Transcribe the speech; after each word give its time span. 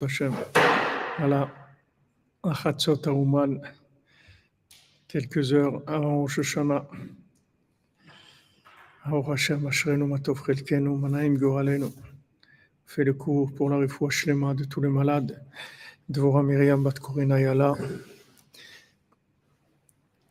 Hachem. 0.00 0.32
Voilà, 1.18 1.50
Achatzot 2.44 3.08
Aouman, 3.08 3.60
quelques 5.08 5.52
heures 5.52 5.82
avant 5.88 6.20
Rosh 6.20 6.38
Hashanah. 6.38 6.86
Aor 9.06 9.32
Hashem, 9.32 9.66
Ashrenu 9.66 10.04
Matov 10.06 10.44
Chelkenu, 10.46 10.96
Manaim 10.96 11.34
Goralenu. 11.34 11.86
Fait 12.86 13.02
le 13.02 13.12
cours 13.12 13.52
pour 13.52 13.70
la 13.70 13.78
refoua 13.78 14.10
shlema 14.10 14.54
de 14.54 14.62
tous 14.62 14.80
les 14.80 14.88
malades. 14.88 15.44
Dvora 16.08 16.44
Myriam 16.44 16.84
Bat 16.84 17.00
Korina 17.00 17.40
Yala, 17.40 17.74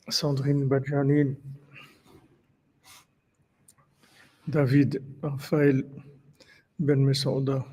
Sandrine 0.08 0.66
Badjanin, 0.66 1.36
David 4.48 5.04
Raphaël 5.22 5.84
Ben 6.80 7.04
Mesouda, 7.04 7.66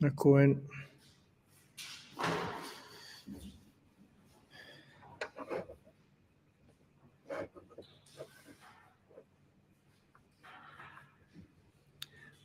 la 0.00 0.10
Cohen. 0.10 0.56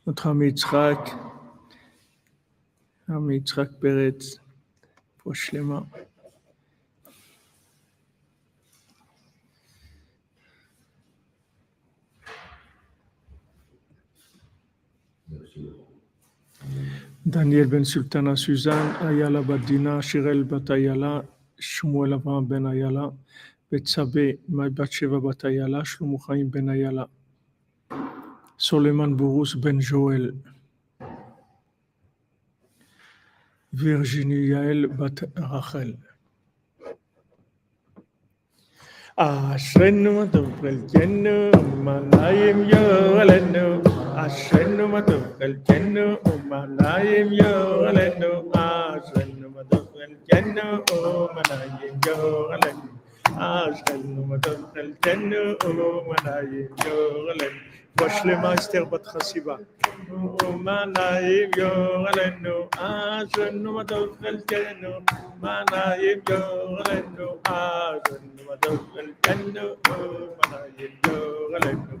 Notre 0.06 0.28
ami 0.28 0.46
Yitzhak, 0.46 1.16
ami 3.08 3.36
Yitzhak 3.36 3.80
Peretz, 3.80 4.38
Daniel 17.25 17.67
Ben 17.67 17.83
Sultana 17.85 18.35
Suzanne, 18.35 18.95
Ayala 19.01 19.41
Badina, 19.43 20.01
Shirel 20.01 20.43
Batayala, 20.43 21.23
Shmuel 21.59 22.13
Avraham 22.19 22.47
Ben 22.47 22.65
Ayala, 22.65 23.13
Betsabe, 23.71 24.39
Maïbatsheva 24.49 25.21
Batayala, 25.21 25.83
Shlomo 25.83 26.17
Chaim 26.25 26.49
Ben 26.49 26.67
Ayala, 26.67 27.07
Soleiman 28.57 29.15
Bourous 29.15 29.55
Ben 29.55 29.79
Joël, 29.79 30.33
Virginie 33.73 34.47
Yael 34.47 34.87
Bat 34.87 35.23
Rachel. 35.37 35.97
אשרנו 39.15 40.13
מה 40.13 40.25
טוב 40.31 40.61
חלקנו, 40.61 41.51
ומנעים 41.63 42.57
יורלנו. 42.69 43.81
Ashenu 44.16 44.88
matukel 44.88 45.54
kenu 45.68 46.16
umanayim 46.32 47.28
yo 47.36 47.84
alenu 47.88 48.30
Ashenu 48.56 49.46
matukel 49.56 50.12
kenu 50.28 50.66
umanayim 50.96 51.96
yo 52.06 52.16
alenu 52.54 52.88
Ashenu 53.36 54.20
matukel 54.30 54.88
kenu 55.04 55.42
umanayim 55.68 56.72
yo 56.86 56.96
alenu 57.32 57.60
Vashlema 57.98 58.54
Esther 58.56 58.84
Batrasiva 58.88 59.60
umanayim 60.48 61.52
yo 61.60 61.70
alenu 62.08 62.56
Ashenu 62.88 63.68
matukel 63.76 64.40
kenu 64.48 64.92
umanayim 65.36 66.20
yo 66.32 66.42
alenu 66.88 67.28
Ashenu 67.44 68.40
matukel 68.48 69.08
kenu 69.20 69.64
umanayim 69.92 70.92
yo 71.04 71.16
alenu 71.60 72.00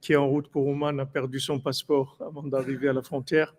qui 0.00 0.12
est 0.12 0.16
en 0.16 0.28
route 0.28 0.48
pour 0.48 0.66
Ouman, 0.66 0.98
a 1.00 1.06
perdu 1.06 1.40
son 1.40 1.60
passeport 1.60 2.16
avant 2.20 2.42
d'arriver 2.42 2.88
à 2.88 2.92
la 2.92 3.02
frontière. 3.02 3.54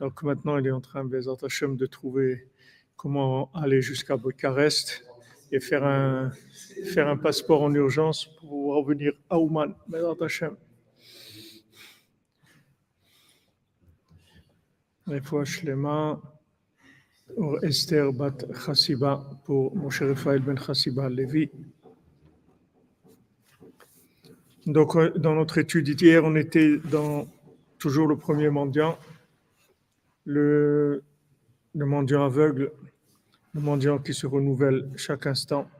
Donc 0.00 0.22
maintenant, 0.22 0.58
il 0.58 0.66
est 0.66 0.70
en 0.72 0.80
train, 0.80 1.08
Hashem, 1.42 1.76
de 1.76 1.86
trouver 1.86 2.48
comment 2.96 3.50
aller 3.54 3.82
jusqu'à 3.82 4.16
Bucarest 4.16 5.04
et 5.52 5.60
faire 5.60 5.84
un, 5.84 6.32
faire 6.86 7.08
un 7.08 7.16
passeport 7.16 7.62
en 7.62 7.72
urgence 7.74 8.26
pour 8.40 8.74
revenir 8.74 9.12
à 9.30 9.38
Ouman. 9.38 9.74
Esther 17.62 18.12
Bat 18.12 18.38
Chassiba, 18.64 19.24
pour 19.44 19.76
Moshe 19.76 20.02
Raphaël 20.02 20.40
Ben 20.40 20.58
Chassiba 20.58 21.08
Lévi. 21.08 21.50
Donc, 24.66 24.96
euh, 24.96 25.10
dans 25.10 25.34
notre 25.36 25.58
étude 25.58 25.88
hier, 25.88 26.24
on 26.24 26.34
était 26.34 26.78
dans 26.78 27.28
toujours 27.78 28.08
le 28.08 28.16
premier 28.16 28.50
mendiant, 28.50 28.98
le, 30.24 31.04
mendiant 31.74 32.24
aveugle, 32.24 32.72
le 33.52 33.60
mendiant 33.60 33.98
qui 33.98 34.12
se 34.12 34.26
renouvelle 34.26 34.90
chaque 34.96 35.26
instant. 35.26 35.70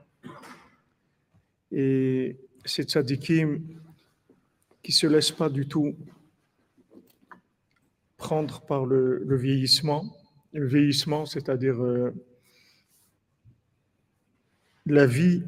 Et 1.72 2.36
c'est 2.64 2.88
tzadikim 2.88 3.60
qui 4.84 4.92
ne 4.92 4.96
se 4.96 5.06
laisse 5.08 5.32
pas 5.32 5.48
du 5.48 5.66
tout 5.66 5.96
prendre 8.16 8.60
par 8.60 8.86
le, 8.86 9.24
le 9.24 9.36
vieillissement. 9.36 10.16
Le 10.52 10.66
vieillissement, 10.66 11.26
c'est-à-dire 11.26 11.82
euh, 11.82 12.14
la 14.86 15.06
vie 15.06 15.42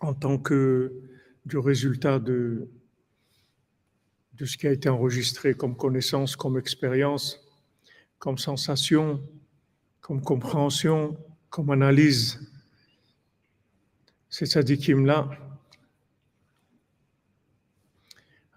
en 0.00 0.12
tant 0.12 0.36
que 0.36 0.92
du 1.46 1.58
résultat 1.58 2.18
de, 2.18 2.68
de 4.34 4.44
ce 4.44 4.56
qui 4.58 4.66
a 4.66 4.72
été 4.72 4.88
enregistré 4.88 5.54
comme 5.54 5.76
connaissance, 5.76 6.34
comme 6.34 6.58
expérience, 6.58 7.40
comme 8.18 8.36
sensation, 8.36 9.22
comme 10.00 10.20
compréhension, 10.20 11.16
comme 11.48 11.70
analyse. 11.70 12.40
C'est 14.28 14.46
sadikim-là. 14.46 15.30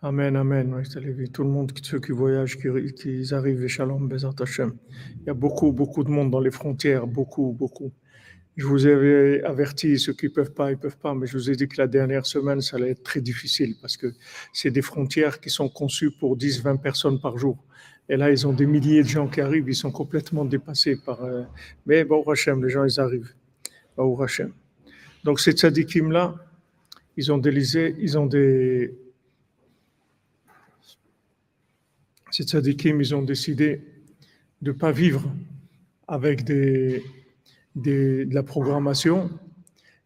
Amen, 0.01 0.35
amen. 0.35 0.83
Tout 1.31 1.44
le 1.44 1.50
monde, 1.50 1.71
ceux 1.83 2.00
qui 2.00 2.11
voyagent, 2.11 2.57
qui, 2.57 3.33
arrivent, 3.33 3.67
Shalom, 3.67 4.07
Bezat. 4.07 4.33
Il 4.57 5.27
y 5.27 5.29
a 5.29 5.33
beaucoup, 5.33 5.71
beaucoup 5.71 6.03
de 6.03 6.09
monde 6.09 6.31
dans 6.31 6.39
les 6.39 6.51
frontières, 6.51 7.06
beaucoup, 7.06 7.51
beaucoup. 7.51 7.91
Je 8.59 8.66
vous 8.66 8.86
avais 8.86 9.42
averti, 9.44 9.97
ceux 9.97 10.12
qui 10.12 10.25
ne 10.25 10.31
peuvent 10.31 10.52
pas, 10.52 10.70
ils 10.70 10.75
ne 10.75 10.81
peuvent 10.81 10.97
pas, 10.97 11.16
mais 11.16 11.25
je 11.28 11.38
vous 11.38 11.50
ai 11.50 11.56
dit 11.56 11.66
que 11.66 11.78
la 11.78 11.88
dernière 11.88 12.25
semaine, 12.25 12.59
ça 12.59 12.75
allait 12.75 12.90
être 12.90 13.03
très 13.03 13.22
difficile 13.22 13.78
parce 13.81 13.96
que 13.96 14.14
c'est 14.52 14.70
des 14.70 14.81
frontières 14.81 15.40
qui 15.40 15.50
sont 15.50 15.70
conçues 15.70 16.12
pour 16.12 16.36
10, 16.36 16.62
20 16.62 16.75
personnes 16.75 17.22
par 17.22 17.38
jour. 17.38 17.58
Et 18.09 18.18
là, 18.18 18.30
ils 18.30 18.46
ont 18.46 18.52
des 18.52 18.66
milliers 18.66 19.02
de 19.02 19.08
gens 19.08 19.30
qui 19.30 19.40
arrivent, 19.40 19.69
ils 19.69 19.75
sont 19.75 19.94
complètement 19.94 20.44
dépassés 20.44 20.98
par. 20.98 21.24
euh, 21.24 21.44
Mais 21.86 22.03
bon, 22.03 22.22
Hachem, 22.30 22.62
les 22.62 22.69
gens, 22.69 22.84
ils 22.84 23.00
arrivent. 23.00 23.34
Hashem. 23.98 24.52
Donc, 25.24 25.40
ces 25.40 25.52
tzadikim-là, 25.53 26.36
ils 27.16 27.31
ont 27.31 27.38
des 27.38 27.52
lisés, 27.52 27.96
ils 27.98 28.18
ont 28.18 28.25
des. 28.25 28.94
Ces 32.30 32.44
tzadikim, 32.44 33.00
ils 33.00 33.16
ont 33.16 33.22
décidé 33.22 33.81
de 34.62 34.72
ne 34.74 34.78
pas 34.78 34.92
vivre 34.92 35.24
avec 36.09 36.44
des, 36.44 37.04
de 37.80 38.28
la 38.31 38.44
programmation. 38.44 39.30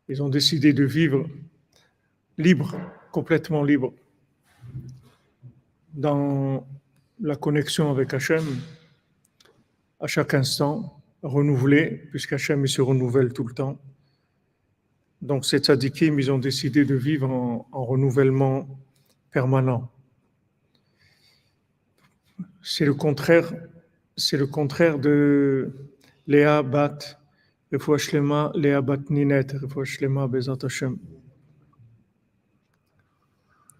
Ils 0.10 0.22
ont 0.22 0.30
décidé 0.30 0.74
de 0.74 0.84
vivre 0.84 1.28
libre, 2.38 2.75
complètement 3.12 3.64
libre, 3.64 3.94
dans 5.94 6.66
la 7.22 7.36
connexion 7.36 7.90
avec 7.92 8.14
Hachem, 8.14 8.44
à 10.00 10.08
chaque 10.08 10.34
instant, 10.34 11.02
renouvelé, 11.22 12.08
puisqu'Hachem 12.12 12.68
se 12.68 12.81
renouvelle 12.81 13.31
tout 13.31 13.46
le 13.46 13.54
temps. 13.54 13.80
Donc, 15.22 15.46
ces 15.46 15.60
tzadikim, 15.60 16.20
ils 16.20 16.31
ont 16.31 16.40
décidé 16.40 16.84
de 16.84 16.96
vivre 16.96 17.30
en, 17.30 17.68
en 17.72 17.86
renouvellement 17.86 18.68
permanent. 19.31 19.90
C'est 22.62 22.86
le 22.86 22.94
contraire, 22.94 23.54
c'est 24.18 24.38
le 24.38 24.48
contraire 24.48 25.00
de 25.00 25.72
Léa 26.28 26.62
Bat, 26.62 27.23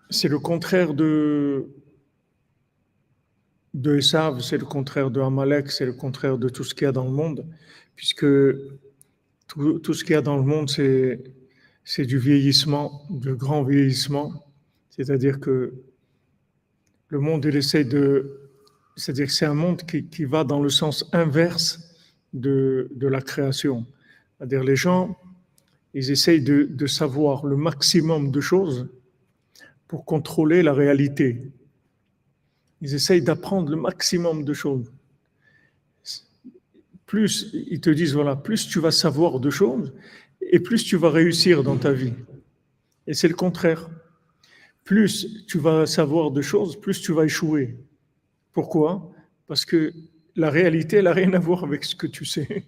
C'est 0.10 0.28
le 0.28 0.40
contraire 0.40 0.95
de, 0.95 1.68
de 3.75 3.98
Esav, 3.98 4.42
c'est 4.42 4.57
le 4.57 4.66
contraire 4.66 5.12
de 5.12 5.22
Amalek, 5.22 5.69
c'est 5.69 5.86
le 5.86 5.94
contraire 5.94 6.40
de 6.40 6.50
tout 6.50 6.63
ce 6.63 6.74
qu'il 6.74 6.86
y 6.86 6.88
a 6.88 6.92
dans 6.92 7.06
le 7.06 7.12
monde, 7.12 7.45
puisque 7.95 8.25
tout, 9.48 9.78
tout 9.78 9.94
ce 9.94 10.04
qu'il 10.04 10.13
y 10.13 10.18
a 10.18 10.24
dans 10.24 10.38
le 10.38 10.44
monde, 10.44 10.72
c'est, 10.72 12.06
du 12.06 12.18
vieillissement, 12.18 13.06
du 13.12 13.36
grand 13.36 13.63
vieillissement. 13.63 14.44
C'est-à-dire 14.90 15.40
que 15.40 15.72
le 17.10 17.19
monde, 17.19 17.45
il 17.45 17.56
essaie 17.56 17.84
de. 17.84 18.40
C'est-à-dire 18.95 19.28
que 19.28 19.34
c'est 19.34 19.45
un 19.45 19.54
monde 19.54 19.84
qui, 19.84 20.06
qui, 20.06 20.25
va 20.25 20.44
dans 20.44 20.62
le 20.62 20.69
sens 20.69 21.07
inverse 21.13 21.93
de, 22.33 22.89
la 23.00 23.21
création. 23.21 23.85
C'est-à-dire 24.38 24.63
les 24.63 24.75
gens, 24.75 25.18
ils 25.94 26.12
essayent 26.12 26.41
de, 26.41 26.63
de 26.63 26.88
savoir 26.88 27.45
le 27.45 27.56
maximum 27.56 28.31
de 28.31 28.41
choses 28.41 28.89
pour 29.88 30.06
contrôler 30.06 30.63
la 30.63 30.74
réalité. 30.74 31.41
Ils 32.81 32.95
essayent 32.95 33.21
d'apprendre 33.21 33.69
le 33.69 33.77
maximum 33.77 34.44
de 34.44 34.53
choses. 34.53 34.91
Plus 37.06 37.51
ils 37.53 37.80
te 37.80 37.89
disent, 37.89 38.13
voilà, 38.13 38.35
plus 38.35 38.68
tu 38.68 38.80
vas 38.80 38.91
savoir 38.91 39.39
de 39.39 39.50
choses 39.50 39.94
et 40.41 40.59
plus 40.59 40.83
tu 40.83 40.97
vas 40.97 41.12
réussir 41.12 41.63
dans 41.63 41.77
ta 41.77 41.91
vie. 41.94 42.13
Et 43.07 43.13
c'est 43.13 43.27
le 43.27 43.35
contraire. 43.35 43.89
Plus 44.83 45.45
tu 45.47 45.59
vas 45.59 45.85
savoir 45.85 46.31
de 46.31 46.41
choses, 46.41 46.80
plus 46.80 47.00
tu 47.01 47.13
vas 47.13 47.25
échouer. 47.25 47.77
Pourquoi? 48.51 49.12
Parce 49.47 49.65
que 49.65 49.94
la 50.35 50.50
réalité, 50.50 50.97
elle 50.97 51.06
n'a 51.06 51.13
rien 51.13 51.33
à 51.33 51.39
voir 51.39 51.63
avec 51.63 51.83
ce 51.83 51.95
que 51.95 52.07
tu 52.07 52.25
sais. 52.25 52.65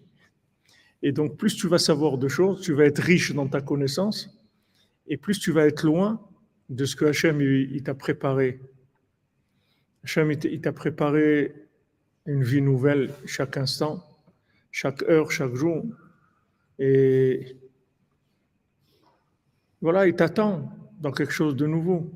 Et 1.02 1.12
donc, 1.12 1.38
plus 1.38 1.56
tu 1.56 1.68
vas 1.68 1.78
savoir 1.78 2.18
de 2.18 2.28
choses, 2.28 2.62
tu 2.62 2.74
vas 2.74 2.86
être 2.86 3.00
riche 3.00 3.34
dans 3.34 3.48
ta 3.48 3.62
connaissance, 3.62 4.30
et 5.08 5.18
plus 5.18 5.40
tu 5.40 5.52
vas 5.52 5.66
être 5.66 5.86
loin 5.86 6.22
de 6.70 6.86
ce 6.86 6.96
que 6.96 7.06
Hachem 7.06 7.42
il 7.42 7.84
t'a 7.84 7.94
préparé 7.94 8.60
Hachem, 10.04 10.32
il 10.32 10.62
t'a 10.62 10.72
préparé 10.72 11.54
une 12.28 12.44
vie 12.44 12.62
nouvelle 12.62 13.12
chaque 13.26 13.58
instant, 13.58 14.04
chaque 14.70 15.02
heure, 15.04 15.32
chaque 15.32 15.56
jour. 15.56 15.84
Et 16.78 17.58
voilà, 19.82 20.08
il 20.08 20.16
t'attend 20.16 20.72
dans 21.00 21.12
quelque 21.12 21.34
chose 21.34 21.56
de 21.56 21.66
nouveau. 21.66 22.12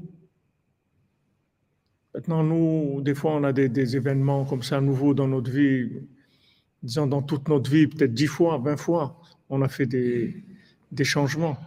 Maintenant, 2.14 2.44
nous, 2.44 3.02
des 3.02 3.14
fois, 3.14 3.34
on 3.34 3.44
a 3.44 3.54
des, 3.54 3.96
événements 3.96 4.46
comme 4.46 4.64
ça 4.64 4.82
nouveaux 4.82 5.14
dans 5.14 5.28
notre 5.28 5.52
vie. 5.52 5.90
Disons, 6.82 7.08
dans 7.08 7.22
toute 7.22 7.48
notre 7.48 7.70
vie, 7.70 7.88
peut-être 7.88 8.14
dix 8.14 8.28
fois, 8.28 8.58
vingt 8.58 8.78
fois, 8.78 9.20
on 9.50 9.62
a 9.62 9.68
fait 9.68 9.86
des, 9.86 10.44
changements. 11.04 11.58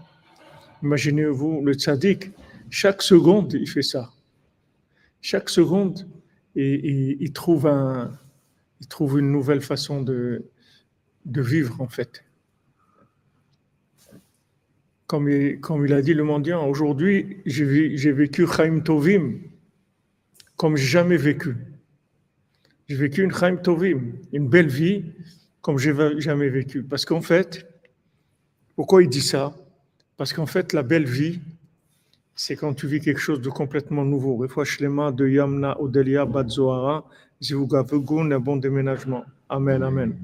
Imaginez-vous, 0.82 1.62
le 1.64 1.74
tzaddik, 1.74 2.30
chaque 2.70 3.02
seconde, 3.02 3.52
il 3.52 3.68
fait 3.68 3.82
ça 3.82 4.10
chaque 5.22 5.48
seconde, 5.48 6.06
il, 6.56 7.32
trouve 7.32 7.68
une 7.68 9.30
nouvelle 9.30 9.60
façon 9.62 10.02
de, 10.02 10.44
de 11.24 11.40
vivre, 11.40 11.80
en 11.80 11.88
fait. 11.88 12.24
Comme 15.06 15.28
il, 15.28 15.60
comme 15.60 15.86
il 15.86 15.92
a 15.92 16.02
dit 16.02 16.14
le 16.14 16.24
mendiant, 16.24 16.68
aujourd'hui, 16.68 17.38
j'ai 17.46 18.12
vécu 18.12 18.46
Chaim 18.46 18.80
Tovim 18.80 19.34
comme 20.62 20.76
jamais 20.76 21.16
vécu. 21.16 21.56
J'ai 22.88 22.94
vécu 22.94 23.24
une 23.24 23.32
Chaim 23.32 23.56
Tovim, 23.56 24.12
une 24.32 24.48
belle 24.48 24.68
vie, 24.68 25.02
comme 25.60 25.76
j'ai 25.76 25.92
jamais 26.20 26.50
vécu. 26.50 26.84
Parce 26.84 27.04
qu'en 27.04 27.20
fait, 27.20 27.66
pourquoi 28.76 29.02
il 29.02 29.08
dit 29.08 29.22
ça? 29.22 29.56
Parce 30.16 30.32
qu'en 30.32 30.46
fait, 30.46 30.72
la 30.72 30.84
belle 30.84 31.04
vie, 31.04 31.40
c'est 32.36 32.54
quand 32.54 32.74
tu 32.74 32.86
vis 32.86 33.00
quelque 33.00 33.18
chose 33.18 33.40
de 33.40 33.50
complètement 33.50 34.04
nouveau. 34.04 34.36
Refouachlema 34.36 35.10
de 35.10 35.26
Yamna 35.26 35.80
Odelia 35.80 36.26
Badzoara, 36.26 37.06
Zivuga 37.42 37.80
un 37.80 38.38
bon 38.38 38.56
déménagement. 38.56 39.24
Amen, 39.48 39.82
Amen. 39.82 40.14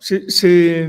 C'est 0.00 0.88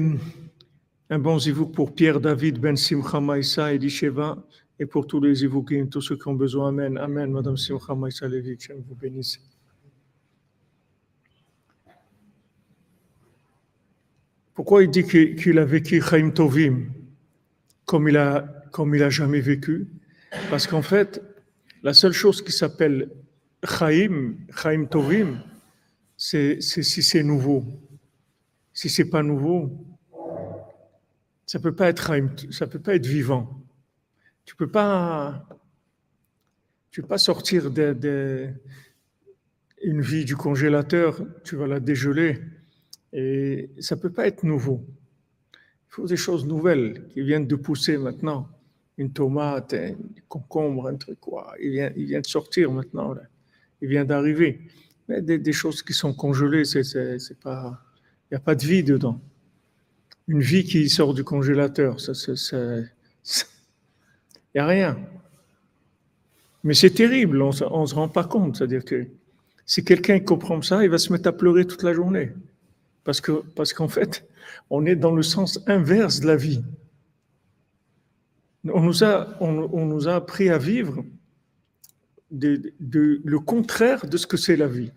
un 1.09 1.19
bon 1.19 1.39
zivouk 1.39 1.73
pour 1.73 1.95
Pierre 1.95 2.19
David 2.19 2.59
Ben 2.59 2.77
Simcha 2.77 3.19
Maïsa 3.19 3.73
et 3.73 3.79
Disheva 3.79 4.37
et 4.79 4.85
pour 4.85 5.07
tous 5.07 5.19
les 5.19 5.33
zivoukim, 5.33 5.89
tous 5.89 6.01
ceux 6.01 6.15
qui 6.15 6.27
ont 6.27 6.35
besoin. 6.35 6.69
Amen. 6.69 6.97
Amen. 6.97 7.31
Madame 7.31 7.57
Simcha 7.57 7.95
Maïsa 7.95 8.27
Lévi, 8.27 8.55
je 8.59 8.73
vous 8.73 8.95
bénisse. 8.95 9.39
Pourquoi 14.53 14.83
il 14.83 14.91
dit 14.91 15.03
qu'il 15.03 15.57
a 15.57 15.65
vécu 15.65 16.01
Chaim 16.01 16.29
Tovim 16.29 16.91
comme 17.85 18.09
il 18.09 18.17
a, 18.17 18.41
comme 18.71 18.93
il 18.93 19.01
a 19.01 19.09
jamais 19.09 19.41
vécu? 19.41 19.87
Parce 20.51 20.67
qu'en 20.67 20.83
fait, 20.83 21.19
la 21.81 21.93
seule 21.93 22.11
chose 22.11 22.43
qui 22.43 22.51
s'appelle 22.51 23.09
Chaim, 23.63 24.35
Chaim 24.55 24.85
Tovim, 24.85 25.41
c'est 26.15 26.61
si 26.61 27.01
c'est 27.01 27.23
nouveau. 27.23 27.65
Si 28.79 28.87
c'est 28.87 29.09
pas 29.09 29.23
nouveau, 29.23 29.77
ça 31.45 31.59
peut 31.59 31.75
peut 32.65 32.79
pas 32.79 32.95
être 32.95 33.05
vivant. 33.05 33.61
Tu 34.45 34.55
peux 34.55 34.71
peux 36.93 37.01
pas 37.05 37.17
sortir 37.17 37.71
de, 37.71 38.47
une 39.83 39.99
vie 39.99 40.23
du 40.23 40.37
congélateur, 40.37 41.21
tu 41.43 41.57
vas 41.57 41.67
la 41.67 41.81
dégeler 41.81 42.39
et 43.11 43.69
ça 43.81 43.97
ne 43.97 43.99
peut 43.99 44.13
pas 44.13 44.27
être 44.27 44.43
nouveau. 44.43 44.85
Il 45.53 45.89
faut 45.89 46.07
des 46.07 46.15
choses 46.15 46.45
nouvelles 46.45 47.05
qui 47.09 47.19
viennent 47.19 47.47
de 47.47 47.57
pousser 47.57 47.97
maintenant. 47.97 48.47
Une 48.97 49.11
tomate, 49.11 49.73
un 49.73 49.95
concombre, 50.29 50.87
un 50.87 50.95
truc 50.95 51.19
quoi. 51.19 51.53
Il 51.61 51.71
vient, 51.71 51.91
il 51.97 52.05
vient 52.05 52.21
de 52.21 52.27
sortir 52.27 52.71
maintenant. 52.71 53.13
Il 53.81 53.89
vient 53.89 54.05
d'arriver. 54.05 54.61
Mais 55.09 55.21
des, 55.21 55.51
choses 55.51 55.83
qui 55.83 55.91
sont 55.91 56.13
congelées, 56.13 56.63
c'est, 56.63 57.39
pas, 57.41 57.88
il 58.29 58.35
n'y 58.35 58.37
a 58.37 58.41
pas 58.41 58.55
de 58.55 58.65
vie 58.65 58.83
dedans. 58.83 59.19
Une 60.27 60.41
vie 60.41 60.63
qui 60.63 60.89
sort 60.89 61.13
du 61.13 61.23
congélateur, 61.23 61.99
ça, 61.99 62.13
il 62.63 62.87
n'y 64.55 64.61
a 64.61 64.65
rien. 64.65 64.97
Mais 66.63 66.73
c'est 66.73 66.91
terrible, 66.91 67.41
on 67.41 67.49
ne 67.49 67.85
se 67.85 67.95
rend 67.95 68.09
pas 68.09 68.25
compte. 68.25 68.57
C'est-à-dire 68.57 68.85
que 68.85 69.07
si 69.65 69.83
quelqu'un 69.83 70.19
comprend 70.19 70.61
ça, 70.61 70.83
il 70.83 70.89
va 70.89 70.97
se 70.97 71.11
mettre 71.11 71.29
à 71.29 71.31
pleurer 71.31 71.65
toute 71.65 71.83
la 71.83 71.93
journée. 71.93 72.33
Parce 73.03 73.21
que 73.21 73.43
parce 73.55 73.73
qu'en 73.73 73.87
fait, 73.87 74.27
on 74.69 74.85
est 74.85 74.95
dans 74.95 75.13
le 75.13 75.23
sens 75.23 75.59
inverse 75.67 76.19
de 76.19 76.27
la 76.27 76.35
vie. 76.35 76.63
On 78.65 78.81
nous 78.81 79.03
a, 79.03 79.37
on, 79.39 79.85
nous 79.85 80.07
a 80.07 80.15
appris 80.15 80.49
à 80.49 80.57
vivre 80.57 81.05
de, 82.29 82.73
le 82.79 83.39
contraire 83.39 84.05
de 84.05 84.17
ce 84.17 84.27
que 84.27 84.37
c'est 84.37 84.57
la 84.57 84.67
vie. 84.67 84.91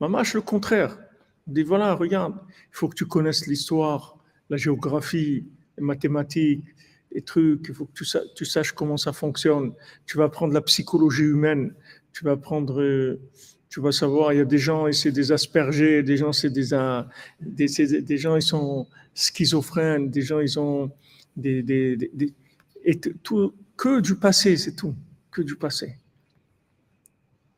Mamache, 0.00 0.34
le 0.34 0.40
contraire. 0.40 0.98
Dit 1.46 1.62
voilà, 1.62 1.94
regarde, 1.94 2.34
il 2.48 2.76
faut 2.76 2.88
que 2.88 2.94
tu 2.94 3.06
connaisses 3.06 3.46
l'histoire, 3.46 4.16
la 4.48 4.56
géographie, 4.56 5.44
les 5.76 5.84
mathématiques, 5.84 6.64
les 7.12 7.22
trucs, 7.22 7.66
il 7.68 7.74
faut 7.74 7.86
que 7.86 8.32
tu, 8.34 8.44
saches 8.44 8.72
comment 8.72 8.96
ça 8.96 9.12
fonctionne. 9.12 9.72
Tu 10.06 10.16
vas 10.16 10.24
apprendre 10.24 10.54
la 10.54 10.62
psychologie 10.62 11.24
humaine, 11.24 11.74
tu 12.12 12.24
vas 12.24 12.32
apprendre 12.32 12.80
euh, 12.80 13.20
tu 13.72 13.80
vas 13.80 13.92
savoir, 13.92 14.34
il 14.34 14.36
y 14.36 14.40
a 14.40 14.44
des 14.44 14.58
gens, 14.58 14.86
et 14.86 14.92
c'est 14.92 15.12
des 15.12 15.32
aspergés, 15.32 16.02
des 16.02 16.18
gens, 16.18 16.32
c'est 16.34 16.50
des, 16.50 16.68
des, 17.40 18.02
des, 18.02 18.18
gens, 18.18 18.36
ils 18.36 18.42
sont 18.42 18.86
schizophrènes, 19.14 20.10
des 20.10 20.20
gens, 20.20 20.40
ils 20.40 20.60
ont 20.60 20.90
des, 21.36 21.62
des, 21.62 21.96
des 21.96 22.34
et 22.84 23.00
tout, 23.00 23.54
que 23.78 24.00
du 24.00 24.16
passé, 24.16 24.58
c'est 24.58 24.76
tout, 24.76 24.94
que 25.30 25.40
du 25.40 25.56
passé. 25.56 25.96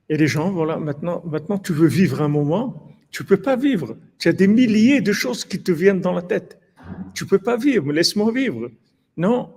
Et 0.09 0.17
les 0.17 0.29
gens, 0.29 0.53
voilà, 0.53 0.77
maintenant, 0.77 1.21
maintenant, 1.27 1.59
tu 1.59 1.73
veux 1.73 1.89
vivre 1.89 2.23
un 2.23 2.29
moment, 2.29 2.94
tu 3.15 3.23
peux 3.23 3.37
pas 3.37 3.55
vivre. 3.55 3.97
Tu 4.19 4.29
as 4.29 4.33
des 4.33 4.49
milliers 4.49 5.01
de 5.01 5.13
choses 5.13 5.45
qui 5.45 5.63
te 5.63 5.71
viennent 5.71 6.01
dans 6.01 6.13
la 6.13 6.23
tête. 6.23 6.59
Tu 7.15 7.25
peux 7.27 7.39
pas 7.39 7.57
vivre, 7.57 7.93
laisse-moi 7.93 8.33
vivre. 8.33 8.73
Non. 9.17 9.55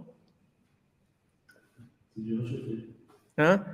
Hein? 3.39 3.65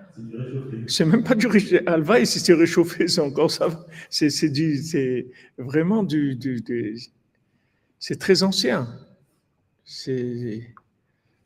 C'est 0.87 1.03
même 1.03 1.25
pas 1.25 1.35
du 1.35 1.47
Alva, 1.85 2.23
si 2.23 2.39
c'est 2.39 2.53
réchauffé, 2.53 3.09
c'est 3.09 3.19
encore 3.19 3.51
ça. 3.51 3.85
C'est 4.09 4.29
vraiment 5.57 6.01
du, 6.03 6.39
c'est 7.99 8.19
très 8.19 8.41
ancien. 8.41 8.87
C'est 9.83 10.65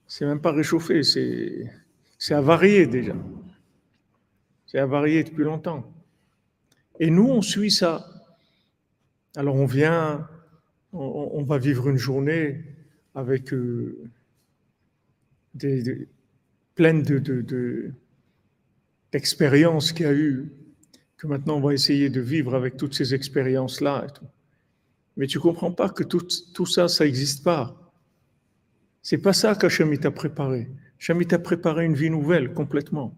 c'est 0.05 0.27
même 0.27 0.41
pas 0.41 0.51
réchauffé, 0.51 1.01
c'est 1.01 2.33
avarié 2.35 2.85
déjà. 2.85 3.15
C'est 4.67 4.77
avarié 4.77 5.23
depuis 5.23 5.43
longtemps. 5.43 5.91
Et 6.99 7.09
nous, 7.09 7.27
on 7.27 7.41
suit 7.41 7.71
ça. 7.71 8.13
Alors 9.37 9.55
on 9.55 9.67
vient, 9.67 10.27
on, 10.93 11.43
va 11.43 11.59
vivre 11.59 11.89
une 11.89 11.97
journée 11.97 12.65
avec 13.13 13.53
euh, 13.53 14.09
des, 15.53 16.07
pleine 16.73 17.03
de, 17.03 17.19
de 17.19 17.91
expérience 19.13 19.91
qu'il 19.91 20.07
y 20.07 20.09
a 20.09 20.13
eu, 20.13 20.51
que 21.17 21.27
maintenant 21.27 21.57
on 21.57 21.61
va 21.61 21.75
essayer 21.75 22.09
de 22.09 22.19
vivre 22.19 22.55
avec 22.55 22.77
toutes 22.77 22.95
ces 22.95 23.13
expériences-là. 23.13 24.07
Mais 25.17 25.27
tu 25.27 25.39
comprends 25.39 25.71
pas 25.71 25.89
que 25.89 26.03
tout, 26.03 26.25
tout 26.55 26.65
ça, 26.65 26.87
ça 26.87 27.05
n'existe 27.05 27.43
pas. 27.43 27.91
C'est 29.03 29.19
pas 29.19 29.33
ça 29.33 29.53
qu'Hachem 29.53 29.95
t'a 29.99 30.09
préparé. 30.09 30.67
Hachem 30.99 31.23
t'a 31.25 31.37
préparé 31.37 31.85
une 31.85 31.93
vie 31.93 32.09
nouvelle, 32.09 32.55
complètement. 32.55 33.15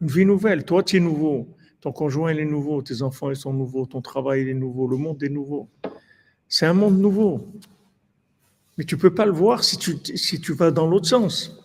Une 0.00 0.08
vie 0.08 0.26
nouvelle. 0.26 0.64
Toi, 0.64 0.82
tu 0.82 0.96
es 0.96 1.00
nouveau. 1.00 1.56
Ton 1.84 1.92
conjoint, 1.92 2.32
il 2.32 2.40
est 2.40 2.46
nouveau. 2.46 2.80
Tes 2.80 3.02
enfants, 3.02 3.28
ils 3.28 3.36
sont 3.36 3.52
nouveaux. 3.52 3.84
Ton 3.84 4.00
travail, 4.00 4.40
il 4.40 4.48
est 4.48 4.54
nouveau. 4.54 4.86
Le 4.86 4.96
monde 4.96 5.22
est 5.22 5.28
nouveau. 5.28 5.68
C'est 6.48 6.64
un 6.64 6.72
monde 6.72 6.98
nouveau. 6.98 7.46
Mais 8.78 8.84
tu 8.84 8.96
peux 8.96 9.12
pas 9.12 9.26
le 9.26 9.32
voir 9.32 9.62
si 9.62 9.76
tu, 9.76 9.94
si 10.16 10.38
vas 10.54 10.70
dans 10.70 10.86
l'autre 10.86 11.06
sens. 11.06 11.62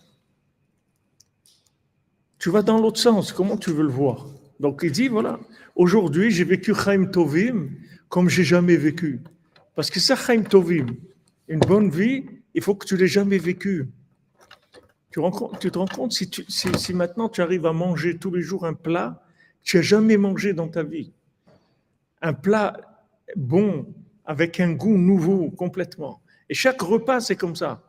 Tu 2.37 2.49
vas 2.49 2.63
dans 2.63 2.81
l'autre 2.81 2.99
sens. 2.99 3.31
Comment 3.31 3.55
tu 3.55 3.71
veux 3.71 3.83
le 3.83 3.93
voir? 3.93 4.27
Donc, 4.59 4.81
il 4.83 4.91
dit, 4.91 5.07
voilà, 5.07 5.39
aujourd'hui, 5.77 6.31
j'ai 6.31 6.43
vécu 6.43 6.75
Chaim 6.75 7.05
Tovim 7.05 7.69
comme 8.09 8.27
j'ai 8.27 8.43
jamais 8.43 8.75
vécu. 8.75 9.21
Parce 9.73 9.89
que 9.89 10.01
ça, 10.01 10.17
Chaim 10.17 10.43
Tovim, 10.43 10.87
une 11.47 11.61
bonne 11.61 11.89
vie, 11.89 12.25
il 12.53 12.61
faut 12.61 12.75
que 12.75 12.85
tu 12.85 12.97
l'aies 12.97 13.07
jamais 13.07 13.37
vécu. 13.37 13.87
Tu, 15.11 15.21
te 15.21 15.77
rends 15.79 15.87
compte 15.87 16.11
si, 16.11 16.93
maintenant 16.93 17.29
tu 17.29 17.41
arrives 17.41 17.65
à 17.65 17.71
manger 17.71 18.17
tous 18.17 18.31
les 18.31 18.41
jours 18.41 18.65
un 18.65 18.73
plat 18.73 19.23
tu 19.63 19.77
n'as 19.77 19.83
jamais 19.83 20.17
mangé 20.17 20.53
dans 20.53 20.67
ta 20.67 20.83
vie. 20.83 21.11
Un 22.21 22.33
plat 22.33 22.77
bon, 23.35 23.93
avec 24.25 24.59
un 24.59 24.71
goût 24.71 24.97
nouveau 24.97 25.49
complètement. 25.51 26.21
Et 26.49 26.53
chaque 26.53 26.81
repas, 26.81 27.21
c'est 27.21 27.35
comme 27.35 27.55
ça. 27.55 27.83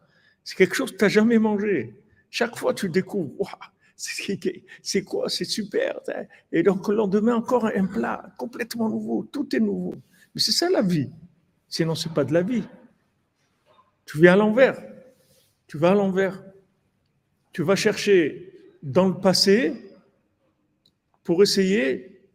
C'est 0.45 0.57
quelque 0.57 0.75
chose 0.75 0.93
que 0.93 0.97
tu 0.97 1.05
n'as 1.05 1.09
jamais 1.09 1.39
mangé. 1.39 1.95
Chaque 2.31 2.57
fois, 2.57 2.75
tu 2.75 2.89
découvres, 2.89 3.59
c'est 3.97 5.03
quoi, 5.05 5.29
c'est 5.29 5.45
super. 5.45 6.01
Et 6.53 6.63
donc, 6.63 6.89
le 6.89 6.97
lendemain, 6.97 7.35
encore 7.35 7.67
un 7.67 7.87
plat 7.87 8.33
complètement 8.39 8.89
nouveau. 8.89 9.25
Tout 9.25 9.55
est 9.55 9.61
nouveau. 9.61 9.95
Mais 10.35 10.41
c'est 10.41 10.53
ça 10.53 10.71
la 10.71 10.83
vie. 10.83 11.11
Sinon, 11.69 11.95
ce 11.95 12.09
n'est 12.09 12.15
pas 12.15 12.25
de 12.25 12.33
la 12.33 12.43
vie. 12.43 12.65
Tu 14.07 14.19
viens 14.19 14.33
à 14.33 14.37
l'envers. 14.37 14.81
Tu 15.67 15.77
vas 15.77 15.91
à 15.91 15.95
l'envers. 15.95 16.43
Tu 17.53 17.63
vas 17.63 17.77
chercher 17.77 18.53
dans 18.83 19.09
le 19.09 19.15
passé 19.15 19.90
pour 21.31 21.45
essayer 21.45 22.27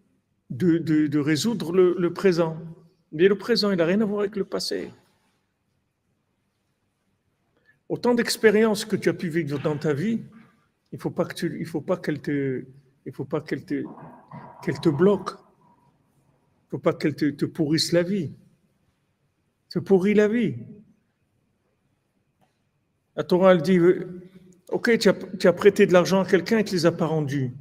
de, 0.50 1.20
résoudre 1.20 1.74
le, 1.74 2.14
présent. 2.14 2.58
Mais 3.12 3.28
le 3.28 3.38
présent, 3.38 3.72
il 3.72 3.75
n'a 3.75 3.84
rien 3.84 4.00
à 4.00 4.06
voir 4.06 4.22
avec 4.22 4.38
le 4.38 4.46
passé. 4.46 4.90
Autant 7.90 8.14
d'expériences 8.14 8.86
que 8.86 8.96
tu 8.96 9.10
as 9.10 9.14
pu 9.14 9.28
vivre 9.28 9.60
dans 9.60 9.78
ta 9.78 9.92
vie, 9.92 10.22
il 10.94 11.00
tu, 11.36 11.60
il 11.60 11.66
faut 11.66 11.82
pas 11.82 11.98
qu'elle 11.98 12.22
te, 12.22 12.64
il 13.06 13.12
qu'elle 13.46 13.66
te, 13.66 13.84
te 14.64 14.90
bloque. 14.90 15.32
Il 15.32 16.70
faut 16.70 16.80
pas 16.80 16.94
qu'elle 16.94 17.18
te, 17.18 17.32
te 17.32 17.44
pourrisse 17.44 17.92
la 17.92 18.04
vie. 18.04 18.32
Te 19.72 19.80
pourrit 19.80 20.14
la 20.14 20.30
vie. 20.30 20.56
La 23.18 23.25
Torah, 23.25 23.52
elle 23.56 23.62
dit, 23.62 23.78
ok, 24.70 24.98
tu 25.00 25.10
as, 25.10 25.54
prêté 25.54 25.86
de 25.86 25.92
l'argent 25.92 26.22
à 26.22 26.25
quelqu'un 26.25 26.60
et 26.60 26.64
tu 26.64 26.75
ne 26.75 26.80
les 26.80 26.86
a 26.86 26.94
pas 26.94 27.08
rendus. 27.08 27.52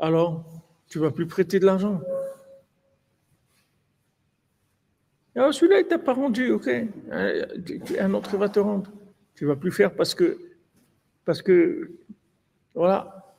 Alors, 0.00 0.44
tu 0.88 0.98
ne 0.98 1.04
vas 1.04 1.10
plus 1.10 1.26
prêter 1.26 1.60
de 1.60 1.66
l'argent. 1.66 2.00
Alors, 5.36 5.52
celui-là, 5.52 5.80
il 5.80 5.84
ne 5.84 5.88
t'a 5.88 5.98
pas 5.98 6.14
rendu, 6.14 6.50
ok. 6.50 6.68
Un 7.10 8.14
autre 8.14 8.36
va 8.38 8.48
te 8.48 8.58
rendre. 8.58 8.90
Tu 9.34 9.44
ne 9.44 9.50
vas 9.50 9.56
plus 9.56 9.70
faire 9.70 9.94
parce 9.94 10.14
que, 10.14 10.38
parce 11.24 11.42
que, 11.42 11.92
voilà. 12.74 13.34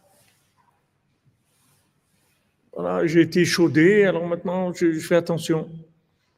Voilà, 2.73 3.05
j'ai 3.07 3.21
été 3.21 3.43
chaudé, 3.43 4.05
alors 4.05 4.27
maintenant, 4.27 4.71
je, 4.71 4.91
fais 4.99 5.15
attention. 5.15 5.67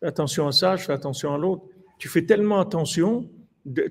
Attention 0.02 0.48
à 0.48 0.52
ça, 0.52 0.78
je 0.78 0.86
fais 0.86 0.94
attention 0.94 1.34
à 1.34 1.38
l'autre. 1.38 1.64
Tu 1.98 2.08
fais 2.08 2.26
tellement 2.26 2.60
attention 2.60 3.30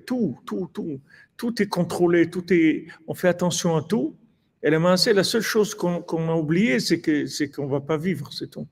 tout, 0.07 0.37
tout, 0.45 0.69
tout, 0.73 1.01
tout 1.37 1.62
est 1.62 1.69
contrôlé, 1.69 2.29
tout 2.29 2.53
est, 2.53 2.87
on 3.07 3.15
fait 3.15 3.29
attention 3.29 3.77
à 3.77 3.83
tout. 3.83 4.17
Et 4.62 4.71
la 4.71 4.78
la 4.78 5.25
seule 5.25 5.42
chose 5.42 5.75
qu'on 5.75 6.28
a 6.28 6.37
oublié, 6.37 6.78
c'est 6.81 7.00
que 7.00 7.26
c'est 7.26 7.50
qu'on 7.50 7.66
va 7.66 7.81
pas 7.81 7.97
vivre, 7.97 8.33
c'est 8.33 8.49
tout. 8.49 8.69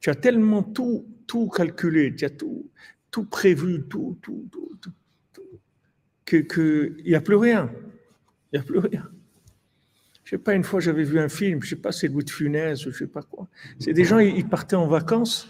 Tu 0.00 0.10
as 0.10 0.14
tellement 0.14 0.62
tout, 0.62 1.06
tout 1.26 1.48
calculé, 1.48 2.14
tu 2.14 2.24
as 2.24 2.30
tout, 2.30 2.70
tout 3.10 3.24
prévu, 3.24 3.84
tout, 3.88 4.18
tout, 4.22 4.48
tout, 4.50 4.76
tout 4.80 4.92
que 6.24 6.36
qu'il 6.36 7.04
n'y 7.04 7.14
a 7.14 7.20
plus 7.20 7.36
rien. 7.36 7.70
Il 8.52 8.58
n'y 8.58 8.60
a 8.60 8.62
plus 8.62 8.78
rien. 8.78 9.08
Je 10.24 10.30
sais 10.30 10.38
pas, 10.38 10.54
une 10.54 10.64
fois 10.64 10.80
j'avais 10.80 11.04
vu 11.04 11.20
un 11.20 11.28
film, 11.28 11.62
je 11.62 11.70
sais 11.70 11.76
pas, 11.76 11.92
c'est 11.92 12.08
Louis 12.08 12.24
de 12.24 12.30
Funès, 12.30 12.80
je 12.80 12.90
sais 12.90 13.06
pas 13.06 13.22
quoi. 13.22 13.48
C'est 13.78 13.92
des 13.92 14.04
gens, 14.04 14.18
ils 14.18 14.48
partaient 14.48 14.76
en 14.76 14.88
vacances 14.88 15.48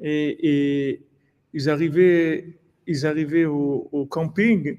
et, 0.00 0.90
et 0.90 1.06
ils 1.54 1.70
arrivaient 1.70 2.58
ils 2.86 3.06
arrivaient 3.06 3.44
au, 3.44 4.06
camping 4.10 4.78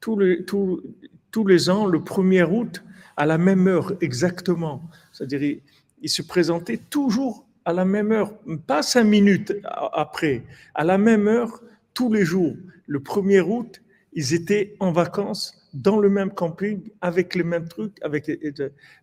tous 0.00 0.18
les, 0.18 0.44
tous, 0.44 0.82
tous 1.30 1.46
les 1.46 1.70
ans, 1.70 1.86
le 1.86 1.98
1er 1.98 2.44
août, 2.44 2.82
à 3.16 3.26
la 3.26 3.38
même 3.38 3.66
heure 3.68 3.92
exactement. 4.00 4.82
C'est-à-dire, 5.12 5.58
ils, 6.02 6.08
se 6.08 6.22
présentaient 6.22 6.78
toujours 6.78 7.46
à 7.64 7.72
la 7.72 7.84
même 7.84 8.12
heure, 8.12 8.32
pas 8.66 8.82
cinq 8.82 9.04
minutes 9.04 9.54
après, 9.64 10.44
à 10.74 10.84
la 10.84 10.98
même 10.98 11.28
heure, 11.28 11.62
tous 11.94 12.12
les 12.12 12.24
jours. 12.24 12.56
Le 12.86 12.98
1er 12.98 13.42
août, 13.42 13.82
ils 14.12 14.34
étaient 14.34 14.74
en 14.80 14.92
vacances 14.92 15.68
dans 15.72 15.98
le 15.98 16.08
même 16.08 16.30
camping, 16.30 16.90
avec 17.00 17.34
les 17.34 17.44
mêmes 17.44 17.68
trucs. 17.68 17.96
Avec, 18.02 18.30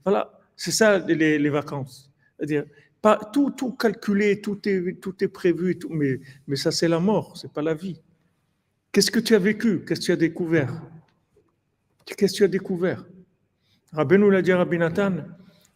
voilà, 0.04 0.40
c'est 0.56 0.72
ça 0.72 0.98
les, 0.98 1.50
vacances. 1.50 2.12
C'est-à-dire, 2.38 2.66
pas 3.02 3.18
tout, 3.32 3.52
tout 3.52 3.72
calculé, 3.74 4.42
tout 4.42 4.60
est, 4.68 5.00
tout 5.00 5.24
est 5.24 5.28
prévu, 5.28 5.78
mais, 5.90 6.20
mais 6.48 6.56
ça 6.56 6.72
c'est 6.72 6.88
la 6.88 7.00
mort, 7.00 7.38
c'est 7.38 7.52
pas 7.52 7.62
la 7.62 7.76
vie. 7.76 8.02
Qu'est-ce 8.92 9.12
que 9.12 9.20
tu 9.20 9.36
as 9.36 9.40
vécu? 9.40 9.86
Qu'est-ce 9.86 10.02
que 10.02 10.06
tu 10.06 10.12
as 10.12 10.16
découvert? 10.16 10.82
Qu'est-ce 12.16 12.34
que 12.34 12.38
tu 12.38 12.44
as 12.46 12.48
découvert? 12.48 13.06
Nous 13.94 14.30
l'a 14.30 14.42
dit 14.42 14.52
à 14.52 14.58
Rabbi 14.58 14.78
Nathan, 14.78 15.18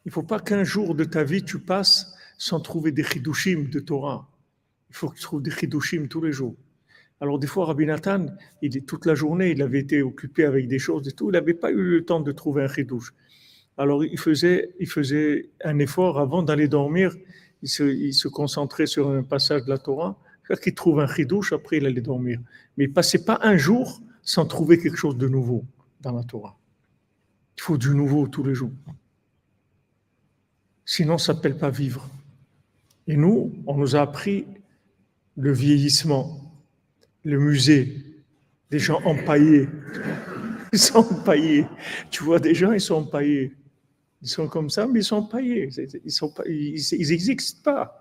il 0.06 0.08
ne 0.08 0.12
faut 0.12 0.24
pas 0.24 0.40
qu'un 0.40 0.64
jour 0.64 0.96
de 0.96 1.04
ta 1.04 1.24
vie 1.24 1.44
tu 1.44 1.60
passes 1.60 2.14
sans 2.38 2.60
trouver 2.60 2.92
des 2.92 3.04
chidushim 3.04 3.70
de 3.70 3.80
Torah. 3.80 4.30
Il 4.90 4.96
faut 4.96 5.10
que 5.10 5.16
tu 5.16 5.22
trouves 5.22 5.42
des 5.42 5.52
chidushim 5.52 6.08
tous 6.08 6.22
les 6.22 6.32
jours. 6.32 6.56
Alors 7.20 7.38
des 7.38 7.48
fois, 7.48 7.66
Rabbi 7.66 7.86
Nathan, 7.86 8.28
il, 8.62 8.84
toute 8.86 9.06
la 9.06 9.14
journée, 9.14 9.52
il 9.52 9.62
avait 9.62 9.80
été 9.80 10.02
occupé 10.02 10.46
avec 10.46 10.68
des 10.68 10.80
choses 10.80 11.08
et 11.08 11.12
tout, 11.12 11.30
il 11.30 11.34
n'avait 11.34 11.54
pas 11.54 11.70
eu 11.70 11.84
le 11.84 12.06
temps 12.06 12.22
de 12.22 12.32
trouver 12.32 12.64
un 12.64 12.68
chidush. 12.68 13.14
Alors 13.78 14.04
il 14.04 14.18
faisait, 14.18 14.74
il 14.80 14.90
faisait 14.90 15.50
un 15.64 15.80
effort 15.80 16.18
avant 16.18 16.44
d'aller 16.44 16.68
dormir, 16.68 17.16
il 17.62 17.70
se, 17.70 17.84
il 17.84 18.14
se 18.14 18.28
concentrait 18.28 18.88
sur 18.88 19.10
un 19.10 19.24
passage 19.24 19.66
de 19.66 19.70
la 19.70 19.78
Torah, 19.78 20.18
qu'il 20.64 20.74
trouve 20.74 21.00
un 21.00 21.08
chidouche, 21.08 21.54
après 21.54 21.78
il 21.78 21.86
allait 21.86 22.02
dormir. 22.02 22.40
Mais 22.78 22.86
il 22.86 22.94
passait 22.94 23.24
pas 23.24 23.40
un 23.42 23.58
jour 23.58 24.02
sans 24.24 24.46
trouver 24.46 24.80
quelque 24.80 24.98
chose 24.98 25.18
de 25.18 25.28
nouveau 25.28 25.66
dans 26.02 26.12
la 26.12 26.24
Torah. 26.24 26.58
Il 27.58 27.62
faut 27.62 27.78
du 27.78 27.94
nouveau 27.96 28.28
tous 28.28 28.44
les 28.44 28.56
jours. 28.56 28.72
Sinon, 30.86 31.18
ça 31.18 31.34
ne 31.34 31.38
s'appelle 31.38 31.58
pas 31.58 31.70
vivre. 31.70 32.10
Et 33.08 33.16
nous, 33.16 33.54
on 33.68 33.78
nous 33.78 33.96
a 33.96 34.02
appris 34.02 34.46
le 35.38 35.52
vieillissement, 35.52 36.54
le 37.24 37.40
musée, 37.40 38.04
des 38.70 38.80
gens 38.80 39.02
empaillés. 39.04 39.68
Ils 40.74 40.80
sont 40.80 41.00
empaillés. 41.00 41.68
Tu 42.10 42.24
vois 42.24 42.40
des 42.40 42.56
gens, 42.56 42.72
ils 42.72 42.82
sont 42.82 42.96
empaillés. 42.96 43.54
Ils 44.22 44.30
sont 44.30 44.48
comme 44.48 44.70
ça, 44.70 44.88
mais 44.88 45.00
ils 45.00 45.04
sont 45.04 45.18
empaillés. 45.18 45.70
Ils 46.06 47.10
n'existent 47.10 47.62
pas. 47.64 48.01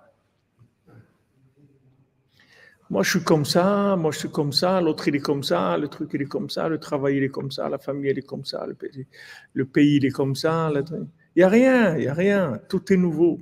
Moi, 2.91 3.05
je 3.05 3.11
suis 3.11 3.23
comme 3.23 3.45
ça, 3.45 3.95
moi, 3.95 4.11
je 4.11 4.19
suis 4.19 4.31
comme 4.31 4.53
ça, 4.53 4.81
l'autre, 4.81 5.07
il 5.07 5.15
est 5.15 5.21
comme 5.21 5.45
ça, 5.45 5.79
le 5.79 5.87
truc, 5.87 6.11
il 6.13 6.23
est 6.23 6.25
comme 6.25 6.51
ça, 6.51 6.69
le 6.69 6.79
travail, 6.79 7.19
il 7.19 7.23
est 7.23 7.29
comme 7.29 7.53
ça, 7.53 7.69
la 7.69 7.79
famille, 7.79 8.11
elle 8.11 8.19
est 8.19 8.27
comme 8.27 8.45
ça, 8.45 8.67
le 8.67 8.75
pays, 8.75 9.07
le 9.55 9.65
pays 9.65 9.97
il 9.99 10.07
est 10.07 10.11
comme 10.11 10.35
ça. 10.35 10.73
Il 10.75 11.07
n'y 11.37 11.43
a 11.45 11.49
rien, 11.49 11.97
il 11.97 12.01
n'y 12.01 12.09
a 12.09 12.15
rien. 12.15 12.61
Tout 12.69 12.93
est 12.93 12.97
nouveau. 12.97 13.39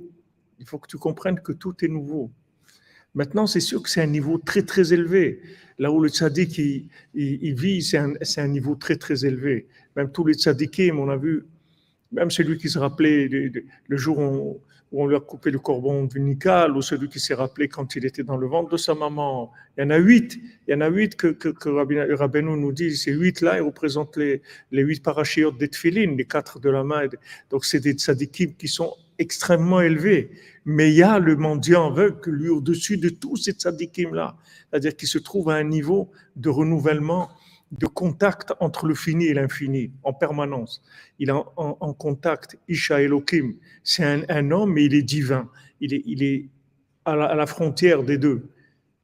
Il 0.59 0.67
faut 0.67 0.77
que 0.77 0.87
tu 0.87 0.97
comprennes 0.97 1.39
que 1.39 1.51
tout 1.51 1.73
est 1.83 1.87
nouveau. 1.87 2.29
Maintenant, 3.15 3.47
c'est 3.47 3.59
sûr 3.59 3.81
que 3.81 3.89
c'est 3.89 4.03
un 4.03 4.07
niveau 4.07 4.37
très, 4.37 4.61
très 4.61 4.93
élevé. 4.93 5.41
Là 5.79 5.91
où 5.91 5.99
le 5.99 6.09
tzaddik, 6.09 6.59
il, 6.59 6.89
il, 7.15 7.55
vit, 7.55 7.81
c'est 7.81 7.97
un, 7.97 8.13
un, 8.37 8.47
niveau 8.47 8.75
très, 8.75 8.97
très 8.97 9.25
élevé. 9.25 9.67
Même 9.95 10.11
tous 10.11 10.25
les 10.25 10.35
tzaddikim, 10.35 10.99
on 10.99 11.09
a 11.09 11.17
vu, 11.17 11.47
même 12.11 12.29
celui 12.29 12.59
qui 12.59 12.69
se 12.69 12.77
rappelait 12.77 13.27
le 13.27 13.97
jour 13.97 14.19
où 14.19 14.61
où 14.91 15.03
on 15.03 15.07
lui 15.07 15.15
a 15.15 15.19
coupé 15.19 15.51
le 15.51 15.59
cordon 15.59 16.01
ombilical, 16.01 16.75
ou 16.75 16.81
celui 16.81 17.09
qui 17.09 17.19
s'est 17.19 17.33
rappelé 17.33 17.67
quand 17.67 17.95
il 17.95 18.05
était 18.05 18.23
dans 18.23 18.37
le 18.37 18.47
ventre 18.47 18.69
de 18.71 18.77
sa 18.77 18.95
maman. 18.95 19.51
Il 19.77 19.83
y 19.83 19.85
en 19.85 19.89
a 19.91 19.97
huit. 19.97 20.39
Il 20.67 20.71
y 20.71 20.73
en 20.73 20.81
a 20.81 20.89
huit 20.89 21.15
que, 21.15 21.27
que, 21.27 21.49
que 21.49 21.69
Rabbeinu 21.69 22.57
nous 22.57 22.71
dit. 22.71 22.95
Ces 22.95 23.11
huit-là, 23.11 23.57
ils 23.57 23.61
représentent 23.61 24.17
les, 24.17 24.41
les 24.71 24.81
huit 24.81 25.03
parachiotes 25.03 25.57
des 25.57 25.69
tfilines, 25.69 26.17
les 26.17 26.25
quatre 26.25 26.59
de 26.59 26.69
la 26.69 26.83
main. 26.83 27.03
Donc, 27.49 27.65
c'est 27.65 27.79
des 27.79 27.93
tzadikim 27.93 28.53
qui 28.55 28.67
sont 28.67 28.93
extrêmement 29.19 29.81
élevés. 29.81 30.31
Mais 30.65 30.91
il 30.91 30.95
y 30.95 31.03
a 31.03 31.19
le 31.19 31.35
mendiant 31.35 31.87
aveugle, 31.91 32.31
lui, 32.31 32.49
au-dessus 32.49 32.97
de 32.97 33.09
tous 33.09 33.37
ces 33.37 33.51
tzadikim-là. 33.51 34.35
C'est-à-dire 34.69 34.95
qu'il 34.95 35.07
se 35.07 35.17
trouve 35.17 35.49
à 35.49 35.55
un 35.55 35.63
niveau 35.63 36.09
de 36.35 36.49
renouvellement 36.49 37.29
de 37.71 37.85
contact 37.85 38.53
entre 38.59 38.87
le 38.87 38.95
fini 38.95 39.25
et 39.25 39.33
l'infini 39.33 39.91
en 40.03 40.13
permanence. 40.13 40.81
Il 41.19 41.29
est 41.29 41.33
en, 41.33 41.93
contact, 41.93 42.57
Isha 42.67 43.01
Elohim. 43.01 43.53
C'est 43.83 44.25
un, 44.29 44.51
homme, 44.51 44.73
mais 44.73 44.85
il 44.85 44.95
est 44.95 45.03
divin. 45.03 45.49
Il 45.79 45.93
est, 45.93 46.01
il 46.05 46.23
est 46.23 46.49
à, 47.05 47.15
la, 47.15 47.45
frontière 47.45 48.03
des 48.03 48.17
deux. 48.17 48.49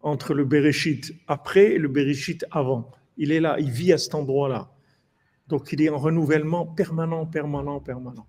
entre 0.01 0.33
le 0.33 0.45
Bereshit 0.45 1.13
après 1.27 1.73
et 1.73 1.77
le 1.77 1.87
Bereshit 1.87 2.45
avant. 2.51 2.91
Il 3.17 3.31
est 3.31 3.39
là, 3.39 3.57
il 3.59 3.71
vit 3.71 3.93
à 3.93 3.97
cet 3.97 4.15
endroit-là. 4.15 4.69
Donc 5.47 5.71
il 5.71 5.81
est 5.81 5.89
en 5.89 5.97
renouvellement 5.97 6.65
permanent, 6.65 7.25
permanent, 7.25 7.79
permanent. 7.79 8.27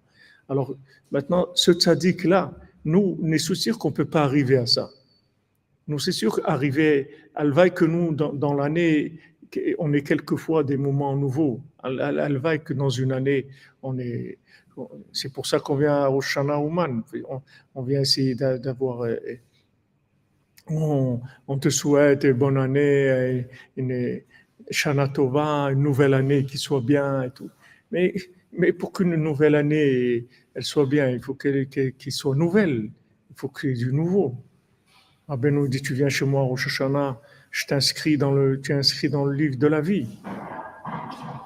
Alors 0.48 0.76
maintenant, 1.10 1.48
ce 1.54 1.72
tzaddik-là, 1.72 2.52
nous, 2.84 3.18
on 3.20 3.32
est 3.32 3.38
sûr 3.38 3.78
qu'on 3.78 3.88
ne 3.88 3.94
peut 3.94 4.04
pas 4.04 4.22
arriver 4.22 4.56
à 4.56 4.66
ça. 4.66 4.90
Nous, 5.88 5.98
c'est 5.98 6.12
sûr 6.12 6.40
elle 7.38 7.52
va 7.52 7.70
que 7.70 7.84
nous, 7.84 8.14
dans, 8.14 8.54
l'année, 8.54 9.18
on 9.78 9.92
est 9.92 10.02
quelquefois 10.02 10.64
des 10.64 10.76
moments 10.76 11.16
nouveaux. 11.16 11.62
Elle 11.84 12.38
va 12.38 12.58
que 12.58 12.72
dans 12.72 12.90
une 12.90 13.12
année, 13.12 13.48
on 13.82 13.98
est. 13.98 14.38
C'est 15.12 15.32
pour 15.32 15.46
ça 15.46 15.58
qu'on 15.58 15.76
vient 15.76 16.08
au 16.08 16.20
Shana 16.20 16.58
Ouman. 16.58 17.02
On, 17.74 17.82
vient 17.82 18.00
essayer 18.00 18.34
d'avoir. 18.34 19.02
Euh, 19.02 19.16
on, 20.68 21.20
on, 21.48 21.58
te 21.58 21.70
souhaite 21.70 22.26
bonne 22.26 22.58
année, 22.58 23.46
une 23.76 24.20
Shana 24.70 25.08
Tova, 25.08 25.70
une 25.72 25.82
nouvelle 25.82 26.14
année 26.14 26.44
qui 26.44 26.58
soit 26.58 26.80
bien 26.80 27.22
et 27.22 27.30
tout. 27.30 27.50
Mais, 27.90 28.14
mais 28.52 28.72
pour 28.72 28.92
qu'une 28.92 29.14
nouvelle 29.14 29.54
année 29.54 30.26
elle 30.56 30.64
soit 30.64 30.86
bien, 30.86 31.10
il 31.10 31.20
faut 31.20 31.34
qu'elle 31.34 31.68
soit 32.08 32.34
nouvelle. 32.34 32.90
Il 33.30 33.36
faut 33.36 33.48
qu'il 33.48 33.70
y 33.70 33.72
ait 33.74 33.76
du 33.76 33.92
nouveau. 33.92 34.42
Ben 35.28 35.54
nous 35.54 35.68
dit 35.68 35.82
Tu 35.82 35.92
viens 35.92 36.08
chez 36.08 36.24
moi 36.24 36.44
au 36.44 36.56
Shoshana, 36.56 37.20
je 37.56 37.64
t'inscris 37.64 38.18
dans 38.18 38.32
le, 38.32 38.60
tu 38.60 38.74
inscris 38.74 39.08
dans 39.08 39.24
le 39.24 39.34
livre 39.34 39.56
de 39.56 39.66
la 39.66 39.80
vie. 39.80 40.06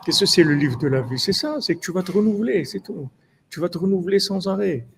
Qu'est-ce 0.05 0.21
que 0.21 0.26
c'est 0.26 0.43
le 0.43 0.55
livre 0.55 0.76
de 0.76 0.88
la 0.88 1.02
vie 1.02 1.21
C'est 1.21 1.33
ça, 1.33 1.61
c'est 1.61 1.76
que 1.76 1.81
tu 1.81 1.93
vas 1.93 2.02
te 2.02 2.11
renouveler, 2.11 2.64
c'est 2.64 2.81
tout. 2.81 3.09
Tu 3.49 3.61
vas 3.61 3.69
te 3.69 3.79
renouveler 3.79 4.19
sans 4.19 4.49
arrêt. 4.49 4.88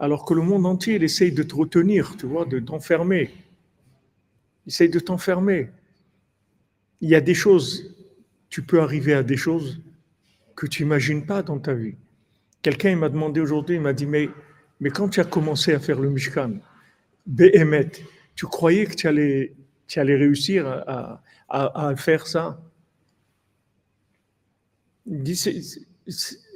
Alors 0.00 0.24
que 0.24 0.34
le 0.34 0.42
monde 0.42 0.66
entier, 0.66 0.96
il 0.96 1.04
essaye 1.04 1.30
de 1.30 1.44
te 1.44 1.54
retenir, 1.54 2.16
tu 2.16 2.26
vois, 2.26 2.44
de 2.44 2.58
t'enfermer. 2.58 3.30
Il 4.66 4.70
essaye 4.70 4.88
de 4.88 4.98
t'enfermer. 4.98 5.70
Il 7.00 7.08
y 7.08 7.14
a 7.14 7.20
des 7.20 7.34
choses, 7.34 7.94
tu 8.50 8.62
peux 8.62 8.80
arriver 8.80 9.14
à 9.14 9.22
des 9.22 9.36
choses 9.36 9.80
que 10.56 10.66
tu 10.66 10.82
n'imagines 10.82 11.24
pas 11.24 11.44
dans 11.44 11.60
ta 11.60 11.72
vie. 11.72 11.94
Quelqu'un 12.62 12.96
m'a 12.96 13.10
demandé 13.10 13.38
aujourd'hui, 13.38 13.76
il 13.76 13.82
m'a 13.82 13.92
dit, 13.92 14.06
mais, 14.06 14.28
mais 14.80 14.90
quand 14.90 15.08
tu 15.08 15.20
as 15.20 15.24
commencé 15.24 15.72
à 15.72 15.78
faire 15.78 16.00
le 16.00 16.10
Mishkan, 16.10 16.54
Behemet, 17.28 17.92
tu 18.34 18.46
croyais 18.46 18.86
que 18.86 18.94
tu 18.96 19.06
allais, 19.06 19.54
tu 19.88 19.98
allais 19.98 20.16
réussir 20.16 20.68
à, 20.68 21.22
à, 21.48 21.88
à 21.88 21.96
faire 21.96 22.26
ça 22.26 22.62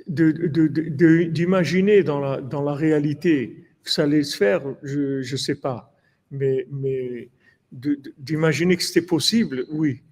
D'imaginer 0.08 2.02
dans 2.02 2.20
la, 2.20 2.40
dans 2.40 2.62
la 2.62 2.74
réalité 2.74 3.64
que 3.82 3.90
ça 3.90 4.04
allait 4.04 4.22
se 4.22 4.36
faire, 4.36 4.62
je 4.82 5.18
ne 5.18 5.36
sais 5.36 5.54
pas. 5.56 5.92
Mais, 6.30 6.66
mais 6.70 7.28
d'imaginer 7.72 8.76
que 8.76 8.82
c'était 8.82 9.06
possible, 9.06 9.64
oui, 9.70 10.02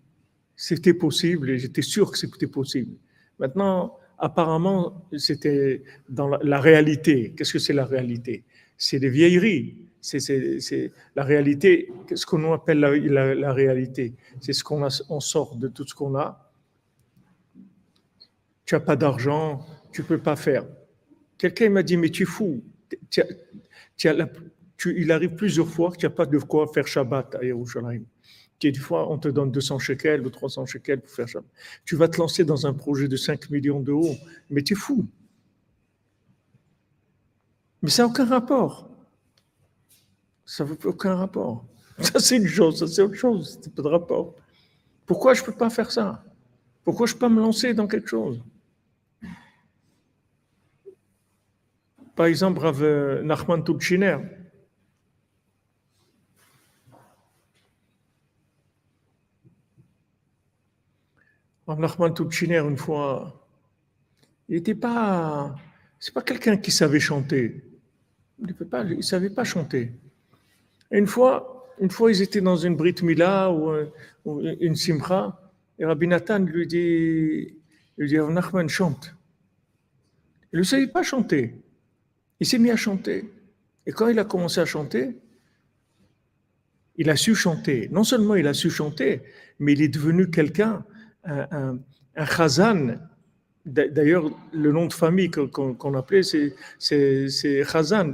c'était 0.57 0.95
possible 0.95 1.51
et 1.51 1.59
j'étais 1.59 1.83
sûr 1.83 2.11
que 2.11 2.19
c'était 2.19 2.47
possible. 2.47 2.97
Maintenant, 3.39 3.97
apparemment, 4.19 5.07
c'était 5.17 5.83
dans 6.09 6.29
la, 6.29 6.61
réalité. 6.61 7.33
Qu'est-ce 7.37 7.53
que 7.53 7.59
c'est 7.59 7.73
la 7.73 7.87
réalité? 7.87 8.45
C'est 8.77 8.99
des 8.99 9.09
vieilleries. 9.09 9.77
C'est 10.01 10.93
la 11.15 11.25
réalité. 11.25 11.93
Qu'est-ce 12.07 12.27
qu'on 12.27 12.53
appelle 12.53 12.81
la, 12.81 13.53
réalité 13.53 14.15
C'est 14.41 14.53
ce 14.53 14.65
qu'on 14.65 14.87
on 15.09 15.21
sort 15.21 15.57
de 15.57 15.69
tout 15.69 15.87
ce 15.87 15.95
qu'on 15.95 16.15
a. 16.17 16.51
Tu 18.65 18.75
n'as 18.75 18.81
pas 18.81 18.97
d'argent, 18.97 19.67
tu 19.93 20.03
peux 20.03 20.19
pas 20.19 20.37
faire. 20.37 20.65
Quelqu'un 21.37 21.71
m'a 21.71 21.83
dit, 21.83 21.97
mais 21.97 22.11
tu 22.11 22.23
es 22.23 22.27
fou. 22.27 22.63
il 24.87 25.13
arrive 25.13 25.35
plusieurs 25.35 25.69
fois 25.69 25.91
que 25.91 25.97
tu 25.97 26.07
n'as 26.07 26.11
pas 26.11 26.27
de 26.27 26.39
quoi 26.39 26.67
faire 26.73 26.87
Shabbat 26.87 27.35
à 27.35 27.45
Yerushalayim 27.45 28.05
des 28.69 28.79
fois, 28.79 29.11
on 29.11 29.19
te 29.19 29.29
donne 29.29 29.51
200 29.51 29.79
shekels 29.79 30.27
ou 30.27 30.31
300 30.31 30.67
shekels 30.67 31.01
pour 31.01 31.11
faire 31.11 31.29
ça. 31.29 31.41
Tu 31.87 31.97
vas 31.97 32.09
te 32.09 32.19
lancer 32.19 32.45
dans 32.45 32.67
un 32.67 32.75
projet 32.75 33.09
de 33.09 33.17
5 33.17 33.49
millions 33.51 33.81
d'euros, 33.81 34.17
mais 34.51 34.63
tu 34.63 34.75
es 34.75 34.77
fou. 34.77 35.07
Mais 37.81 37.89
ça 37.89 38.03
n'a 38.03 38.09
aucun 38.09 38.27
rapport. 38.27 38.90
Ça 40.51 40.65
n'a 40.65 40.73
aucun 40.85 41.15
rapport. 41.15 41.65
Ça, 42.01 42.19
c'est 42.19 42.39
une 42.39 42.49
chose, 42.49 42.81
ça, 42.81 42.89
c'est 42.89 43.03
autre 43.03 43.15
chose. 43.15 43.61
C'est 43.63 43.73
pas 43.73 43.83
de 43.83 43.89
rapport. 43.89 44.35
Pourquoi 45.07 45.33
je 45.33 45.43
ne 45.43 45.47
peux 45.47 45.53
pas 45.53 45.71
faire 45.71 45.93
ça? 45.93 46.25
Pourquoi 46.83 47.07
je 47.07 47.13
ne 47.13 47.19
peux 47.19 47.21
pas 47.21 47.29
me 47.29 47.41
lancer 47.41 47.73
dans 47.73 47.87
quelque 47.87 48.09
chose? 48.09 48.43
Par 52.17 52.27
exemple, 52.27 52.59
Rav 52.59 52.83
Nachman 53.23 53.63
Tutchiner, 53.63 54.19
Nachman 61.69 62.13
Tutchiner, 62.13 62.59
une 62.59 62.77
fois, 62.77 63.47
il 64.49 64.57
n'était 64.57 64.75
pas. 64.75 65.55
C'est 66.01 66.13
pas 66.13 66.23
quelqu'un 66.23 66.57
qui 66.57 66.73
savait 66.73 66.99
chanter. 66.99 67.63
Il 68.41 68.97
ne 68.97 69.03
savait 69.03 69.31
pas 69.31 69.45
chanter. 69.45 69.93
Une 70.91 71.07
fois, 71.07 71.69
une 71.81 71.91
fois, 71.91 72.11
ils 72.11 72.23
étaient 72.23 72.41
dans 72.41 72.57
une 72.57 72.77
Brit 72.77 72.97
Mila 73.03 73.51
ou, 73.53 73.73
une 74.61 74.77
Simcha, 74.77 75.41
et 75.79 75.85
Rabbi 75.85 76.07
Nathan 76.07 76.41
lui 76.41 76.67
dit, 76.67 77.57
lui 77.97 78.09
dit 78.09 78.19
Nachman 78.19 78.69
chante. 78.69 79.15
Il 80.53 80.59
ne 80.59 80.65
savait 80.65 80.89
pas 80.89 81.03
chanter. 81.03 81.55
Il 82.41 82.47
s'est 82.47 82.59
mis 82.59 82.71
à 82.71 82.77
chanter. 82.77 83.31
Et 83.87 83.93
quand 83.93 84.09
il 84.09 84.19
a 84.19 84.25
commencé 84.25 84.61
à 84.61 84.67
chanter, 84.67 85.17
il 86.97 87.09
a 87.09 87.17
su 87.17 87.35
chanter. 87.35 87.89
Non 87.91 88.05
seulement 88.05 88.35
il 88.35 88.47
a 88.47 88.55
su 88.55 88.69
chanter, 88.69 89.23
mais 89.59 89.73
il 89.73 89.83
est 89.83 89.89
devenu 89.89 90.31
quelqu'un 90.31 90.85
un, 91.25 91.79
un, 92.17 92.27
Khazan. 92.27 92.99
D'ailleurs, 93.67 94.31
le 94.53 94.73
nom 94.73 94.87
de 94.87 94.93
famille 94.93 95.31
qu'on 95.31 95.95
appelait, 95.95 96.23
c'est 96.23 97.63
Khazan, 97.71 98.11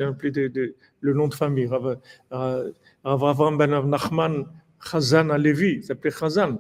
le 1.01 1.13
nom 1.13 1.29
de 1.29 1.35
famille. 1.35 1.67
Rav 1.67 2.73
Avram 3.05 3.57
ben 3.57 3.71
Nachman 3.89 4.47
Khazan 4.81 5.31
Alevi, 5.31 5.83
s'appelait 5.85 6.11
Khazan. 6.11 6.59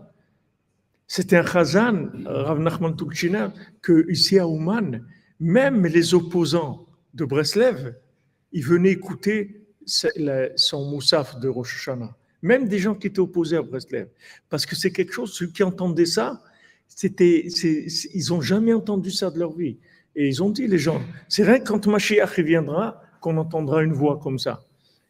C'était 1.09 1.37
un 1.37 1.45
Khazan, 1.45 2.11
Rav 2.25 2.61
Nachman 2.61 2.95
Tukchina, 2.97 3.53
que 3.83 4.09
ici 4.11 4.39
à 4.39 4.47
Ouman, 4.47 5.05
même 5.41 5.85
les 5.87 6.15
opposants 6.15 6.87
de 7.15 7.25
Breslev, 7.25 7.95
ils 8.53 8.65
venaient 8.65 8.93
écouter 8.93 9.67
son 9.85 10.91
moussaf 10.91 11.39
de 11.41 11.49
Rosh 11.49 11.77
Hashanah 11.77 12.15
même 12.43 12.69
des 12.69 12.79
gens 12.79 12.95
qui 12.95 13.09
étaient 13.09 13.19
opposés 13.19 13.57
à 13.57 13.63
Breslev. 13.63 14.09
Parce 14.49 14.67
que 14.67 14.77
c'est 14.77 14.93
quelque 14.93 15.13
chose, 15.13 15.33
ceux 15.33 15.49
qui 15.49 15.63
entendaient 15.63 16.07
ça, 16.07 16.41
c'était, 16.89 17.47
ils 17.47 18.29
n'ont 18.31 18.41
jamais 18.41 18.73
entendu 18.73 19.11
ça 19.11 19.31
de 19.31 19.39
leur 19.39 19.53
vie. 19.53 19.79
Et 20.15 20.29
ils 20.29 20.43
ont 20.43 20.51
dit, 20.51 20.67
les 20.67 20.79
gens, 20.79 21.03
c'est 21.29 21.43
vrai 21.43 21.61
que 21.61 21.69
quand 21.69 21.87
Mashiach 21.87 22.37
reviendra, 22.37 23.03
qu'on 23.21 23.37
entendra 23.37 23.83
une 23.83 23.93
voix 23.93 24.19
comme 24.19 24.39
ça. 24.39 24.65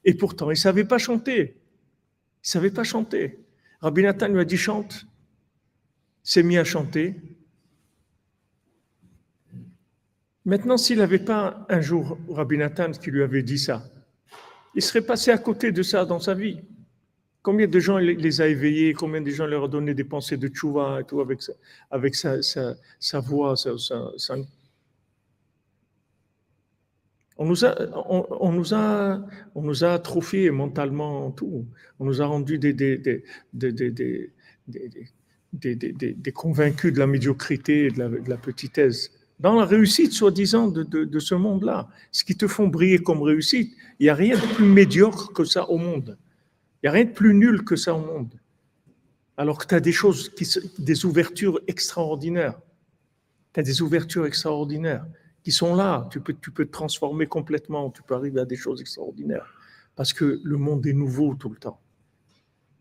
Et 0.05 0.15
pourtant, 0.15 0.47
ils 0.47 0.55
ne 0.55 0.59
savaient 0.59 0.85
pas 0.85 0.99
chanter. 0.99 1.39
Ils 1.39 2.47
ne 2.47 2.49
savaient 2.49 2.71
pas 2.71 2.85
chanter. 2.85 3.39
Rabbi 3.81 4.03
Nathan 4.03 4.29
lui 4.29 4.41
a 4.41 4.45
dit, 4.45 4.57
chante. 4.57 5.07
s'est 6.23 6.43
mis 6.43 6.59
à 6.59 6.65
chanter. 6.65 7.15
Maintenant, 10.45 10.77
s'il 10.77 10.99
n'avait 10.99 11.19
pas 11.19 11.67
un 11.69 11.81
jour 11.81 12.19
Rabbi 12.29 12.57
Nathan 12.57 12.93
qui 12.93 13.11
lui 13.11 13.23
avait 13.23 13.43
dit 13.43 13.59
ça, 13.59 13.85
il 14.77 14.83
serait 14.83 15.03
passé 15.03 15.31
à 15.33 15.39
côté 15.39 15.73
de 15.73 15.83
ça 15.83 16.05
dans 16.05 16.21
sa 16.21 16.35
vie. 16.35 16.61
Combien 17.47 17.69
de 17.69 17.79
gens 17.79 17.99
les 17.99 18.41
a 18.41 18.49
éveillés, 18.49 18.93
combien 18.93 19.21
de 19.21 19.31
gens 19.31 19.47
leur 19.47 19.63
a 19.63 19.69
donné 19.69 19.95
des 19.95 20.03
pensées 20.03 20.37
de 20.37 20.49
tchouva 20.49 20.99
et 21.01 21.05
tout 21.05 21.21
avec 21.21 21.41
sa, 21.41 21.53
avec 21.93 22.17
sa, 22.17 22.43
sa, 22.43 23.21
voix, 23.21 23.55
On 27.39 27.45
nous, 27.45 27.65
a, 27.65 27.73
on, 28.41 28.51
nous 28.51 28.75
a, 28.75 29.25
on 29.55 29.63
nous 29.63 29.85
a 29.85 29.93
atrophiés 29.93 30.51
mentalement 30.51 31.31
tout. 31.31 31.65
On 32.01 32.05
nous 32.07 32.21
a 32.21 32.27
rendus 32.27 32.59
des, 32.59 32.73
des, 32.73 32.99
des, 32.99 33.23
des, 35.53 36.15
des 36.15 36.33
convaincus 36.33 36.93
de 36.93 36.99
la 36.99 37.07
médiocrité 37.07 37.85
et 37.85 37.91
de 37.93 37.99
la, 38.01 38.09
de 38.09 38.29
la 38.29 38.39
petitesse. 38.39 39.13
Dans 39.39 39.55
la 39.55 39.67
réussite, 39.67 40.13
soi-disant, 40.13 40.67
de, 40.67 40.83
de, 40.83 41.05
de 41.05 41.19
ce 41.21 41.37
monde-là, 41.37 41.89
ce 42.11 42.25
qui 42.25 42.37
te 42.37 42.49
font 42.49 42.67
briller 42.67 42.99
comme 42.99 43.23
réussite, 43.23 43.73
il 44.01 44.07
n'y 44.07 44.09
a 44.09 44.17
rien 44.17 44.35
de 44.35 44.55
plus 44.55 44.67
médiocre 44.67 45.33
que 45.33 45.45
ça 45.45 45.71
au 45.71 45.79
monde. 45.79 46.19
Il 46.83 46.87
n'y 46.87 46.89
a 46.89 46.93
rien 46.93 47.05
de 47.05 47.13
plus 47.13 47.35
nul 47.35 47.65
que 47.65 47.77
ça 47.77 47.95
au 47.95 48.01
monde. 48.01 48.35
Alors 49.37 49.59
que 49.59 49.67
tu 49.67 49.75
as 49.75 49.81
des 49.81 49.93
choses, 49.93 50.31
qui, 50.31 50.49
des 50.79 51.05
ouvertures 51.05 51.61
extraordinaires. 51.67 52.59
Tu 53.53 53.61
as 53.61 53.63
des 53.63 53.83
ouvertures 53.83 54.27
extraordinaires 54.27 55.07
qui 55.43 55.53
sont 55.53 55.75
là. 55.75 56.09
Tu 56.11 56.21
peux, 56.21 56.35
tu 56.35 56.51
peux 56.51 56.65
te 56.65 56.73
transformer 56.73 57.27
complètement. 57.27 57.91
Tu 57.91 58.03
peux 58.03 58.15
arriver 58.15 58.41
à 58.41 58.45
des 58.45 58.57
choses 58.57 58.81
extraordinaires. 58.81 59.47
Parce 59.95 60.13
que 60.13 60.41
le 60.43 60.57
monde 60.57 60.87
est 60.87 60.93
nouveau 60.93 61.35
tout 61.35 61.49
le 61.49 61.57
temps. 61.57 61.81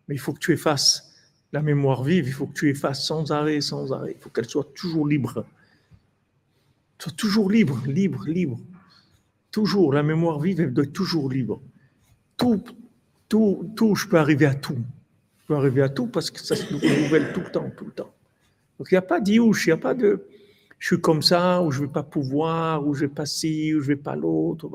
Mais 0.08 0.16
il 0.16 0.20
faut 0.20 0.34
que 0.34 0.40
tu 0.40 0.52
effaces 0.52 1.14
la 1.52 1.62
mémoire 1.62 2.04
vive. 2.04 2.28
Il 2.28 2.34
faut 2.34 2.48
que 2.48 2.54
tu 2.54 2.70
effaces 2.70 3.06
sans 3.06 3.32
arrêt, 3.32 3.62
sans 3.62 3.94
arrêt. 3.94 4.14
Il 4.18 4.22
faut 4.22 4.30
qu'elle 4.30 4.50
soit 4.50 4.74
toujours 4.74 5.08
libre. 5.08 5.46
Soit 7.00 7.16
toujours 7.16 7.50
libre, 7.50 7.82
libre, 7.88 8.26
libre. 8.28 8.60
Toujours. 9.52 9.94
La 9.94 10.04
mémoire 10.04 10.40
vive, 10.40 10.62
elle 10.62 10.74
doit 10.74 10.84
être 10.84 10.94
toujours 10.94 11.30
libre. 11.30 11.62
Tout, 12.38 12.64
tout, 13.30 13.72
tout, 13.76 13.96
je 13.96 14.08
peux 14.08 14.18
arriver 14.18 14.46
à 14.46 14.56
tout. 14.56 14.76
Tu 14.76 15.46
peux 15.48 15.56
arriver 15.56 15.82
à 15.82 15.90
tout 15.90 16.08
parce 16.08 16.32
que 16.32 16.40
ça 16.40 16.56
se 16.56 16.66
renouvelle 16.66 17.34
tout 17.34 17.42
le 17.42 17.52
temps, 17.52 17.72
tout 17.76 17.86
le 17.86 17.92
temps. 17.92 18.14
Donc 18.78 18.88
il 18.92 18.94
n'y 18.94 19.00
a 19.00 19.02
pas 19.02 19.20
d'iouche, 19.20 19.68
il 19.68 19.70
n'y 19.70 19.74
a 19.74 19.78
pas 19.78 19.94
de 19.94 20.26
je 20.80 20.88
suis 20.88 21.02
comme 21.02 21.22
ça, 21.22 21.62
ou 21.62 21.72
je 21.72 21.82
ne 21.82 21.88
vais 21.88 21.92
pas 21.92 22.04
pouvoir, 22.04 22.86
ou 22.86 22.94
je 22.94 23.04
ne 23.04 23.10
vais 23.10 23.14
pas 23.16 23.26
ci, 23.26 23.74
ou 23.74 23.80
je 23.80 23.92
ne 23.92 23.96
vais 23.96 24.02
pas 24.02 24.16
l'autre. 24.16 24.70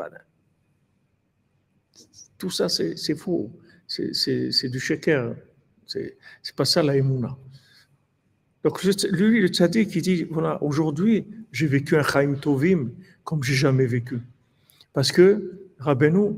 Tout 2.39 2.51
ça, 2.51 2.69
c'est 2.69 3.15
faux. 3.17 3.51
C'est 3.87 4.69
du 4.69 4.81
shaker. 4.81 5.37
C'est 5.87 6.57
pas 6.57 6.65
ça 6.65 6.83
la 6.83 6.97
émouna. 6.97 7.37
Donc 8.65 8.83
lui, 8.83 9.41
le 9.41 9.49
tzaddik, 9.49 9.91
qui 9.91 10.03
dit, 10.03 10.25
voilà, 10.25 10.63
aujourd'hui, 10.63 11.27
j'ai 11.53 11.67
vécu 11.67 11.97
un 11.97 12.03
Chaim 12.03 12.35
Tovim 12.35 12.91
comme 13.25 13.43
j'ai 13.43 13.55
jamais 13.55 13.87
vécu. 13.87 14.21
Parce 14.93 15.13
que 15.13 15.71
Rabbeinu, 15.79 16.37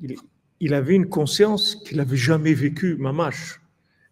il, 0.00 0.16
avait 0.72 0.94
une 0.94 1.08
conscience 1.08 1.76
qu'il 1.76 1.98
n'avait 1.98 2.16
jamais 2.16 2.54
vécu, 2.54 2.96
mamash. 2.96 3.60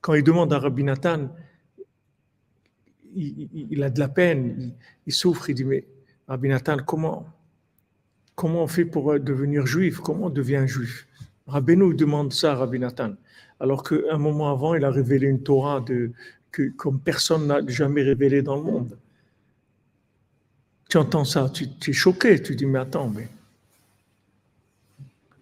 Quand 0.00 0.14
il 0.14 0.22
demande 0.22 0.52
à 0.52 0.59
Rabbi 0.59 0.85
Nathan, 0.85 1.30
il, 3.14 3.83
a 3.83 3.90
de 3.90 4.00
la 4.00 4.09
peine, 4.09 4.74
il, 5.07 5.12
souffre, 5.12 5.48
il 5.50 5.54
dit, 5.54 5.64
mais 5.64 5.87
Rabbi 6.28 6.48
Nathan, 6.48 6.78
comment, 6.85 7.26
comment 8.35 8.64
on 8.64 8.66
fait 8.66 8.85
pour 8.85 9.18
devenir 9.18 9.66
juif? 9.66 9.98
Comment 9.98 10.26
on 10.26 10.30
devient 10.30 10.64
juif? 10.66 11.07
Rabbeinu 11.46 11.94
demande 11.94 12.33
ça 12.33 12.52
à 12.52 12.54
Rabbi 12.57 12.78
Nathan. 12.78 13.14
Alors 13.61 13.83
qu'un 13.83 14.18
moment 14.18 14.50
avant, 14.50 14.74
il 14.74 14.85
a 14.85 14.90
révélé 14.90 15.26
une 15.28 15.42
Torah 15.42 15.85
que, 16.50 16.68
comme 16.76 17.00
personne 17.00 17.46
n'a 17.46 17.66
jamais 17.66 18.02
révélé 18.02 18.42
dans 18.42 18.57
le 18.57 18.62
monde. 18.62 18.98
Tu 20.88 20.98
entends 20.98 21.24
ça, 21.24 21.50
tu, 21.50 21.66
es 21.88 21.92
choqué, 21.92 22.40
tu 22.42 22.54
dis, 22.57 22.66
mais 22.66 22.80
attends, 22.80 23.09
mais. 23.09 23.28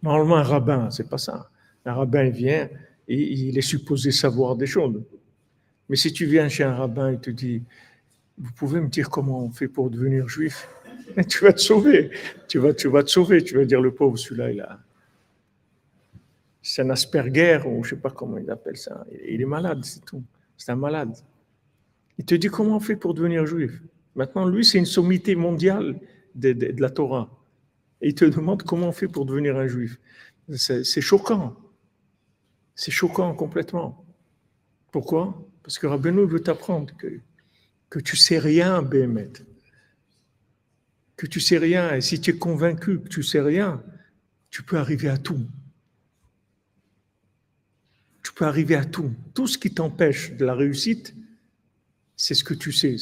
Normalement, 0.03 0.37
un 0.37 0.43
rabbin, 0.43 0.91
c'est 0.91 1.09
pas 1.09 1.19
ça. 1.19 1.51
Un 1.85 1.95
rabbin 1.95 2.29
vient 2.31 2.69
et 3.09 3.33
il 3.33 3.57
est 3.57 3.63
supposé 3.63 4.11
savoir 4.11 4.57
des 4.57 4.67
choses. 4.67 5.03
Mais 5.89 5.97
si 5.97 6.13
tu 6.13 6.27
viens 6.27 6.49
chez 6.49 6.65
un 6.65 6.75
rabbin 6.75 7.13
et 7.13 7.19
te 7.19 7.31
dit, 7.31 7.63
vous 8.39 8.53
pouvez 8.53 8.81
me 8.81 8.89
dire 8.89 9.11
comment 9.11 9.45
on 9.45 9.51
fait 9.51 9.69
pour 9.69 9.91
devenir 9.91 10.29
juif? 10.29 10.69
Tu 11.29 11.45
vas 11.45 11.53
te 11.53 11.61
sauver. 11.61 12.11
Tu 12.49 12.59
vas, 12.59 12.73
te 12.73 13.11
sauver. 13.11 13.45
Tu 13.45 13.55
vas 13.55 13.65
dire, 13.67 13.83
le 13.83 13.93
pauvre, 13.93 14.17
celui-là, 14.17 14.51
il 14.51 14.61
a. 14.61 14.79
C'est 16.63 16.81
un 16.81 16.91
Asperger, 16.91 17.61
ou 17.67 17.85
je 17.85 17.91
sais 17.91 18.01
pas 18.01 18.11
comment 18.11 18.39
il 18.39 18.51
appelle 18.51 18.77
ça. 18.77 19.05
Il 19.29 19.43
est 19.43 19.47
malade, 19.47 19.85
c'est 19.85 20.03
tout. 20.05 20.23
C'est 20.57 20.73
un 20.73 20.77
malade. 20.77 21.15
Il 22.19 22.25
te 22.25 22.35
dit 22.35 22.49
comment 22.49 22.77
on 22.77 22.81
fait 22.81 22.97
pour 22.97 23.15
devenir 23.15 23.45
juif. 23.47 23.83
Maintenant, 24.15 24.47
lui, 24.47 24.65
c'est 24.65 24.79
une 24.79 24.87
sommité 24.87 25.35
mondiale 25.35 25.99
de, 26.35 26.75
la 26.81 26.91
Torah. 26.91 27.29
Et 28.03 28.09
il 28.09 28.15
te 28.15 28.25
demande 28.25 28.65
comment 28.65 28.89
on 28.89 28.93
fait 28.93 29.09
pour 29.09 29.25
devenir 29.25 29.57
un 29.57 29.69
juif. 29.69 29.99
C'est 30.57 31.01
choquant. 31.01 31.57
C'est 32.75 32.91
choquant 32.91 33.33
complètement. 33.35 34.05
Pourquoi? 34.91 35.49
Parce 35.63 35.79
que 35.79 35.87
Rabbeinu 35.87 36.27
veut 36.27 36.43
t'apprendre 36.43 36.95
que, 36.97 37.21
que 37.89 38.01
tu 38.01 38.17
sais 38.17 38.39
rien, 38.39 38.83
Béhémet. 38.83 39.33
Que 41.17 41.27
tu 41.27 41.39
sais 41.39 41.59
rien. 41.59 41.95
Et 41.95 42.01
si 42.01 42.21
tu 42.21 42.31
es 42.31 42.37
convaincu 42.37 43.01
que 43.01 43.09
tu 43.09 43.23
sais 43.23 43.41
rien, 43.41 43.83
tu 44.51 44.65
peux 44.65 44.79
arriver 44.79 45.09
à 45.09 45.17
tout. 45.17 45.47
Tu 48.25 48.33
peux 48.33 48.47
arriver 48.47 48.75
à 48.75 48.85
tout. 48.85 49.13
Tout 49.33 49.47
ce 49.47 49.59
qui 49.59 49.73
t'empêche 49.73 50.33
de 50.33 50.45
la 50.45 50.55
réussite, 50.55 51.15
c'est 52.17 52.35
ce 52.35 52.43
que 52.43 52.55
tu 52.55 52.73
sais. 52.73 52.97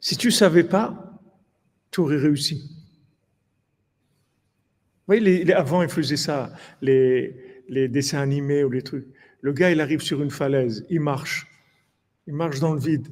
Si 0.00 0.16
tu 0.16 0.28
ne 0.28 0.32
savais 0.32 0.64
pas, 0.64 1.20
tu 1.90 2.00
aurais 2.00 2.16
réussi. 2.16 2.81
Voyez, 5.18 5.52
avant, 5.52 5.82
ils 5.82 5.90
faisaient 5.90 6.16
ça, 6.16 6.54
les, 6.80 7.36
les 7.68 7.86
dessins 7.88 8.20
animés 8.20 8.64
ou 8.64 8.70
les 8.70 8.80
trucs. 8.80 9.06
Le 9.42 9.52
gars, 9.52 9.70
il 9.70 9.80
arrive 9.80 10.00
sur 10.00 10.22
une 10.22 10.30
falaise, 10.30 10.86
il 10.88 11.00
marche. 11.00 11.46
Il 12.26 12.32
marche 12.32 12.60
dans 12.60 12.72
le 12.72 12.80
vide. 12.80 13.08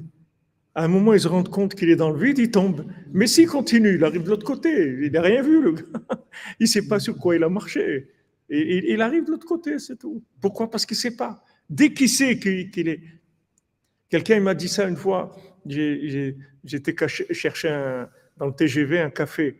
À 0.73 0.85
un 0.85 0.87
moment, 0.87 1.13
il 1.13 1.19
se 1.19 1.27
rend 1.27 1.43
compte 1.43 1.75
qu'il 1.75 1.91
est 1.91 1.95
dans 1.95 2.09
le 2.09 2.17
vide, 2.17 2.39
il 2.39 2.49
tombe. 2.49 2.85
Mais 3.11 3.27
s'il 3.27 3.47
continue, 3.47 3.95
il 3.95 4.03
arrive 4.03 4.23
de 4.23 4.29
l'autre 4.29 4.45
côté. 4.45 4.97
Il 5.03 5.11
n'a 5.11 5.21
rien 5.21 5.43
vu, 5.43 5.61
le 5.61 5.73
gars. 5.73 5.83
Il 6.59 6.63
ne 6.63 6.67
sait 6.67 6.87
pas 6.87 6.99
sur 6.99 7.17
quoi 7.17 7.35
il 7.35 7.43
a 7.43 7.49
marché. 7.49 8.07
Et, 8.49 8.93
il 8.93 9.01
arrive 9.01 9.25
de 9.25 9.31
l'autre 9.31 9.45
côté, 9.45 9.77
c'est 9.77 9.97
tout. 9.97 10.23
Pourquoi? 10.39 10.71
Parce 10.71 10.85
qu'il 10.85 10.95
ne 10.95 11.01
sait 11.01 11.15
pas. 11.15 11.43
Dès 11.69 11.93
qu'il 11.93 12.09
sait 12.09 12.39
qu'il 12.39 12.87
est. 12.87 13.01
Quelqu'un 14.09 14.39
m'a 14.39 14.55
dit 14.55 14.69
ça 14.69 14.87
une 14.87 14.95
fois. 14.95 15.35
J'étais 15.67 16.95
chercher 17.31 18.05
dans 18.37 18.47
le 18.47 18.53
TGV 18.53 18.99
un 19.01 19.09
café. 19.11 19.57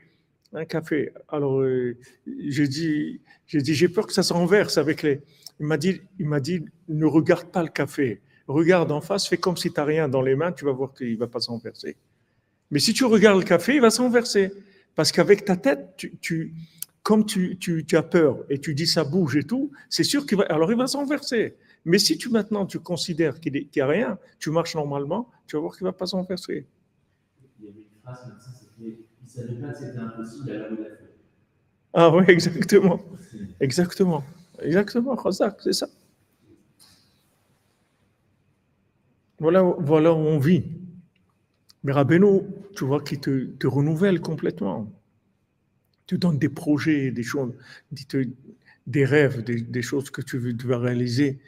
Un 0.54 0.66
café. 0.66 1.14
Alors, 1.30 1.62
euh, 1.62 1.98
j'ai 2.28 2.68
dit, 2.68 3.22
j'ai 3.48 3.88
peur 3.88 4.06
que 4.06 4.14
ça 4.14 4.24
se 4.24 4.34
renverse 4.34 4.78
avec 4.78 5.02
les. 5.02 5.22
Il 5.60 5.66
m'a 5.66 5.78
dit, 5.78 6.02
il 6.20 6.28
m'a 6.28 6.40
dit, 6.40 6.66
ne 6.90 7.06
regarde 7.06 7.52
pas 7.52 7.64
le 7.64 7.70
café. 7.70 8.22
Regarde 8.48 8.92
en 8.92 9.00
face, 9.00 9.28
fais 9.28 9.38
comme 9.38 9.56
si 9.56 9.72
tu 9.72 9.80
n'as 9.80 9.86
rien 9.86 10.10
dans 10.10 10.22
les 10.22 10.36
mains, 10.36 10.52
tu 10.52 10.66
vas 10.66 10.72
voir 10.72 10.94
qu'il 10.94 11.14
ne 11.14 11.18
va 11.18 11.28
pas 11.28 11.40
se 11.40 11.50
renverser. 11.50 11.96
Mais 12.70 12.80
si 12.80 12.94
tu 12.94 13.06
regardes 13.06 13.40
le 13.40 13.46
café, 13.46 13.76
il 13.76 13.82
va 13.82 13.92
se 13.92 14.02
renverser. 14.02 14.52
Parce 14.96 15.12
qu'avec 15.12 15.46
ta 15.46 15.56
tête, 15.56 15.96
tu, 16.20 16.54
comme 17.04 17.26
tu, 17.26 17.58
tu, 17.58 17.86
as 17.96 18.04
peur 18.04 18.44
et 18.50 18.60
tu 18.60 18.74
dis 18.74 18.88
ça 18.88 19.04
bouge 19.04 19.38
et 19.38 19.44
tout, 19.44 19.72
c'est 19.90 20.04
sûr 20.04 20.26
qu'il 20.26 20.38
va. 20.38 20.46
Alors 20.46 20.72
il 20.72 20.78
va 20.78 20.88
se 20.88 20.98
renverser. 20.98 21.56
Mais 21.86 21.98
si 21.98 22.18
tu 22.18 22.30
maintenant 22.30 22.66
tu 22.66 22.80
considères 22.80 23.40
qu'il 23.40 23.54
n'y 23.54 23.82
a 23.82 23.88
rien, 23.88 24.20
tu 24.40 24.52
marches 24.52 24.76
normalement, 24.76 25.30
tu 25.48 25.56
vas 25.56 25.62
voir 25.62 25.76
qu'il 25.76 25.86
ne 25.86 25.90
va 25.90 25.98
pas 25.98 26.08
s'enverser. 26.08 26.66
Il 27.60 27.66
y 27.66 27.70
avait 27.70 27.80
une 27.82 28.02
phrase 28.02 28.32
Ah 31.94 32.10
oui, 32.16 32.24
exactement. 32.28 33.02
Exactement. 33.60 34.24
Exactement, 34.62 35.16
c'est 35.60 35.74
ça. 35.74 35.88
Voilà, 39.40 39.62
voilà 39.62 40.14
où 40.14 40.18
on 40.18 40.40
vit. 40.40 40.64
Mais 41.84 41.92
Rabbeinu, 41.92 42.42
tu 42.76 42.86
vois 42.86 43.02
qu'il 43.04 43.20
te, 43.20 43.46
te, 43.46 43.68
renouvelle 43.68 44.20
complètement. 44.20 44.92
Tu 46.08 46.18
donnes 46.18 46.38
des 46.38 46.50
projets, 46.50 47.12
des 47.12 47.24
choses, 47.24 47.54
des 48.88 49.06
rêves, 49.06 49.44
des, 49.44 49.62
des 49.62 49.82
choses 49.82 50.10
que 50.12 50.22
tu 50.22 50.38
veux, 50.38 50.56
tu 50.56 50.66
réaliser 50.80 51.40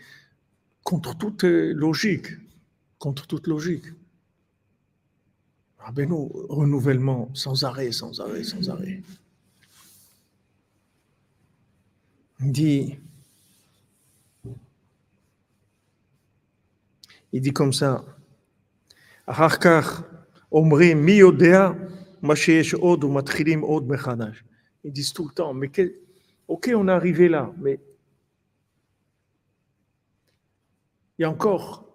contre 0.83 1.17
toute 1.17 1.43
logique, 1.43 2.27
contre 2.99 3.27
toute 3.27 3.47
logique. 3.47 3.85
Rabbeinu, 5.83 6.29
renouvellement 6.47 7.29
sans 7.33 7.65
arrêt, 7.65 7.91
sans 7.91 8.21
arrêt, 8.21 8.43
sans 8.43 8.69
arrêt. 8.69 9.01
Il 12.39 12.51
dit, 12.53 12.99
il 17.33 17.41
dit 17.41 17.51
comme 17.51 17.73
ça, 17.73 18.05
Ils 24.85 24.93
disent 24.93 25.13
tout 25.13 25.27
le 25.27 25.33
temps, 25.33 25.53
mais 25.53 25.69
ok, 26.47 26.71
on 26.75 26.87
est 26.87 26.91
arrivé 26.91 27.27
là, 27.27 27.53
mais 27.57 27.79
il 31.17 31.23
y 31.23 31.25
a 31.25 31.29
encore, 31.29 31.85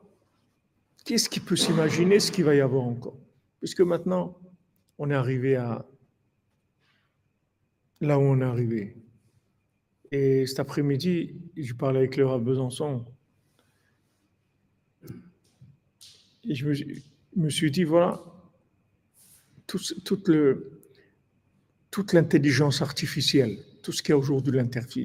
qu'est-ce 1.07 1.31
qui 1.31 1.40
peut 1.40 1.57
s'imaginer 1.57 2.20
ce 2.20 2.31
qu'il 2.31 2.44
va 2.44 2.55
y 2.55 2.61
avoir 2.61 2.85
encore? 2.85 3.16
Puisque 3.61 3.81
maintenant, 3.81 4.38
on 4.99 5.11
est 5.11 5.14
arrivé 5.14 5.57
à 5.57 5.87
là 8.01 8.18
où 8.18 8.23
on 8.23 8.40
est 8.40 8.44
arrivé. 8.44 8.97
Et 10.11 10.47
cet 10.47 10.61
après-midi, 10.61 11.35
je 11.57 11.75
parlais 11.75 11.99
avec 11.99 12.16
le 12.16 12.29
à 12.29 12.38
Besançon. 12.38 13.05
Et 16.44 16.55
je 16.55 16.66
me, 17.37 17.51
suis 17.51 17.71
dit, 17.71 17.85
voilà, 17.85 18.25
toute, 19.66 20.31
l'intelligence 22.12 22.81
artificielle, 22.81 23.59
tout 23.83 23.92
ce 23.92 24.03
qu'il 24.03 24.12
y 24.12 24.14
a 24.14 24.18
aujourd'hui 24.18 24.59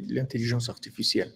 l'intelligence 0.08 0.70
artificielle, 0.70 1.34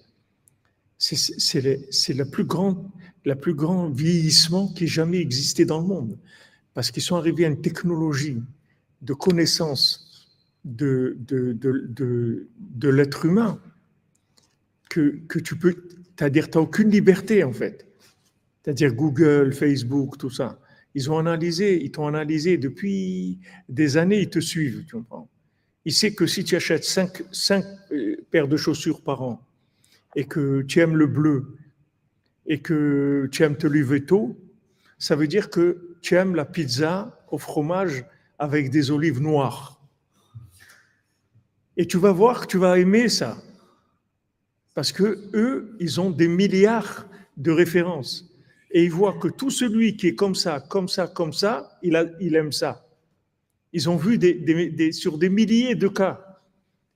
c'est 0.97 2.13
le 2.13 2.30
plus 2.30 2.45
grand 2.45 3.89
vieillissement 3.89 4.69
qui 4.69 4.86
ait 4.86 4.88
jamais 4.88 5.19
existé 5.19 5.65
dans 5.65 5.82
le 5.82 5.88
monde. 5.88 6.17
Parce 6.77 6.91
qu'ils 6.91 7.01
sont 7.01 7.15
arrivés 7.15 7.45
à 7.45 7.47
une 7.47 7.59
technologie 7.59 8.37
de 9.01 9.13
connaissance 9.15 10.29
de, 10.63 11.17
de, 11.21 11.53
de, 11.53 12.47
de, 12.59 12.89
l'être 12.89 13.25
humain 13.25 13.59
que, 14.87 15.19
que 15.27 15.39
tu 15.39 15.55
peux, 15.55 15.75
c'est-à-dire 16.15 16.51
tu 16.51 16.59
n'as 16.59 16.63
aucune 16.63 16.91
liberté 16.91 17.43
en 17.43 17.51
fait. 17.51 17.87
C'est-à-dire 18.61 18.93
Google, 18.93 19.53
Facebook, 19.53 20.19
tout 20.19 20.29
ça. 20.29 20.59
Ils 20.93 21.09
ont 21.09 21.17
analysé, 21.17 21.83
ils 21.83 21.89
t'ont 21.89 22.05
analysé 22.05 22.59
depuis 22.59 23.39
des 23.69 23.97
années, 23.97 24.21
ils 24.21 24.29
te 24.29 24.39
suivent, 24.39 24.85
tu 24.85 24.97
comprends. 24.97 25.27
Ils 25.83 25.93
savent 25.93 26.11
que 26.11 26.27
si 26.27 26.43
tu 26.43 26.55
achètes 26.55 26.83
5 26.83 27.23
cinq, 27.31 27.65
euh, 27.91 28.17
paires 28.29 28.47
de 28.47 28.55
chaussures 28.55 29.01
par 29.01 29.23
an, 29.23 29.41
et 30.15 30.25
que 30.25 30.61
tu 30.61 30.79
aimes 30.79 30.95
le 30.95 31.07
bleu 31.07 31.57
et 32.45 32.59
que 32.59 33.27
tu 33.31 33.41
aimes 33.41 33.57
te 33.57 33.65
lever 33.65 34.05
tôt, 34.05 34.37
ça 34.97 35.15
veut 35.15 35.27
dire 35.27 35.49
que 35.49 35.97
tu 36.01 36.15
aimes 36.15 36.36
la 36.36 36.45
pizza 36.45 37.19
au 37.29 37.38
fromage 37.38 38.05
avec 38.39 38.69
des 38.69 38.91
olives 38.91 39.21
noires. 39.21 39.79
Et 41.75 41.86
tu 41.86 41.97
vas 41.97 42.12
voir 42.12 42.41
que 42.41 42.47
tu 42.47 42.57
vas 42.57 42.79
aimer 42.79 43.07
ça. 43.07 43.38
Parce 44.73 44.91
que 44.91 45.29
eux, 45.33 45.75
ils 45.79 46.01
ont 46.01 46.10
des 46.10 46.27
milliards 46.27 47.07
de 47.36 47.51
références. 47.51 48.31
Et 48.71 48.83
ils 48.83 48.91
voient 48.91 49.17
que 49.17 49.27
tout 49.27 49.49
celui 49.49 49.95
qui 49.95 50.07
est 50.07 50.15
comme 50.15 50.36
ça, 50.36 50.60
comme 50.60 50.88
ça, 50.88 51.07
comme 51.07 51.33
ça, 51.33 51.79
il, 51.81 51.95
aime 52.36 52.51
ça. 52.51 52.88
Ils 53.73 53.89
ont 53.89 53.95
vu 53.95 54.19
sur 54.91 55.17
des 55.17 55.29
milliers 55.29 55.75
de 55.75 55.88
cas. 55.88 56.39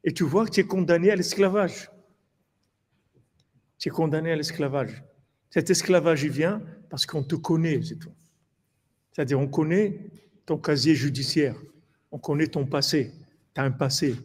Et 0.03 0.13
tu 0.13 0.23
vois 0.23 0.45
que 0.45 0.51
tu 0.51 0.59
es 0.61 0.65
condamné 0.65 1.11
à 1.11 1.15
l'esclavage. 1.15 1.91
Tu 3.77 3.89
es 3.89 3.91
condamné 3.91 4.31
à 4.31 4.35
l'esclavage. 4.35 5.03
Cet 5.49 5.69
esclavage, 5.69 6.23
il 6.23 6.31
vient 6.31 6.61
parce 6.91 7.05
qu'on 7.05 7.23
te 7.23 7.35
connaît, 7.35 7.81
c'est 7.81 7.95
tout. 7.95 8.11
C'est-à-dire, 9.11 9.39
on 9.39 9.47
connaît 9.47 9.97
ton 10.45 10.57
casier 10.57 10.93
judiciaire, 10.93 11.55
on 12.11 12.19
connaît 12.19 12.47
ton 12.47 12.65
passé, 12.65 13.13
tu 13.55 13.61
as 13.61 13.63
un 13.63 13.71
passé. 13.71 14.17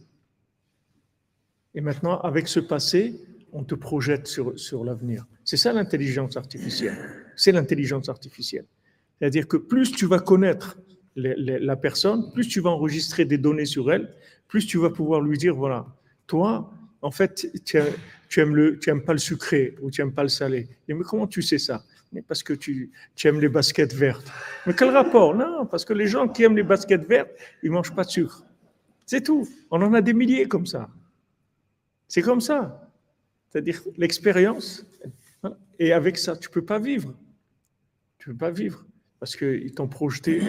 Et 1.77 1.81
maintenant, 1.81 2.19
avec 2.21 2.49
ce 2.49 2.59
passé, 2.59 3.21
on 3.53 3.63
te 3.63 3.77
projette 3.77 4.27
sur, 4.27 4.59
sur 4.59 4.83
l'avenir. 4.83 5.25
C'est 5.45 5.57
ça 5.57 5.73
l'intelligence 5.73 6.37
artificielle. 6.37 6.99
C'est 7.37 7.53
l'intelligence 7.53 8.09
artificielle. 8.09 8.67
C'est-à-dire 9.19 9.47
que 9.47 9.59
plus 9.59 9.93
tu 9.93 10.07
vas 10.07 10.19
connaître 10.19 10.77
la 11.15 11.77
personne, 11.77 12.33
plus 12.33 12.49
tu 12.49 12.61
vas 12.61 12.71
enregistrer 12.71 13.25
des 13.25 13.39
données 13.39 13.65
sur 13.65 13.93
elle, 13.93 14.13
plus 14.49 14.67
tu 14.67 14.79
vas 14.79 14.91
pouvoir 14.91 15.21
lui 15.21 15.39
dire, 15.39 15.55
voilà, 15.55 15.87
toi, 16.27 16.73
en 17.01 17.13
fait, 17.13 17.47
tu, 17.65 17.79
aimes, 18.41 18.57
le, 18.57 18.81
tu 18.81 18.91
aimes 18.91 19.05
pas 19.05 19.13
le 19.13 19.21
sucré 19.21 19.77
ou 19.81 19.91
tu 19.93 20.01
aimes 20.01 20.13
pas 20.13 20.25
le 20.25 20.29
salé. 20.29 20.69
mais 20.89 20.97
comment 21.05 21.29
tu 21.29 21.43
sais 21.43 21.59
ça? 21.59 21.85
Mais 22.12 22.23
Parce 22.23 22.42
que 22.42 22.53
tu, 22.53 22.90
aimes 23.25 23.40
les 23.40 23.49
baskets 23.49 23.95
vertes. 23.95 24.31
Mais 24.66 24.75
quel 24.75 24.90
rapport? 24.90 25.35
Non, 25.35 25.66
parce 25.66 25.85
que 25.85 25.92
les 25.92 26.07
gens 26.07 26.29
qui 26.29 26.45
aiment 26.45 26.57
les 26.57 26.62
baskets 26.62 27.07
vertes, 27.07 27.31
ils 27.62 27.71
mangent 27.71 27.95
pas 27.95 28.05
de 28.05 28.11
sucre. 28.11 28.45
C'est 29.05 29.23
tout. 29.23 29.47
On 29.71 29.81
en 29.83 29.95
a 29.95 30.01
des 30.01 30.12
milliers 30.12 30.47
comme 30.47 30.66
ça. 30.66 30.88
C'est 32.09 32.23
comme 32.23 32.40
ça. 32.40 32.90
C'est-à-dire 33.49 33.83
l'expérience. 33.97 34.87
Et 35.79 35.92
avec 35.92 36.16
ça, 36.16 36.37
tu 36.37 36.49
peux 36.49 36.64
pas 36.64 36.79
vivre. 36.79 37.14
Tu 38.19 38.31
peux 38.31 38.37
pas 38.37 38.51
vivre 38.51 38.85
parce 39.19 39.37
qu'ils 39.37 39.73
t'ont 39.73 39.88
projeté 39.88 40.40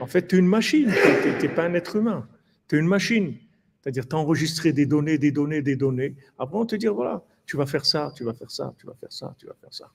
en 0.00 0.06
fait, 0.06 0.28
tu 0.28 0.36
es 0.36 0.38
une 0.38 0.46
machine, 0.46 0.90
tu 1.22 1.46
n'es 1.46 1.54
pas 1.54 1.64
un 1.64 1.74
être 1.74 1.96
humain. 1.96 2.28
Tu 2.68 2.76
es 2.76 2.78
une 2.78 2.86
machine. 2.86 3.34
C'est-à-dire, 3.80 4.06
tu 4.06 4.14
as 4.14 4.18
enregistré 4.18 4.72
des 4.72 4.86
données, 4.86 5.18
des 5.18 5.32
données, 5.32 5.62
des 5.62 5.76
données. 5.76 6.14
Après, 6.38 6.58
on 6.58 6.66
te 6.66 6.76
dit, 6.76 6.86
voilà, 6.86 7.24
tu 7.50 7.56
vas 7.56 7.66
faire 7.66 7.84
ça, 7.84 8.12
tu 8.14 8.22
vas 8.22 8.32
faire 8.32 8.50
ça, 8.50 8.72
tu 8.78 8.86
vas 8.86 8.94
faire 8.94 9.12
ça, 9.12 9.34
tu 9.36 9.46
vas 9.46 9.56
faire 9.60 9.74
ça. 9.74 9.90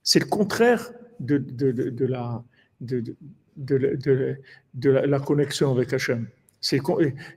C'est 0.00 0.20
le 0.20 0.26
contraire 0.26 0.92
de, 1.18 1.38
de, 1.38 2.06
la, 2.06 2.44
de, 2.80 4.90
la, 4.90 5.18
connexion 5.18 5.72
avec 5.72 5.92
Hachem. 5.92 6.28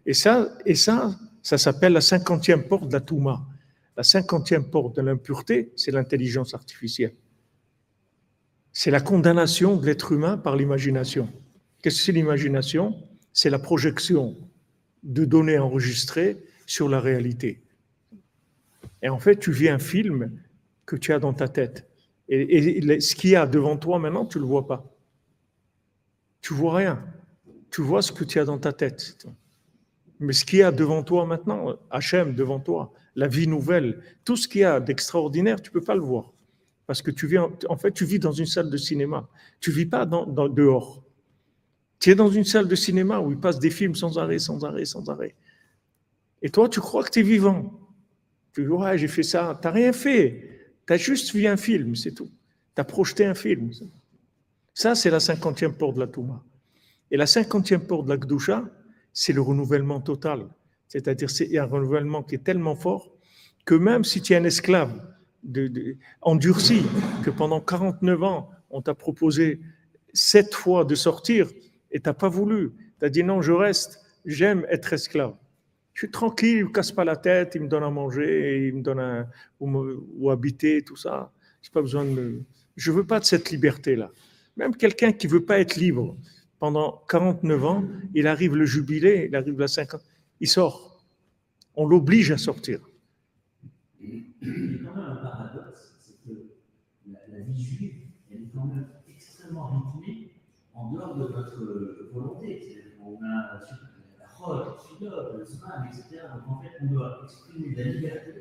Et 0.06 0.14
ça, 0.14 0.56
et 0.64 0.76
ça, 0.76 1.18
ça 1.42 1.58
s'appelle 1.58 1.94
la 1.94 2.02
cinquantième 2.02 2.68
porte 2.68 2.88
de 2.88 2.94
la 2.94 3.02
Touma. 3.02 3.48
La 3.96 4.04
cinquantième 4.04 4.70
porte 4.70 4.98
de 4.98 5.02
l'impureté, 5.02 5.74
c'est 5.76 5.92
l'intelligence 5.92 6.54
artificielle 6.54 7.16
c'est 8.80 8.92
la 8.92 9.02
condamnation 9.02 9.76
de 9.76 9.88
l'être 9.88 10.12
humain 10.12 10.38
par 10.38 10.56
l'imagination. 10.56 11.28
Qu'est-ce 11.82 11.98
que 11.98 12.04
c'est 12.04 12.12
l'imagination? 12.12 12.96
C'est 13.34 13.50
la 13.50 13.58
projection 13.58 14.38
de 15.02 15.26
données 15.26 15.58
enregistrées 15.58 16.38
sur 16.68 16.88
la 16.88 17.00
réalité. 17.00 17.64
Et 19.02 19.10
en 19.10 19.20
fait, 19.20 19.38
tu 19.38 19.52
vis 19.52 19.70
un 19.70 19.80
film 19.80 20.40
que 20.86 20.96
tu 20.96 21.14
as 21.14 21.20
dans 21.20 21.34
ta 21.34 21.48
tête. 21.48 21.88
Et, 22.30 23.00
ce 23.00 23.16
qu'il 23.16 23.32
y 23.32 23.36
a 23.36 23.46
devant 23.46 23.78
toi 23.78 24.00
maintenant, 24.00 24.26
tu 24.26 24.38
ne 24.38 24.44
le 24.44 24.50
vois 24.50 24.68
pas. 24.68 24.94
Tu 26.42 26.54
vois 26.54 26.76
rien. 26.76 27.04
Tu 27.72 27.82
vois 27.82 28.02
ce 28.02 28.12
que 28.12 28.24
tu 28.24 28.40
as 28.40 28.46
dans 28.46 28.58
ta 28.58 28.74
tête. 28.74 29.28
Mais 30.20 30.34
ce 30.34 30.46
qu'il 30.46 30.60
y 30.60 30.64
a 30.64 30.72
devant 30.72 31.04
toi 31.04 31.26
maintenant, 31.26 31.76
Hachem 31.90 32.36
devant 32.36 32.60
toi, 32.60 32.94
la 33.16 33.28
vie 33.28 33.48
nouvelle, 33.48 34.02
tout 34.26 34.36
ce 34.36 34.48
qu'il 34.48 34.62
y 34.62 34.64
a 34.64 34.80
d'extraordinaire, 34.80 35.62
tu 35.62 35.70
ne 35.70 35.74
peux 35.74 35.84
pas 35.84 35.96
le 35.96 36.02
voir. 36.02 36.34
Parce 36.86 37.02
que 37.02 37.12
tu 37.12 37.28
vis, 37.28 37.38
en 37.38 37.78
fait, 37.78 37.92
tu 37.92 38.06
vis 38.06 38.20
dans 38.20 38.32
une 38.32 38.46
salle 38.46 38.70
de 38.70 38.78
cinéma. 38.78 39.30
Tu 39.60 39.72
vis 39.72 39.86
pas 39.86 40.06
dehors. 40.06 41.04
Tu 42.00 42.12
es 42.12 42.16
dans 42.16 42.30
une 42.30 42.44
salle 42.44 42.68
de 42.68 42.76
cinéma 42.76 43.20
où 43.20 43.32
il 43.32 43.40
passe 43.40 43.60
des 43.60 43.72
films 43.72 43.96
sans 43.96 44.18
arrêt, 44.18 44.40
sans 44.40 44.64
arrêt, 44.64 44.86
sans 44.86 45.10
arrêt. 45.10 45.36
Et 46.42 46.50
toi, 46.50 46.70
tu 46.70 46.80
crois 46.80 47.04
que 47.04 47.10
tu 47.10 47.20
es 47.20 47.24
vivant. 47.24 47.87
Dis, 48.62 48.68
ouais, 48.68 48.98
j'ai 48.98 49.08
fait 49.08 49.24
ça. 49.24 49.58
Tu 49.62 49.68
n'as 49.68 49.74
rien 49.74 49.94
fait. 49.94 50.70
Tu 50.86 50.94
as 50.94 50.98
juste 50.98 51.34
vu 51.34 51.46
un 51.48 51.58
film, 51.58 51.96
c'est 51.96 52.12
tout. 52.12 52.30
Tu 52.76 52.82
as 52.82 52.84
projeté 52.84 53.26
un 53.26 53.34
film. 53.34 53.72
Ça, 54.74 54.96
c'est 54.96 55.10
la 55.10 55.20
cinquantième 55.20 55.74
porte 55.74 55.96
de 55.96 56.02
la 56.02 56.08
Touma. 56.08 56.44
Et 57.12 57.18
la 57.18 57.26
cinquantième 57.26 57.82
porte 57.82 58.06
de 58.06 58.10
la 58.10 58.18
Gdusha, 58.18 58.66
c'est 59.14 59.34
le 59.34 59.42
renouvellement 59.42 60.02
total. 60.02 60.48
C'est-à-dire, 60.88 61.30
c'est 61.30 61.58
un 61.58 61.66
renouvellement 61.66 62.24
qui 62.24 62.36
est 62.36 62.44
tellement 62.44 62.76
fort 62.76 63.12
que 63.66 63.76
même 63.76 64.04
si 64.04 64.22
tu 64.22 64.34
es 64.34 64.38
un 64.38 64.44
esclave, 64.46 64.94
endurci, 66.22 66.84
que 67.24 67.30
pendant 67.30 67.60
49 67.60 68.24
ans, 68.24 68.50
on 68.70 68.82
t'a 68.82 68.94
proposé 68.94 69.60
sept 70.14 70.54
fois 70.54 70.86
de 70.86 70.96
sortir 70.96 71.50
et 71.92 72.00
tu 72.00 72.08
n'as 72.08 72.14
pas 72.14 72.30
voulu. 72.30 72.72
Tu 73.00 73.06
as 73.06 73.10
dit 73.10 73.24
non, 73.24 73.42
je 73.42 73.52
reste, 73.52 74.00
j'aime 74.26 74.66
être 74.70 74.94
esclave. 74.94 75.36
Je 75.98 76.02
suis 76.02 76.12
tranquille, 76.12 76.58
il 76.60 76.66
ne 76.66 76.70
casse 76.70 76.92
pas 76.92 77.04
la 77.04 77.16
tête, 77.16 77.54
il 77.56 77.62
me 77.64 77.68
donne 77.68 77.82
à 77.82 77.90
manger, 77.90 78.68
il 78.68 78.76
me 78.76 78.82
donne 78.84 79.28
où, 79.60 80.30
habiter, 80.30 80.84
tout 80.84 80.96
ça. 80.96 81.32
J'ai 81.60 81.72
pas 81.72 81.82
besoin 81.82 82.06
de 82.06 82.44
Je 82.76 82.92
veux 82.92 83.04
pas 83.04 83.20
de 83.20 83.26
cette 83.26 83.50
liberté-là. 83.50 84.12
Même 84.58 84.76
quelqu'un 84.76 85.12
qui 85.12 85.26
veut 85.26 85.44
pas 85.44 85.58
être 85.58 85.76
libre 85.76 86.16
pendant 86.60 87.02
49 87.10 87.66
ans, 87.66 87.84
il 88.14 88.28
arrive 88.28 88.56
le 88.56 88.66
jubilé, 88.66 89.26
il 89.28 89.36
arrive 89.36 89.60
la 89.60 89.68
50, 89.68 90.00
il 90.40 90.48
sort. 90.48 91.04
On 91.74 91.88
l'oblige 91.88 92.30
à 92.30 92.38
sortir. 92.38 92.80
En 100.76 100.92
dehors 100.92 101.16
de 101.16 101.28
notre 101.34 102.12
volonté. 102.14 102.84
On 103.02 103.16
a 103.24 103.87
la 104.54 104.64
rote, 104.64 104.78
le 104.92 104.98
philosophe, 104.98 105.28
le 105.38 105.46
sman, 105.46 105.88
etc. 105.88 106.22
Donc 106.34 106.58
en 106.58 106.62
fait, 106.62 106.70
on 106.82 106.94
doit 106.94 107.22
exprimer 107.24 107.76
de 107.76 107.84
la 107.84 107.90
liberté 107.90 108.32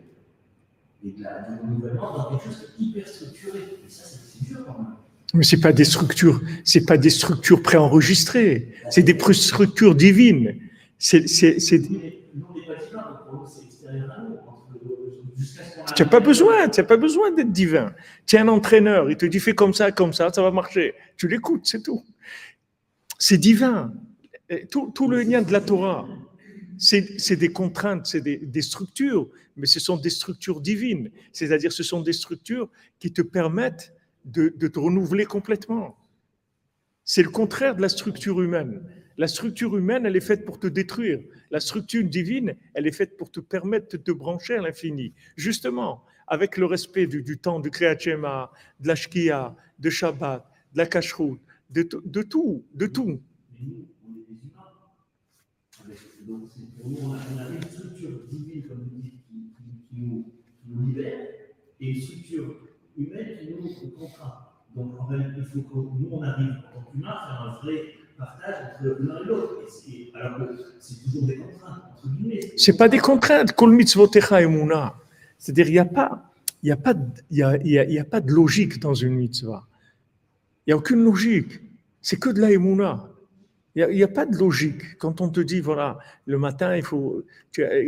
et 1.04 1.10
de 1.12 1.22
la, 1.22 1.42
du 1.42 1.60
renouvellement 1.60 2.16
dans 2.16 2.30
quelque 2.30 2.44
chose 2.44 2.74
hyper 2.78 3.08
structuré. 3.08 3.58
Et 3.86 3.90
ça, 3.90 4.04
c'est 4.04 4.44
dur 4.44 4.64
quand 4.66 4.78
même. 4.78 4.92
Mais 5.34 5.44
c'est 5.44 5.60
pas 5.60 5.72
des 5.72 5.84
structures, 5.84 6.40
c'est 6.64 6.86
pas 6.86 6.96
des 6.96 7.10
structures 7.10 7.62
préenregistrées, 7.62 8.72
c'est 8.90 9.02
des 9.02 9.18
structures 9.32 9.94
divines. 9.94 10.56
C'est, 10.98 11.28
c'est, 11.28 11.58
c'est... 11.60 11.82
Tu 15.94 16.02
n'as 16.02 16.08
pas 16.08 16.20
besoin, 16.20 16.68
tu 16.68 16.80
n'as 16.80 16.86
pas 16.86 16.96
besoin 16.96 17.30
d'être 17.32 17.52
divin. 17.52 17.92
Tu 18.26 18.36
es 18.36 18.38
un 18.38 18.48
entraîneur, 18.48 19.10
il 19.10 19.16
te 19.16 19.26
dit 19.26 19.40
fais 19.40 19.54
comme 19.54 19.74
ça, 19.74 19.92
comme 19.92 20.12
ça, 20.12 20.32
ça 20.32 20.42
va 20.42 20.50
marcher. 20.50 20.94
Tu 21.16 21.28
l'écoutes, 21.28 21.66
c'est 21.66 21.82
tout. 21.82 22.02
C'est 23.18 23.38
divin. 23.38 23.92
Tout, 24.70 25.08
le 25.08 25.22
lien 25.22 25.42
de 25.42 25.52
la 25.52 25.60
Torah, 25.60 26.06
c'est 26.78 27.36
des 27.36 27.48
contraintes, 27.48 28.06
c'est 28.06 28.20
des, 28.20 28.62
structures, 28.62 29.28
mais 29.56 29.66
ce 29.66 29.80
sont 29.80 29.96
des 29.96 30.10
structures 30.10 30.60
divines. 30.60 31.10
C'est-à-dire, 31.32 31.72
ce 31.72 31.82
sont 31.82 32.00
des 32.00 32.12
structures 32.12 32.68
qui 32.98 33.12
te 33.12 33.22
permettent 33.22 33.92
de, 34.24 34.48
te 34.48 34.78
renouveler 34.78 35.24
complètement. 35.24 35.96
C'est 37.04 37.22
le 37.22 37.30
contraire 37.30 37.76
de 37.76 37.82
la 37.82 37.88
structure 37.88 38.42
humaine. 38.42 38.82
La 39.16 39.28
structure 39.28 39.76
humaine, 39.76 40.04
elle 40.04 40.16
est 40.16 40.20
faite 40.20 40.44
pour 40.44 40.58
te 40.58 40.66
détruire. 40.66 41.20
La 41.50 41.60
structure 41.60 42.04
divine, 42.04 42.54
elle 42.74 42.86
est 42.86 42.92
faite 42.92 43.16
pour 43.16 43.30
te 43.30 43.40
permettre 43.40 43.96
de 43.96 43.96
te 43.96 44.10
brancher 44.10 44.56
à 44.56 44.62
l'infini. 44.62 45.14
Justement, 45.36 46.04
avec 46.26 46.56
le 46.56 46.66
respect 46.66 47.06
du, 47.06 47.38
temps 47.38 47.60
du 47.60 47.70
Kriyat 47.70 47.94
de 47.94 48.88
la 48.88 48.94
Shkia, 48.94 49.56
de 49.78 49.90
Shabbat, 49.90 50.44
de 50.72 50.78
la 50.78 50.86
Kashrut, 50.86 51.40
de, 51.70 51.88
de, 52.04 52.22
tout, 52.22 52.64
de 52.74 52.86
tout. 52.86 53.20
Donc, 56.26 56.48
pour 56.76 56.90
nous, 56.90 56.96
on 57.04 57.12
a 57.12 57.48
une 57.48 57.62
structure 57.62 58.10
divine, 58.28 58.64
comme 58.66 58.78
vous 58.78 59.00
dites, 59.00 59.14
qui, 59.88 60.00
nous, 60.00 60.24
libère, 60.66 61.28
et 61.80 61.90
une 61.90 62.02
structure 62.02 62.56
humaine 62.96 63.38
qui 63.38 63.50
nous 63.50 63.90
contraint. 63.90 64.34
Donc, 64.74 64.98
en 64.98 65.08
fait, 65.08 65.22
il 65.36 65.44
faut 65.44 65.62
que 65.62 65.74
nous, 65.76 66.08
on 66.10 66.22
arrive 66.22 66.50
en 66.50 66.80
tant 66.80 66.90
qu'humains 66.90 67.10
à 67.10 67.26
faire 67.26 67.42
un 67.42 67.64
vrai 67.64 67.82
partage 68.18 68.56
entre 68.74 69.02
l'un 69.02 69.22
et 69.22 69.24
l'autre. 69.24 69.54
Alors 70.14 70.38
que 70.38 70.56
c'est 70.80 71.04
toujours 71.04 71.26
des 71.26 71.36
contraintes, 71.36 71.82
entre 71.92 72.08
guillemets. 72.08 72.40
C'est 72.56 72.76
pas 72.76 72.88
des 72.88 72.98
contraintes. 72.98 73.52
Kol 73.52 73.72
mitzvotecha 73.72 74.42
emuna. 74.42 74.94
C'est-à-dire, 75.38 75.68
il 75.68 75.72
n'y 75.72 75.78
a 75.78 75.84
pas. 75.84 76.32
Il 76.62 76.66
n'y 76.66 76.72
a, 76.72 76.94
de, 76.94 77.00
y 77.30 77.42
a, 77.42 77.56
il 77.62 77.92
y 77.92 77.98
a, 77.98 78.04
pas 78.04 78.20
de 78.20 78.32
logique 78.32 78.80
dans 78.80 78.94
une 78.94 79.14
mitzvah. 79.14 79.68
Il 80.66 80.70
n'y 80.70 80.72
a 80.72 80.76
aucune 80.76 81.04
logique. 81.04 81.60
C'est 82.00 82.18
que 82.18 82.30
de 82.30 82.40
la 82.40 82.50
emuna. 82.50 83.08
Il 83.76 83.88
n'y 83.88 84.02
a, 84.02 84.08
pas 84.08 84.24
de 84.24 84.36
logique. 84.36 84.96
Quand 84.96 85.20
on 85.20 85.28
te 85.28 85.40
dit, 85.40 85.60
voilà, 85.60 85.98
le 86.24 86.38
matin, 86.38 86.74
il 86.76 86.82
faut, 86.82 87.24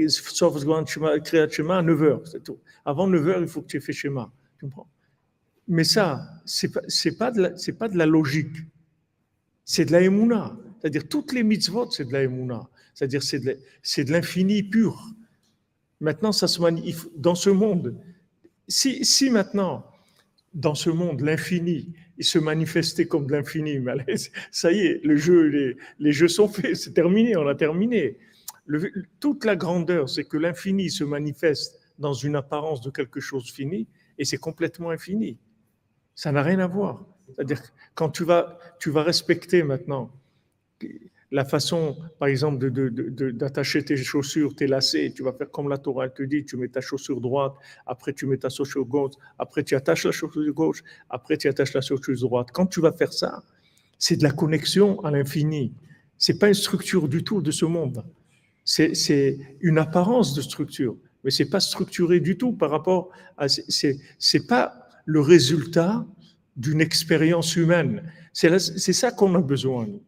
sauf 0.09 0.62
créer 1.24 1.48
schéma 1.51 1.79
à 1.79 1.83
9 1.83 2.01
h 2.01 2.20
c'est 2.31 2.44
tout. 2.44 2.59
Avant 2.85 3.07
9 3.07 3.24
h 3.24 3.40
il 3.40 3.48
faut 3.48 3.62
que 3.62 3.68
tu 3.68 3.79
aies 3.79 3.81
fait 3.81 3.94
schéma. 3.94 4.31
Tu 4.59 4.66
comprends? 4.66 4.87
Mais 5.66 5.85
ça, 5.85 6.29
ce 6.44 6.66
n'est 6.66 7.14
pas, 7.16 7.33
pas, 7.33 7.48
pas 7.79 7.88
de 7.88 7.96
la 7.96 8.07
logique 8.07 8.57
c'est 9.68 9.85
de 9.85 9.92
la 9.92 10.01
émouna. 10.01 10.57
C'est-à-dire 10.81 11.07
toutes 11.09 11.33
les 11.33 11.42
mitzvot, 11.42 11.90
c'est 11.90 12.07
de 12.07 12.12
la 12.14 12.22
émouna. 12.22 12.66
C'est-à-dire 12.94 13.22
c'est 13.22 14.05
de 14.05 14.12
l'infini 14.12 14.62
pur. 14.62 15.11
Maintenant, 16.01 16.33
ça 16.33 16.48
se 16.48 16.62
manifeste 16.62 17.11
dans 17.16 17.35
ce 17.35 17.51
monde. 17.51 17.94
Si, 18.66 19.05
si 19.05 19.29
maintenant, 19.29 19.85
dans 20.55 20.74
ce 20.74 20.88
monde, 20.88 21.20
l'infini, 21.20 21.92
il 22.18 22.24
se 22.24 22.38
manifestait 22.38 23.07
comme 23.07 23.26
de 23.26 23.33
l'infini, 23.33 23.78
ça 24.50 24.72
y 24.72 24.81
est, 24.81 25.00
les, 25.04 25.16
jeux 26.12 26.28
sont 26.28 26.48
faits, 26.48 26.76
c'est 26.76 26.92
terminé, 26.92 27.37
on 27.37 27.46
a 27.46 27.54
terminé. 27.54 28.18
Toute 29.20 29.44
la 29.44 29.57
grandeur, 29.57 30.09
c'est 30.09 30.24
que 30.24 30.37
l'infini 30.37 30.90
se 30.90 31.04
manifeste 31.04 31.81
dans 31.98 32.12
une 32.12 32.37
apparence 32.37 32.81
de 32.81 32.90
quelque 32.90 33.20
chose 33.20 33.50
fini, 33.50 33.87
et 34.18 34.24
c'est 34.24 34.37
complètement 34.37 34.90
infini. 34.90 35.38
Ça 36.14 36.33
n'a 36.33 36.42
rien 36.42 36.59
à 36.59 36.66
voir. 36.66 37.07
C'est-à-dire 37.28 37.62
quand 37.94 38.11
tu 38.11 38.24
vas 38.24 38.59
respecter 39.02 39.62
maintenant 39.62 40.11
la 41.30 41.44
façon, 41.44 41.96
par 42.18 42.28
exemple, 42.28 42.58
de- 42.58 42.70
de- 42.70 43.10
de- 43.10 43.30
d'attacher 43.30 43.84
tes 43.84 43.96
chaussures, 43.96 44.54
tes 44.54 44.66
lacets, 44.66 45.12
tu 45.14 45.22
vas 45.22 45.32
faire 45.32 45.50
comme 45.50 45.68
la 45.68 45.76
Torah 45.78 46.08
te 46.08 46.22
dit, 46.22 46.44
tu 46.44 46.56
mets 46.56 46.68
ta 46.68 46.80
chaussure 46.80 47.20
droite, 47.20 47.52
après 47.86 48.12
tu 48.14 48.26
mets 48.26 48.38
ta 48.38 48.48
chaussure 48.48 48.86
gauche, 48.86 49.14
après 49.38 49.62
tu 49.62 49.74
attaches 49.74 50.04
la 50.04 50.12
chaussure 50.12 50.52
gauche, 50.54 50.82
après 51.10 51.36
tu 51.36 51.46
attaches 51.48 51.74
la 51.74 51.82
chaussure 51.82 52.16
droite. 52.16 52.48
Quand 52.52 52.66
tu 52.66 52.80
vas 52.80 52.92
faire 52.92 53.12
ça, 53.12 53.42
c'est 53.98 54.16
de 54.16 54.22
la 54.22 54.30
connexion 54.30 55.00
à 55.04 55.10
l'infini. 55.10 55.74
C'est 56.16 56.38
pas 56.38 56.48
une 56.48 56.54
structure 56.54 57.08
du 57.08 57.22
tout 57.22 57.42
de 57.42 57.50
ce 57.50 57.64
monde. 57.66 58.04
C'est 58.64 59.38
une 59.60 59.78
apparence 59.78 60.34
de 60.34 60.40
structure, 60.42 60.96
mais 61.24 61.30
c'est 61.30 61.48
pas 61.48 61.60
structuré 61.60 62.20
du 62.20 62.36
tout 62.38 62.52
par 62.52 62.70
rapport 62.70 63.10
à. 63.36 63.48
c'est- 63.48 64.46
pas 64.46 64.88
le 65.04 65.20
résultat 65.20 66.06
d'une 66.56 66.80
expérience 66.80 67.56
humaine. 67.56 68.10
C'est 68.32 68.58
ça 68.92 69.10
qu'on 69.10 69.34
a 69.34 69.40
besoin. 69.40 69.86
nous. 69.86 70.02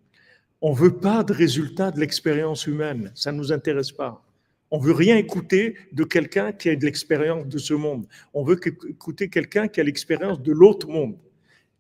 On 0.63 0.73
veut 0.73 0.99
pas 0.99 1.25
de 1.25 1.33
résultat 1.33 1.91
de 1.91 2.01
l'expérience 2.01 2.67
humaine. 2.67 3.11
Ça 3.15 3.33
nous 3.33 3.51
intéresse 3.51 3.93
pas. 3.93 4.23
On 4.71 4.79
veut 4.79 4.93
rien 4.93 5.17
écouter 5.17 5.75
de 5.93 6.05
quelqu'un 6.05 6.53
qui 6.53 6.69
a 6.69 6.77
de 6.77 6.85
l'expérience 6.85 7.47
de 7.47 7.59
ce 7.59 7.73
monde. 7.75 8.07
On 8.35 8.45
veut 8.45 8.61
écouter 8.89 9.29
quelqu'un 9.29 9.69
qui 9.69 9.81
a 9.81 9.85
l'expérience 9.85 10.41
de 10.41 10.53
l'autre 10.53 10.87
monde. 10.89 11.17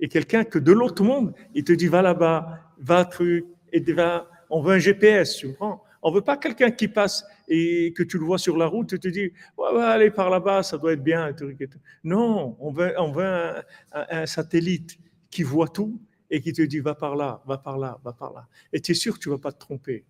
Et 0.01 0.09
quelqu'un 0.09 0.45
que 0.45 0.59
de 0.59 0.73
l'autre 0.73 1.05
monde, 1.05 1.35
il 1.55 1.63
te 1.63 1.73
dit 1.73 1.89
va 1.89 2.01
là-bas, 2.01 2.59
va 2.79 3.05
truc, 3.05 3.45
et 3.73 3.81
va. 3.93 4.29
On 4.49 4.63
veut 4.63 4.75
un 4.75 4.79
GPS, 4.79 5.37
tu 5.37 5.49
comprends 5.49 5.85
On 6.03 6.11
veut 6.11 6.23
pas 6.23 6.39
quelqu'un 6.39 6.71
qui 6.71 6.89
passe 6.89 7.25
et 7.47 7.93
que 7.95 8.03
tu 8.03 8.19
le 8.19 8.25
vois 8.25 8.39
sur 8.39 8.57
la 8.57 8.67
route 8.67 8.95
et 8.95 8.99
te 8.99 9.09
dit 9.09 9.31
ouais, 9.59 9.73
ouais, 9.75 9.83
allez 9.83 10.11
par 10.11 10.31
là-bas, 10.31 10.63
ça 10.63 10.79
doit 10.79 10.95
être 10.95 11.05
bien. 11.05 11.29
et 11.29 11.63
et 11.63 11.69
tout. 11.69 11.79
Non, 12.03 12.57
on 12.59 12.73
veut, 12.73 12.95
on 12.99 13.13
veut 13.13 13.63
un 13.93 14.27
satellite 14.27 14.99
qui 15.31 15.43
voit 15.43 15.69
tout 15.69 16.01
et 16.31 16.41
qui 16.41 16.53
te 16.53 16.63
dit 16.63 16.81
va 16.81 16.95
par 16.95 17.17
là, 17.17 17.43
va 17.47 17.59
par 17.59 17.79
là, 17.79 17.99
va 18.05 18.13
par 18.13 18.33
là. 18.33 18.47
Et 18.73 18.81
tu 18.81 18.93
es 18.93 18.95
sûr 18.95 19.15
que 19.15 19.19
tu 19.21 19.29
vas 19.31 19.39
pas 19.39 19.53
te 19.53 19.59
tromper. 19.59 20.05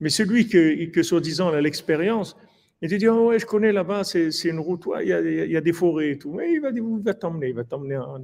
Mais 0.00 0.08
celui 0.08 0.48
que, 0.48 0.86
que 0.86 1.02
soi-disant 1.02 1.48
a 1.50 1.60
l'expérience, 1.60 2.36
il 2.82 2.88
te 2.88 2.94
dit 2.94 3.08
oh 3.08 3.32
je 3.38 3.44
connais 3.44 3.72
là-bas, 3.72 4.04
c'est 4.04 4.30
une 4.44 4.58
route, 4.60 4.84
il 5.02 5.08
y, 5.08 5.12
a, 5.12 5.20
y 5.20 5.56
a 5.56 5.60
des 5.60 5.72
forêts 5.74 6.12
et 6.12 6.18
tout. 6.18 6.32
Mais 6.32 6.52
il 6.54 6.60
va, 6.60 6.70
va 6.72 7.14
t'emmener, 7.14 7.48
il 7.50 7.54
va 7.54 7.64
t'emmener 7.64 7.98
en, 7.98 8.22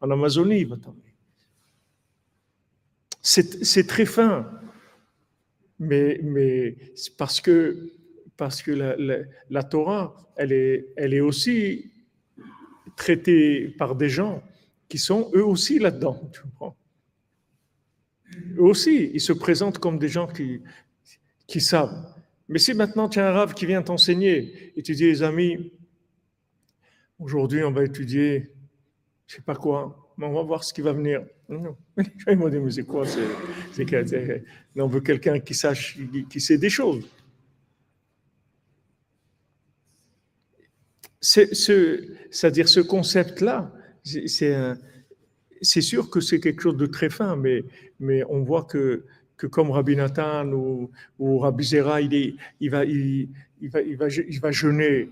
en 0.00 0.10
Amazonie, 0.10 0.60
il 0.60 0.68
va 0.68 0.76
t'emmener. 0.76 1.14
C'est 3.22 3.86
très 3.86 4.06
fin, 4.06 4.50
mais, 5.78 6.20
mais 6.22 6.76
parce 7.18 7.40
que, 7.40 7.92
parce 8.36 8.62
que 8.62 8.70
la, 8.70 8.96
la- 8.96 9.24
la 9.50 9.62
Torah, 9.62 10.32
elle 10.36 10.52
est, 10.52 10.86
elle 10.96 11.12
est 11.14 11.20
aussi 11.20 11.90
traitée 12.96 13.68
par 13.78 13.94
des 13.94 14.08
gens 14.08 14.42
qui 14.90 14.98
sont 14.98 15.30
eux 15.34 15.44
aussi 15.44 15.78
là-dedans. 15.78 16.20
Eux 18.56 18.62
aussi, 18.62 19.10
ils 19.14 19.20
se 19.20 19.32
présentent 19.32 19.78
comme 19.78 19.98
des 19.98 20.08
gens 20.08 20.26
qui, 20.26 20.60
qui 21.46 21.60
savent. 21.60 22.12
Mais 22.48 22.58
si 22.58 22.74
maintenant 22.74 23.08
tu 23.08 23.20
as 23.20 23.28
un 23.28 23.32
rave 23.32 23.54
qui 23.54 23.64
vient 23.64 23.82
t'enseigner 23.82 24.72
et 24.76 24.82
tu 24.82 24.94
dis, 24.94 25.04
les 25.04 25.22
amis, 25.22 25.72
aujourd'hui 27.20 27.62
on 27.62 27.70
va 27.70 27.84
étudier, 27.84 28.50
je 29.28 29.36
sais 29.36 29.42
pas 29.42 29.54
quoi, 29.54 30.12
mais 30.18 30.26
on 30.26 30.34
va 30.34 30.42
voir 30.42 30.64
ce 30.64 30.74
qui 30.74 30.80
va 30.80 30.92
venir. 30.92 31.24
Non, 31.48 31.76
ils 32.26 32.36
m'ont 32.36 32.48
dit, 32.48 32.58
mais 32.58 32.72
c'est 32.72 32.82
quoi 32.82 33.06
c'est, 33.06 34.42
On 34.76 34.88
veut 34.88 35.00
quelqu'un 35.00 35.38
qui 35.38 35.54
sache, 35.54 35.96
qui 36.28 36.40
sait 36.40 36.58
des 36.58 36.70
choses. 36.70 37.08
C'est, 41.20 41.54
ce, 41.54 42.16
c'est-à-dire 42.30 42.68
ce 42.68 42.80
concept-là, 42.80 43.72
c'est, 44.04 45.80
sûr 45.80 46.10
que 46.10 46.20
c'est 46.20 46.40
quelque 46.40 46.62
chose 46.62 46.76
de 46.76 46.86
très 46.86 47.10
fin, 47.10 47.36
mais, 47.36 48.24
on 48.28 48.42
voit 48.42 48.64
que, 48.64 49.04
comme 49.50 49.70
Rabbi 49.70 49.96
Nathan 49.96 50.50
ou, 50.52 51.38
Rabbi 51.38 51.64
Zera, 51.64 52.00
il, 52.00 52.36
va, 52.70 52.84
jeûner, 54.50 55.08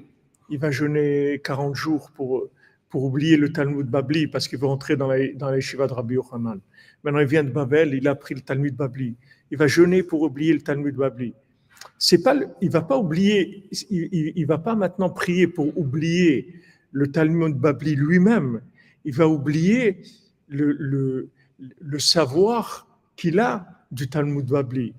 il 0.50 0.58
va 0.58 0.70
jeûner 0.70 1.40
40 1.44 1.74
jours 1.74 2.10
pour, 2.14 2.48
pour 2.88 3.04
oublier 3.04 3.36
le 3.36 3.52
Talmud 3.52 3.86
Babli, 3.86 4.26
parce 4.26 4.48
qu'il 4.48 4.58
veut 4.58 4.66
entrer 4.66 4.96
dans 4.96 5.06
la, 5.06 5.32
dans 5.34 5.50
de 5.50 5.92
Rabbi 5.92 6.14
Yochanan. 6.14 6.60
Maintenant, 7.04 7.20
il 7.20 7.26
vient 7.26 7.44
de 7.44 7.50
Babel, 7.50 7.94
il 7.94 8.08
a 8.08 8.14
pris 8.14 8.34
le 8.34 8.40
Talmud 8.40 8.74
Babli. 8.74 9.14
Il 9.50 9.58
va 9.58 9.66
jeûner 9.66 10.02
pour 10.02 10.22
oublier 10.22 10.52
le 10.52 10.60
Talmud 10.60 10.94
Babli. 10.94 11.34
C'est 11.98 12.22
pas, 12.22 12.36
il 12.60 12.70
va 12.70 12.82
pas 12.82 12.98
oublier, 12.98 13.68
il 13.90 14.46
va 14.46 14.58
pas 14.58 14.74
maintenant 14.74 15.10
prier 15.10 15.46
pour 15.46 15.76
oublier 15.78 16.54
le 16.92 17.10
Talmud 17.10 17.56
Babli 17.56 17.94
lui-même. 17.94 18.60
Il 19.04 19.14
va 19.14 19.28
oublier 19.28 20.02
le, 20.48 21.30
savoir 21.98 22.86
qu'il 23.16 23.38
a 23.38 23.66
du 23.90 24.08
Talmud 24.08 24.46
Babli. 24.46 24.94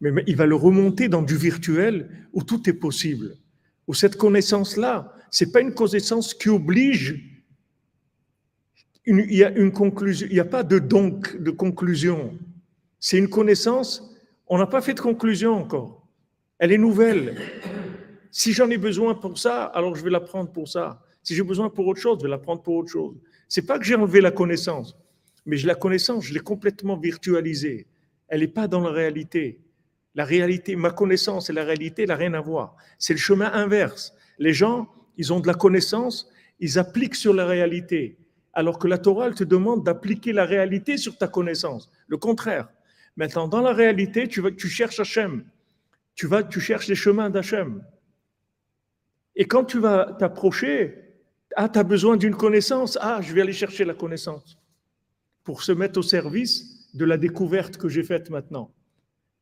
Mais, 0.00 0.24
il 0.26 0.36
va 0.36 0.46
le 0.46 0.56
remonter 0.56 1.08
dans 1.08 1.22
du 1.22 1.36
virtuel 1.36 2.08
où 2.32 2.42
tout 2.42 2.68
est 2.68 2.74
possible. 2.74 3.36
Où 3.86 3.94
cette 3.94 4.16
connaissance-là, 4.16 5.14
c'est 5.30 5.52
pas 5.52 5.60
une 5.60 5.74
connaissance 5.74 6.34
qui 6.34 6.48
oblige. 6.48 7.22
il 9.06 9.34
y 9.34 9.44
a 9.44 9.50
une 9.50 9.72
conclusion, 9.72 10.26
il 10.28 10.34
n'y 10.34 10.40
a 10.40 10.44
pas 10.44 10.62
de 10.62 10.78
donc, 10.78 11.36
de 11.40 11.50
conclusion. 11.50 12.36
C'est 12.98 13.18
une 13.18 13.28
connaissance, 13.28 14.12
on 14.46 14.58
n'a 14.58 14.66
pas 14.66 14.80
fait 14.80 14.94
de 14.94 15.00
conclusion 15.00 15.54
encore. 15.54 16.06
Elle 16.58 16.72
est 16.72 16.78
nouvelle. 16.78 17.36
Si 18.30 18.52
j'en 18.52 18.70
ai 18.70 18.78
besoin 18.78 19.14
pour 19.14 19.38
ça, 19.38 19.64
alors 19.64 19.94
je 19.96 20.04
vais 20.04 20.10
la 20.10 20.20
prendre 20.20 20.50
pour 20.50 20.68
ça. 20.68 21.02
Si 21.22 21.34
j'ai 21.34 21.42
besoin 21.42 21.68
pour 21.68 21.86
autre 21.86 22.00
chose, 22.00 22.18
je 22.18 22.24
vais 22.24 22.30
la 22.30 22.38
prendre 22.38 22.62
pour 22.62 22.76
autre 22.76 22.90
chose. 22.90 23.16
C'est 23.54 23.66
pas 23.66 23.78
que 23.78 23.84
j'ai 23.84 23.96
enlevé 23.96 24.22
la 24.22 24.30
connaissance, 24.30 24.96
mais 25.44 25.58
je- 25.58 25.66
la 25.66 25.74
connaissance, 25.74 26.24
je 26.24 26.32
l'ai 26.32 26.40
complètement 26.40 26.96
virtualisée. 26.96 27.86
Elle 28.28 28.40
n'est 28.40 28.48
pas 28.48 28.66
dans 28.66 28.80
la 28.80 28.90
réalité. 28.90 29.60
La 30.14 30.24
réalité, 30.24 30.74
ma 30.74 30.90
connaissance 30.90 31.50
et 31.50 31.52
la 31.52 31.62
réalité 31.62 32.06
n'a 32.06 32.16
rien 32.16 32.32
à 32.32 32.40
voir. 32.40 32.76
C'est 32.98 33.12
le 33.12 33.18
chemin 33.18 33.52
inverse. 33.52 34.14
Les 34.38 34.54
gens, 34.54 34.88
ils 35.18 35.34
ont 35.34 35.40
de 35.40 35.46
la 35.46 35.52
connaissance, 35.52 36.30
ils 36.60 36.78
appliquent 36.78 37.14
sur 37.14 37.34
la 37.34 37.44
réalité, 37.44 38.16
alors 38.54 38.78
que 38.78 38.88
la 38.88 38.96
Torah, 38.96 39.30
te 39.32 39.44
demande 39.44 39.84
d'appliquer 39.84 40.32
la 40.32 40.46
réalité 40.46 40.96
sur 40.96 41.18
ta 41.18 41.28
connaissance. 41.28 41.90
Le 42.06 42.16
contraire. 42.16 42.70
Maintenant, 43.16 43.48
dans 43.48 43.60
la 43.60 43.74
réalité, 43.74 44.28
tu, 44.28 44.40
vas, 44.40 44.52
tu 44.52 44.68
cherches 44.68 44.98
Hachem. 44.98 45.44
Tu, 46.14 46.26
vas, 46.26 46.42
tu 46.42 46.58
cherches 46.58 46.88
les 46.88 46.94
chemins 46.94 47.28
d'Hachem. 47.28 47.84
Et 49.36 49.44
quand 49.44 49.64
tu 49.64 49.78
vas 49.78 50.16
t'approcher, 50.18 51.11
ah, 51.56 51.68
tu 51.68 51.78
as 51.78 51.84
besoin 51.84 52.16
d'une 52.16 52.34
connaissance, 52.34 52.98
ah, 53.00 53.20
je 53.22 53.32
vais 53.32 53.40
aller 53.40 53.52
chercher 53.52 53.84
la 53.84 53.94
connaissance 53.94 54.58
pour 55.44 55.62
se 55.62 55.72
mettre 55.72 55.98
au 55.98 56.02
service 56.02 56.88
de 56.94 57.04
la 57.04 57.16
découverte 57.16 57.76
que 57.76 57.88
j'ai 57.88 58.02
faite 58.02 58.30
maintenant. 58.30 58.70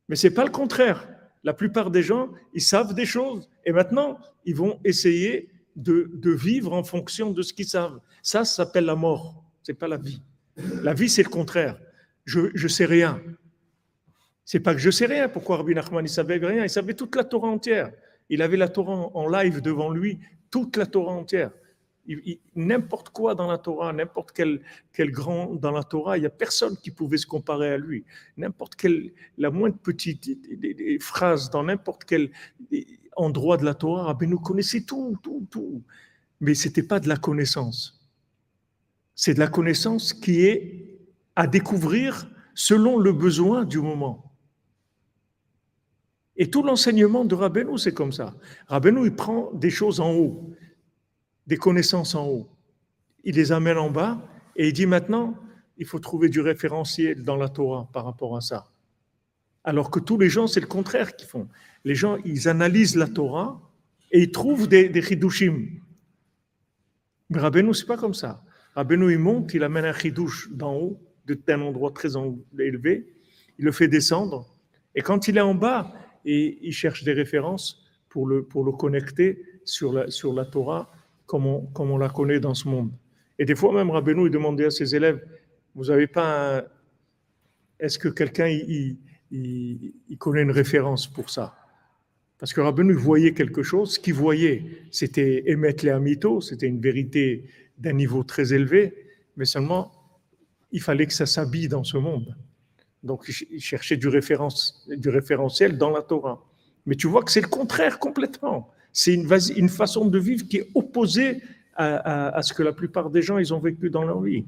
Mais 0.08 0.16
c'est 0.16 0.32
pas 0.32 0.44
le 0.44 0.50
contraire. 0.50 1.08
La 1.42 1.54
plupart 1.54 1.90
des 1.90 2.02
gens, 2.02 2.30
ils 2.54 2.62
savent 2.62 2.94
des 2.94 3.06
choses 3.06 3.48
et 3.64 3.72
maintenant, 3.72 4.18
ils 4.44 4.54
vont 4.54 4.80
essayer 4.84 5.50
de, 5.76 6.10
de 6.12 6.30
vivre 6.30 6.72
en 6.72 6.84
fonction 6.84 7.30
de 7.30 7.42
ce 7.42 7.52
qu'ils 7.52 7.68
savent. 7.68 8.00
Ça, 8.22 8.44
ça 8.44 8.64
s'appelle 8.64 8.84
la 8.84 8.96
mort. 8.96 9.44
C'est 9.62 9.74
pas 9.74 9.88
la 9.88 9.96
vie. 9.96 10.22
La 10.82 10.94
vie, 10.94 11.08
c'est 11.08 11.22
le 11.22 11.28
contraire. 11.28 11.78
Je, 12.24 12.50
je 12.54 12.68
sais 12.68 12.84
rien. 12.84 13.20
C'est 14.44 14.60
pas 14.60 14.74
que 14.74 14.80
je 14.80 14.90
sais 14.90 15.06
rien. 15.06 15.28
Pourquoi 15.28 15.58
Rabbi 15.58 15.74
Nachman, 15.74 16.04
il 16.04 16.08
savait 16.08 16.36
rien? 16.36 16.64
Il 16.64 16.70
savait 16.70 16.94
toute 16.94 17.14
la 17.16 17.24
Torah 17.24 17.48
entière. 17.48 17.92
Il 18.28 18.42
avait 18.42 18.56
la 18.56 18.68
Torah 18.68 19.10
en 19.14 19.28
live 19.28 19.60
devant 19.60 19.90
lui, 19.90 20.20
toute 20.50 20.76
la 20.76 20.86
Torah 20.86 21.12
entière. 21.12 21.50
N'importe 22.56 23.10
quoi 23.10 23.34
dans 23.34 23.46
la 23.46 23.58
Torah, 23.58 23.92
n'importe 23.92 24.32
quel, 24.32 24.62
quel 24.92 25.10
grand 25.10 25.54
dans 25.54 25.70
la 25.70 25.84
Torah, 25.84 26.16
il 26.16 26.20
n'y 26.20 26.26
a 26.26 26.30
personne 26.30 26.76
qui 26.76 26.90
pouvait 26.90 27.18
se 27.18 27.26
comparer 27.26 27.72
à 27.72 27.78
lui. 27.78 28.04
N'importe 28.36 28.74
quelle, 28.74 29.12
la 29.38 29.50
moindre 29.50 29.76
petite 29.76 30.30
phrase 31.00 31.50
dans 31.50 31.62
n'importe 31.62 32.04
quel 32.04 32.30
endroit 33.16 33.56
de 33.56 33.64
la 33.64 33.74
Torah, 33.74 34.04
Rabbi 34.04 34.26
nous 34.26 34.40
connaissait 34.40 34.82
tout, 34.82 35.16
tout, 35.22 35.46
tout. 35.50 35.82
Mais 36.40 36.54
ce 36.54 36.68
n'était 36.68 36.82
pas 36.82 37.00
de 37.00 37.08
la 37.08 37.16
connaissance. 37.16 38.08
C'est 39.14 39.34
de 39.34 39.40
la 39.40 39.48
connaissance 39.48 40.14
qui 40.14 40.40
est 40.46 40.98
à 41.36 41.46
découvrir 41.46 42.28
selon 42.54 42.98
le 42.98 43.12
besoin 43.12 43.64
du 43.64 43.78
moment. 43.78 44.30
Et 46.36 46.50
tout 46.50 46.62
l'enseignement 46.62 47.26
de 47.26 47.34
Rabbeinu, 47.34 47.76
c'est 47.76 47.92
comme 47.92 48.12
ça. 48.12 48.34
Rabbeinu, 48.66 49.04
il 49.04 49.14
prend 49.14 49.52
des 49.52 49.68
choses 49.68 50.00
en 50.00 50.12
haut, 50.12 50.50
des 51.46 51.56
connaissances 51.56 52.14
en 52.14 52.26
haut. 52.26 52.48
Il 53.24 53.36
les 53.36 53.52
amène 53.52 53.78
en 53.78 53.90
bas 53.90 54.26
et 54.56 54.68
il 54.68 54.72
dit 54.72 54.86
maintenant, 54.86 55.36
il 55.76 55.86
faut 55.86 55.98
trouver 55.98 56.28
du 56.28 56.40
référentiel 56.40 57.22
dans 57.22 57.36
la 57.36 57.48
Torah 57.48 57.88
par 57.92 58.04
rapport 58.04 58.36
à 58.36 58.40
ça. 58.40 58.70
Alors 59.64 59.90
que 59.90 60.00
tous 60.00 60.18
les 60.18 60.28
gens, 60.28 60.46
c'est 60.46 60.60
le 60.60 60.66
contraire 60.66 61.16
qu'ils 61.16 61.28
font. 61.28 61.48
Les 61.84 61.94
gens, 61.94 62.18
ils 62.24 62.48
analysent 62.48 62.96
la 62.96 63.08
Torah 63.08 63.60
et 64.10 64.22
il 64.22 64.30
trouve 64.30 64.68
des, 64.68 64.88
des 64.88 65.02
chidushim. 65.02 65.66
Mais 67.28 67.38
Rabbeinu, 67.38 67.74
c'est 67.74 67.86
pas 67.86 67.96
comme 67.96 68.14
ça. 68.14 68.42
Rabbeinu, 68.74 69.12
il 69.12 69.18
monte, 69.18 69.54
il 69.54 69.62
amène 69.62 69.84
un 69.84 69.92
chidouche 69.92 70.50
d'en 70.52 70.74
haut, 70.74 71.00
d'un 71.26 71.60
endroit 71.60 71.92
très 71.92 72.10
élevé, 72.58 73.06
il 73.58 73.64
le 73.64 73.72
fait 73.72 73.88
descendre, 73.88 74.46
et 74.94 75.02
quand 75.02 75.28
il 75.28 75.36
est 75.36 75.42
en 75.42 75.54
bas, 75.54 75.92
il 76.24 76.72
cherche 76.72 77.04
des 77.04 77.12
références 77.12 77.84
pour 78.08 78.26
le, 78.26 78.44
pour 78.44 78.64
le 78.64 78.72
connecter 78.72 79.44
sur 79.64 79.92
la, 79.92 80.10
sur 80.10 80.32
la 80.32 80.44
Torah 80.44 80.90
comme 81.30 81.46
on, 81.46 81.70
on 81.76 81.96
la 81.96 82.08
connaît 82.08 82.40
dans 82.40 82.54
ce 82.54 82.66
monde. 82.66 82.90
Et 83.38 83.44
des 83.44 83.54
fois 83.54 83.72
même, 83.72 83.88
Rabbeinu, 83.88 84.26
il 84.26 84.32
demandait 84.32 84.64
à 84.64 84.70
ses 84.72 84.96
élèves, 84.96 85.24
vous 85.76 85.84
n'avez 85.84 86.08
pas 86.08 86.58
un... 86.58 86.62
Est-ce 87.78 88.00
que 88.00 88.08
quelqu'un 88.08 88.48
il, 88.48 88.98
connaît 90.18 90.42
une 90.42 90.50
référence 90.50 91.06
pour 91.06 91.30
ça? 91.30 91.54
Parce 92.36 92.52
que 92.52 92.60
Rabbeinu 92.60 92.94
voyait 92.94 93.32
quelque 93.32 93.62
chose, 93.62 93.94
ce 93.94 94.00
qu'il 94.00 94.14
voyait, 94.14 94.64
c'était 94.90 95.44
émettre 95.46 95.84
les 95.84 95.92
amitos, 95.92 96.40
c'était 96.40 96.66
une 96.66 96.80
vérité 96.80 97.48
d'un 97.78 97.92
niveau 97.92 98.24
très 98.24 98.52
élevé, 98.52 98.92
mais 99.36 99.44
seulement 99.44 99.92
il 100.72 100.82
fallait 100.82 101.06
que 101.06 101.12
ça 101.12 101.26
s'habille 101.26 101.68
dans 101.68 101.84
ce 101.84 101.96
monde. 101.96 102.36
Donc 103.04 103.30
il 103.52 103.60
cherchait 103.60 103.96
du, 103.96 104.08
référence, 104.08 104.84
du 104.88 105.10
référentiel 105.10 105.78
dans 105.78 105.90
la 105.90 106.02
Torah. 106.02 106.44
Mais 106.86 106.96
tu 106.96 107.06
vois 107.06 107.22
que 107.22 107.30
c'est 107.30 107.40
le 107.40 107.46
contraire 107.46 108.00
complètement. 108.00 108.72
C'est 108.92 109.14
une, 109.14 109.68
façon 109.68 110.06
de 110.06 110.18
vivre 110.18 110.46
qui 110.46 110.58
est 110.58 110.68
opposée 110.74 111.42
à, 111.74 112.42
ce 112.42 112.52
que 112.52 112.62
la 112.62 112.72
plupart 112.72 113.10
des 113.10 113.22
gens 113.22 113.38
ils 113.38 113.54
ont 113.54 113.60
vécu 113.60 113.88
dans 113.88 114.04
leur 114.04 114.20
vie 114.20 114.44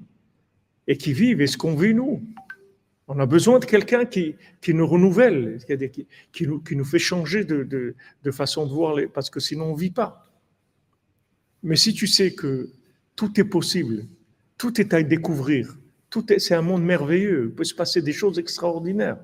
et 0.86 0.97
qui 0.97 1.12
vivent 1.12 1.40
et 1.40 1.47
ce 1.47 1.57
qu'on 1.57 1.74
vit 1.74 1.95
nous. 1.95 2.22
On 3.09 3.18
a 3.18 3.26
besoin 3.26 3.59
de 3.59 3.64
quelqu'un 3.64 4.05
qui, 4.05 4.36
qui, 4.61 4.74
nous 4.74 4.86
renouvelle, 4.86 5.59
qui, 6.32 6.47
nous, 6.47 6.61
qui 6.61 6.76
nous 6.76 6.84
fait 6.84 6.99
changer 6.99 7.45
de, 7.45 7.64
de, 8.22 8.30
façon 8.30 8.66
de 8.66 8.72
voir, 8.72 8.97
parce 9.12 9.28
que 9.30 9.40
sinon 9.40 9.66
on 9.66 9.74
ne 9.74 9.78
vit 9.78 9.90
pas. 9.90 10.28
Mais 11.62 11.76
si 11.76 11.95
tu 11.95 12.07
sais 12.07 12.32
que 12.32 12.70
tout 13.14 13.38
est 13.40 13.45
possible, 13.45 14.07
tout 14.57 14.80
est 14.80 14.95
à 14.95 15.03
découvrir, 15.03 15.76
tout 16.11 16.32
est, 16.32 16.38
c'est 16.38 16.55
un 16.55 16.62
monde 16.62 16.84
merveilleux, 16.84 17.47
il 17.49 17.55
peut 17.55 17.64
se 17.64 17.74
passer 17.74 18.03
des 18.03 18.12
choses 18.12 18.38
extraordinaires. 18.38 19.18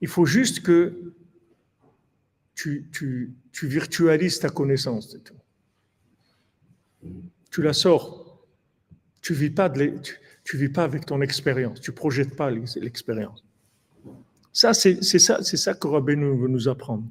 Il 0.00 0.08
faut 0.08 0.26
juste 0.26 0.60
que 0.60 1.14
tu, 2.56 2.88
tu, 2.90 3.34
tu 3.52 3.68
virtualises 3.68 4.40
ta 4.40 4.48
connaissance. 4.48 5.16
Tu 7.50 7.62
la 7.62 7.72
sors. 7.72 8.40
Tu 9.20 9.34
vis 9.34 9.50
pas 9.50 9.70
tu, 9.70 10.56
vis 10.56 10.70
pas 10.70 10.84
avec 10.84 11.04
ton 11.06 11.20
expérience. 11.20 11.80
Tu 11.80 11.92
projettes 11.92 12.34
pas 12.34 12.50
l'expérience. 12.50 13.44
Ça, 14.52 14.72
c'est, 14.72 15.02
ça, 15.02 15.42
ça 15.42 15.74
que 15.74 15.86
Rabbeinu 15.86 16.38
veut 16.38 16.48
nous 16.48 16.66
apprendre. 16.66 17.04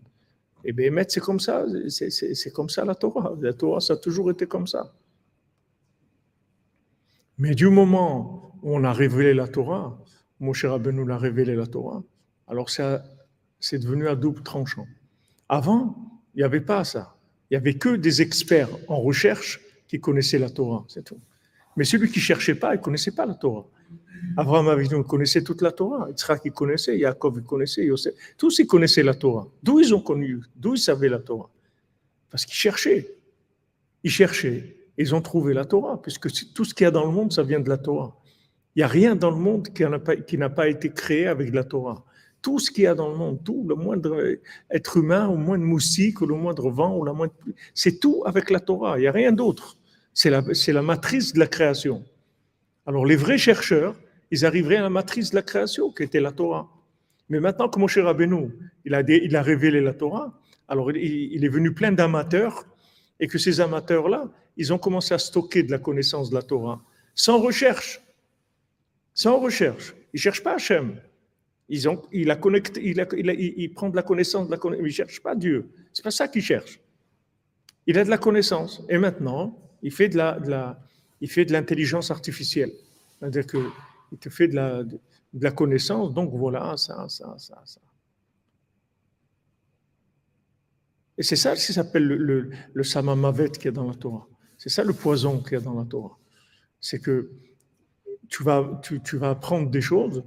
Et 0.63 0.73
bien, 0.73 0.91
c'est 1.07 1.19
comme 1.19 1.39
ça, 1.39 1.63
c'est 1.89 2.51
comme 2.51 2.69
ça 2.69 2.83
la 2.83 2.95
Torah. 2.95 3.35
La 3.39 3.53
Torah, 3.53 3.79
ça 3.79 3.93
a 3.93 3.97
toujours 3.97 4.31
été 4.31 4.47
comme 4.47 4.65
ça. 4.65 4.93
Mais 7.37 7.53
du 7.53 7.69
moment 7.69 8.57
où 8.63 8.75
on 8.75 8.83
a 8.83 8.93
révélé 8.93 9.35
la 9.35 9.47
Torah, 9.47 10.01
Moshe 10.39 10.65
Rabbeinu 10.65 11.05
l'a 11.05 11.19
révélé 11.19 11.55
la 11.55 11.67
Torah, 11.67 12.01
alors 12.47 12.69
c'est 12.69 13.77
devenu 13.77 14.07
à 14.07 14.15
double 14.15 14.41
tranchant. 14.41 14.87
Avant, 15.49 15.95
il 16.33 16.39
n'y 16.39 16.43
avait 16.43 16.61
pas 16.61 16.83
ça. 16.83 17.15
Il 17.49 17.53
n'y 17.53 17.57
avait 17.57 17.75
que 17.75 17.95
des 17.95 18.21
experts 18.21 18.69
en 18.87 18.99
recherche 18.99 19.61
qui 19.87 19.99
connaissaient 19.99 20.39
la 20.39 20.49
Torah, 20.49 20.83
c'est 20.87 21.03
tout. 21.03 21.19
Mais 21.77 21.83
celui 21.83 22.09
qui 22.09 22.19
ne 22.19 22.23
cherchait 22.23 22.55
pas, 22.55 22.73
il 22.73 22.77
ne 22.77 22.83
connaissait 22.83 23.11
pas 23.11 23.25
la 23.25 23.35
Torah. 23.35 23.65
Abraham 24.37 24.69
Avinu 24.69 25.03
connaissait 25.03 25.43
toute 25.43 25.61
la 25.61 25.71
Torah, 25.71 26.07
Yitzhak 26.09 26.41
il 26.45 26.51
connaissait, 26.51 26.97
Yaakov 26.97 27.35
il 27.37 27.43
connaissait, 27.43 27.85
Yosef, 27.85 28.13
tous 28.37 28.59
ils 28.59 28.67
connaissaient 28.67 29.03
la 29.03 29.13
Torah. 29.13 29.47
D'où 29.61 29.79
ils 29.79 29.93
ont 29.93 30.01
connu, 30.01 30.41
d'où 30.55 30.73
ils 30.73 30.79
savaient 30.79 31.09
la 31.09 31.19
Torah? 31.19 31.49
Parce 32.29 32.45
qu'ils 32.45 32.55
cherchaient. 32.55 33.07
Ils 34.03 34.11
cherchaient, 34.11 34.75
ils 34.97 35.13
ont 35.15 35.21
trouvé 35.21 35.53
la 35.53 35.65
Torah, 35.65 36.01
puisque 36.01 36.29
tout 36.53 36.65
ce 36.65 36.73
qu'il 36.73 36.85
y 36.85 36.87
a 36.87 36.91
dans 36.91 37.05
le 37.05 37.11
monde, 37.11 37.31
ça 37.31 37.43
vient 37.43 37.59
de 37.59 37.69
la 37.69 37.77
Torah. 37.77 38.15
Il 38.75 38.79
n'y 38.79 38.83
a 38.83 38.87
rien 38.87 39.15
dans 39.15 39.31
le 39.31 39.37
monde 39.37 39.69
qui 39.69 39.83
n'a 40.37 40.49
pas, 40.49 40.67
été 40.67 40.91
créé 40.91 41.27
avec 41.27 41.53
la 41.53 41.63
Torah. 41.63 42.03
Tout 42.45 42.59
ce 42.59 42.69
qu'il 42.69 42.83
y 42.83 42.87
a 42.87 42.93
dans 42.93 43.09
le 43.09 43.17
monde, 43.23 43.37
tout, 43.43 43.65
le 43.67 43.73
moindre 43.73 44.13
être 44.69 44.97
humain, 44.97 45.23
le 45.31 45.37
moindre 45.47 45.65
moustique, 45.65 46.21
ou 46.21 46.27
le 46.27 46.35
moindre 46.35 46.69
vent, 46.69 46.95
ou 46.97 47.03
la 47.03 47.11
moindre 47.11 47.33
c'est 47.73 47.99
tout 47.99 48.21
avec 48.31 48.45
la 48.55 48.59
Torah. 48.59 48.99
Il 48.99 49.01
n'y 49.01 49.07
a 49.07 49.11
rien 49.11 49.31
d'autre. 49.41 49.67
C'est 50.13 50.29
la, 50.29 50.41
la 50.79 50.81
matrice 50.83 51.33
de 51.33 51.39
la 51.39 51.47
création. 51.47 51.97
Alors 52.85 53.03
les 53.11 53.15
vrais 53.15 53.39
chercheurs, 53.39 53.95
ils 54.29 54.45
arriveraient 54.45 54.81
à 54.83 54.83
la 54.83 54.91
matrice 54.91 55.31
de 55.31 55.37
la 55.37 55.41
création, 55.41 55.91
qui 55.91 56.03
était 56.03 56.19
la 56.19 56.31
Torah. 56.31 56.65
Mais 57.29 57.39
maintenant 57.39 57.67
que 57.67 57.79
Moshe 57.79 57.97
Rabbeinu, 57.97 58.43
il 58.85 58.93
a, 58.93 59.01
il 59.01 59.35
a 59.35 59.41
révélé 59.41 59.81
la 59.81 59.95
Torah, 60.01 60.27
alors 60.67 60.91
il, 60.91 61.33
il 61.35 61.43
est 61.43 61.53
venu 61.57 61.73
plein 61.73 61.93
d'amateurs, 61.99 62.63
et 63.19 63.25
que 63.25 63.39
ces 63.39 63.59
amateurs-là, 63.59 64.29
ils 64.55 64.71
ont 64.71 64.77
commencé 64.77 65.15
à 65.15 65.17
stocker 65.17 65.63
de 65.63 65.71
la 65.71 65.79
connaissance 65.79 66.29
de 66.29 66.35
la 66.35 66.43
Torah, 66.43 66.79
sans 67.15 67.39
recherche. 67.39 68.01
Sans 69.15 69.39
recherche. 69.39 69.95
Ils 70.13 70.17
ne 70.17 70.25
cherchent 70.25 70.43
pas 70.43 70.55
Hachem. 70.59 70.87
Ils 71.67 71.89
ont, 71.89 72.01
il, 72.11 72.29
a 72.29 72.35
connecté, 72.35 72.81
il, 72.83 73.01
a, 73.01 73.07
il, 73.17 73.29
a, 73.29 73.33
il, 73.33 73.73
prend 73.73 73.89
de 73.89 73.95
la 73.95 74.03
connaissance, 74.03 74.45
de 74.45 74.51
la 74.51 74.57
connaissance 74.57 74.83
il 74.83 74.87
ne 74.87 74.93
cherche 74.93 75.21
pas 75.21 75.35
Dieu. 75.35 75.69
Ce 75.93 76.01
n'est 76.01 76.03
pas 76.03 76.11
ça 76.11 76.27
qu'il 76.27 76.43
cherche. 76.43 76.79
Il 77.87 77.97
a 77.97 78.03
de 78.03 78.09
la 78.09 78.17
connaissance. 78.17 78.83
Et 78.89 78.97
maintenant, 78.97 79.59
il 79.81 79.91
fait 79.91 80.09
de, 80.09 80.17
la, 80.17 80.79
il 81.21 81.29
fait 81.29 81.45
de 81.45 81.53
l'intelligence 81.53 82.11
artificielle. 82.11 82.71
C'est-à-dire 83.19 83.47
qu'il 83.47 84.19
te 84.19 84.29
fait 84.29 84.47
de 84.47 84.55
la, 84.55 84.83
de, 84.83 84.99
la 85.33 85.51
connaissance, 85.51 86.13
donc 86.13 86.31
voilà, 86.33 86.77
ça, 86.77 87.07
ça, 87.09 87.35
ça, 87.37 87.61
ça. 87.65 87.81
Et 91.17 91.23
c'est 91.23 91.35
ça 91.35 91.55
qui 91.55 91.73
s'appelle 91.73 92.05
le, 92.05 92.17
le, 92.17 92.49
le 92.73 92.83
samamavet 92.83 93.51
qui 93.51 93.67
est 93.67 93.71
dans 93.71 93.87
la 93.87 93.95
Torah. 93.95 94.27
C'est 94.57 94.69
ça 94.69 94.83
le 94.83 94.93
poison 94.93 95.41
qu'il 95.41 95.53
y 95.53 95.55
a 95.55 95.61
dans 95.61 95.73
la 95.73 95.85
Torah. 95.85 96.17
C'est 96.79 96.99
que 96.99 97.31
tu 98.29 98.43
vas, 98.43 98.79
tu, 98.83 99.01
tu, 99.01 99.17
vas 99.17 99.31
apprendre 99.31 99.69
des 99.69 99.81
choses 99.81 100.23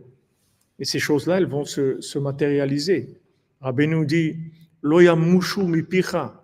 et 0.78 0.84
ces 0.84 0.98
choses-là, 0.98 1.38
elles 1.38 1.46
vont 1.46 1.64
se, 1.64 2.00
se 2.00 2.18
matérialiser. 2.18 3.20
Rabbi 3.60 3.88
nous 3.88 4.04
dit 4.04 4.36
Loyamushu 4.82 5.64
mipicha, 5.64 6.40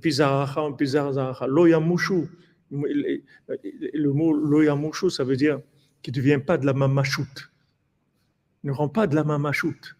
pizaracha, 0.00 0.62
pizaracha, 0.76 1.46
Loyamushu. 1.46 2.28
Le 2.70 4.08
mot 4.10 4.32
loyamushu, 4.32 5.10
ça 5.10 5.24
veut 5.24 5.36
dire 5.36 5.60
qu'il 6.02 6.12
ne 6.12 6.16
devient 6.16 6.40
pas 6.44 6.58
de 6.58 6.66
la 6.66 6.72
mamachoute. 6.72 7.52
Ne 8.64 8.72
rend 8.72 8.88
pas 8.88 9.06
de 9.06 9.14
la 9.14 9.22
mamachoute. 9.22 9.96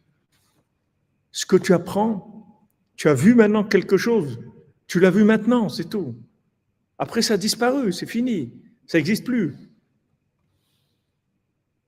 Ce 1.30 1.46
que 1.46 1.56
tu 1.56 1.72
apprends, 1.72 2.66
tu 2.96 3.08
as 3.08 3.14
vu 3.14 3.34
maintenant 3.34 3.62
quelque 3.62 3.96
chose. 3.96 4.40
Tu 4.88 5.00
l'as 5.00 5.10
vu 5.10 5.22
maintenant, 5.22 5.68
c'est 5.68 5.88
tout. 5.88 6.16
Après, 6.98 7.22
ça 7.22 7.34
a 7.34 7.36
disparu, 7.36 7.92
c'est 7.92 8.06
fini, 8.06 8.54
ça 8.86 8.98
n'existe 8.98 9.24
plus. 9.24 9.54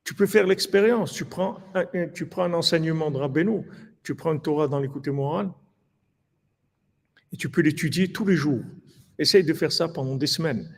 Tu 0.09 0.15
peux 0.15 0.25
faire 0.25 0.47
l'expérience, 0.47 1.13
tu 1.13 1.27
prends, 1.27 1.61
un, 1.75 2.09
tu 2.09 2.25
prends 2.25 2.45
un 2.45 2.55
enseignement 2.55 3.11
de 3.11 3.19
Rabbeinu, 3.19 3.61
tu 4.03 4.15
prends 4.15 4.33
une 4.33 4.41
Torah 4.41 4.67
dans 4.67 4.81
l'écoute 4.81 5.07
morale, 5.09 5.51
et 7.31 7.37
tu 7.37 7.51
peux 7.51 7.61
l'étudier 7.61 8.11
tous 8.11 8.25
les 8.25 8.35
jours. 8.35 8.63
Essaye 9.19 9.45
de 9.45 9.53
faire 9.53 9.71
ça 9.71 9.87
pendant 9.87 10.17
des 10.17 10.27
semaines. 10.27 10.75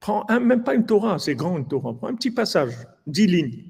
Prends 0.00 0.24
même 0.30 0.64
pas 0.64 0.74
une 0.74 0.86
Torah, 0.86 1.18
c'est 1.18 1.34
grand 1.34 1.58
une 1.58 1.68
Torah, 1.68 1.94
prends 1.94 2.08
un 2.08 2.14
petit 2.14 2.30
passage, 2.30 2.72
dix 3.06 3.26
lignes, 3.26 3.64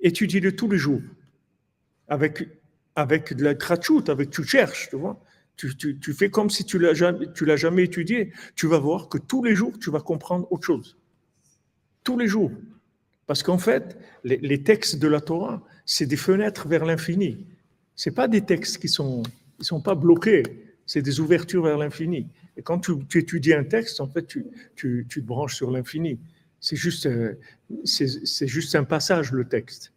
étudie-le 0.00 0.56
tous 0.56 0.70
les 0.70 0.78
jours, 0.78 1.02
avec, 2.08 2.48
avec 2.96 3.34
de 3.34 3.44
la 3.44 3.54
trachoute, 3.54 4.08
avec 4.08 4.30
tu 4.30 4.44
cherches, 4.44 4.88
tu 4.88 4.96
vois. 4.96 5.22
Tu, 5.56 5.76
tu, 5.76 6.00
tu, 6.00 6.14
fais 6.14 6.30
comme 6.30 6.48
si 6.48 6.64
tu 6.64 6.78
l'as 6.78 6.94
jamais, 6.94 7.30
tu 7.34 7.44
l'as 7.44 7.56
jamais 7.56 7.84
étudié. 7.84 8.32
Tu 8.56 8.66
vas 8.66 8.78
voir 8.78 9.10
que 9.10 9.18
tous 9.18 9.44
les 9.44 9.54
jours, 9.54 9.78
tu 9.78 9.90
vas 9.90 10.00
comprendre 10.00 10.50
autre 10.50 10.64
chose. 10.64 10.96
Tous 12.02 12.16
les 12.16 12.28
jours. 12.28 12.50
Parce 13.26 13.42
qu'en 13.42 13.58
fait, 13.58 13.96
les, 14.24 14.62
textes 14.62 14.98
de 14.98 15.08
la 15.08 15.20
Torah, 15.20 15.62
c'est 15.86 16.06
des 16.06 16.16
fenêtres 16.16 16.68
vers 16.68 16.84
l'infini. 16.84 17.46
C'est 17.94 18.10
pas 18.10 18.28
des 18.28 18.42
textes 18.42 18.78
qui 18.78 18.88
sont, 18.88 19.22
ils 19.58 19.64
sont 19.64 19.80
pas 19.80 19.94
bloqués. 19.94 20.42
C'est 20.86 21.02
des 21.02 21.20
ouvertures 21.20 21.62
vers 21.62 21.78
l'infini. 21.78 22.26
Et 22.56 22.62
quand 22.62 22.80
tu, 22.80 22.92
tu, 23.08 23.18
étudies 23.18 23.54
un 23.54 23.64
texte, 23.64 24.00
en 24.00 24.08
fait, 24.08 24.26
tu, 24.26 24.46
tu 24.74 25.06
te 25.08 25.20
branches 25.20 25.54
sur 25.54 25.70
l'infini. 25.70 26.18
C'est 26.60 26.76
juste, 26.76 27.06
euh, 27.06 27.34
c'est 27.84 28.46
juste 28.46 28.74
un 28.74 28.84
passage, 28.84 29.32
le 29.32 29.44
texte. 29.46 29.92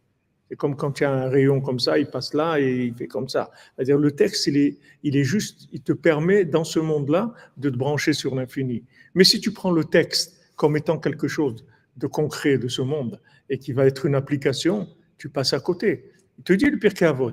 C'est 0.50 0.56
comme 0.56 0.76
quand 0.76 1.00
il 1.00 1.04
y 1.04 1.06
a 1.06 1.12
un 1.12 1.30
rayon 1.30 1.60
comme 1.60 1.80
ça, 1.80 1.98
il 1.98 2.08
passe 2.08 2.34
là 2.34 2.60
et 2.60 2.86
il 2.86 2.94
fait 2.94 3.08
comme 3.08 3.28
ça. 3.28 3.52
C'est-à-dire 3.76 3.98
le 3.98 4.12
texte, 4.12 4.46
il 4.48 4.58
est, 4.58 4.78
il 5.04 5.18
est 5.18 5.24
juste, 5.24 5.68
il 5.72 5.82
te 5.82 5.92
permet 5.94 6.46
dans 6.46 6.64
ce 6.64 6.80
monde-là 6.80 7.34
de 7.58 7.70
te 7.70 7.76
brancher 7.76 8.14
sur 8.14 8.36
l'infini. 8.36 8.84
Mais 9.16 9.24
si 9.24 9.40
tu 9.40 9.52
prends 9.52 9.72
le 9.72 9.84
texte 9.84 10.40
comme 10.56 10.78
étant 10.78 11.00
quelque 11.00 11.28
chose 11.28 11.66
de 11.98 12.08
concret 12.08 12.58
de 12.58 12.68
ce 12.68 12.82
monde 12.82 13.22
et 13.50 13.58
qui 13.60 13.72
va 13.74 13.86
être 13.86 14.06
une 14.06 14.16
application, 14.16 14.88
tu 15.18 15.30
passes 15.30 15.54
à 15.54 15.60
côté. 15.60 16.12
Il 16.38 16.44
te 16.44 16.54
dit 16.54 16.66
le 16.66 16.78
pire 16.78 16.94
Avot. 17.10 17.32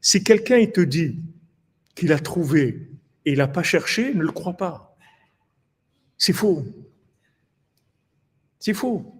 Si 0.00 0.22
quelqu'un 0.22 0.64
te 0.66 0.80
dit 0.80 1.20
qu'il 1.94 2.12
a 2.12 2.18
trouvé 2.18 2.90
et 3.24 3.32
il 3.32 3.38
n'a 3.38 3.48
pas 3.48 3.62
cherché, 3.62 4.12
ne 4.14 4.22
le 4.22 4.32
crois 4.32 4.54
pas. 4.54 4.96
C'est 6.18 6.32
faux. 6.32 6.64
C'est 8.58 8.74
faux. 8.74 9.14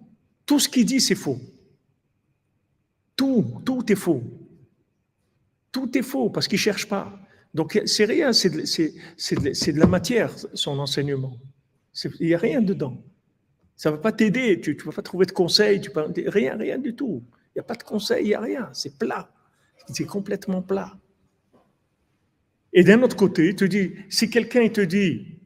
Tout 0.45 0.59
ce 0.59 0.69
qu'il 0.69 0.85
dit, 0.85 0.99
c'est 0.99 1.15
faux. 1.15 1.39
Tout, 3.15 3.61
tout 3.65 3.91
est 3.91 3.95
faux. 3.95 4.23
Tout 5.71 5.97
est 5.97 6.01
faux 6.01 6.29
parce 6.29 6.47
qu'il 6.47 6.57
ne 6.57 6.61
cherche 6.61 6.87
pas. 6.87 7.19
Donc 7.53 7.79
c'est 7.85 8.05
rien, 8.05 8.33
c'est 8.33 8.49
de, 8.49 8.61
de- 8.61 9.79
la 9.79 9.85
matière, 9.85 10.33
son 10.53 10.79
enseignement. 10.79 11.37
Il 12.19 12.27
n'y 12.27 12.33
a 12.33 12.37
rien 12.39 12.61
dedans. 12.61 13.03
Ça 13.75 13.89
ne 13.89 13.95
va 13.95 14.01
pas 14.01 14.11
t'aider, 14.11 14.61
tu 14.61 14.75
ne 14.75 14.83
vas 14.83 14.91
pas 14.91 15.01
trouver 15.01 15.25
de 15.25 15.31
conseils, 15.31 15.81
tu 15.81 15.89
peux, 15.89 16.05
rien, 16.27 16.55
rien 16.55 16.77
du 16.77 16.95
tout. 16.95 17.23
Il 17.47 17.57
n'y 17.57 17.59
a 17.61 17.63
pas 17.63 17.75
de 17.75 17.83
conseils, 17.83 18.25
il 18.25 18.27
n'y 18.27 18.33
a 18.33 18.41
rien, 18.41 18.69
c'est 18.73 18.97
plat. 18.97 19.29
C'est 19.89 20.05
complètement 20.05 20.61
plat. 20.61 20.97
Et 22.71 22.83
d'un 22.83 23.01
autre 23.03 23.15
côté, 23.15 23.55
te 23.55 23.65
si 24.09 24.29
quelqu'un 24.29 24.67
te 24.69 24.81
dit 24.81 25.39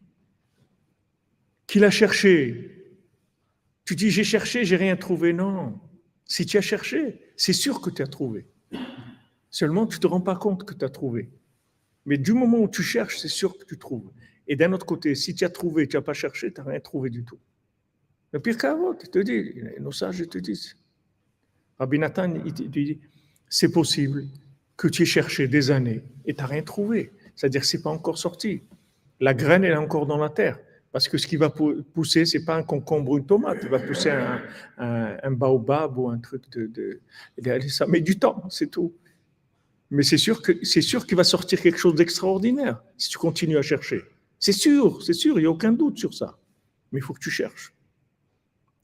qu'il 1.65 1.83
a 1.83 1.89
cherché, 1.89 2.95
tu 3.83 3.95
dis 3.95 4.11
j'ai 4.11 4.23
cherché, 4.23 4.63
j'ai 4.63 4.77
rien 4.77 4.95
trouvé. 4.95 5.33
Non, 5.33 5.79
si 6.25 6.45
tu 6.45 6.57
as 6.57 6.61
cherché, 6.61 7.21
c'est 7.35 7.53
sûr 7.53 7.81
que 7.81 7.89
tu 7.89 8.01
as 8.01 8.07
trouvé. 8.07 8.47
Seulement, 9.49 9.87
tu 9.87 9.97
ne 9.97 10.01
te 10.01 10.07
rends 10.07 10.21
pas 10.21 10.35
compte 10.35 10.65
que 10.65 10.73
tu 10.73 10.85
as 10.85 10.89
trouvé. 10.89 11.29
Mais 12.05 12.17
du 12.17 12.33
moment 12.33 12.59
où 12.59 12.69
tu 12.69 12.83
cherches, 12.83 13.17
c'est 13.17 13.27
sûr 13.27 13.57
que 13.57 13.65
tu 13.65 13.77
trouves. 13.77 14.11
Et 14.47 14.55
d'un 14.55 14.71
autre 14.71 14.85
côté, 14.85 15.15
si 15.15 15.35
tu 15.35 15.43
as 15.43 15.49
trouvé, 15.49 15.87
tu 15.87 15.97
n'as 15.97 16.01
pas 16.01 16.13
cherché, 16.13 16.53
tu 16.53 16.61
n'as 16.61 16.67
rien 16.67 16.79
trouvé 16.79 17.09
du 17.09 17.25
tout. 17.25 17.39
Qu'avant, 18.41 18.93
il 19.01 19.09
te 19.09 19.19
dit, 19.19 19.53
nos 19.79 19.91
sages 19.91 20.27
te 20.27 20.37
disent. 20.37 20.75
Rabbi 21.79 21.99
Nathan, 21.99 22.33
il 22.45 22.53
te 22.53 22.63
dit, 22.63 22.99
c'est 23.49 23.71
possible 23.71 24.25
que 24.75 24.87
tu 24.87 25.03
aies 25.03 25.05
cherché 25.05 25.47
des 25.47 25.71
années 25.71 26.01
et 26.25 26.33
tu 26.33 26.41
n'as 26.41 26.47
rien 26.47 26.63
trouvé. 26.63 27.11
C'est-à-dire 27.35 27.61
que 27.61 27.67
ce 27.67 27.77
n'est 27.77 27.83
pas 27.83 27.89
encore 27.91 28.17
sorti. 28.17 28.61
La 29.19 29.33
graine, 29.33 29.63
est 29.63 29.75
encore 29.75 30.05
dans 30.05 30.17
la 30.17 30.29
terre. 30.29 30.59
Parce 30.91 31.07
que 31.07 31.17
ce 31.17 31.27
qui 31.27 31.35
va 31.37 31.49
pou- 31.49 31.83
pousser, 31.93 32.25
ce 32.25 32.37
n'est 32.37 32.45
pas 32.45 32.55
un 32.55 32.63
concombre 32.63 33.11
ou 33.11 33.17
une 33.17 33.25
tomate. 33.25 33.59
Il 33.63 33.69
va 33.69 33.79
pousser 33.79 34.09
un, 34.77 35.31
baobab 35.31 35.97
ou 35.97 36.09
un 36.09 36.17
truc 36.17 36.49
de, 36.51 36.67
de- 36.67 37.59
Ça 37.69 37.85
met 37.87 38.01
du 38.01 38.17
temps, 38.17 38.43
c'est 38.49 38.71
tout. 38.71 38.93
Mais 39.91 40.03
c'est 40.03 40.17
sûr 40.17 40.41
que 40.41 40.51
c'est 40.65 40.81
sûr 40.81 41.05
qu'il 41.05 41.15
va 41.15 41.23
sortir 41.23 41.61
quelque 41.61 41.77
chose 41.77 41.95
d'extraordinaire 41.95 42.81
si 42.97 43.09
tu 43.09 43.17
continues 43.17 43.57
à 43.57 43.61
chercher. 43.61 44.01
C'est 44.39 44.51
sûr, 44.51 45.01
c'est 45.01 45.13
sûr, 45.13 45.37
il 45.39 45.43
n'y 45.43 45.47
a 45.47 45.51
aucun 45.51 45.71
doute 45.71 45.97
sur 45.97 46.13
ça. 46.13 46.37
Mais 46.91 46.99
il 46.99 47.03
faut 47.03 47.13
que 47.13 47.19
tu 47.19 47.31
cherches. 47.31 47.73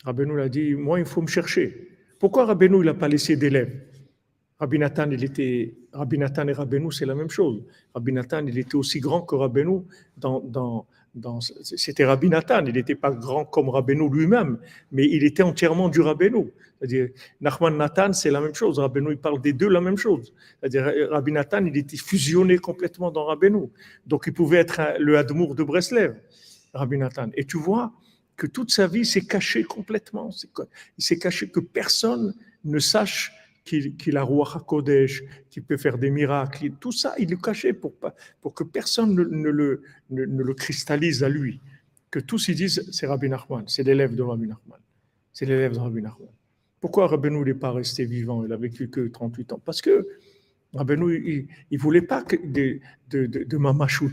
Rabbeinu 0.03 0.37
l'a 0.37 0.49
dit, 0.49 0.75
moi, 0.75 0.99
il 0.99 1.05
faut 1.05 1.21
me 1.21 1.27
chercher. 1.27 1.89
Pourquoi 2.19 2.45
Rabbeinu, 2.45 2.79
il 2.79 2.85
n'a 2.85 2.93
pas 2.93 3.07
laissé 3.07 3.35
d'élèves? 3.35 3.81
Rabbi 4.59 4.79
Nathan, 4.79 5.11
il 5.11 5.23
était, 5.23 5.75
Rabbi 5.91 6.17
Nathan 6.17 6.47
et 6.47 6.53
Rabbeinu, 6.53 6.91
c'est 6.91 7.05
la 7.05 7.15
même 7.15 7.29
chose. 7.29 7.63
Rabbi 7.93 8.13
Nathan, 8.13 8.45
il 8.47 8.57
était 8.57 8.75
aussi 8.75 8.99
grand 8.99 9.21
que 9.21 9.35
Rabbeinu. 9.35 9.81
Dans, 10.15 10.39
dans, 10.39 10.85
dans, 11.15 11.41
c'était 11.41 12.05
Rabbi 12.05 12.29
Nathan, 12.29 12.65
il 12.65 12.73
n'était 12.73 12.95
pas 12.95 13.11
grand 13.11 13.45
comme 13.45 13.69
Rabbeinu 13.69 14.09
lui-même, 14.09 14.57
mais 14.91 15.05
il 15.05 15.23
était 15.25 15.43
entièrement 15.43 15.89
du 15.89 16.01
Rabbeinu. 16.01 16.51
C'est-à-dire, 16.79 17.09
Nachman 17.41 17.75
Nathan, 17.75 18.13
c'est 18.13 18.31
la 18.31 18.39
même 18.39 18.53
chose. 18.53 18.79
Rabbeinu, 18.79 19.11
il 19.11 19.17
parle 19.17 19.41
des 19.41 19.53
deux 19.53 19.69
la 19.69 19.81
même 19.81 19.97
chose. 19.97 20.33
C'est-à-dire, 20.59 21.09
Rabbi 21.09 21.31
Nathan, 21.31 21.65
il 21.65 21.75
était 21.75 21.97
fusionné 21.97 22.57
complètement 22.57 23.11
dans 23.11 23.25
Rabbeinu. 23.25 23.69
Donc, 24.05 24.25
il 24.27 24.33
pouvait 24.33 24.59
être 24.59 24.79
le 24.99 25.17
Admour 25.17 25.55
de 25.55 25.63
Breslev, 25.63 26.15
Rabbi 26.73 26.97
Nathan. 26.97 27.29
Et 27.35 27.43
tu 27.43 27.57
vois 27.57 27.91
que 28.35 28.47
toute 28.47 28.71
sa 28.71 28.87
vie 28.87 29.05
s'est 29.05 29.25
caché 29.25 29.63
complètement. 29.63 30.29
Il 30.97 31.03
s'est 31.03 31.19
caché 31.19 31.49
que 31.49 31.59
personne 31.59 32.33
ne 32.63 32.79
sache 32.79 33.31
qu'il 33.63 33.95
qu'il 33.95 34.17
a 34.17 34.23
roi 34.23 34.49
Hakodesh, 34.53 35.23
qu'il 35.49 35.63
peut 35.63 35.77
faire 35.77 35.97
des 35.97 36.09
miracles. 36.09 36.71
Tout 36.79 36.91
ça, 36.91 37.15
il 37.17 37.29
le 37.29 37.37
cachait 37.37 37.73
pour, 37.73 37.93
pour 38.41 38.53
que 38.53 38.63
personne 38.63 39.15
ne, 39.15 39.49
le, 39.49 39.83
ne, 40.09 40.23
le 40.25 40.53
cristallise 40.53 41.23
à 41.23 41.29
lui. 41.29 41.59
Que 42.11 42.19
tous 42.19 42.47
ils 42.49 42.55
disent, 42.55 42.87
c'est 42.91 43.07
Rabbi 43.07 43.29
Nachman, 43.29 43.63
c'est 43.67 43.83
l'élève 43.83 44.15
de 44.15 44.21
Rabbi 44.21 44.47
Nachman. 44.47 44.79
C'est 45.31 45.45
l'élève 45.45 45.73
de 45.73 45.79
Rabbi 45.79 46.01
Nachman. 46.01 46.29
Pourquoi 46.79 47.07
Rabbeinu 47.07 47.45
n'est 47.45 47.53
pas 47.53 47.71
resté 47.71 48.03
vivant? 48.05 48.43
Il 48.45 48.51
a 48.51 48.57
vécu 48.57 48.89
que 48.89 49.07
38 49.07 49.53
ans. 49.53 49.61
Parce 49.63 49.81
que 49.81 50.05
Rabbeinu, 50.73 51.47
il 51.69 51.77
ne 51.77 51.81
voulait 51.81 52.01
pas 52.01 52.23
de, 52.23 52.79
de, 53.09 53.25
de, 53.25 53.43
de 53.45 53.57
mamachout. 53.57 54.11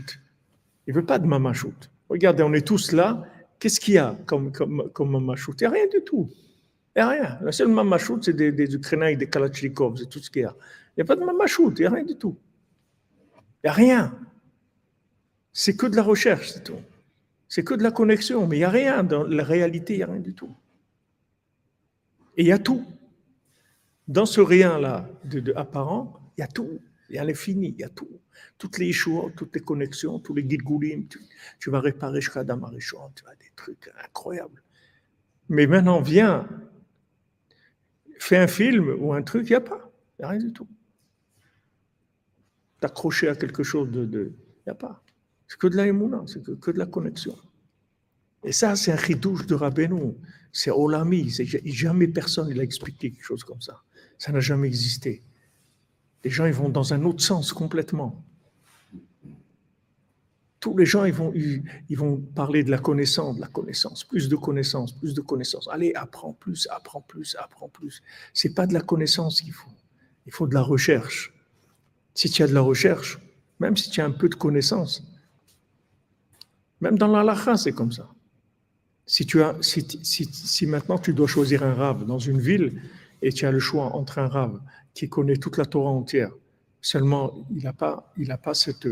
Il 0.87 0.93
ne 0.93 0.99
veut 0.99 1.05
pas 1.05 1.19
de 1.19 1.27
mamachout. 1.27 1.75
Regardez, 2.07 2.43
on 2.43 2.53
est 2.53 2.65
tous 2.65 2.93
là. 2.93 3.25
Qu'est-ce 3.61 3.79
qu'il 3.79 3.93
y 3.93 3.99
a 3.99 4.17
comme, 4.25 4.51
comme, 4.51 4.89
comme 4.91 5.11
Il 5.13 5.55
n'y 5.61 5.65
a 5.67 5.69
rien 5.69 5.87
du 5.87 6.01
tout. 6.01 6.27
Il 6.95 6.99
n'y 6.99 7.01
a 7.03 7.09
rien. 7.09 7.39
La 7.43 7.51
seule 7.51 7.67
mamachout, 7.67 8.19
c'est 8.23 8.33
des, 8.33 8.73
Ukrainiens 8.73 9.15
des 9.15 9.29
Kalachnikov, 9.29 9.97
c'est 9.99 10.09
tout 10.09 10.17
ce 10.17 10.31
qu'il 10.31 10.41
y 10.41 10.45
a. 10.45 10.55
Il 10.89 10.93
n'y 10.97 11.03
a 11.03 11.05
pas 11.05 11.15
de 11.15 11.23
mamachout, 11.23 11.71
il 11.77 11.81
n'y 11.81 11.85
a 11.85 11.91
rien 11.91 12.03
du 12.03 12.15
tout. 12.15 12.35
Il 13.63 13.67
n'y 13.67 13.69
a 13.69 13.73
rien. 13.73 14.19
C'est 15.53 15.77
que 15.77 15.85
de 15.85 15.95
la 15.95 16.01
recherche, 16.01 16.53
c'est 16.53 16.63
tout. 16.63 16.81
C'est 17.47 17.63
que 17.63 17.75
de 17.75 17.83
la 17.83 17.91
connexion, 17.91 18.47
mais 18.47 18.55
il 18.55 18.59
n'y 18.61 18.65
a 18.65 18.71
rien. 18.71 19.03
Dans 19.03 19.25
la 19.25 19.43
réalité, 19.43 19.93
il 19.93 19.97
n'y 19.97 20.03
a 20.03 20.07
rien 20.07 20.19
du 20.19 20.33
tout. 20.33 20.55
Et 22.37 22.41
il 22.41 22.47
y 22.47 22.51
a 22.51 22.57
tout. 22.57 22.83
Dans 24.07 24.25
ce 24.25 24.41
rien-là 24.41 25.07
de, 25.23 25.39
de 25.39 25.53
apparent, 25.55 26.19
il 26.35 26.41
y 26.41 26.43
a 26.43 26.47
tout. 26.47 26.79
Il 27.11 27.15
y 27.15 27.19
a 27.19 27.25
l'infini, 27.25 27.75
il 27.77 27.81
y 27.81 27.83
a 27.83 27.89
tout. 27.89 28.09
Toutes 28.57 28.77
les 28.77 28.87
issues, 28.87 29.33
toutes 29.35 29.53
les 29.53 29.61
connexions, 29.61 30.19
tous 30.19 30.33
les 30.33 30.47
gilgulim, 30.49 31.07
tu, 31.59 31.69
vas 31.69 31.81
réparer 31.81 32.21
Shkadam 32.21 32.63
Arishon, 32.63 33.11
tu 33.13 33.25
as 33.27 33.35
des 33.35 33.51
trucs 33.57 33.91
incroyables. 34.01 34.63
Mais 35.49 35.67
maintenant, 35.67 36.01
viens, 36.01 36.47
fais 38.17 38.37
un 38.37 38.47
film 38.47 38.95
ou 38.97 39.11
un 39.13 39.23
truc, 39.23 39.47
il 39.47 39.51
n'y 39.51 39.55
a 39.57 39.61
pas. 39.61 39.91
Il 40.17 40.21
n'y 40.21 40.25
a 40.25 40.29
rien 40.29 40.39
du 40.39 40.53
tout. 40.53 40.69
T'accrocher 42.79 43.27
à 43.27 43.35
quelque 43.35 43.63
chose 43.63 43.91
de. 43.91 44.07
Il 44.13 44.63
n'y 44.67 44.71
a 44.71 44.75
pas. 44.75 45.03
C'est 45.49 45.59
que 45.59 45.67
de 45.67 45.75
la 45.75 45.87
émouna, 45.87 46.23
c'est 46.27 46.41
que, 46.41 46.71
de 46.71 46.79
la 46.79 46.85
connexion. 46.85 47.35
Et 48.45 48.53
ça, 48.53 48.77
c'est 48.77 48.93
un 48.93 48.95
ridouche 48.95 49.45
de 49.47 49.55
Rabbeinu. 49.55 50.13
C'est 50.53 50.71
Olami. 50.71 51.29
Jamais 51.65 52.07
personne 52.07 52.53
n'a 52.53 52.63
expliqué 52.63 53.11
quelque 53.11 53.25
chose 53.25 53.43
comme 53.43 53.59
ça. 53.59 53.83
Ça 54.17 54.31
n'a 54.31 54.39
jamais 54.39 54.67
existé. 54.67 55.21
Les 56.23 56.29
gens, 56.29 56.45
ils 56.45 56.53
vont 56.53 56.69
dans 56.69 56.93
un 56.93 57.03
autre 57.03 57.23
sens 57.23 57.53
complètement. 57.53 58.23
Tous 60.59 60.77
les 60.77 60.85
gens, 60.85 61.05
ils 61.05 61.13
vont, 61.13 61.33
ils, 61.33 61.97
vont 61.97 62.17
parler 62.17 62.63
de 62.63 62.69
la 62.69 62.77
connaissance, 62.77 63.35
de 63.37 63.41
la 63.41 63.47
connaissance, 63.47 64.03
plus 64.03 64.29
de 64.29 64.35
connaissance, 64.35 64.91
plus 64.91 65.15
de 65.15 65.21
connaissance. 65.21 65.67
Allez, 65.71 65.91
apprends 65.95 66.33
plus, 66.33 66.67
apprends 66.69 67.01
plus, 67.01 67.35
apprends 67.39 67.69
plus. 67.69 68.03
C'est 68.33 68.53
pas 68.53 68.67
de 68.67 68.73
la 68.73 68.81
connaissance 68.81 69.41
qu'il 69.41 69.53
faut. 69.53 69.71
Il 70.27 70.31
faut 70.31 70.45
de 70.45 70.53
la 70.53 70.61
recherche. 70.61 71.33
Si 72.13 72.29
tu 72.29 72.43
as 72.43 72.47
de 72.47 72.53
la 72.53 72.61
recherche, 72.61 73.19
même 73.59 73.75
si 73.75 73.89
tu 73.89 74.01
as 74.01 74.05
un 74.05 74.11
peu 74.11 74.29
de 74.29 74.35
connaissance, 74.35 75.03
même 76.79 76.97
dans 76.97 77.07
l'alaha, 77.07 77.57
c'est 77.57 77.71
comme 77.71 77.91
ça. 77.91 78.07
Si, 79.07 79.25
tu 79.25 79.41
as, 79.41 79.55
si, 79.61 79.87
si, 80.03 80.25
si 80.25 80.67
maintenant 80.67 80.99
tu 80.99 81.13
dois 81.13 81.27
choisir 81.27 81.63
un 81.63 81.73
rave 81.73 82.05
dans 82.05 82.19
une 82.19 82.39
ville 82.39 82.81
et 83.23 83.33
tu 83.33 83.47
as 83.47 83.51
le 83.51 83.59
choix 83.59 83.95
entre 83.95 84.19
un 84.19 84.27
rave 84.27 84.59
qui 84.93 85.09
connaît 85.09 85.37
toute 85.37 85.57
la 85.57 85.65
Torah 85.65 85.91
entière, 85.91 86.31
seulement 86.81 87.45
il 87.51 87.63
n'a 87.63 87.73
pas, 87.73 88.11
il 88.17 88.31
a 88.31 88.37
pas 88.37 88.53
cette, 88.53 88.87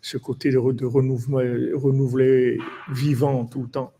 ce 0.00 0.18
côté 0.18 0.50
de, 0.50 0.72
de 0.72 0.84
renouveler, 0.86 2.58
vivant 2.90 3.44
tout 3.46 3.62
le 3.62 3.68
temps. 3.68 3.92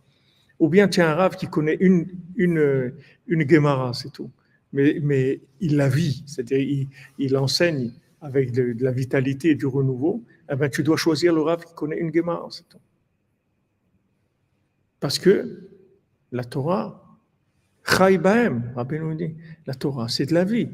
Ou 0.60 0.68
bien 0.68 0.88
tu 0.88 1.00
as 1.00 1.10
un 1.10 1.14
rave 1.14 1.36
qui 1.36 1.46
connaît 1.46 1.76
une, 1.80 2.06
une, 2.36 2.94
une 3.26 3.48
Gemara, 3.48 3.92
c'est 3.92 4.12
tout. 4.12 4.30
Mais, 4.72 4.98
mais 5.02 5.40
il 5.60 5.76
la 5.76 5.88
vit, 5.88 6.24
c'est-à-dire 6.26 6.58
il, 6.58 6.88
il 7.18 7.36
enseigne 7.36 7.92
avec 8.20 8.52
de, 8.52 8.74
la 8.80 8.90
vitalité 8.90 9.50
et 9.50 9.54
du 9.54 9.66
renouveau. 9.66 10.24
Eh 10.50 10.56
ben, 10.56 10.70
tu 10.70 10.82
dois 10.82 10.96
choisir 10.96 11.34
le 11.34 11.42
rave 11.42 11.64
qui 11.64 11.74
connaît 11.74 11.98
une 11.98 12.12
Gemara, 12.12 12.48
c'est 12.50 12.68
tout. 12.68 12.80
Parce 14.98 15.18
que 15.18 15.68
la 16.32 16.44
Torah, 16.44 17.18
Chai 17.86 18.16
Baem, 18.16 18.72
Rabbeinu 18.74 19.14
dit, 19.14 19.34
la 19.66 19.74
Torah, 19.74 20.08
c'est 20.08 20.26
de 20.26 20.32
la 20.34 20.44
vie. 20.44 20.70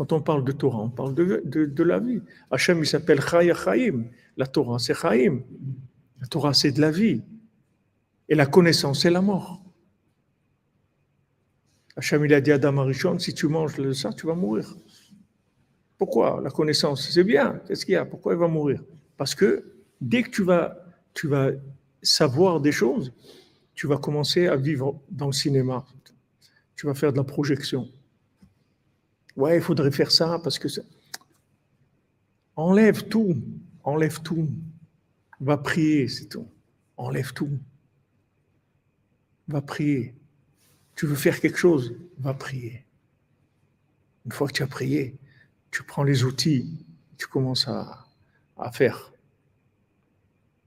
Quand 0.00 0.14
on 0.14 0.22
parle 0.22 0.44
de 0.44 0.52
Torah, 0.52 0.78
on 0.78 0.88
parle 0.88 1.14
de, 1.14 1.42
de, 1.44 1.82
la 1.82 1.98
vie. 1.98 2.22
Hachem, 2.50 2.78
il 2.78 2.86
s'appelle 2.86 3.20
Chaya 3.20 3.54
Chaim. 3.54 4.04
La 4.38 4.46
Torah, 4.46 4.78
c'est 4.78 4.94
Chaim. 4.94 5.42
La 6.22 6.26
Torah, 6.26 6.54
c'est 6.54 6.72
de 6.72 6.80
la 6.80 6.90
vie. 6.90 7.20
Et 8.26 8.34
la 8.34 8.46
connaissance, 8.46 9.02
c'est 9.02 9.10
la 9.10 9.20
mort. 9.20 9.62
Hachem, 11.96 12.24
il 12.24 12.32
a 12.32 12.40
dit 12.40 12.50
à 12.50 12.54
Adam 12.54 12.78
Arishon, 12.78 13.18
si 13.18 13.34
tu 13.34 13.46
manges 13.46 13.76
de 13.76 13.92
ça, 13.92 14.10
tu 14.14 14.26
vas 14.26 14.34
mourir. 14.34 14.74
Pourquoi? 15.98 16.40
La 16.42 16.48
connaissance, 16.48 17.10
c'est 17.10 17.22
bien. 17.22 17.60
Qu'est-ce 17.66 17.84
qu'il 17.84 17.92
y 17.92 17.96
a? 17.96 18.06
Pourquoi 18.06 18.32
il 18.32 18.38
va 18.38 18.48
mourir? 18.48 18.82
Parce 19.18 19.34
que 19.34 19.66
dès 20.00 20.22
que 20.22 20.30
tu 20.30 20.44
vas, 20.44 20.82
tu 21.12 21.28
vas 21.28 21.50
savoir 22.00 22.62
des 22.62 22.72
choses, 22.72 23.12
tu 23.74 23.86
vas 23.86 23.98
commencer 23.98 24.46
à 24.46 24.56
vivre 24.56 24.98
dans 25.10 25.26
le 25.26 25.32
cinéma. 25.32 25.84
Tu 26.74 26.86
vas 26.86 26.94
faire 26.94 27.12
de 27.12 27.18
la 27.18 27.24
projection. 27.24 27.86
Ouais, 29.40 29.56
il 29.56 29.62
faudrait 29.62 29.90
faire 29.90 30.10
ça 30.10 30.38
parce 30.38 30.58
que 30.58 30.68
ça... 30.68 30.82
enlève 32.56 33.08
tout, 33.08 33.42
enlève 33.82 34.20
tout. 34.20 34.50
Va 35.40 35.56
prier, 35.56 36.08
c'est 36.08 36.26
tout. 36.26 36.46
Enlève 36.98 37.32
tout. 37.32 37.58
Va 39.48 39.62
prier. 39.62 40.14
Tu 40.94 41.06
veux 41.06 41.14
faire 41.14 41.40
quelque 41.40 41.56
chose, 41.56 41.96
va 42.18 42.34
prier. 42.34 42.84
Une 44.26 44.32
fois 44.32 44.46
que 44.46 44.52
tu 44.52 44.62
as 44.62 44.66
prié, 44.66 45.16
tu 45.70 45.82
prends 45.84 46.02
les 46.02 46.22
outils, 46.24 46.84
tu 47.16 47.26
commences 47.26 47.66
à, 47.66 48.04
à 48.58 48.70
faire. 48.70 49.10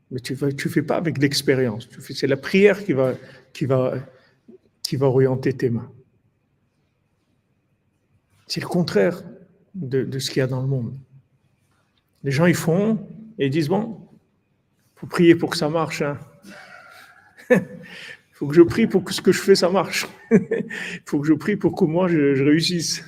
Mais 0.09 0.19
tu 0.19 0.33
ne 0.33 0.49
tu 0.49 0.67
fais 0.67 0.81
pas 0.81 0.97
avec 0.97 1.19
l'expérience. 1.19 1.87
C'est 2.09 2.25
la 2.25 2.37
prière 2.37 2.83
qui 2.83 2.93
va, 2.93 3.13
qui, 3.53 3.67
va, 3.67 3.93
qui 4.81 4.95
va 4.95 5.05
orienter 5.05 5.53
tes 5.53 5.69
mains. 5.69 5.91
C'est 8.53 8.61
le 8.61 8.67
contraire 8.67 9.23
de, 9.73 10.19
ce 10.19 10.29
qu'il 10.29 10.37
y 10.37 10.43
a 10.43 10.45
dans 10.45 10.61
le 10.61 10.67
monde. 10.67 10.93
Les 12.23 12.29
gens, 12.29 12.45
ils 12.45 12.53
font, 12.53 12.99
Et 13.39 13.47
ils 13.47 13.49
disent, 13.49 13.67
bon, 13.67 13.97
faut 14.93 15.07
prier 15.07 15.33
pour 15.33 15.49
que 15.49 15.57
ça 15.57 15.69
marche. 15.69 16.03
Il 17.49 17.55
hein. 17.55 17.65
faut 18.31 18.45
que 18.45 18.53
je 18.53 18.61
prie 18.61 18.85
pour 18.85 19.03
que 19.03 19.11
ce 19.11 19.21
que 19.23 19.31
je 19.31 19.41
fais, 19.41 19.55
ça 19.55 19.69
marche. 19.69 20.07
Il 20.29 20.69
faut 21.07 21.19
que 21.19 21.25
je 21.25 21.33
prie 21.33 21.55
pour 21.55 21.75
que 21.75 21.83
moi, 21.85 22.07
je, 22.07 22.43
réussisse. 22.43 23.03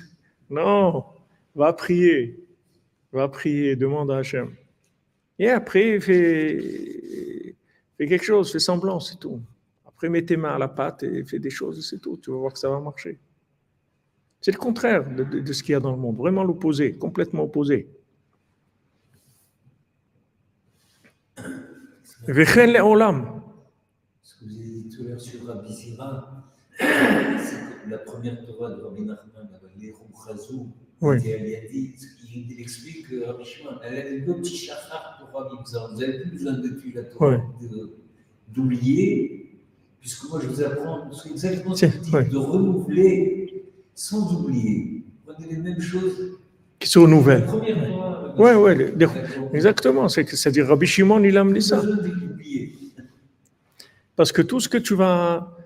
Non, 0.49 1.05
va 1.53 1.73
prier. 1.73 2.43
Va 3.13 3.27
prier, 3.27 3.75
demande 3.75 4.09
à 4.09 4.17
Hachem. 4.17 4.49
Et 5.37 5.49
après, 5.49 5.99
fais 5.99 7.55
quelque 7.99 8.25
chose, 8.25 8.51
fais 8.51 8.57
semblant, 8.57 8.99
c'est 8.99 9.19
tout. 9.19 9.39
Après, 9.85 10.09
mets 10.09 10.25
tes 10.25 10.37
mains 10.37 10.55
à 10.55 10.57
la 10.57 10.69
pâte 10.69 11.03
et 11.03 11.23
fais 11.23 11.37
des 11.37 11.51
choses, 11.51 11.87
c'est 11.87 12.01
tout. 12.01 12.17
Tu 12.17 12.31
vas 12.31 12.37
voir 12.37 12.51
que 12.51 12.57
ça 12.57 12.71
va 12.71 12.79
marcher. 12.79 13.19
C'est 14.45 14.51
le 14.51 14.59
contraire 14.59 15.09
de, 15.09 15.23
de, 15.23 15.39
de 15.39 15.53
ce 15.53 15.63
qu'il 15.63 15.71
y 15.71 15.75
a 15.75 15.79
dans 15.79 15.89
le 15.89 15.97
monde, 15.97 16.17
vraiment 16.17 16.43
l'opposé, 16.43 16.93
complètement 16.93 17.45
opposé. 17.45 17.89
Vechen 22.27 22.71
le'olam. 22.71 23.41
Ce 24.21 24.35
que 24.35 24.45
vous 24.45 24.51
avez 24.59 24.69
dit 24.83 24.89
tout 24.95 25.01
à 25.01 25.09
l'heure 25.09 25.19
sur 25.19 25.47
Rabbi 25.47 25.73
Zira, 25.73 26.45
c'est 26.77 26.85
que 26.85 27.89
la 27.89 27.97
première 27.97 28.45
Torah 28.45 28.69
de 28.69 28.83
Rabbi 28.83 29.01
Nachman, 29.01 29.49
les 29.79 29.95
Chazou, 30.23 30.67
Oui. 31.01 31.17
il, 31.23 32.59
explique 32.61 33.09
que 33.09 33.23
Rabbi 33.25 33.43
Shimon, 33.45 33.79
elle 33.83 33.97
a 33.97 34.09
le 34.11 34.25
petit 34.35 34.57
chachar 34.57 35.17
pour 35.19 35.41
Rabbi 35.41 35.55
Zira. 35.67 35.87
Vous 35.87 35.99
n'avez 35.99 36.19
plus 36.19 36.29
besoin 36.29 36.53
d'étudier 36.59 36.93
la 36.93 37.03
Torah, 37.05 37.37
de- 37.59 37.97
d'oublier, 38.49 39.57
puisque 39.99 40.29
moi 40.29 40.39
je 40.39 40.47
vous 40.49 40.61
apprends 40.61 41.09
exactement 41.31 41.73
ce 41.73 41.87
que 41.87 41.97
dit, 41.97 42.11
ouais. 42.11 42.25
de 42.29 42.37
renouveler 42.37 43.44
sans 43.95 44.31
oublier. 44.35 45.03
Prenez 45.25 45.47
les 45.47 45.57
mêmes 45.57 45.81
choses. 45.81 46.37
Qui 46.77 46.89
se 46.89 46.99
renouvellent. 46.99 47.39
La 47.41 47.45
première 47.47 47.87
fois, 47.87 48.35
Ouais. 48.37 48.93
Exactement. 49.53 50.09
C'est-à-dire, 50.09 50.67
Rabbi 50.67 50.85
Shimon, 50.85 51.23
il 51.23 51.37
a 51.37 51.41
amené 51.41 51.61
ça. 51.61 51.81
Parce 54.15 54.31
que 54.31 54.41
tout 54.41 54.59
ce 54.59 54.69
que 54.69 54.77
tu 54.77 54.93
vas, 54.93 55.57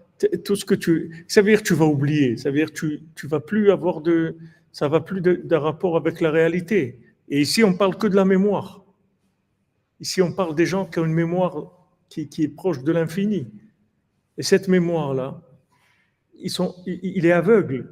tout 0.45 0.55
ce 0.55 0.65
que 0.65 0.75
tu, 0.75 1.25
ça 1.27 1.41
veut 1.41 1.49
dire 1.49 1.61
que 1.61 1.67
tu 1.67 1.73
vas 1.73 1.85
oublier, 1.85 2.37
ça 2.37 2.49
veut 2.49 2.57
dire 2.57 2.71
que 2.71 2.79
tu, 2.79 3.01
tu 3.15 3.27
vas 3.27 3.39
plus 3.39 3.71
avoir 3.71 4.01
de, 4.01 4.35
ça 4.71 4.87
va 4.87 5.01
plus 5.01 5.21
de, 5.21 5.41
de 5.43 5.55
rapport 5.55 5.97
avec 5.97 6.21
la 6.21 6.31
réalité. 6.31 6.99
Et 7.27 7.41
ici, 7.41 7.63
on 7.63 7.73
parle 7.75 7.95
que 7.97 8.07
de 8.07 8.15
la 8.15 8.25
mémoire. 8.25 8.83
Ici, 9.99 10.21
on 10.21 10.31
parle 10.31 10.55
des 10.55 10.65
gens 10.65 10.85
qui 10.85 10.99
ont 10.99 11.05
une 11.05 11.13
mémoire 11.13 11.71
qui, 12.07 12.27
qui 12.27 12.43
est 12.43 12.47
proche 12.47 12.83
de 12.83 12.91
l'infini. 12.91 13.47
Et 14.37 14.43
cette 14.43 14.67
mémoire-là, 14.67 15.41
ils 16.39 16.49
sont, 16.49 16.75
il, 16.85 16.99
il 17.03 17.25
est 17.25 17.31
aveugle. 17.31 17.89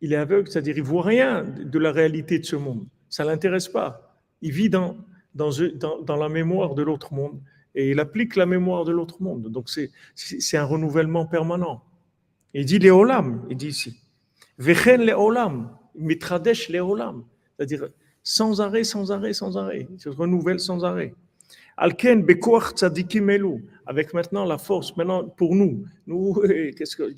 Il 0.00 0.12
est 0.12 0.16
aveugle, 0.16 0.48
c'est-à-dire 0.48 0.76
il 0.76 0.82
voit 0.82 1.02
rien 1.02 1.42
de 1.42 1.78
la 1.78 1.92
réalité 1.92 2.38
de 2.38 2.44
ce 2.44 2.56
monde. 2.56 2.86
Ça 3.08 3.24
l'intéresse 3.24 3.68
pas. 3.68 4.16
Il 4.40 4.52
vit 4.52 4.70
dans, 4.70 4.96
la 5.34 6.28
mémoire 6.28 6.74
de 6.74 6.82
l'autre 6.82 7.12
monde 7.12 7.40
et 7.74 7.90
il 7.90 8.00
applique 8.00 8.36
la 8.36 8.46
mémoire 8.46 8.84
de 8.84 8.92
l'autre 8.92 9.22
monde. 9.22 9.48
Donc 9.48 9.68
c'est 9.68 10.56
un 10.56 10.64
renouvellement 10.64 11.26
permanent. 11.26 11.82
Il 12.54 12.64
dit 12.64 12.78
les 12.78 12.90
olam, 12.90 13.46
il 13.50 13.56
dit 13.56 13.68
ici. 13.68 13.96
Vechen 14.58 15.02
les 15.02 15.12
olam, 15.12 15.76
mitradesh 15.94 16.68
les 16.68 16.80
olam, 16.80 17.24
c'est-à-dire 17.56 17.88
sans 18.22 18.60
arrêt, 18.60 18.84
sans 18.84 19.12
arrêt, 19.12 19.32
sans 19.32 19.56
arrêt. 19.56 19.88
Il 19.92 20.00
se 20.00 20.08
renouvelle 20.08 20.60
sans 20.60 20.84
arrêt. 20.84 21.14
Alken 21.76 22.26
avec 23.90 24.14
maintenant 24.14 24.44
la 24.44 24.56
force, 24.56 24.96
maintenant 24.96 25.28
pour 25.28 25.56
nous, 25.56 25.84
nous, 26.06 26.34
qu'est-ce 26.76 26.94
que 26.94 27.12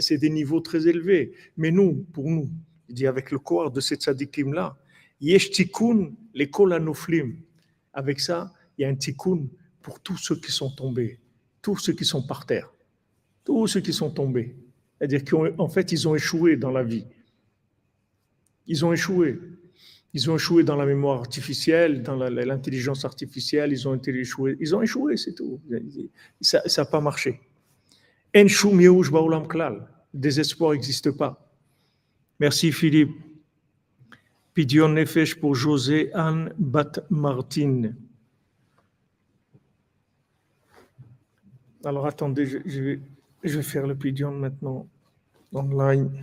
c'est- 0.00 0.18
des 0.18 0.30
niveaux 0.30 0.60
très 0.60 0.86
élevés, 0.86 1.32
mais 1.56 1.72
nous, 1.72 2.06
pour 2.12 2.30
nous, 2.30 2.48
il 2.88 2.94
dit 2.94 3.08
avec 3.08 3.32
le 3.32 3.40
corps 3.40 3.72
de 3.72 3.80
ces 3.80 3.96
tzadikim 3.96 4.52
là, 4.54 4.76
yesh 5.20 5.50
tikkun 5.50 6.12
lekol 6.32 6.74
anoflim. 6.74 7.34
Avec 7.92 8.20
ça, 8.20 8.52
il 8.78 8.82
y 8.82 8.84
a 8.84 8.88
un 8.88 8.94
tikkun 8.94 9.48
pour 9.82 9.98
tous 9.98 10.16
ceux 10.16 10.36
qui 10.36 10.52
sont 10.52 10.70
tombés, 10.70 11.18
tous 11.60 11.76
ceux 11.78 11.92
qui 11.92 12.04
sont 12.04 12.22
par 12.24 12.46
terre, 12.46 12.72
tous 13.44 13.66
ceux 13.66 13.80
qui 13.80 13.92
sont 13.92 14.10
tombés. 14.10 14.54
C'est-à-dire 14.98 15.24
qu'en 15.24 15.68
fait, 15.68 15.90
ils 15.90 16.06
ont 16.06 16.14
échoué 16.14 16.56
dans 16.56 16.70
la 16.70 16.84
vie. 16.84 17.04
Ils 18.68 18.84
ont 18.84 18.92
échoué. 18.92 19.40
Ils 20.14 20.30
ont 20.30 20.36
échoué 20.36 20.62
dans 20.62 20.76
la 20.76 20.84
mémoire 20.84 21.18
artificielle, 21.18 22.02
dans 22.02 22.16
l'intelligence 22.16 23.04
artificielle, 23.04 23.72
ils 23.72 23.88
ont 23.88 23.94
été 23.94 24.10
échoués. 24.10 24.56
Ils 24.60 24.76
ont 24.76 24.82
échoué, 24.82 25.16
c'est 25.16 25.32
tout. 25.32 25.58
Ça 26.40 26.62
n'a 26.76 26.84
pas 26.84 27.00
marché. 27.00 27.40
Désespoir 30.12 30.72
n'existe 30.72 31.10
pas. 31.12 31.50
Merci 32.40 32.72
Philippe. 32.72 33.12
Pidion 34.52 34.90
Nefesh 34.90 35.36
pour 35.36 35.54
José 35.54 36.12
Anne 36.12 36.52
Bat 36.58 37.04
Martin. 37.08 37.94
Alors 41.84 42.06
attendez, 42.06 42.44
je, 42.44 42.58
je 42.66 42.80
vais, 42.82 43.00
je 43.44 43.56
vais 43.56 43.62
faire 43.62 43.86
le 43.86 43.94
Pidion 43.94 44.32
maintenant 44.32 44.86
online. 45.54 46.22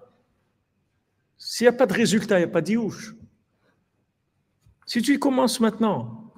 S'il 1.43 1.65
n'y 1.65 1.69
a 1.69 1.73
pas 1.73 1.87
de 1.87 1.93
résultat, 1.93 2.37
il 2.37 2.43
n'y 2.43 2.49
a 2.49 2.53
pas 2.53 2.61
d'Iouche. 2.61 3.15
Si 4.85 5.01
tu 5.01 5.15
y 5.15 5.19
commences 5.19 5.59
maintenant, 5.59 6.31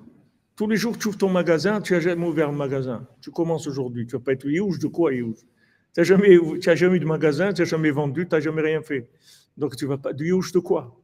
tous 0.55 0.65
les 0.65 0.77
jours 0.77 0.97
tu 0.97 1.09
ouvres 1.09 1.17
ton 1.17 1.29
magasin, 1.29 1.81
tu 1.81 1.91
n'as 1.91 1.99
jamais 1.99 2.25
ouvert 2.25 2.47
un 2.47 2.53
magasin. 2.53 3.05
Tu 3.19 3.29
commences 3.29 3.67
aujourd'hui, 3.67 4.07
tu 4.07 4.15
ne 4.15 4.19
vas 4.19 4.23
pas 4.23 4.31
être 4.31 4.47
Iouche 4.47 4.79
de 4.79 4.87
quoi 4.87 5.13
Iouche 5.13 5.41
Tu 5.93 5.99
n'as 5.99 6.03
jamais, 6.05 6.39
jamais 6.61 6.95
eu 6.95 6.99
de 7.01 7.05
magasin, 7.05 7.51
tu 7.51 7.61
n'as 7.61 7.67
jamais 7.67 7.91
vendu, 7.91 8.25
tu 8.25 8.33
n'as 8.33 8.39
jamais 8.39 8.61
rien 8.61 8.81
fait. 8.81 9.09
Donc 9.57 9.75
tu 9.75 9.85
vas 9.85 9.97
pas 9.97 10.13
de 10.13 10.23
Iouche 10.23 10.53
de 10.53 10.59
quoi? 10.59 10.97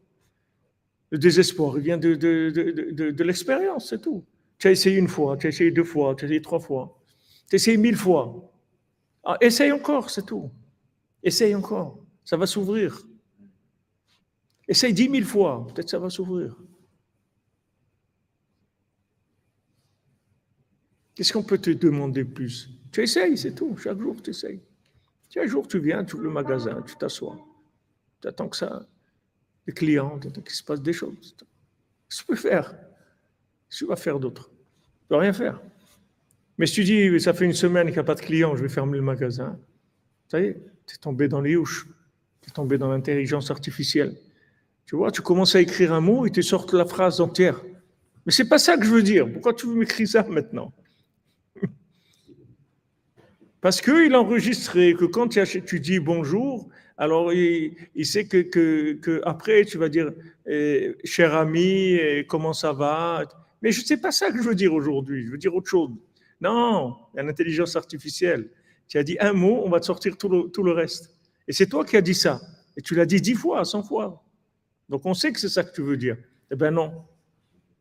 Le 1.12 1.18
désespoir, 1.18 1.78
il 1.78 1.84
vient 1.84 1.97
de, 1.97 2.16
de, 2.16 2.52
de, 2.52 2.91
de, 2.91 3.12
de 3.12 3.24
l'expérience, 3.26 3.89
c'est 3.89 4.02
tout. 4.02 4.24
Tu 4.60 4.70
as 4.70 4.72
essayé 4.72 4.95
une 4.95 5.10
fois, 5.10 5.36
tu 5.36 5.47
as 5.47 5.50
essayé 5.50 5.72
deux 5.72 5.84
fois, 5.84 6.16
tu 6.16 6.24
as 6.24 6.28
essayé 6.30 6.41
trois 6.41 6.62
fois, 6.62 6.97
tu 7.50 7.56
as 7.56 7.58
essayé 7.58 7.76
mille 7.76 7.97
fois. 7.97 8.50
Ah, 9.26 9.36
essaye 9.41 9.74
encore, 9.74 10.10
c'est 10.10 10.26
tout. 10.26 10.50
Essaye 11.22 11.54
encore, 11.54 12.00
ça 12.24 12.38
va 12.38 12.45
s'ouvrir. 12.45 13.09
Essaye 14.70 14.93
dix 14.93 15.09
mille 15.09 15.26
fois, 15.26 15.65
peut-être 15.65 15.89
ça 15.89 15.97
va 15.97 16.11
s'ouvrir. 16.11 16.55
Qu'est-ce 21.15 21.34
qu'on 21.34 21.43
peut 21.43 21.57
te 21.57 21.72
demander 21.72 22.24
plus? 22.24 22.70
Tu 22.91 23.01
essayes, 23.01 23.36
c'est 23.36 23.55
tout. 23.55 23.76
Chaque 23.78 23.99
jour, 23.99 24.22
tu 24.22 24.30
essayes. 24.30 24.61
Chaque 25.34 25.47
jour, 25.47 25.67
tu 25.67 25.80
viens, 25.80 26.05
tu 26.05 26.15
ouvres 26.15 26.26
le 26.26 26.30
magasin, 26.30 26.84
tu 26.86 26.95
t'assois. 26.95 27.36
Tu 28.22 28.28
attends 28.28 28.47
que 28.47 28.55
ça, 28.55 28.88
les 29.65 29.74
clients, 29.74 30.20
tu 30.20 30.28
attends 30.28 30.41
qu'il 30.41 30.53
se 30.53 30.63
passe 30.63 30.82
des 30.84 30.93
choses. 30.93 31.36
Qu'est-ce 31.38 32.22
que 32.22 32.26
tu 32.26 32.26
peux 32.28 32.36
faire? 32.36 32.70
Qu'est-ce 32.70 33.80
que 33.80 33.86
tu 33.86 33.89
vas 33.89 33.95
faire 33.95 34.20
d'autre? 34.20 34.51
Tu 35.01 35.07
peux 35.07 35.15
rien 35.15 35.34
faire. 35.34 35.59
Mais 36.59 36.67
si 36.67 36.76
tu 36.76 36.84
dis, 36.84 37.20
ça 37.20 37.34
fait 37.34 37.45
une 37.45 37.53
semaine 37.53 37.88
qu'il 37.88 37.95
n'y 37.95 38.01
a 38.01 38.03
pas 38.03 38.15
de 38.15 38.22
clients, 38.22 38.55
je 38.55 38.61
vais 38.61 38.70
fermer 38.70 38.97
le 38.97 39.03
magasin, 39.03 39.59
tu 40.30 40.38
es 40.38 40.55
tombé 41.01 41.28
dans 41.28 41.41
les 41.41 41.55
houches. 41.55 41.88
Tu 42.41 42.49
es 42.49 42.53
tombé 42.53 42.78
dans 42.78 42.91
l'intelligence 42.91 43.49
artificielle. 43.49 44.15
Tu 44.89 44.95
vois, 44.95 45.11
tu 45.11 45.21
commences 45.21 45.53
à 45.53 45.61
écrire 45.61 45.93
un 45.93 46.01
mot 46.01 46.25
et 46.25 46.31
tu 46.31 46.41
sortes 46.41 46.73
la 46.73 46.83
phrase 46.83 47.21
entière. 47.21 47.61
Mais 48.25 48.31
c'est 48.31 48.49
pas 48.49 48.57
ça 48.57 48.75
que 48.75 48.83
je 48.83 48.89
veux 48.89 49.03
dire. 49.03 49.31
Pourquoi 49.31 49.53
tu 49.53 49.67
veux 49.67 49.75
m'écrire 49.75 50.07
ça 50.07 50.23
maintenant? 50.27 50.73
Parce 53.61 53.81
qu'il 53.81 54.15
a 54.15 54.19
enregistré 54.19 54.95
que 54.95 55.05
quand 55.05 55.27
tu, 55.27 55.79
dis 55.79 55.99
bonjour, 55.99 56.69
alors 56.97 57.31
il, 57.31 57.75
sait 58.03 58.25
que, 58.25 58.41
que, 58.41 59.21
après 59.25 59.63
tu 59.63 59.77
vas 59.77 59.89
dire 59.89 60.11
eh, 60.47 60.95
cher 61.03 61.35
ami, 61.35 61.93
eh, 61.93 62.25
comment 62.27 62.53
ça 62.53 62.73
va? 62.73 63.25
Mais 63.61 63.71
je 63.71 63.85
sais 63.85 63.97
pas 63.97 64.11
ça 64.11 64.31
que 64.31 64.41
je 64.41 64.49
veux 64.49 64.55
dire 64.55 64.73
aujourd'hui. 64.73 65.27
Je 65.27 65.31
veux 65.33 65.37
dire 65.37 65.53
autre 65.53 65.69
chose. 65.69 65.91
Non, 66.41 66.95
l'intelligence 67.13 67.75
artificielle. 67.75 68.49
Tu 68.87 68.97
as 68.97 69.03
dit 69.03 69.17
un 69.19 69.33
mot, 69.33 69.61
on 69.63 69.69
va 69.69 69.81
te 69.81 69.85
sortir 69.85 70.17
tout 70.17 70.29
le, 70.29 70.49
tout 70.49 70.63
le 70.63 70.71
reste. 70.71 71.15
Et 71.47 71.53
c'est 71.53 71.67
toi 71.67 71.85
qui 71.85 71.95
as 71.95 72.01
dit 72.01 72.15
ça. 72.15 72.41
Et 72.75 72.81
tu 72.81 72.95
l'as 72.95 73.05
dit 73.05 73.21
dix 73.21 73.35
fois, 73.35 73.63
cent 73.65 73.83
fois. 73.83 74.25
Donc 74.89 75.05
on 75.05 75.13
sait 75.13 75.31
que 75.31 75.39
c'est 75.39 75.49
ça 75.49 75.63
que 75.63 75.73
tu 75.73 75.81
veux 75.81 75.97
dire. 75.97 76.17
Eh 76.51 76.55
bien 76.55 76.71
non, 76.71 77.05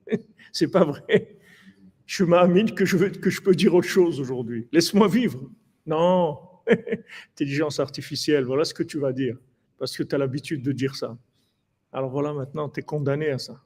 c'est 0.52 0.70
pas 0.70 0.84
vrai. 0.84 1.36
Je 2.06 2.24
m'amine 2.24 2.74
que 2.74 2.84
je, 2.84 2.96
que 2.96 3.30
je 3.30 3.42
peux 3.42 3.54
dire 3.54 3.74
autre 3.74 3.88
chose 3.88 4.20
aujourd'hui. 4.20 4.68
Laisse-moi 4.72 5.08
vivre. 5.08 5.50
Non, 5.86 6.38
intelligence 7.32 7.80
artificielle, 7.80 8.44
voilà 8.44 8.64
ce 8.64 8.74
que 8.74 8.82
tu 8.82 8.98
vas 8.98 9.12
dire. 9.12 9.36
Parce 9.78 9.96
que 9.96 10.02
tu 10.02 10.14
as 10.14 10.18
l'habitude 10.18 10.62
de 10.62 10.72
dire 10.72 10.96
ça. 10.96 11.16
Alors 11.92 12.10
voilà, 12.10 12.32
maintenant, 12.32 12.68
tu 12.68 12.80
es 12.80 12.82
condamné 12.82 13.30
à 13.30 13.38
ça. 13.38 13.60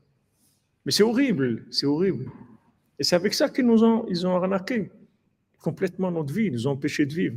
Mais 0.84 0.92
c'est 0.92 1.02
horrible, 1.02 1.64
c'est 1.70 1.86
horrible. 1.86 2.26
Et 2.98 3.04
c'est 3.04 3.16
avec 3.16 3.34
ça 3.34 3.48
qu'ils 3.48 3.66
nous 3.66 3.82
ont, 3.82 4.06
ils 4.08 4.26
arnaqué 4.26 4.90
complètement 5.60 6.10
notre 6.10 6.32
vie, 6.32 6.46
ils 6.46 6.52
nous 6.52 6.66
ont 6.66 6.72
empêché 6.72 7.06
de 7.06 7.14
vivre. 7.14 7.36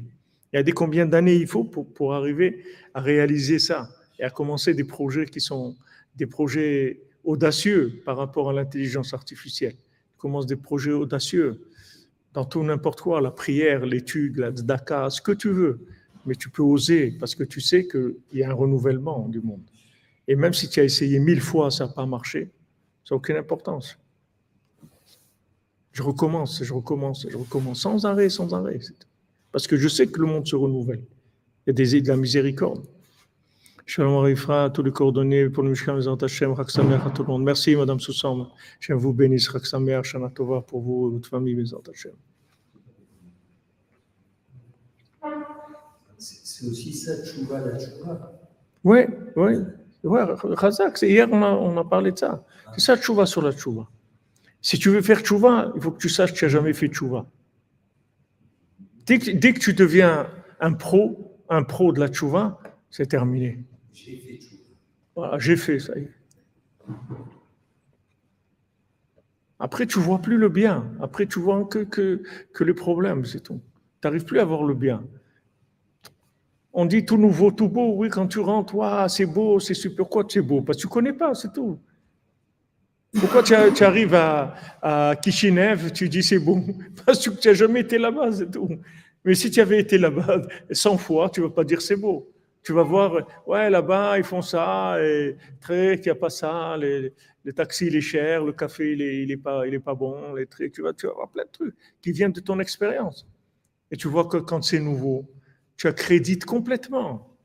Il 0.52 0.58
y 0.58 0.60
a 0.60 0.64
des 0.64 0.72
combien 0.72 1.06
d'années 1.06 1.36
il 1.36 1.48
faut 1.48 1.64
pour, 1.64 1.92
pour 1.94 2.14
arriver 2.14 2.64
à 2.94 3.02
réaliser 3.02 3.60
ça 3.60 3.90
et 4.20 4.24
à 4.24 4.30
commencer 4.30 4.74
des 4.74 4.84
projets 4.84 5.26
qui 5.26 5.40
sont 5.40 5.76
des 6.16 6.26
projets 6.26 7.02
audacieux 7.24 8.02
par 8.06 8.18
rapport 8.18 8.50
à 8.50 8.54
l'intelligence 8.54 9.14
artificielle. 9.14 9.76
Tu 9.76 10.18
commences 10.18 10.46
des 10.46 10.56
projets 10.56 10.92
audacieux 10.92 11.62
dans 12.34 12.46
tout 12.46 12.64
n'importe 12.64 13.02
quoi, 13.02 13.22
la 13.22 13.32
prière, 13.32 13.86
l'étude, 13.86 14.38
la 14.38 14.52
tzedaka, 14.52 15.10
ce 15.10 15.22
que 15.22 15.32
tu 15.32 15.50
veux. 15.50 15.80
Mais 16.26 16.36
tu 16.36 16.50
peux 16.50 16.64
oser 16.64 17.12
parce 17.12 17.36
que 17.36 17.44
tu 17.44 17.62
sais 17.62 17.88
qu'il 17.88 18.16
y 18.34 18.44
a 18.44 18.50
un 18.50 18.54
renouvellement 18.54 19.28
du 19.30 19.42
monde. 19.42 19.62
Et 20.28 20.36
même 20.36 20.54
si 20.54 20.68
tu 20.68 20.80
as 20.80 20.84
essayé 20.84 21.20
mille 21.20 21.42
fois, 21.42 21.72
ça 21.72 21.86
n'a 21.86 21.94
pas 21.94 22.06
marché, 22.06 22.52
ça 23.04 23.14
n'a 23.14 23.18
aucune 23.18 23.38
importance. 23.38 23.98
Je 25.92 26.04
recommence, 26.04 26.62
je 26.64 26.74
recommence, 26.74 27.26
je 27.30 27.38
recommence 27.38 27.82
sans 27.82 28.06
arrêt, 28.06 28.30
sans 28.30 28.54
arrêt. 28.54 28.80
Parce 29.52 29.68
que 29.68 29.78
je 29.78 29.88
sais 29.88 30.08
que 30.08 30.20
le 30.20 30.28
monde 30.28 30.46
se 30.46 30.56
renouvelle. 30.56 31.06
Il 31.66 31.70
y 31.70 31.70
a 31.70 31.74
des 31.74 32.02
de 32.02 32.08
la 32.10 32.18
miséricorde. 32.18 32.86
Shalom 33.88 34.18
Arifra, 34.18 34.72
tous 34.72 34.82
les 34.82 34.92
coordonnées 34.92 35.48
pour 35.48 35.62
le 35.62 35.70
Mishkan 35.70 35.94
Mezant 35.94 36.16
Hashem, 36.16 36.54
Raksamer 36.54 36.96
à 36.96 37.12
tout 37.12 37.22
le 37.22 37.28
monde. 37.28 37.44
Merci 37.44 37.76
Madame 37.76 38.00
Soussam. 38.00 38.48
Je 38.80 38.94
vous 38.94 39.14
bénisse, 39.14 39.48
Raksamer, 39.48 40.02
Shana 40.04 40.30
Tova 40.30 40.62
pour 40.62 40.82
vous 40.82 41.08
et 41.08 41.14
votre 41.14 41.30
famille 41.30 41.54
Mezant 41.54 41.84
Hashem. 41.88 42.14
C'est 46.18 46.66
aussi 46.68 46.94
ça, 46.94 47.12
Tchouva, 47.24 47.60
la 47.60 47.78
Tchouva. 47.78 48.34
Oui, 48.84 49.02
oui. 49.36 49.54
Ouais, 50.04 50.22
Razak, 50.24 51.00
hier 51.04 51.28
on 51.32 51.44
a, 51.44 51.52
on 51.52 51.78
a 51.78 51.84
parlé 51.84 52.12
de 52.12 52.18
ça. 52.18 52.44
C'est 52.74 52.82
ça, 52.82 52.98
Tchouva 52.98 53.28
sur 53.28 53.44
la 53.44 53.52
Tchouva. 53.52 53.88
Si 54.62 54.80
tu 54.80 54.90
veux 54.90 55.04
faire 55.04 55.20
Tchouva, 55.20 55.72
il 55.76 55.82
faut 55.82 55.92
que 55.92 56.00
tu 56.00 56.10
saches 56.10 56.34
que 56.34 56.40
tu 56.40 56.46
n'as 56.46 56.50
jamais 56.50 56.74
fait 56.74 56.88
Tchouva. 56.88 57.28
Dès 59.06 59.20
que, 59.20 59.30
dès 59.30 59.54
que 59.54 59.60
tu 59.60 59.76
deviens 59.76 60.28
un 60.60 60.74
pro, 60.74 61.38
un 61.50 61.62
pro 61.62 61.92
de 61.92 62.00
la 62.00 62.08
Tchouva, 62.08 62.60
c'est 62.90 63.06
terminé. 63.06 63.64
J'ai 63.96 64.18
fait 64.18 64.38
Tchouva. 64.38 64.64
Voilà, 65.16 65.40
j'ai 65.40 65.56
fait, 65.56 65.80
ça 65.80 65.98
y 65.98 66.02
est. 66.02 66.12
Après, 69.58 69.88
tu 69.88 70.00
vois 70.00 70.20
plus 70.20 70.38
le 70.38 70.50
bien. 70.50 70.92
Après, 71.02 71.26
tu 71.26 71.40
vois 71.40 71.64
que, 71.64 71.84
que, 71.84 72.64
les 72.64 72.74
problèmes, 72.74 73.24
c'est 73.24 73.40
tout. 73.40 73.62
Tu 74.02 74.08
n'arrives 74.08 74.26
plus 74.26 74.40
à 74.40 74.46
voir 74.46 74.64
le 74.64 74.74
bien. 74.74 75.02
On 76.74 76.86
dit 76.86 77.06
tout 77.06 77.18
nouveau, 77.18 77.52
tout 77.52 77.70
beau. 77.70 77.94
Oui, 77.96 78.10
quand 78.10 78.28
tu 78.28 78.40
rentres, 78.40 78.76
c'est 79.08 79.26
beau, 79.26 79.62
c'est 79.62 79.74
super. 79.74 79.98
Pourquoi 79.98 80.26
c'est 80.28 80.42
beau? 80.42 80.62
Parce 80.62 80.78
que 80.78 80.82
tu 80.82 80.88
ne 80.88 80.92
connais 80.92 81.14
pas, 81.14 81.34
c'est 81.34 81.54
tout. 81.54 81.80
Pourquoi 83.18 83.44
tu, 83.44 83.54
tu 83.74 83.84
arrives 83.86 84.14
à, 84.14 84.56
à 84.82 85.16
Kishinev, 85.16 85.94
tu 85.94 86.10
dis 86.10 86.22
c'est 86.22 86.38
beau? 86.38 86.60
Parce 87.06 87.30
que 87.30 87.34
tu 87.34 87.48
n'as 87.48 87.54
jamais 87.54 87.80
été 87.80 87.98
là-bas, 87.98 88.30
c'est 88.34 88.52
tout. 88.52 88.70
Mais 89.24 89.36
si 89.36 89.50
tu 89.50 89.62
avais 89.62 89.80
été 89.80 89.98
là-bas 89.98 90.42
100 90.70 90.98
fois, 90.98 91.30
tu 91.30 91.40
ne 91.40 91.46
vas 91.46 91.54
pas 91.54 91.64
dire 91.64 91.82
c'est 91.82 91.96
beau. 91.96 92.35
Tu 92.66 92.74
vas 92.74 92.84
voir, 92.84 93.28
ouais, 93.46 93.70
là-bas, 93.70 94.18
ils 94.18 94.24
font 94.24 94.42
ça, 94.42 94.98
et 95.00 95.38
très, 95.62 95.96
il 95.96 96.02
n'y 96.02 96.10
a 96.10 96.16
pas 96.16 96.32
ça, 96.32 96.76
les, 96.78 97.14
les 97.44 97.54
taxis, 97.54 97.88
il 97.88 97.96
est 97.96 98.02
cher, 98.02 98.44
le 98.44 98.54
café, 98.54 98.94
il 98.94 98.98
n'est 98.98 99.24
il 99.24 99.32
est 99.32 99.38
pas, 99.38 99.62
pas 99.86 99.94
bon, 99.94 100.34
les 100.34 100.48
trucs, 100.48 100.74
tu 100.74 100.82
vas, 100.82 100.94
tu 100.94 101.06
vas 101.06 101.14
voir 101.14 101.30
plein 101.30 101.44
de 101.44 101.52
trucs 101.52 101.76
qui 102.02 102.12
viennent 102.12 102.32
de 102.32 102.40
ton 102.40 102.60
expérience. 102.60 103.28
Et 103.92 103.98
tu 103.98 104.08
vois 104.08 104.26
que 104.26 104.38
quand 104.38 104.64
c'est 104.64 104.80
nouveau, 104.80 105.26
tu 105.78 105.88
accrédites 105.88 106.46
complètement. 106.46 107.38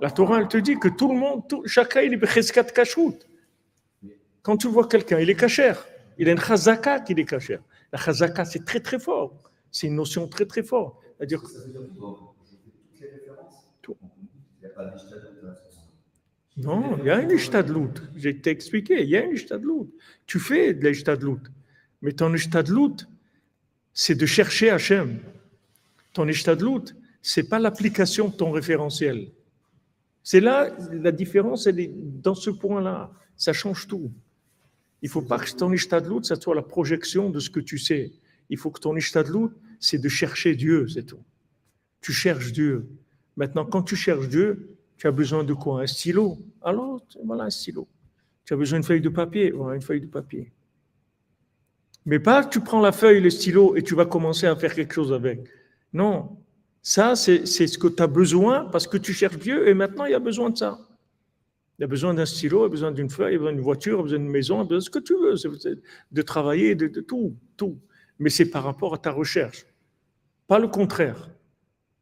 La 0.00 0.10
Torah, 0.10 0.40
elle 0.40 0.48
te 0.48 0.58
dit 0.58 0.78
que 0.78 0.88
tout 0.88 1.12
le 1.12 1.18
monde, 1.18 1.48
tout, 1.48 1.62
chacun, 1.66 2.02
il 2.02 2.14
est 2.14 2.26
cheskat 2.26 2.64
kashrut. 2.64 3.28
Quand 4.42 4.56
tu 4.56 4.68
vois 4.68 4.86
quelqu'un, 4.86 5.18
il 5.18 5.28
est 5.28 5.34
cachère. 5.34 5.84
Il 6.18 6.28
a 6.28 6.32
une 6.32 6.40
chazaka 6.40 7.00
qui 7.00 7.12
est 7.12 7.24
cachère. 7.24 7.62
La 7.92 7.98
chazaka, 7.98 8.44
c'est 8.44 8.64
très 8.64 8.80
très 8.80 8.98
fort. 8.98 9.32
C'est 9.72 9.88
une 9.88 9.96
notion 9.96 10.28
très 10.28 10.46
très 10.46 10.62
forte. 10.62 10.96
C'est-à-dire 11.16 11.44
Ça 11.46 11.58
veut 11.58 11.72
dire 11.72 11.80
que 11.80 11.98
bon, 11.98 12.16
je 12.44 12.56
fais 12.56 12.70
toutes 12.70 13.00
les 13.00 13.10
références. 13.10 13.68
Tout. 13.82 13.96
Il 14.60 14.66
n'y 14.66 14.67
a 14.67 14.67
Non, 16.56 16.98
il 16.98 17.06
y 17.06 17.10
a 17.10 17.20
une 17.20 17.30
ishtadlout. 17.30 17.94
J'ai 18.16 18.40
expliqué, 18.46 19.02
il 19.02 19.08
y 19.08 19.16
a 19.16 19.24
une 19.24 19.34
ishtadlout. 19.34 19.92
Tu 20.26 20.40
fais 20.40 20.74
de 20.74 20.88
l'ishtadlout. 20.88 21.40
Mais 22.02 22.12
ton 22.12 22.34
ishtadlout, 22.34 22.96
c'est 23.92 24.16
de 24.16 24.26
chercher 24.26 24.70
Hachem. 24.70 25.20
Ton 26.12 26.26
ishtadlout, 26.26 26.84
c'est 27.22 27.48
pas 27.48 27.58
l'application 27.58 28.28
de 28.28 28.34
ton 28.34 28.50
référentiel. 28.50 29.30
C'est 30.22 30.40
là, 30.40 30.76
la 30.92 31.12
différence, 31.12 31.66
elle 31.66 31.80
est 31.80 31.92
dans 31.94 32.34
ce 32.34 32.50
point-là. 32.50 33.12
Ça 33.36 33.52
change 33.52 33.86
tout. 33.86 34.12
Il 35.00 35.08
faut 35.08 35.22
pas 35.22 35.38
que 35.38 35.50
ton 35.52 35.72
ishtadlout, 35.72 36.24
ça 36.24 36.36
soit 36.36 36.54
la 36.54 36.62
projection 36.62 37.30
de 37.30 37.38
ce 37.38 37.50
que 37.50 37.60
tu 37.60 37.78
sais. 37.78 38.12
Il 38.50 38.58
faut 38.58 38.70
que 38.70 38.80
ton 38.80 38.96
ishtadlout, 38.96 39.52
c'est 39.78 39.98
de 39.98 40.08
chercher 40.08 40.56
Dieu, 40.56 40.88
c'est 40.88 41.04
tout. 41.04 41.22
Tu 42.00 42.12
cherches 42.12 42.52
Dieu. 42.52 42.88
Maintenant, 43.38 43.64
quand 43.64 43.82
tu 43.82 43.94
cherches 43.94 44.28
Dieu, 44.28 44.76
tu 44.96 45.06
as 45.06 45.12
besoin 45.12 45.44
de 45.44 45.54
quoi? 45.54 45.82
Un 45.82 45.86
stylo. 45.86 46.38
Alors, 46.60 47.00
voilà 47.24 47.44
un 47.44 47.50
stylo. 47.50 47.86
Tu 48.44 48.52
as 48.52 48.56
besoin 48.56 48.80
d'une 48.80 48.86
feuille 48.86 49.00
de 49.00 49.08
papier? 49.08 49.52
Voilà 49.52 49.76
une 49.76 49.82
feuille 49.82 50.00
de 50.00 50.06
papier. 50.06 50.52
Mais 52.04 52.18
pas 52.18 52.44
tu 52.44 52.58
prends 52.58 52.80
la 52.80 52.90
feuille, 52.90 53.20
le 53.20 53.30
stylo 53.30 53.76
et 53.76 53.82
tu 53.84 53.94
vas 53.94 54.06
commencer 54.06 54.46
à 54.48 54.56
faire 54.56 54.74
quelque 54.74 54.92
chose 54.92 55.12
avec. 55.12 55.48
Non. 55.92 56.36
Ça, 56.82 57.14
c'est 57.14 57.46
ce 57.46 57.78
que 57.78 57.86
tu 57.86 58.02
as 58.02 58.08
besoin 58.08 58.64
parce 58.64 58.88
que 58.88 58.96
tu 58.96 59.12
cherches 59.12 59.38
Dieu 59.38 59.68
et 59.68 59.74
maintenant, 59.74 60.06
il 60.06 60.10
y 60.10 60.14
a 60.14 60.18
besoin 60.18 60.50
de 60.50 60.56
ça. 60.56 60.80
Il 61.78 61.82
y 61.82 61.84
a 61.84 61.86
besoin 61.86 62.14
d'un 62.14 62.26
stylo, 62.26 62.60
il 62.60 62.62
y 62.62 62.66
a 62.66 62.70
besoin 62.70 62.90
d'une 62.90 63.08
feuille, 63.08 63.34
il 63.34 63.34
y 63.34 63.36
a 63.36 63.38
besoin 63.38 63.52
d'une 63.52 63.62
voiture, 63.62 63.92
il 63.92 63.98
y 63.98 64.00
a 64.00 64.02
besoin 64.02 64.18
d'une 64.18 64.30
maison, 64.30 64.56
il 64.56 64.58
y 64.58 64.60
a 64.62 64.64
besoin 64.64 64.78
de 64.78 64.84
ce 64.84 64.90
que 64.90 64.98
tu 64.98 65.14
veux. 65.14 65.34
De 66.10 66.22
travailler, 66.22 66.74
de, 66.74 66.88
de 66.88 67.00
tout, 67.00 67.36
tout. 67.56 67.78
Mais 68.18 68.30
c'est 68.30 68.50
par 68.50 68.64
rapport 68.64 68.94
à 68.94 68.98
ta 68.98 69.12
recherche. 69.12 69.64
Pas 70.48 70.58
le 70.58 70.66
contraire. 70.66 71.30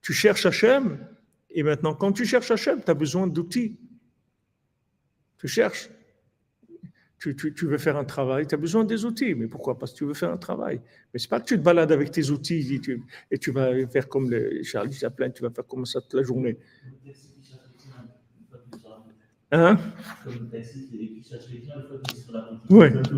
Tu 0.00 0.14
cherches 0.14 0.46
Hachem 0.46 0.98
et 1.56 1.64
maintenant, 1.64 1.94
quand 1.94 2.12
tu 2.12 2.24
cherches 2.26 2.52
Hachem, 2.52 2.82
tu 2.84 2.90
as 2.90 2.94
besoin 2.94 3.26
d'outils. 3.26 3.76
Tu 5.38 5.48
cherches. 5.48 5.90
Tu, 7.18 7.34
tu- 7.34 7.54
tu 7.54 7.66
veux 7.66 7.78
faire 7.78 7.96
un 7.96 8.04
travail, 8.04 8.46
tu 8.46 8.54
as 8.54 8.58
besoin 8.58 8.84
des 8.84 9.06
outils. 9.06 9.34
Mais 9.34 9.46
pourquoi 9.48 9.78
Parce 9.78 9.92
que 9.92 9.98
tu 9.98 10.04
veux 10.04 10.12
faire 10.14 10.30
un 10.30 10.36
travail? 10.36 10.80
Mais 11.12 11.18
c'est 11.18 11.28
pas 11.30 11.40
que 11.40 11.46
tu 11.46 11.56
te 11.56 11.62
balades 11.62 11.90
avec 11.90 12.10
tes 12.10 12.28
outils 12.30 12.74
et 12.74 12.80
tu, 12.80 13.06
et 13.30 13.38
tu 13.38 13.50
vas 13.52 13.86
faire 13.88 14.06
comme 14.08 14.30
le 14.30 14.62
Charles 14.62 14.92
Chaplin, 14.92 15.30
tu 15.30 15.42
vas 15.42 15.50
faire 15.50 15.66
comme 15.66 15.86
ça 15.86 16.00
toute 16.02 16.12
la 16.14 16.22
journée. 16.22 16.58
Hein? 19.50 19.80
Route. 22.70 23.10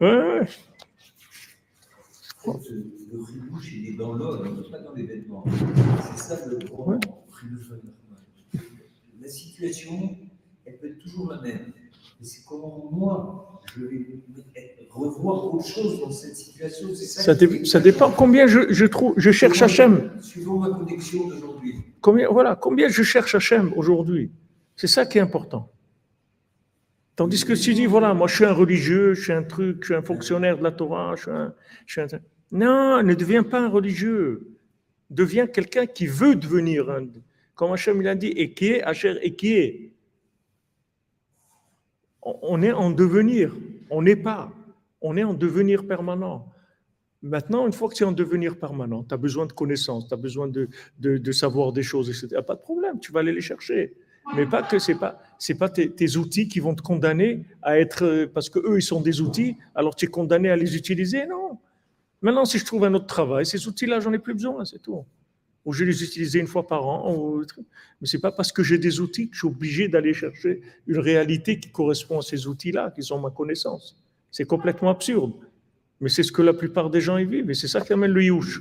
Ouais. 0.00 0.46
Le 2.46 3.22
ribouche, 3.22 3.72
il 3.74 3.88
est 3.94 3.96
dans 3.96 4.16
il 4.44 4.54
n'est 4.54 4.70
pas 4.70 4.78
dans 4.78 4.94
les 4.94 5.04
vêtements. 5.04 5.44
C'est 6.16 6.18
ça 6.18 6.38
le 6.48 6.58
grand 6.66 6.86
Ouais. 6.86 6.98
La 9.20 9.28
situation, 9.28 10.16
elle 10.64 10.78
peut 10.78 10.86
être 10.88 10.98
toujours 10.98 11.30
la 11.30 11.40
même. 11.42 11.72
Mais 12.20 12.26
c'est 12.26 12.42
comment 12.46 12.88
moi, 12.90 13.60
je 13.76 13.84
vais 13.84 14.22
revoir 14.90 15.54
autre 15.54 15.66
chose 15.66 16.00
dans 16.00 16.10
cette 16.10 16.36
situation. 16.36 16.94
Ça, 16.94 17.22
Ça, 17.22 17.34
dé- 17.34 17.64
ça 17.64 17.80
dépend 17.80 18.10
combien 18.10 18.46
je, 18.46 18.72
je 18.72 18.86
trouve, 18.86 19.14
je 19.18 19.30
cherche 19.30 19.60
Hachem. 19.62 20.10
Suivant 20.22 20.58
ma 20.58 20.70
connexion 20.70 21.28
d'aujourd'hui. 21.28 21.74
Combien, 22.00 22.28
voilà, 22.30 22.56
combien 22.56 22.88
je 22.88 23.02
cherche 23.02 23.34
Hachem 23.34 23.72
aujourd'hui? 23.76 24.30
C'est 24.76 24.86
ça 24.86 25.04
qui 25.04 25.18
est 25.18 25.20
important. 25.20 25.70
Tandis 27.16 27.44
que 27.44 27.54
si 27.54 27.64
tu 27.64 27.74
dis, 27.74 27.86
voilà, 27.86 28.14
moi 28.14 28.26
je 28.28 28.36
suis 28.36 28.44
un 28.46 28.52
religieux, 28.54 29.12
je 29.12 29.22
suis 29.24 29.32
un 29.32 29.42
truc, 29.42 29.78
je 29.82 29.86
suis 29.86 29.94
un 29.94 30.02
fonctionnaire 30.02 30.56
de 30.56 30.62
la 30.62 30.72
Torah, 30.72 31.14
je 31.16 31.22
suis 31.22 31.30
un. 31.30 31.54
je 31.86 31.92
suis 31.92 32.00
un- 32.00 32.20
Non, 32.52 33.02
ne 33.02 33.14
deviens 33.14 33.42
pas 33.42 33.60
un 33.60 33.68
religieux. 33.68 34.56
Deviens 35.08 35.46
quelqu'un 35.46 35.86
qui 35.86 36.06
veut 36.06 36.34
devenir 36.34 36.90
un. 36.90 37.06
Comme 37.54 37.72
Hachem 37.72 38.00
il 38.00 38.08
a 38.08 38.14
dit, 38.14 38.28
et 38.28 38.52
qui 38.52 38.68
est, 38.68 38.82
Hacher, 38.82 39.18
et 39.22 39.34
qui 39.34 39.54
est. 39.54 39.92
On 42.22 42.62
est 42.62 42.72
en 42.72 42.90
devenir, 42.90 43.54
on 43.88 44.02
n'est 44.02 44.16
pas. 44.16 44.52
On 45.00 45.16
est 45.16 45.24
en 45.24 45.34
devenir 45.34 45.86
permanent. 45.86 46.46
Maintenant, 47.22 47.66
une 47.66 47.72
fois 47.72 47.88
que 47.88 47.94
tu 47.94 48.02
es 48.02 48.06
en 48.06 48.12
devenir 48.12 48.58
permanent, 48.58 49.04
tu 49.04 49.12
as 49.14 49.18
besoin 49.18 49.46
de 49.46 49.52
connaissances, 49.52 50.08
tu 50.08 50.14
as 50.14 50.16
besoin 50.16 50.48
de, 50.48 51.32
savoir 51.32 51.72
des 51.72 51.82
choses, 51.82 52.08
etc. 52.08 52.42
Pas 52.46 52.54
de 52.54 52.60
problème, 52.60 52.98
tu 52.98 53.12
vas 53.12 53.20
aller 53.20 53.32
les 53.32 53.40
chercher. 53.40 53.94
Mais 54.36 54.46
pas 54.46 54.62
que 54.62 54.78
c'est 54.78 54.94
pas 54.94 55.22
pas 55.58 55.68
tes, 55.68 55.90
tes 55.90 56.16
outils 56.16 56.48
qui 56.48 56.60
vont 56.60 56.74
te 56.74 56.82
condamner 56.82 57.44
à 57.62 57.78
être 57.78 58.04
euh, 58.04 58.26
parce 58.32 58.48
que 58.50 58.58
eux 58.58 58.78
ils 58.78 58.82
sont 58.82 59.00
des 59.00 59.22
outils, 59.22 59.56
alors 59.74 59.96
tu 59.96 60.04
es 60.04 60.08
condamné 60.08 60.50
à 60.50 60.56
les 60.56 60.76
utiliser. 60.76 61.26
Non. 61.26 61.58
Maintenant, 62.22 62.44
si 62.44 62.58
je 62.58 62.64
trouve 62.64 62.84
un 62.84 62.94
autre 62.94 63.06
travail, 63.06 63.46
ces 63.46 63.66
outils-là, 63.66 64.00
j'en 64.00 64.12
ai 64.12 64.18
plus 64.18 64.34
besoin, 64.34 64.64
c'est 64.64 64.80
tout. 64.80 65.04
Ou 65.64 65.72
je 65.72 65.84
les 65.84 66.02
utiliser 66.02 66.38
une 66.38 66.46
fois 66.46 66.66
par 66.66 66.86
an. 66.86 67.14
Ou... 67.14 67.44
Mais 68.00 68.06
c'est 68.06 68.20
pas 68.20 68.32
parce 68.32 68.52
que 68.52 68.62
j'ai 68.62 68.78
des 68.78 69.00
outils 69.00 69.28
que 69.28 69.34
je 69.34 69.40
suis 69.40 69.48
obligé 69.48 69.88
d'aller 69.88 70.12
chercher 70.12 70.60
une 70.86 70.98
réalité 70.98 71.58
qui 71.58 71.70
correspond 71.70 72.18
à 72.18 72.22
ces 72.22 72.46
outils-là, 72.46 72.92
qui 72.94 73.02
sont 73.02 73.20
ma 73.20 73.30
connaissance. 73.30 73.96
C'est 74.30 74.46
complètement 74.46 74.90
absurde. 74.90 75.32
Mais 76.00 76.08
c'est 76.08 76.22
ce 76.22 76.32
que 76.32 76.42
la 76.42 76.54
plupart 76.54 76.88
des 76.88 77.00
gens 77.00 77.18
y 77.18 77.26
vivent, 77.26 77.50
et 77.50 77.54
c'est 77.54 77.68
ça 77.68 77.80
qui 77.80 77.92
amène 77.92 78.12
le 78.12 78.24
youch. 78.24 78.60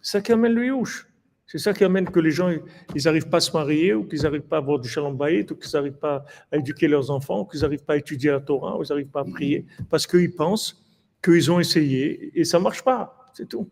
C'est 0.00 0.12
ça 0.12 0.20
qui 0.20 0.32
amène 0.32 0.52
le 0.52 0.66
youch. 0.66 1.06
C'est 1.46 1.58
ça 1.58 1.72
qui 1.72 1.84
amène 1.84 2.08
que 2.08 2.18
les 2.18 2.30
gens, 2.30 2.50
ils 2.50 3.02
n'arrivent 3.04 3.28
pas 3.28 3.36
à 3.36 3.40
se 3.40 3.52
marier, 3.52 3.94
ou 3.94 4.04
qu'ils 4.04 4.22
n'arrivent 4.22 4.42
pas 4.42 4.56
à 4.56 4.58
avoir 4.60 4.78
du 4.80 4.88
shalom 4.88 5.14
ou 5.14 5.54
qu'ils 5.54 5.70
n'arrivent 5.74 5.92
pas 5.92 6.24
à 6.50 6.56
éduquer 6.56 6.88
leurs 6.88 7.10
enfants, 7.10 7.42
ou 7.42 7.44
qu'ils 7.44 7.60
n'arrivent 7.60 7.84
pas 7.84 7.94
à 7.94 7.96
étudier 7.96 8.30
la 8.30 8.40
Torah, 8.40 8.76
ou 8.76 8.82
qu'ils 8.82 8.88
n'arrivent 8.88 9.10
pas 9.10 9.20
à 9.20 9.24
prier, 9.24 9.66
parce 9.90 10.06
qu'ils 10.06 10.34
pensent 10.34 10.85
qu'ils 11.26 11.50
ont 11.50 11.60
essayé, 11.60 12.30
et 12.38 12.44
ça 12.44 12.58
ne 12.58 12.62
marche 12.64 12.82
pas, 12.84 13.26
c'est 13.34 13.48
tout. 13.48 13.68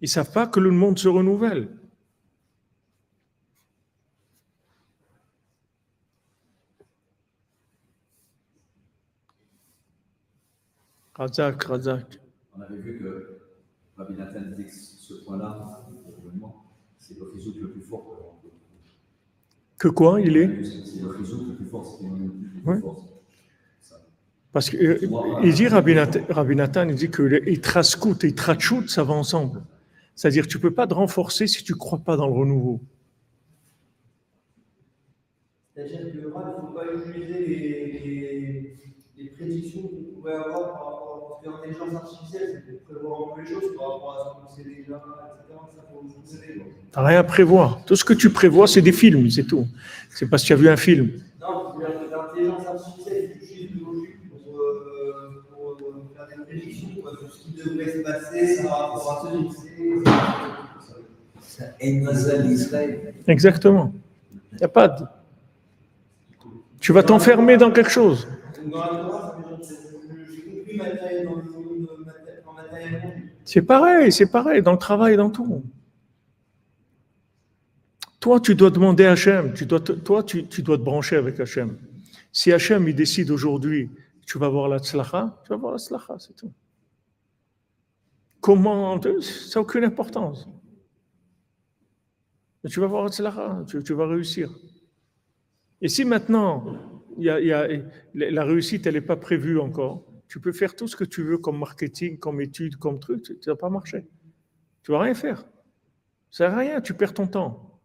Ils 0.00 0.06
ne 0.06 0.08
savent 0.10 0.32
pas 0.32 0.46
que 0.46 0.60
le 0.60 0.70
monde 0.70 0.98
se 0.98 1.08
renouvelle. 1.08 1.68
Razak, 11.14 11.64
Razak. 11.64 12.18
On 12.56 12.60
avait 12.62 12.78
vu 12.80 12.98
que 12.98 13.40
Rabbi 13.96 14.14
Nathan 14.14 14.40
disait 14.56 14.64
que 14.68 14.72
ce 14.74 15.14
point-là, 15.24 15.86
c'est 16.98 17.18
le 17.18 17.24
réseau 17.32 17.52
le 17.60 17.70
plus 17.72 17.82
fort. 17.82 18.42
Que 19.78 19.88
quoi, 19.88 20.20
il 20.20 20.36
est? 20.36 20.64
C'est 20.64 21.00
le 21.00 21.08
réseau 21.10 21.44
le 21.48 21.54
plus 21.54 21.66
fort, 21.66 21.98
c'est 22.00 22.06
le 22.08 22.28
plus 22.30 22.62
Ouais. 22.64 22.80
fort. 22.80 23.09
Parce 24.52 24.70
qu'il 24.70 25.10
il 25.44 25.54
dit, 25.54 25.68
Rabbi 25.68 25.94
Nathan, 25.94 26.20
Rabbi 26.28 26.56
Nathan, 26.56 26.88
il 26.88 26.94
dit 26.96 27.10
que 27.10 27.22
le 27.22 27.48
Itraskout 27.48 28.24
et 28.24 28.28
Itrachout, 28.28 28.88
ça 28.88 29.04
va 29.04 29.14
ensemble. 29.14 29.62
C'est-à-dire 30.16 30.44
que 30.44 30.50
tu 30.50 30.56
ne 30.58 30.62
peux 30.62 30.72
pas 30.72 30.86
te 30.86 30.94
renforcer 30.94 31.46
si 31.46 31.62
tu 31.62 31.72
ne 31.72 31.78
crois 31.78 32.00
pas 32.00 32.16
dans 32.16 32.26
le 32.26 32.32
renouveau. 32.34 32.80
C'est-à-dire 35.74 36.00
que 36.00 36.06
il 36.08 36.16
ne 36.18 36.22
faut 36.22 36.30
pas 36.30 36.84
utiliser 36.94 37.46
les, 37.46 37.56
les, 38.02 38.76
les 39.16 39.30
prédictions 39.30 39.82
qu'on 39.82 40.28
avoir 40.28 40.72
par 40.72 40.84
rapport 40.84 41.40
à 41.42 41.48
l'intelligence 41.48 41.94
artificielle, 41.94 42.64
c'est 42.66 42.72
pour 42.72 42.80
prévoir 42.82 43.20
un 43.20 43.34
peu 43.34 43.40
les 43.42 43.48
choses 43.48 43.76
par 43.76 43.92
rapport 43.92 44.12
à 44.12 44.18
ce 44.18 44.46
qu'on 44.46 44.56
sait 44.56 44.68
déjà, 44.68 44.96
etc. 44.96 45.58
Ça 45.76 45.82
faut. 45.90 46.06
Tu 46.92 46.98
n'as 46.98 47.06
rien 47.06 47.20
à 47.20 47.24
prévoir. 47.24 47.84
Tout 47.84 47.96
ce 47.96 48.04
que 48.04 48.12
tu 48.12 48.30
prévois, 48.30 48.66
c'est 48.66 48.82
des 48.82 48.92
films, 48.92 49.30
c'est 49.30 49.44
tout. 49.44 49.66
C'est 50.10 50.28
parce 50.28 50.42
que 50.42 50.48
tu 50.48 50.52
as 50.52 50.56
vu 50.56 50.68
un 50.68 50.76
film. 50.76 51.12
Non, 51.40 51.69
Exactement. 63.26 63.92
Il 64.52 64.58
n'y 64.58 64.64
a 64.64 64.68
pas 64.68 64.88
de... 64.88 65.04
Tu 66.80 66.92
vas 66.92 67.02
t'enfermer 67.02 67.56
dans 67.56 67.70
quelque 67.70 67.90
chose. 67.90 68.26
C'est 73.44 73.62
pareil, 73.62 74.12
c'est 74.12 74.30
pareil, 74.30 74.62
dans 74.62 74.72
le 74.72 74.78
travail, 74.78 75.16
dans 75.16 75.30
tout. 75.30 75.62
Toi, 78.20 78.38
tu 78.40 78.54
dois 78.54 78.70
demander 78.70 79.06
à 79.06 79.12
Hachem, 79.12 79.54
tu 79.54 79.64
dois 79.66 79.80
te- 79.80 79.92
toi, 79.92 80.22
tu, 80.22 80.46
tu 80.46 80.62
dois 80.62 80.76
te 80.76 80.82
brancher 80.82 81.16
avec 81.16 81.40
Hachem. 81.40 81.76
Si 82.32 82.52
Hachem, 82.52 82.86
il 82.88 82.94
décide 82.94 83.30
aujourd'hui, 83.30 83.90
tu 84.26 84.38
vas 84.38 84.48
voir 84.48 84.68
la 84.68 84.78
tzlacha, 84.78 85.36
tu 85.44 85.48
vas 85.50 85.56
voir 85.56 85.72
la 85.72 85.78
tzlacha, 85.78 86.16
c'est 86.18 86.36
tout. 86.36 86.52
Comment, 88.40 89.00
ça 89.00 89.60
n'a 89.60 89.62
aucune 89.62 89.84
importance. 89.84 90.48
Tu 92.68 92.80
vas 92.80 92.86
voir 92.86 93.10
tu, 93.66 93.82
tu 93.82 93.92
vas 93.94 94.06
réussir. 94.06 94.50
Et 95.80 95.88
si 95.88 96.04
maintenant, 96.04 96.76
la 97.18 98.44
réussite, 98.44 98.86
elle 98.86 98.94
n'est 98.94 99.00
pas 99.00 99.16
prévue 99.16 99.58
encore, 99.58 100.06
tu 100.28 100.40
peux 100.40 100.52
faire 100.52 100.76
tout 100.76 100.86
ce 100.86 100.94
que 100.94 101.04
tu 101.04 101.22
veux 101.22 101.38
comme 101.38 101.58
marketing, 101.58 102.18
comme 102.18 102.40
étude, 102.40 102.76
comme 102.76 103.00
truc, 103.00 103.22
tu 103.24 103.32
ne 103.32 103.52
vas 103.52 103.56
pas 103.56 103.70
marcher. 103.70 104.06
Tu 104.82 104.92
vas 104.92 105.00
rien 105.00 105.14
faire. 105.14 105.44
Ça 106.30 106.46
sert 106.46 106.54
à 106.54 106.58
rien, 106.58 106.80
tu 106.80 106.94
perds 106.94 107.14
ton 107.14 107.26
temps. 107.26 107.80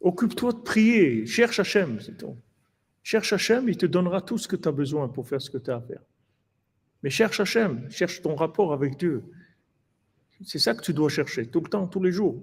Occupe-toi 0.00 0.52
de 0.52 0.58
prier, 0.58 1.26
cherche 1.26 1.58
Hachem, 1.58 2.00
c'est 2.00 2.16
tout. 2.16 2.36
Cherche 3.02 3.32
Hachem, 3.32 3.68
il 3.68 3.76
te 3.76 3.86
donnera 3.86 4.20
tout 4.20 4.38
ce 4.38 4.46
que 4.46 4.56
tu 4.56 4.68
as 4.68 4.72
besoin 4.72 5.08
pour 5.08 5.26
faire 5.26 5.40
ce 5.40 5.50
que 5.50 5.58
tu 5.58 5.70
as 5.70 5.76
à 5.76 5.80
faire. 5.80 6.02
Mais 7.02 7.10
cherche 7.10 7.40
Hachem, 7.40 7.90
cherche 7.90 8.22
ton 8.22 8.36
rapport 8.36 8.72
avec 8.72 8.96
Dieu. 8.96 9.24
C'est 10.44 10.58
ça 10.58 10.74
que 10.74 10.82
tu 10.82 10.92
dois 10.92 11.08
chercher, 11.08 11.46
tout 11.46 11.60
le 11.60 11.68
temps, 11.68 11.86
tous 11.86 12.02
les 12.02 12.12
jours. 12.12 12.40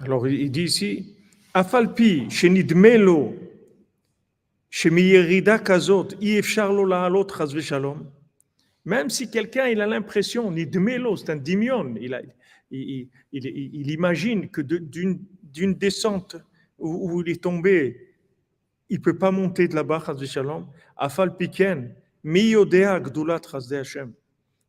Alors 0.00 0.26
il 0.26 0.50
dit 0.50 0.62
ici, 0.64 1.14
Afalpi, 1.52 2.28
Shenidmelo, 2.30 3.34
Shemiyerida 4.70 5.58
Kazot, 5.58 6.08
Iefshar 6.20 6.72
lo 6.72 6.84
la'alot 6.86 7.26
chas 7.28 7.52
v'shalom. 7.52 8.10
Même 8.84 9.10
si 9.10 9.30
quelqu'un 9.30 9.66
il 9.66 9.80
a 9.80 9.86
l'impression, 9.86 10.50
Nidmelo, 10.50 11.16
c'est 11.16 11.30
un 11.30 11.36
dimion, 11.36 11.94
il, 12.00 12.14
a- 12.14 12.22
il, 12.70 13.08
il- 13.32 13.90
imagine 13.90 14.48
que 14.48 14.62
d'une 14.62 15.18
d'une 15.42 15.74
descente 15.74 16.36
où, 16.78 17.20
il 17.20 17.28
est 17.32 17.42
tombé, 17.42 18.14
il 18.88 18.98
ne 18.98 19.02
peut 19.02 19.18
pas 19.18 19.30
monter 19.32 19.68
de 19.68 19.74
là-bas, 19.74 20.02
chas 20.06 20.14
v'shalom. 20.14 20.66
Afal 20.96 21.36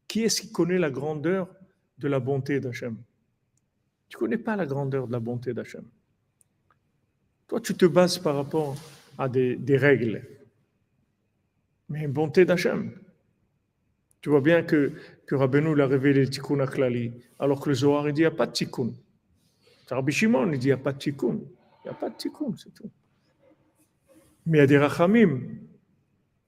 Qui 0.07 0.23
est-ce 0.23 0.41
qui 0.41 0.51
connaît 0.51 0.77
la 0.77 0.89
grandeur 0.89 1.47
de 1.97 2.07
la 2.07 2.19
bonté 2.19 2.59
d'Hachem 2.59 2.97
Tu 4.09 4.17
ne 4.17 4.19
connais 4.19 4.37
pas 4.37 4.55
la 4.55 4.65
grandeur 4.65 5.07
de 5.07 5.11
la 5.11 5.19
bonté 5.19 5.53
d'Hachem. 5.53 5.83
Toi, 7.47 7.59
tu 7.59 7.75
te 7.75 7.85
bases 7.85 8.17
par 8.17 8.35
rapport 8.35 8.75
à 9.17 9.27
des, 9.27 9.77
règles. 9.77 10.25
Mais 11.89 12.07
bonté 12.07 12.45
d'Hachem. 12.45 12.93
Tu 14.21 14.29
vois 14.29 14.41
bien 14.41 14.63
que, 14.63 14.93
que 15.25 15.35
l'a 15.35 15.87
révélé 15.87 16.21
le 16.21 16.29
tikkun 16.29 16.59
aklali, 16.59 17.11
alors 17.39 17.59
que 17.59 17.69
le 17.69 17.75
Zohar, 17.75 18.07
il 18.07 18.13
dit, 18.13 18.21
il 18.21 18.23
n'y 18.23 18.27
a 18.27 18.31
pas 18.31 18.45
de 18.45 18.53
tikkun. 18.53 18.93
Rabbi 19.89 20.13
Shimon, 20.13 20.53
il 20.53 20.59
dit, 20.59 20.67
il 20.67 20.69
n'y 20.69 20.73
a 20.73 20.77
pas 20.77 20.93
de 20.93 20.99
tikkun. 20.99 21.39
Il 21.83 21.87
n'y 21.87 21.89
a 21.89 21.93
pas 21.93 22.09
de 22.09 22.15
tikkun, 22.15 22.55
c'est 22.55 22.73
tout. 22.73 22.89
Mais 24.45 24.59
il 24.59 24.61
y 24.61 24.63
a 24.63 24.67
des 24.67 24.77
rachamim. 24.77 25.41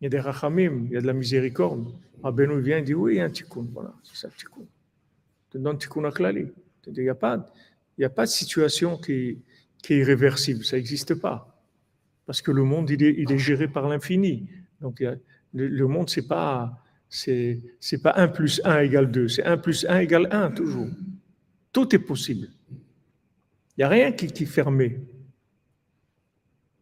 Il 0.03 0.07
y 0.07 0.07
a 0.07 0.09
des 0.09 0.19
rachamim, 0.19 0.87
il 0.87 0.91
y 0.91 0.97
a 0.97 1.01
de 1.01 1.07
la 1.07 1.13
miséricorde. 1.13 1.93
Rabbeinu 2.21 2.59
vient 2.61 2.79
et 2.79 2.81
dit, 2.81 2.93
oui, 2.93 3.13
il 3.13 3.17
y 3.19 3.21
a 3.21 3.23
un 3.23 3.29
tikkun. 3.29 3.65
Voilà, 3.71 3.93
c'est 4.03 4.17
ça 4.17 4.27
le 4.27 4.33
tikkun. 4.33 4.65
Tu 5.49 5.59
donnes 5.59 5.77
tikkun 5.77 6.03
aklali. 6.03 6.45
Il 6.87 7.03
n'y 7.03 7.07
a, 7.07 7.15
pas- 7.15 7.49
il 7.97 8.03
a 8.03 8.09
pas 8.09 8.25
de 8.25 8.29
situation 8.29 8.97
qui, 8.97 9.39
qui 9.81 9.93
est 9.93 9.99
irréversible. 9.99 10.65
Ça 10.65 10.75
n'existe 10.75 11.15
pas. 11.15 11.57
Parce 12.25 12.41
que 12.41 12.51
le 12.51 12.63
monde, 12.63 12.89
il 12.89 13.01
est, 13.01 13.15
il 13.17 13.31
est 13.31 13.37
géré 13.37 13.69
par 13.69 13.87
l'infini. 13.87 14.49
Donc, 14.81 14.97
il 14.99 15.03
y 15.03 15.07
a- 15.07 15.15
le, 15.53 15.69
le 15.69 15.87
monde, 15.87 16.09
c'est 16.09 16.27
pas, 16.27 16.83
c'est, 17.07 17.61
c'est 17.79 18.01
pas 18.01 18.11
1 18.17 18.27
plus 18.27 18.59
1 18.65 18.79
égale 18.81 19.09
2. 19.09 19.29
C'est 19.29 19.43
1 19.45 19.55
plus 19.57 19.85
1 19.87 19.99
égale 19.99 20.27
1, 20.31 20.51
toujours. 20.51 20.89
Tout 21.71 21.95
est 21.95 21.99
possible. 21.99 22.49
Il 22.69 23.77
n'y 23.77 23.83
a 23.85 23.87
rien 23.87 24.11
qui, 24.11 24.27
qui 24.27 24.43
est 24.43 24.47
fermé. 24.47 24.99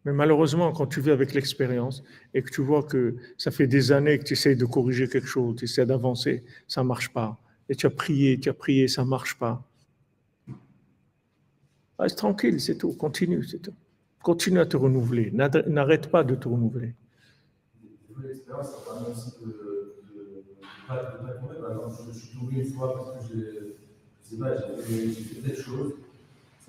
Mais 0.05 0.13
malheureusement, 0.13 0.71
quand 0.71 0.87
tu 0.87 0.99
vis 0.99 1.11
avec 1.11 1.33
l'expérience 1.33 2.03
et 2.33 2.41
que 2.41 2.49
tu 2.49 2.61
vois 2.61 2.83
que 2.83 3.15
ça 3.37 3.51
fait 3.51 3.67
des 3.67 3.91
années 3.91 4.17
que 4.17 4.23
tu 4.23 4.33
essaies 4.33 4.55
de 4.55 4.65
corriger 4.65 5.07
quelque 5.07 5.27
chose, 5.27 5.55
tu 5.57 5.65
essaies 5.65 5.85
d'avancer, 5.85 6.43
ça 6.67 6.81
ne 6.81 6.87
marche 6.87 7.09
pas. 7.13 7.37
Et 7.69 7.75
tu 7.75 7.85
as 7.85 7.91
prié, 7.91 8.39
tu 8.39 8.49
as 8.49 8.53
prié, 8.53 8.87
ça 8.87 9.03
ne 9.03 9.09
marche 9.09 9.37
pas. 9.37 9.63
Reste 11.99 12.17
tranquille, 12.17 12.59
c'est 12.59 12.77
tout. 12.77 12.93
Continue, 12.93 13.43
c'est 13.43 13.59
tout. 13.59 13.75
Continue 14.23 14.59
à 14.59 14.65
te 14.65 14.75
renouveler. 14.75 15.31
N'arrête 15.31 16.07
pas 16.07 16.23
de 16.23 16.33
te 16.33 16.47
renouveler. 16.47 16.95
Ça 18.17 18.57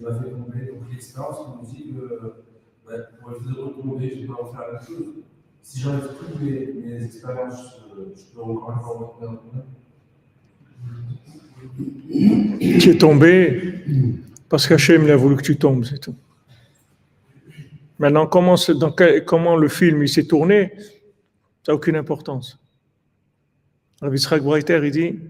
m'a 0.00 0.14
fait 0.14 0.30
tomber. 0.30 0.66
Donc 0.66 0.82
l'expérience 0.90 1.38
nous 1.46 1.66
dit 1.66 1.92
que 1.92 2.34
ouais, 2.88 2.98
pour 3.20 3.30
de 3.30 3.60
retomber, 3.60 4.10
je 4.10 4.16
ne 4.16 4.20
vais 4.22 4.26
pas 4.28 4.34
refaire 4.34 4.60
la 4.66 4.72
même 4.74 4.86
chose. 4.86 5.14
Si 5.62 5.80
j'enlève 5.80 6.08
toutes 6.18 6.40
mes, 6.40 6.66
mes 6.72 7.04
expériences, 7.04 7.80
je 7.96 8.34
peux 8.34 8.40
encore 8.42 8.72
une 8.72 8.82
fois 8.82 9.10
problème. 9.18 9.38
Tu 12.60 12.90
es 12.90 12.98
tombé 12.98 13.74
parce 14.48 14.66
qu'Hachem 14.66 15.08
a 15.08 15.16
voulu 15.16 15.36
que 15.36 15.42
tu 15.42 15.56
tombes, 15.56 15.84
c'est 15.84 15.98
tout. 15.98 16.16
Maintenant, 17.98 18.26
comment, 18.26 18.56
dans 18.80 18.92
quel- 18.92 19.24
comment 19.24 19.56
le 19.56 19.68
film 19.68 20.02
il 20.02 20.08
s'est 20.08 20.26
tourné, 20.26 20.72
ça 21.62 21.72
n'a 21.72 21.74
aucune 21.76 21.96
importance. 21.96 22.58
Rabbi 24.00 24.20
Breiter, 24.42 24.80
il 24.82 24.90
dit, 24.90 25.20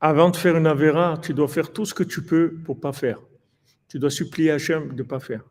avant 0.00 0.30
de 0.30 0.36
faire 0.36 0.56
une 0.56 0.66
avéra, 0.66 1.16
tu 1.22 1.32
dois 1.32 1.46
faire 1.46 1.72
tout 1.72 1.84
ce 1.84 1.94
que 1.94 2.02
tu 2.02 2.22
peux 2.22 2.54
pour 2.64 2.80
pas 2.80 2.92
faire. 2.92 3.20
Tu 3.86 4.00
dois 4.00 4.10
supplier 4.10 4.50
Hachem 4.50 4.88
de 4.88 5.02
ne 5.02 5.08
pas 5.08 5.20
faire. 5.20 5.44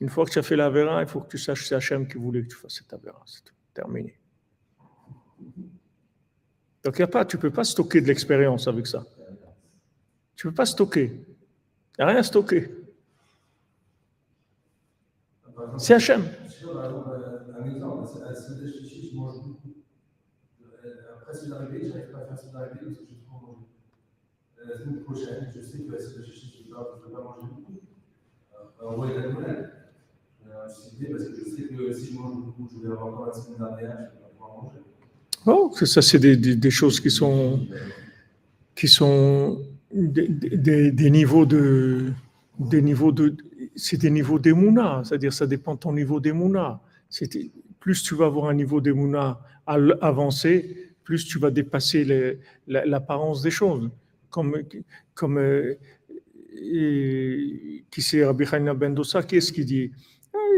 Une 0.00 0.08
fois 0.08 0.24
que 0.24 0.30
tu 0.30 0.38
as 0.38 0.42
fait 0.42 0.56
l'avéra, 0.56 1.02
il 1.02 1.08
faut 1.08 1.20
que 1.20 1.28
tu 1.28 1.38
saches 1.38 1.60
que 1.60 1.66
c'est 1.68 1.74
Hachem 1.74 2.08
qui 2.08 2.16
voulait 2.16 2.42
que 2.42 2.48
tu 2.48 2.56
fasses 2.56 2.76
cette 2.76 2.92
avéra. 2.92 3.22
C'est. 3.26 3.44
Terminé. 3.72 4.18
Donc, 6.82 6.98
y 6.98 7.02
a 7.02 7.06
pas, 7.06 7.24
tu 7.24 7.36
ne 7.36 7.42
peux 7.42 7.50
pas 7.50 7.64
stocker 7.64 8.00
de 8.00 8.06
l'expérience 8.08 8.66
avec 8.66 8.86
ça. 8.86 9.04
Tu 10.34 10.46
ne 10.46 10.50
peux 10.50 10.56
pas 10.56 10.66
stocker. 10.66 11.04
Il 11.04 11.96
n'y 11.98 12.04
a 12.04 12.06
rien 12.06 12.16
à 12.16 12.22
stocker. 12.22 12.70
C'est 15.76 15.94
Hachem. 15.94 16.22
un 16.22 17.64
exemple, 17.64 18.08
à 18.24 18.32
je 18.32 19.16
mange 19.16 19.42
beaucoup. 19.42 19.74
Après 21.14 21.34
c'est 21.34 21.48
d'arriver, 21.48 21.86
je 21.86 21.88
n'arrive 21.88 22.10
pas 22.10 22.18
à 22.18 22.26
faire 22.26 22.38
c'est 22.38 22.52
d'arriver 22.52 22.80
parce 22.86 22.98
que 22.98 23.04
j'ai 23.08 23.20
trop 23.26 23.46
mangé. 23.46 23.66
La 24.66 24.78
semaine 24.78 25.02
prochaine, 25.02 25.52
je 25.54 25.60
sais 25.60 25.78
que 25.78 25.98
si 25.98 26.64
je 26.64 26.70
ne 26.70 26.76
vais 26.76 27.12
pas 27.12 27.22
manger 27.22 27.46
beaucoup. 27.54 27.80
En 28.82 28.92
gros, 28.94 29.06
il 29.06 29.12
y 29.12 29.16
a 29.16 29.28
de 29.28 29.79
Dit, 30.98 31.06
parce 31.06 31.24
que 31.24 31.30
je 31.38 31.44
sais 31.44 31.62
que 31.62 31.92
si 31.92 32.12
je 32.12 32.18
mange 32.18 32.44
beaucoup, 32.44 32.68
je 32.74 32.86
vais 32.86 32.92
avoir 32.92 33.08
encore 33.08 33.26
la 33.26 33.32
semaine 33.32 33.58
dernière, 33.58 33.96
je 33.98 34.02
ne 34.04 34.08
vais 34.08 34.20
pas 34.20 34.28
pouvoir 34.28 34.62
manger. 34.62 34.80
Oh, 35.46 35.72
ça, 35.86 36.02
c'est 36.02 36.18
des, 36.18 36.36
des- 36.36 36.56
des 36.56 36.70
choses 36.70 37.00
qui 37.00 37.10
sont, 37.10 37.66
qui 38.74 38.88
sont 38.88 39.60
des, 39.92 40.28
des- 40.28 40.90
des 40.92 41.10
niveaux 41.10 41.46
de, 41.46 42.12
des 42.58 42.82
niveaux 42.82 43.12
de, 43.12 43.34
c'est 43.76 43.96
des 43.96 44.10
niveaux 44.10 44.38
d'émouna, 44.38 45.02
c'est-à-dire 45.04 45.32
ça 45.32 45.46
dépend 45.46 45.74
de 45.74 45.80
ton 45.80 45.92
niveau 45.92 46.20
d'émouna. 46.20 46.80
Plus 47.80 48.02
tu 48.02 48.14
vas 48.14 48.26
avoir 48.26 48.48
un 48.50 48.54
niveau 48.54 48.80
d'émouna 48.80 49.40
avancé, 49.66 50.90
plus 51.04 51.24
tu 51.26 51.38
vas 51.38 51.50
dépasser 51.50 52.38
l'apparence 52.66 53.42
des 53.42 53.50
choses. 53.50 53.90
Comme, 54.30 54.56
comme 55.14 55.38
euh, 55.38 55.74
et- 56.54 57.84
qui 57.90 58.02
c'est 58.02 58.24
Rabbi 58.24 58.44
Hanina 58.50 58.74
ben 58.74 58.94
Dossa, 58.94 59.22
qu'est-ce 59.22 59.52
qu'il 59.52 59.64
dit? 59.64 59.90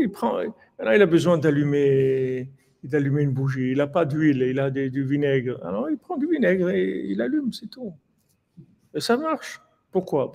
Il, 0.01 0.11
prend, 0.11 0.40
il 0.40 1.03
a 1.03 1.07
besoin 1.07 1.38
d'allumer 1.38 2.49
d'allumer 2.82 3.22
une 3.22 3.30
bougie. 3.30 3.70
Il 3.70 3.78
n'a 3.78 3.86
pas 3.86 4.05
d'huile, 4.05 4.43
il 4.43 4.59
a 4.59 4.70
du 4.70 5.05
vinaigre. 5.05 5.61
Alors 5.64 5.88
il 5.88 5.97
prend 5.97 6.16
du 6.16 6.26
vinaigre 6.26 6.70
et 6.70 7.07
il 7.07 7.20
allume, 7.20 7.53
c'est 7.53 7.68
tout. 7.68 7.93
Et 8.95 9.01
ça 9.01 9.16
marche. 9.16 9.61
Pourquoi? 9.90 10.32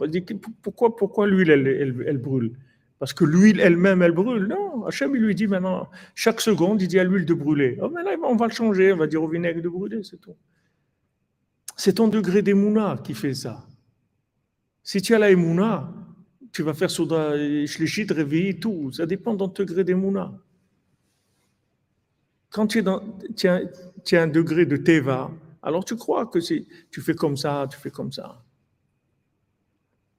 Pourquoi, 0.61 0.95
pourquoi 0.95 1.27
l'huile, 1.27 1.49
elle, 1.49 2.17
brûle? 2.17 2.57
Parce 2.99 3.13
que 3.13 3.25
l'huile 3.25 3.59
elle-même, 3.59 4.01
elle 4.01 4.11
brûle? 4.11 4.45
Non, 4.45 4.85
Hachem, 4.85 5.15
il 5.15 5.21
lui 5.21 5.35
dit 5.35 5.47
maintenant, 5.47 5.89
chaque 6.15 6.41
seconde, 6.41 6.81
il 6.81 6.87
dit 6.87 6.99
à 6.99 7.03
l'huile 7.03 7.25
de 7.25 7.33
brûler. 7.33 7.77
Oh, 7.81 7.89
mais 7.89 8.01
on 8.23 8.35
va 8.35 8.47
le 8.47 8.53
changer, 8.53 8.93
on 8.93 8.97
va 8.97 9.07
dire 9.07 9.21
au 9.21 9.27
vinaigre 9.27 9.61
de 9.61 9.69
brûler, 9.69 10.01
c'est 10.03 10.21
tout. 10.21 10.35
C'est 11.75 11.93
ton 11.93 12.07
degré 12.07 12.41
d'émouna 12.41 12.99
qui 13.03 13.13
fait 13.13 13.33
ça. 13.33 13.65
Si 14.83 15.01
tu 15.01 15.13
as 15.13 15.19
la 15.19 15.29
émouna, 15.31 15.93
tu 16.57 16.63
vas 16.63 16.73
faire 16.73 16.89
Soda, 16.89 17.35
Shlichit, 17.67 18.07
réveiller 18.09 18.57
tout. 18.57 18.91
Ça 18.91 19.05
dépend 19.05 19.35
de 19.35 19.45
ton 19.45 19.47
degré 19.63 19.83
d'émouna. 19.83 20.33
Quand 22.49 22.65
tu, 22.65 22.79
es 22.79 22.81
dans, 22.81 22.99
tu, 23.35 23.47
as, 23.47 23.61
tu 24.03 24.17
as 24.17 24.23
un 24.23 24.27
degré 24.27 24.65
de 24.65 24.75
Teva, 24.75 25.29
alors 25.61 25.85
tu 25.85 25.95
crois 25.95 26.25
que 26.25 26.39
tu 26.39 27.01
fais 27.01 27.13
comme 27.13 27.37
ça, 27.37 27.67
tu 27.69 27.77
fais 27.77 27.91
comme 27.91 28.11
ça. 28.11 28.43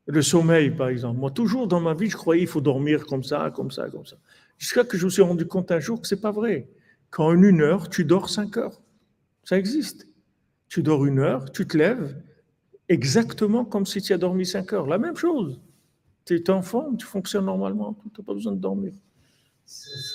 Le 0.06 0.22
sommeil, 0.22 0.70
par 0.70 0.90
exemple. 0.90 1.18
Moi, 1.18 1.32
toujours 1.32 1.66
dans 1.66 1.80
ma 1.80 1.92
vie, 1.92 2.08
je 2.08 2.16
croyais 2.16 2.42
qu'il 2.42 2.48
faut 2.48 2.60
dormir 2.60 3.04
comme 3.06 3.24
ça, 3.24 3.50
comme 3.52 3.72
ça, 3.72 3.90
comme 3.90 4.06
ça. 4.06 4.16
Jusqu'à 4.58 4.84
que 4.84 4.96
je 4.96 5.06
me 5.06 5.10
suis 5.10 5.22
rendu 5.22 5.44
compte 5.44 5.72
un 5.72 5.80
jour 5.80 6.00
que 6.00 6.06
c'est 6.06 6.20
pas 6.20 6.30
vrai. 6.30 6.68
Qu'en 7.10 7.32
une 7.32 7.62
heure, 7.62 7.88
tu 7.88 8.04
dors 8.04 8.30
cinq 8.30 8.58
heures. 8.58 8.80
Ça 9.42 9.58
existe. 9.58 10.06
Tu 10.68 10.84
dors 10.84 11.04
une 11.04 11.18
heure, 11.18 11.50
tu 11.50 11.66
te 11.66 11.76
lèves 11.76 12.16
exactement 12.88 13.64
comme 13.64 13.86
si 13.86 14.00
tu 14.00 14.12
as 14.12 14.18
dormi 14.18 14.46
cinq 14.46 14.72
heures. 14.72 14.86
La 14.86 14.98
même 14.98 15.16
chose. 15.16 15.58
Tu 16.28 16.34
es 16.36 16.50
en 16.50 16.62
forme, 16.62 16.96
tu 16.96 17.06
fonctionnes 17.06 17.46
normalement, 17.46 17.94
tu 18.14 18.20
n'as 18.20 18.24
pas 18.26 18.34
besoin 18.34 18.52
de 18.52 18.60
dormir. 18.60 18.92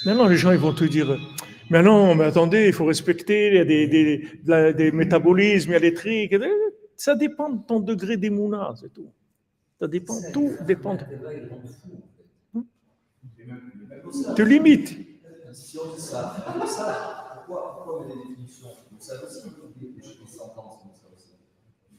Maintenant, 0.03 0.27
les 0.27 0.37
gens 0.37 0.51
ils 0.51 0.57
vont 0.59 0.73
te 0.73 0.83
dire 0.83 1.19
Mais 1.69 1.81
non, 1.81 2.15
mais 2.15 2.25
attendez, 2.25 2.67
il 2.67 2.73
faut 2.73 2.85
respecter, 2.85 3.47
il 3.49 3.55
y 3.55 3.59
a 3.59 3.65
des, 3.65 3.87
des, 3.87 4.73
des 4.73 4.91
métabolismes, 4.91 5.71
il 5.71 5.73
y 5.73 5.75
a 5.77 5.79
des 5.79 5.93
trucs. 5.93 6.35
Ça 6.97 7.15
dépend 7.15 7.49
de 7.49 7.61
ton 7.65 7.79
degré 7.79 8.17
d'émouna, 8.17 8.73
c'est 8.79 8.91
tout. 8.93 9.11
Ça 9.79 9.87
dépend, 9.87 10.21
tout 10.33 10.57
dépend. 10.61 10.95
de- 10.95 11.05
Te 14.35 14.41
limite. 14.43 14.89
Si 15.53 15.77
on 15.79 15.95
dit 15.95 16.01
ça, 16.01 17.43
pourquoi, 17.45 17.75
pourquoi 17.75 18.01
on 18.01 18.07
met 18.07 18.13
des 18.15 18.29
définitions? 18.29 18.69
Ça 18.99 19.13
aussi, 19.23 19.49
des 19.83 20.37
sentences 20.37 20.79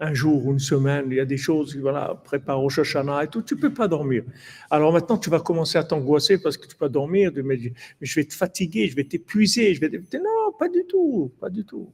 Un 0.00 0.12
jour 0.12 0.46
ou 0.46 0.52
une 0.52 0.58
semaine, 0.58 1.06
il 1.08 1.16
y 1.16 1.20
a 1.20 1.24
des 1.24 1.36
choses, 1.36 1.76
voilà, 1.76 2.20
prépare 2.24 2.62
au 2.62 2.68
Shoshana 2.68 3.22
et 3.22 3.28
tout, 3.28 3.42
tu 3.42 3.54
ne 3.54 3.60
peux 3.60 3.72
pas 3.72 3.86
dormir. 3.86 4.24
Alors 4.68 4.92
maintenant, 4.92 5.16
tu 5.16 5.30
vas 5.30 5.38
commencer 5.38 5.78
à 5.78 5.84
t'angoisser 5.84 6.42
parce 6.42 6.56
que 6.56 6.66
tu 6.66 6.74
peux 6.74 6.86
pas 6.86 6.88
dormir, 6.88 7.30
mais 7.44 7.58
je 8.00 8.14
vais 8.16 8.24
te 8.24 8.34
fatiguer, 8.34 8.88
je 8.88 8.96
vais 8.96 9.04
t'épuiser, 9.04 9.72
je 9.72 9.80
vais 9.80 9.88
te... 9.88 10.16
Non, 10.16 10.52
pas 10.58 10.68
du 10.68 10.84
tout, 10.88 11.32
pas 11.40 11.48
du 11.48 11.64
tout. 11.64 11.92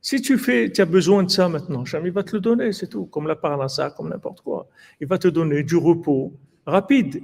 Si 0.00 0.20
tu 0.20 0.36
fais, 0.36 0.70
tu 0.72 0.80
as 0.80 0.86
besoin 0.86 1.22
de 1.22 1.30
ça 1.30 1.48
maintenant, 1.48 1.84
Chami 1.84 2.10
va 2.10 2.24
te 2.24 2.34
le 2.34 2.40
donner, 2.40 2.72
c'est 2.72 2.88
tout, 2.88 3.06
comme 3.06 3.28
la 3.28 3.36
parnassa, 3.36 3.90
comme 3.90 4.08
n'importe 4.08 4.40
quoi. 4.40 4.68
Il 5.00 5.06
va 5.06 5.18
te 5.18 5.28
donner 5.28 5.62
du 5.62 5.76
repos 5.76 6.32
rapide, 6.66 7.22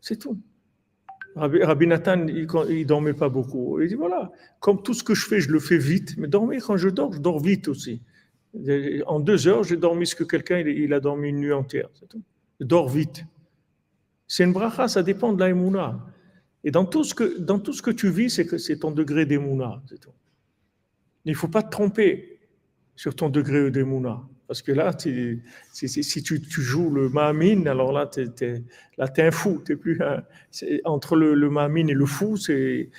c'est 0.00 0.18
tout. 0.18 0.38
Rabbi, 1.36 1.86
Nathan, 1.86 2.26
il 2.26 2.46
ne 2.46 2.84
dormait 2.84 3.14
pas 3.14 3.28
beaucoup. 3.28 3.80
Il 3.80 3.88
dit 3.88 3.94
voilà, 3.94 4.30
comme 4.60 4.82
tout 4.82 4.94
ce 4.94 5.04
que 5.04 5.14
je 5.14 5.24
fais, 5.24 5.40
je 5.40 5.50
le 5.50 5.60
fais 5.60 5.78
vite, 5.78 6.16
mais 6.18 6.26
dormir, 6.26 6.62
quand 6.66 6.76
je 6.76 6.88
dors, 6.88 7.12
je 7.12 7.20
dors 7.20 7.38
vite 7.38 7.68
aussi. 7.68 8.02
En 9.06 9.20
deux 9.20 9.46
heures, 9.46 9.62
j'ai 9.64 9.76
dormi 9.76 10.06
ce 10.06 10.14
que 10.14 10.24
quelqu'un 10.24 10.58
il, 10.58 10.68
il, 10.68 10.92
a 10.92 11.00
dormi 11.00 11.28
une 11.28 11.38
nuit 11.38 11.52
entière. 11.52 11.88
C'est 11.94 12.66
dors 12.66 12.88
vite. 12.88 13.24
C'est 14.26 14.44
une 14.44 14.52
bracha, 14.52 14.88
ça 14.88 15.02
dépend 15.02 15.32
de 15.32 15.40
la 15.40 15.50
émouna. 15.50 16.04
Et 16.64 16.70
dans 16.70 16.84
tout 16.84 17.04
ce 17.04 17.14
que, 17.14 17.38
dans 17.38 17.58
tout 17.58 17.72
ce 17.72 17.82
que 17.82 17.90
tu 17.90 18.10
vis, 18.10 18.30
c'est 18.30 18.46
que 18.46 18.58
c'est 18.58 18.78
ton 18.78 18.90
degré 18.90 19.26
d'émouna. 19.26 19.82
C'est. 19.86 20.00
Il 21.24 21.32
ne 21.32 21.36
faut 21.36 21.48
pas 21.48 21.62
te 21.62 21.70
tromper 21.70 22.40
sur 22.96 23.14
ton 23.14 23.28
degré 23.28 23.70
d'émouna. 23.70 24.22
Parce 24.46 24.62
que 24.62 24.72
là, 24.72 24.96
si, 24.98 26.22
tu, 26.22 26.40
joues 26.48 26.90
le 26.90 27.10
Mahamin, 27.10 27.66
alors 27.66 27.92
là, 27.92 28.06
tu 28.06 28.20
es, 28.20 28.62
es, 28.98 29.22
un 29.22 29.30
fou. 29.30 29.62
Es 29.68 29.76
plus 29.76 30.00
entre 30.84 31.16
le, 31.16 31.34
le 31.34 31.50
et 31.76 31.94
le 31.94 32.06
fou, 32.06 32.36
et 32.48 32.90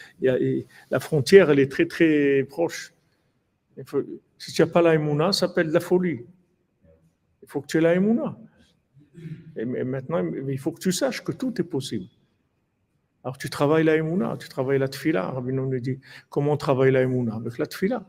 la 0.92 1.00
frontière, 1.00 1.50
elle 1.50 1.60
est 1.60 1.72
très, 1.72 1.88
très 1.88 2.46
proche. 2.48 2.94
Faut, 3.86 4.04
si 4.40 4.54
tu 4.54 4.62
n'as 4.62 4.68
pas 4.68 4.82
la 4.82 4.96
Emouna, 4.96 5.32
ça 5.34 5.48
s'appelle 5.48 5.68
de 5.68 5.74
la 5.74 5.82
folie. 5.82 6.22
Il 7.44 7.48
faut 7.48 7.62
que 7.62 7.68
tu 7.68 7.78
aies 7.78 7.82
la. 7.82 7.94
Et 9.56 9.66
maintenant, 9.66 10.26
il 10.48 10.58
faut 10.58 10.72
que 10.72 10.80
tu 10.80 10.94
saches 10.94 11.24
que 11.24 11.34
tout 11.34 11.60
est 11.60 11.66
possible. 11.66 12.06
Alors, 13.24 13.38
tu 13.38 13.50
travailles 13.50 13.84
la 13.84 13.98
tu 14.38 14.48
travailles 14.48 14.80
la 14.80 14.88
Tfila. 14.88 15.32
Rabbi 15.32 15.52
nous 15.52 15.78
dit 15.80 16.00
comment 16.30 16.54
on 16.54 16.58
travaille 16.58 16.92
la 16.92 17.02
Avec 17.02 17.58
la 17.58 17.66
Tfila. 17.66 18.08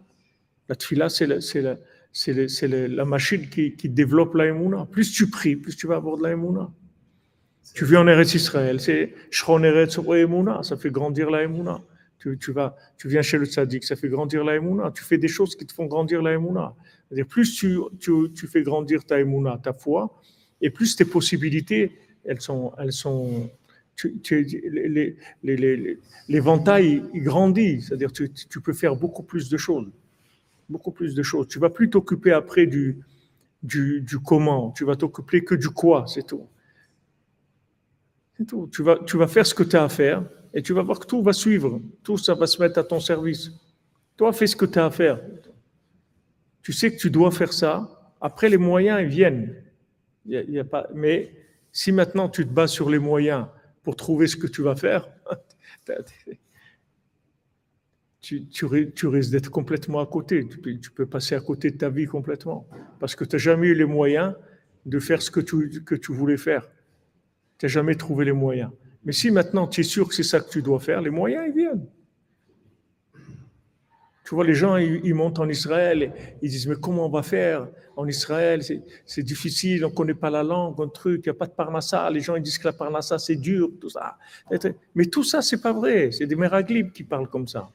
La 0.68 0.76
Tfila, 0.76 1.08
c'est 1.08 1.26
la, 1.26 3.04
machine 3.04 3.48
qui, 3.48 3.88
développe 3.88 4.34
la. 4.34 4.86
Plus 4.86 5.10
tu 5.10 5.28
pries, 5.28 5.56
plus 5.56 5.76
tu 5.76 5.88
vas 5.88 5.96
avoir 5.96 6.16
de 6.16 6.22
la. 6.22 6.70
Tu 7.74 7.84
vis 7.84 7.96
en 7.96 8.06
Eretz 8.06 8.34
Israël, 8.34 8.80
c'est 8.80 9.14
Shron 9.30 9.64
Eretz 9.64 9.98
Emouna, 9.98 10.62
ça 10.62 10.76
fait 10.76 10.90
grandir 10.90 11.28
la. 11.28 11.42
Tu, 12.20 12.52
vas, 12.52 12.76
tu 12.98 13.08
viens 13.08 13.22
chez 13.22 13.38
le 13.38 13.46
tzaddik, 13.46 13.82
ça 13.84 13.96
fait 13.96 14.08
grandir 14.08 14.44
la 14.44 14.56
Emouna. 14.56 14.92
Tu 14.94 15.02
fais 15.02 15.18
des 15.18 15.28
choses 15.28 15.56
qui 15.56 15.66
te 15.66 15.72
font 15.72 15.86
grandir 15.86 16.20
la 16.22 16.34
Emouna. 16.34 16.74
C'est-à-dire, 17.08 17.26
plus 17.26 17.54
tu, 17.54 17.78
tu, 17.98 18.12
tu, 18.34 18.46
fais 18.46 18.62
grandir 18.62 19.04
ta 19.04 19.18
Emouna, 19.18 19.58
ta 19.62 19.72
foi, 19.72 20.20
et 20.60 20.70
plus 20.70 20.96
tes 20.96 21.06
possibilités, 21.06 21.92
elles 22.24 22.40
sont. 22.40 22.72
Elles 22.78 22.92
sont 22.92 23.50
tu, 23.96 24.18
les, 24.32 25.16
les, 25.42 25.56
les, 25.56 25.98
l'éventail, 26.28 27.02
grandit. 27.14 27.82
C'est-à-dire, 27.82 28.12
tu, 28.12 28.30
tu 28.30 28.60
peux 28.60 28.72
faire 28.72 28.96
beaucoup 28.96 29.22
plus 29.22 29.50
de 29.50 29.56
choses 29.56 29.90
beaucoup 30.70 30.92
plus 30.92 31.14
de 31.14 31.22
choses. 31.22 31.48
Tu 31.48 31.58
vas 31.58 31.68
plus 31.68 31.90
t'occuper 31.90 32.32
après 32.32 32.66
du, 32.66 32.98
du, 33.62 34.00
du, 34.00 34.18
comment, 34.18 34.70
tu 34.70 34.84
vas 34.84 34.96
t'occuper 34.96 35.44
que 35.44 35.54
du 35.54 35.68
quoi, 35.68 36.04
c'est 36.06 36.26
tout. 36.26 36.46
C'est 38.38 38.46
tout. 38.46 38.68
Tu 38.72 38.82
vas, 38.82 38.98
tu 39.04 39.18
vas 39.18 39.26
faire 39.26 39.44
ce 39.44 39.54
que 39.54 39.64
tu 39.64 39.76
as 39.76 39.84
à 39.84 39.88
faire 39.88 40.24
et 40.52 40.62
tu 40.62 40.72
vas 40.72 40.82
voir 40.82 40.98
que 40.98 41.06
tout 41.06 41.22
va 41.22 41.32
suivre, 41.32 41.80
tout 42.02 42.18
ça 42.18 42.34
va 42.34 42.46
se 42.46 42.60
mettre 42.60 42.78
à 42.78 42.84
ton 42.84 43.00
service. 43.00 43.50
Toi, 44.16 44.32
fais 44.32 44.46
ce 44.46 44.56
que 44.56 44.66
tu 44.66 44.78
as 44.78 44.86
à 44.86 44.90
faire. 44.90 45.20
Tu 46.62 46.72
sais 46.72 46.92
que 46.92 47.00
tu 47.00 47.10
dois 47.10 47.30
faire 47.30 47.52
ça, 47.52 48.14
après 48.20 48.48
les 48.48 48.58
moyens, 48.58 49.00
ils 49.00 49.08
viennent. 49.08 49.54
Y 50.26 50.58
a, 50.58 50.64
pas, 50.64 50.88
mais 50.94 51.32
si 51.72 51.92
maintenant 51.92 52.28
tu 52.28 52.44
te 52.44 52.52
bats 52.52 52.66
sur 52.66 52.90
les 52.90 52.98
moyens 52.98 53.46
pour 53.82 53.96
trouver 53.96 54.26
ce 54.26 54.36
que 54.36 54.46
tu 54.46 54.62
vas 54.62 54.76
faire, 54.76 55.08
tu, 58.20 58.66
risques 58.66 59.30
d'être 59.30 59.50
complètement 59.50 60.00
à 60.00 60.06
côté. 60.06 60.46
Tu 60.46 60.58
peux, 60.58 60.78
tu 60.78 60.90
peux, 60.90 61.06
passer 61.06 61.34
à 61.34 61.40
côté 61.40 61.70
de 61.70 61.78
ta 61.78 61.88
vie 61.88 62.06
complètement. 62.06 62.68
Parce 62.98 63.14
que 63.14 63.24
tu 63.24 63.36
n'as 63.36 63.40
jamais 63.40 63.68
eu 63.68 63.74
les 63.74 63.86
moyens 63.86 64.34
de 64.84 64.98
faire 64.98 65.22
ce 65.22 65.30
que 65.30 65.40
tu, 65.40 65.82
que 65.84 65.94
tu 65.94 66.12
voulais 66.12 66.36
faire. 66.36 66.68
Tu 67.58 67.64
n'as 67.64 67.70
jamais 67.70 67.94
trouvé 67.94 68.26
les 68.26 68.32
moyens. 68.32 68.70
Mais 69.04 69.12
si 69.12 69.30
maintenant 69.30 69.66
tu 69.66 69.80
es 69.80 69.84
sûr 69.84 70.08
que 70.08 70.14
c'est 70.14 70.22
ça 70.22 70.40
que 70.40 70.50
tu 70.50 70.62
dois 70.62 70.80
faire, 70.80 71.00
les 71.00 71.10
moyens, 71.10 71.44
ils 71.48 71.54
viennent. 71.54 71.86
Tu 74.30 74.36
vois, 74.36 74.44
les 74.44 74.54
gens, 74.54 74.76
ils, 74.76 75.12
montent 75.12 75.40
en 75.40 75.48
Israël, 75.48 76.12
ils 76.40 76.50
disent, 76.50 76.68
mais 76.68 76.76
comment 76.80 77.06
on 77.06 77.10
va 77.10 77.24
faire 77.24 77.66
en 77.96 78.06
Israël? 78.06 78.62
C'est- 78.62 79.22
difficile, 79.24 79.84
on 79.84 79.90
ne 79.90 79.94
connaît 79.94 80.14
pas 80.14 80.30
la 80.30 80.44
langue, 80.44 80.80
un 80.80 80.86
truc, 80.86 81.22
il 81.24 81.30
n'y 81.30 81.30
a 81.30 81.34
pas 81.34 81.46
de 81.48 81.52
parnassa. 81.52 82.08
Les 82.10 82.20
gens, 82.20 82.36
ils 82.36 82.42
disent 82.42 82.58
que 82.58 82.68
la 82.68 82.72
parnassa, 82.72 83.18
c'est 83.18 83.34
dur, 83.34 83.70
tout 83.80 83.90
ça. 83.90 84.16
Mais 84.94 85.06
tout 85.06 85.24
ça, 85.24 85.42
c'est 85.42 85.60
pas 85.60 85.72
vrai. 85.72 86.12
C'est 86.12 86.26
des 86.26 86.36
méraglibes 86.36 86.92
qui 86.92 87.02
parlent 87.02 87.28
comme 87.28 87.48
ça. 87.48 87.70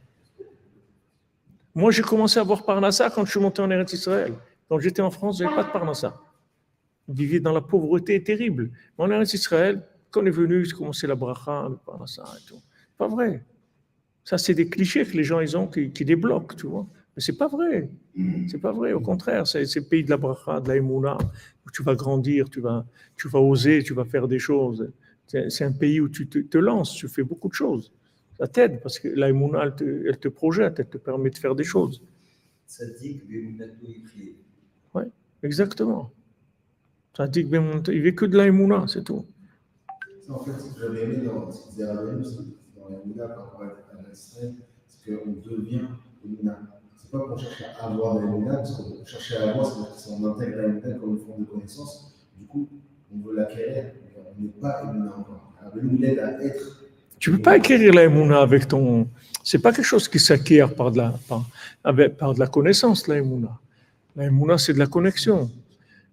Moi, 1.73 1.91
j'ai 1.91 2.03
commencé 2.03 2.39
à 2.39 2.43
voir 2.43 2.63
parnassa 2.63 3.09
quand 3.09 3.25
je 3.25 3.31
suis 3.31 3.39
monté 3.41 3.61
en 3.61 3.69
Eretz 3.69 3.91
Israël. 3.91 4.33
Quand 4.69 4.79
j'étais 4.79 5.01
en 5.01 5.11
France, 5.11 5.39
je 5.39 5.43
n'avais 5.43 5.57
pas 5.57 5.63
de 5.65 5.71
parnassa. 5.73 6.21
On 7.09 7.13
vivait 7.13 7.41
dans 7.41 7.51
la 7.51 7.59
pauvreté 7.59 8.23
terrible. 8.23 8.71
Mais 8.97 9.03
en 9.03 9.11
Eretz 9.11 9.33
Israël, 9.33 9.85
quand 10.11 10.21
on 10.23 10.25
est 10.25 10.31
venu, 10.31 10.65
j'ai 10.65 10.73
commencé 10.73 11.07
la 11.07 11.15
bracha, 11.15 11.67
le 11.69 11.77
parnassa 11.77 12.23
et 12.37 12.47
tout. 12.47 12.61
Pas 12.97 13.07
vrai. 13.07 13.43
Ça, 14.23 14.37
c'est 14.37 14.53
des 14.53 14.67
clichés 14.67 15.05
que 15.05 15.15
les 15.15 15.23
gens 15.23 15.39
ils 15.39 15.55
ont 15.55 15.67
qui, 15.67 15.91
qui 15.91 16.05
débloquent, 16.05 16.55
tu 16.55 16.67
vois. 16.67 16.87
Mais 17.15 17.21
c'est 17.21 17.37
pas 17.37 17.47
vrai. 17.47 17.89
C'est 18.47 18.57
pas 18.59 18.71
vrai. 18.71 18.93
Au 18.93 19.01
contraire, 19.01 19.45
c'est 19.47 19.63
le 19.75 19.81
pays 19.81 20.03
de 20.03 20.09
la 20.09 20.17
bracha, 20.17 20.59
de 20.59 20.67
la 20.67 20.77
émouna, 20.77 21.17
où 21.65 21.71
tu 21.71 21.83
vas 21.83 21.95
grandir, 21.95 22.49
tu 22.49 22.61
vas, 22.61 22.85
tu 23.15 23.27
vas 23.27 23.39
oser, 23.39 23.83
tu 23.83 23.93
vas 23.93 24.05
faire 24.05 24.27
des 24.27 24.39
choses. 24.39 24.91
C'est 25.27 25.63
un 25.63 25.71
pays 25.71 25.99
où 25.99 26.09
tu 26.09 26.27
te, 26.27 26.39
te 26.39 26.57
lances, 26.57 26.93
tu 26.93 27.07
fais 27.07 27.23
beaucoup 27.23 27.49
de 27.49 27.53
choses. 27.53 27.91
Ça 28.37 28.47
t'aide 28.47 28.81
parce 28.81 28.99
que 28.99 29.07
la 29.07 29.29
émouna, 29.29 29.63
elle 29.63 29.75
te, 29.75 30.07
elle 30.07 30.17
te 30.17 30.27
projette, 30.27 30.79
elle 30.79 30.89
te 30.89 30.97
permet 30.97 31.29
de 31.29 31.37
faire 31.37 31.55
des 31.55 31.63
choses. 31.63 32.01
Tzaddik 32.67 33.25
be'emunato 33.27 33.85
yichyeh. 33.85 34.35
Exactement. 35.43 36.11
Ça 37.15 37.27
dit 37.27 37.47
que 37.47 37.91
il 37.91 38.01
veut 38.01 38.11
que 38.11 38.25
de 38.25 38.35
la 38.35 38.47
émouna, 38.47 38.85
c'est 38.87 39.03
tout. 39.03 39.25
En 40.29 40.39
fait, 40.39 40.51
j'avais 40.79 41.03
aimé 41.03 41.17
dans 41.25 41.51
ce 41.51 41.63
qu'il 41.63 41.71
disait 41.71 41.85
dans 41.85 42.89
Mouna 43.05 43.27
par 43.27 43.45
rapport 43.45 43.61
à 43.63 44.09
l'Israël, 44.09 44.55
c'est 44.87 45.11
qu'on 45.11 45.31
devient 45.31 45.81
Mouna. 46.23 46.59
C'est 46.97 47.11
pas 47.11 47.19
qu'on 47.19 47.37
cherche 47.37 47.63
à 47.79 47.85
avoir 47.85 48.15
la 48.15 48.21
Mouna, 48.21 48.57
parce 48.57 48.75
qu'on 48.75 49.05
cherche 49.05 49.33
à 49.33 49.49
avoir, 49.49 49.65
c'est-à-dire 49.65 49.95
que 49.95 50.01
si 50.01 50.09
on 50.11 50.25
intègre 50.25 50.57
la 50.57 50.67
Mouna 50.67 50.93
comme 50.93 51.11
une 51.11 51.25
forme 51.25 51.39
de 51.41 51.45
connaissance, 51.45 52.27
du 52.37 52.45
coup, 52.45 52.67
on 53.13 53.27
veut 53.27 53.35
l'acquérir, 53.35 53.91
on 54.17 54.41
n'est 54.41 54.49
pas 54.49 54.83
Mouna 54.83 55.15
encore. 55.17 55.53
Rabbeinu, 55.61 55.97
il 55.99 56.19
à 56.19 56.43
être. 56.43 56.85
Tu 57.19 57.31
ne 57.31 57.37
peux 57.37 57.41
pas 57.41 57.53
acquérir 57.53 57.93
la 57.93 58.39
avec 58.41 58.67
ton. 58.67 59.07
C'est 59.43 59.59
pas 59.59 59.71
quelque 59.71 59.85
chose 59.85 60.07
qui 60.07 60.19
s'acquiert 60.19 60.73
par 60.73 60.91
de 60.91 60.97
la, 60.97 61.13
par, 61.27 61.45
par 62.17 62.33
de 62.33 62.39
la 62.39 62.47
connaissance, 62.47 63.07
la 63.07 63.17
émouna, 63.17 64.57
c'est 64.57 64.73
de 64.73 64.79
la 64.79 64.87
connexion. 64.87 65.51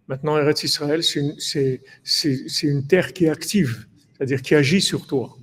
Maintenant, 0.08 0.36
Eretz 0.36 0.64
Israël, 0.64 1.02
c'est 1.02 1.20
une, 1.20 2.70
une 2.70 2.86
terre 2.86 3.12
qui 3.12 3.24
est 3.24 3.30
active, 3.30 3.86
c'est-à-dire 4.22 4.42
qui 4.42 4.54
agit 4.54 4.80
sur 4.80 5.04
toi. 5.04 5.36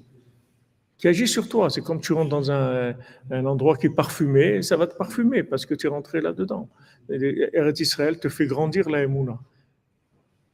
Qui 0.97 1.09
agit 1.09 1.27
sur 1.27 1.49
toi. 1.49 1.69
C'est 1.69 1.81
comme 1.81 1.99
tu 1.99 2.13
rentres 2.13 2.29
dans 2.29 2.49
un, 2.49 2.95
endroit 3.29 3.75
qui 3.75 3.87
est 3.87 3.93
parfumé, 3.93 4.61
ça 4.61 4.77
va 4.77 4.87
te 4.87 4.95
parfumer 4.95 5.43
parce 5.43 5.65
que 5.65 5.73
tu 5.73 5.87
es 5.87 5.89
rentré 5.89 6.21
là-dedans. 6.21 6.69
Et 7.09 7.49
Eretz 7.51 7.81
Israël 7.81 8.19
te 8.19 8.29
fait 8.29 8.47
grandir 8.47 8.89
la 8.89 9.03
émouna. 9.03 9.37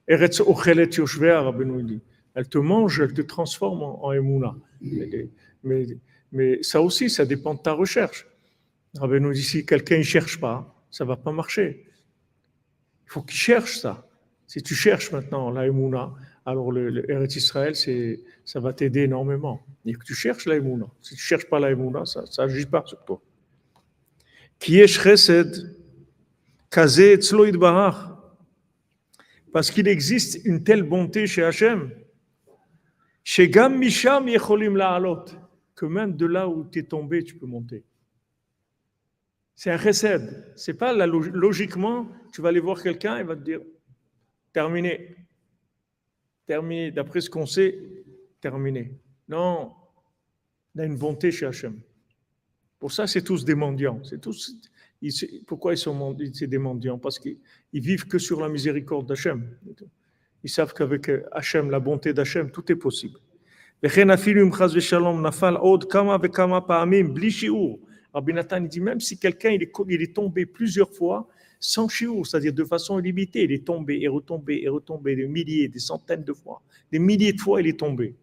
Eretz 0.08 0.40
Ochelet 0.40 0.90
Rabbeinu 1.36 1.84
dit. 1.84 2.02
Elle 2.34 2.50
te 2.50 2.58
mange, 2.58 3.00
elle 3.00 3.14
te 3.14 3.22
transforme 3.22 3.84
en, 3.84 4.12
en. 4.12 4.56
Mais, 5.64 5.86
mais, 6.32 6.64
ça 6.64 6.82
aussi, 6.82 7.12
ça 7.12 7.26
dépend 7.26 7.54
de 7.54 7.60
ta 7.60 7.74
recherche. 7.74 8.26
Rabbi 8.96 9.20
nous 9.20 9.34
dit, 9.34 9.44
si 9.44 9.68
quelqu'un 9.68 10.00
ne 10.00 10.04
cherche 10.04 10.40
pas, 10.40 10.84
ça 10.90 11.04
ne 11.04 11.10
va 11.10 11.16
pas 11.16 11.32
marcher. 11.32 11.86
Il 13.06 13.12
faut 13.12 13.22
qu'il 13.22 13.38
cherche 13.38 13.78
ça. 13.78 14.08
Si 14.48 14.64
tu 14.64 14.74
cherches 14.74 15.12
maintenant 15.12 15.52
la 15.52 15.68
Emouna, 15.68 16.12
alors 16.46 16.72
le, 16.72 16.90
le 16.90 17.12
Eretz 17.12 17.36
Israël, 17.36 17.76
ça 18.46 18.60
va 18.60 18.72
t'aider 18.72 19.02
énormément. 19.02 19.66
Et 19.86 19.94
que 19.94 20.06
tu 20.06 20.14
cherches 20.14 20.46
la 20.46 20.56
Emouna. 20.56 20.88
Si 21.02 21.16
tu 21.16 21.16
ne 21.16 21.20
cherches 21.20 21.50
pas 21.50 21.60
la 21.60 21.72
Emouna, 21.72 22.06
ça 22.06 22.24
n'agit 22.38 22.68
pas 22.68 22.84
sur 22.86 23.04
toi. 23.04 23.20
Qui 24.60 24.80
est 24.80 24.88
chesed, 24.88 25.76
kazé 26.70 27.14
etzlo 27.14 27.46
yitbarach. 27.46 28.12
Parce 29.52 29.72
qu'il 29.72 29.88
existe 29.88 30.46
une 30.46 30.64
telle 30.64 30.84
bonté 30.84 31.28
chez 31.28 31.44
Hachem 31.44 31.92
Shegam 33.24 33.78
Misham 33.78 34.28
Yecholim 34.28 34.78
La'alot, 34.78 35.26
que 35.76 35.88
même 35.88 36.16
de 36.16 36.28
là 36.28 36.48
où 36.48 36.64
tu 36.70 36.80
es 36.80 36.84
tombé, 36.84 37.24
tu 37.24 37.36
peux 37.36 37.48
monter. 37.48 37.84
C'est 39.56 39.72
un 39.72 39.80
chesed. 39.80 40.54
C'est 40.56 40.76
pas 40.76 40.94
logiquement, 40.94 42.08
tu 42.32 42.42
vas 42.42 42.50
aller 42.50 42.60
voir 42.60 42.84
quelqu'un 42.84 43.18
et 43.18 43.24
va 43.24 43.36
te 43.36 43.42
dire 43.42 43.62
terminé 44.54 45.16
terminé, 46.46 46.92
d'après 46.92 47.22
ce 47.22 47.30
qu'on 47.30 47.46
sait, 47.46 47.80
terminé. 48.42 48.92
Non, 49.28 49.72
on 50.76 50.80
a 50.80 50.86
une 50.86 50.98
bonté 50.98 51.32
chez 51.32 51.46
Hachem. 51.46 51.80
Pour 52.80 52.92
ça, 52.92 53.08
c'est 53.08 53.24
tous 53.24 53.46
des 53.46 53.56
mendiants. 53.56 54.02
C'est 54.04 54.22
tous, 54.22 54.56
ils, 55.02 55.44
pourquoi 55.46 55.74
ils 55.74 55.78
sont 55.78 56.18
c'est 56.34 56.48
des 56.48 56.58
mendiants? 56.58 57.00
Parce 57.00 57.20
qu'ils 57.20 57.40
vivent 57.74 58.08
que 58.08 58.18
sur 58.20 58.42
la 58.42 58.50
miséricorde 58.50 59.08
d'Hachem. 59.08 59.50
Ils 60.44 60.50
savent 60.50 60.74
qu'avec 60.74 61.10
euh, 61.10 61.24
Hachem, 61.32 61.72
la 61.72 61.80
bonté 61.80 62.14
d'Hachem, 62.14 62.52
tout 62.52 62.72
est 62.72 62.76
possible. 62.76 63.20
Rabbi 68.16 68.32
Nathan 68.32 68.62
dit 68.62 68.80
même 68.80 69.02
si 69.02 69.20
quelqu'un 69.20 69.50
il 69.50 69.64
est, 69.64 69.72
il 69.90 70.02
est 70.02 70.16
tombé 70.16 70.46
plusieurs 70.46 70.90
fois, 70.94 71.28
sans 71.60 71.88
chiour, 71.88 72.26
c'est-à-dire 72.26 72.54
de 72.54 72.64
façon 72.64 73.00
illimitée. 73.00 73.44
Il 73.44 73.52
est 73.52 73.66
tombé 73.66 74.00
et 74.02 74.08
retombé 74.08 74.62
et 74.64 74.70
retombé 74.70 75.16
des 75.16 75.28
milliers, 75.28 75.68
des 75.68 75.80
centaines 75.80 76.24
de 76.24 76.34
fois. 76.34 76.62
Des 76.92 77.00
milliers 77.00 77.34
de 77.34 77.42
fois, 77.42 77.62
il 77.62 77.68
est 77.68 77.80
tombé. 77.80 78.16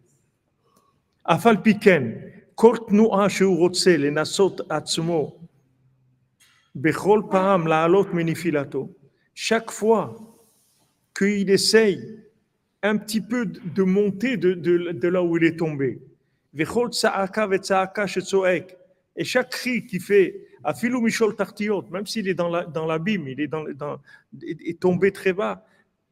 Afal 1.25 1.61
piken, 1.61 2.31
bechol 6.75 7.29
pa'am 7.29 7.67
la'alot 7.67 8.07
menifilato. 8.13 8.95
Chaque 9.33 9.71
fois 9.71 10.15
qu'il 11.17 11.49
essaye 11.49 12.19
un 12.81 12.97
petit 12.97 13.21
peu 13.21 13.45
de 13.45 13.83
monter 13.83 14.37
de, 14.37 14.53
de 14.53 15.07
là 15.07 15.23
où 15.23 15.37
il 15.37 15.43
est 15.45 15.57
tombé, 15.57 16.01
et 19.15 19.23
chaque 19.23 19.49
cri 19.49 19.85
qu'il 19.85 20.01
fait, 20.01 20.47
à 20.63 20.73
Philou 20.73 21.01
Michel 21.01 21.35
Tartiot, 21.35 21.83
même 21.91 22.07
s'il 22.07 22.27
est 22.27 22.33
dans 22.33 22.49
l'abîme, 22.49 23.25
la, 23.25 23.25
dans 23.25 23.31
il 23.31 23.41
est, 23.41 23.47
dans, 23.47 23.63
dans, 23.73 23.99
est 24.41 24.79
tombé 24.79 25.11
très 25.11 25.33
bas. 25.33 25.65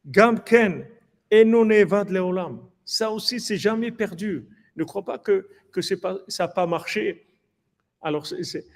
Gam 0.05 0.43
Ken, 0.43 0.85
Enonevad 1.31 2.09
Leolam. 2.09 2.59
Ça 2.85 3.11
aussi, 3.11 3.39
c'est 3.39 3.57
jamais 3.57 3.91
perdu. 3.91 4.45
Ne 4.75 4.83
crois 4.83 5.05
pas 5.05 5.17
que, 5.17 5.47
que 5.71 5.95
pas, 5.95 6.17
ça 6.27 6.43
n'a 6.43 6.47
pas 6.49 6.67
marché. 6.67 7.25
Alors, 8.01 8.25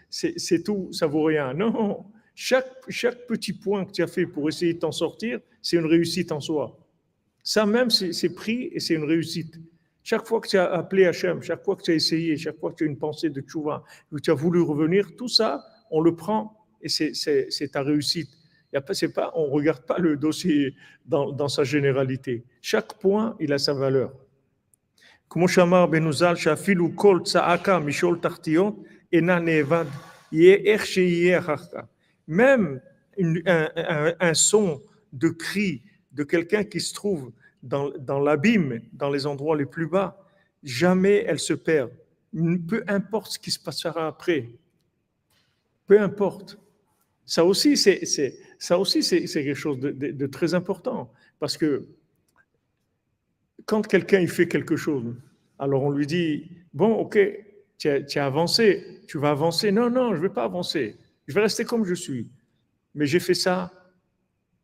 c'est 0.10 0.64
tout, 0.64 0.90
ça 0.94 1.08
vaut 1.08 1.24
rien. 1.24 1.54
Non, 1.54 2.06
chaque, 2.36 2.72
chaque 2.90 3.26
petit 3.28 3.54
point 3.54 3.86
que 3.86 3.92
tu 3.92 4.04
as 4.04 4.08
fait 4.08 4.28
pour 4.28 4.48
essayer 4.48 4.74
de 4.74 4.80
t'en 4.80 4.92
sortir, 4.92 5.40
c'est 5.62 5.78
une 5.78 5.86
réussite 5.86 6.32
en 6.32 6.40
soi. 6.40 6.78
Ça 7.44 7.66
même, 7.66 7.90
c'est 7.90 8.34
pris 8.34 8.70
et 8.72 8.80
c'est 8.80 8.94
une 8.94 9.04
réussite. 9.04 9.60
Chaque 10.06 10.28
fois 10.28 10.40
que 10.40 10.48
tu 10.48 10.56
as 10.60 10.72
appelé 10.72 11.08
Hachem, 11.08 11.42
chaque 11.42 11.64
fois 11.64 11.76
que 11.76 11.82
tu 11.82 11.90
as 11.90 11.96
essayé, 11.96 12.38
chaque 12.38 12.60
fois 12.60 12.70
que 12.70 12.76
tu 12.76 12.84
as 12.84 12.88
une 12.88 13.00
pensée 13.00 13.32
de 13.32 13.42
tchouva, 13.42 13.84
que 14.14 14.20
tu 14.20 14.30
as 14.30 14.36
voulu 14.36 14.62
revenir, 14.62 15.16
tout 15.18 15.28
ça, 15.28 15.66
on 15.90 16.00
le 16.00 16.16
prend 16.16 16.64
et 16.80 16.90
c'est 16.90 17.72
ta 17.72 17.82
réussite. 17.82 18.30
Y 18.72 18.78
a 18.78 18.82
pas, 18.82 19.32
on 19.34 19.48
ne 19.48 19.52
regarde 19.52 19.84
pas 19.84 19.98
le 19.98 20.16
dossier 20.16 20.76
dans, 21.08 21.48
sa 21.48 21.64
généralité. 21.64 22.44
Chaque 22.62 23.00
point, 23.00 23.36
il 23.40 23.52
a 23.52 23.58
sa 23.58 23.74
valeur. 23.74 24.14
Shafilu 25.48 26.90
ben 26.90 26.96
Kol 26.96 27.26
Tsaaka, 27.26 27.82
er 30.32 30.70
er 30.70 30.80
Même 32.28 32.82
un, 33.20 33.70
un, 33.76 34.14
un 34.20 34.34
son 34.36 34.84
de 35.14 35.30
cri 35.30 35.82
de 36.12 36.24
quelqu'un 36.24 36.64
qui 36.64 36.80
se 36.80 36.94
trouve 36.94 37.32
dans, 37.66 38.20
l'abîme, 38.20 38.82
dans 38.94 39.10
les 39.10 39.26
endroits 39.26 39.58
les 39.58 39.66
plus 39.66 39.88
bas, 39.88 40.24
jamais 40.64 41.24
elle 41.28 41.40
se 41.40 41.54
perd. 41.54 41.92
Peu 42.68 42.84
importe 42.88 43.34
ce 43.34 43.40
qui 43.40 43.52
se 43.52 43.60
passera 43.60 44.08
après. 44.08 44.50
Peu 45.88 46.00
importe. 46.00 46.60
Ça 47.26 47.44
aussi, 47.44 47.76
c'est, 47.76 48.06
ça 48.60 48.78
aussi, 48.78 49.02
c'est, 49.02 49.26
quelque 49.26 49.56
chose 49.56 49.80
de, 49.80 50.28
très 50.28 50.54
important. 50.54 51.12
Parce 51.40 51.58
que 51.58 51.88
quand 53.66 53.88
quelqu'un 53.88 54.20
il 54.20 54.30
fait 54.30 54.48
quelque 54.48 54.76
chose, 54.76 55.16
alors 55.58 55.84
on 55.84 55.90
lui 55.90 56.06
dit 56.06 56.52
Bon, 56.74 56.94
ok, 56.94 57.18
tu 57.78 57.90
as, 57.90 58.02
tu 58.02 58.20
as 58.20 58.26
avancé, 58.26 59.02
tu 59.08 59.18
vas 59.18 59.32
avancer. 59.32 59.72
Non, 59.72 59.90
non, 59.90 60.12
je 60.12 60.18
ne 60.18 60.28
vais 60.28 60.34
pas 60.34 60.44
avancer. 60.44 60.98
Je 61.28 61.34
vais 61.34 61.42
rester 61.42 61.66
comme 61.66 61.86
je 61.86 61.96
suis. 61.96 62.28
Mais 62.94 63.08
j'ai 63.08 63.20
fait 63.20 63.34
ça. 63.34 63.72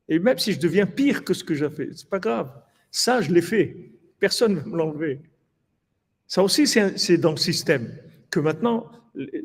Et 0.07 0.19
même 0.19 0.37
si 0.37 0.53
je 0.53 0.59
deviens 0.59 0.85
pire 0.85 1.23
que 1.23 1.33
ce 1.33 1.43
que 1.43 1.55
j'ai 1.55 1.69
fait, 1.69 1.89
c'est 1.93 2.09
pas 2.09 2.19
grave. 2.19 2.51
Ça, 2.91 3.21
je 3.21 3.31
l'ai 3.31 3.41
fait. 3.41 3.91
Personne 4.19 4.55
ne 4.55 4.59
va 4.59 4.65
me 4.65 4.77
l'enlever. 4.77 5.21
Ça 6.27 6.43
aussi, 6.43 6.67
c'est 6.67 7.17
dans 7.17 7.31
le 7.31 7.37
système. 7.37 7.97
Que 8.29 8.39
maintenant, 8.39 8.91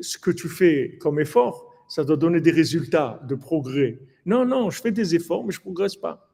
ce 0.01 0.17
que 0.17 0.31
tu 0.31 0.47
fais 0.47 0.97
comme 0.99 1.19
effort, 1.19 1.73
ça 1.87 2.03
doit 2.03 2.17
donner 2.17 2.41
des 2.41 2.51
résultats 2.51 3.21
de 3.27 3.35
progrès. 3.35 3.99
Non, 4.25 4.45
non, 4.45 4.69
je 4.69 4.81
fais 4.81 4.91
des 4.91 5.15
efforts, 5.15 5.45
mais 5.45 5.51
je 5.51 5.59
ne 5.59 5.63
progresse 5.63 5.95
pas. 5.95 6.31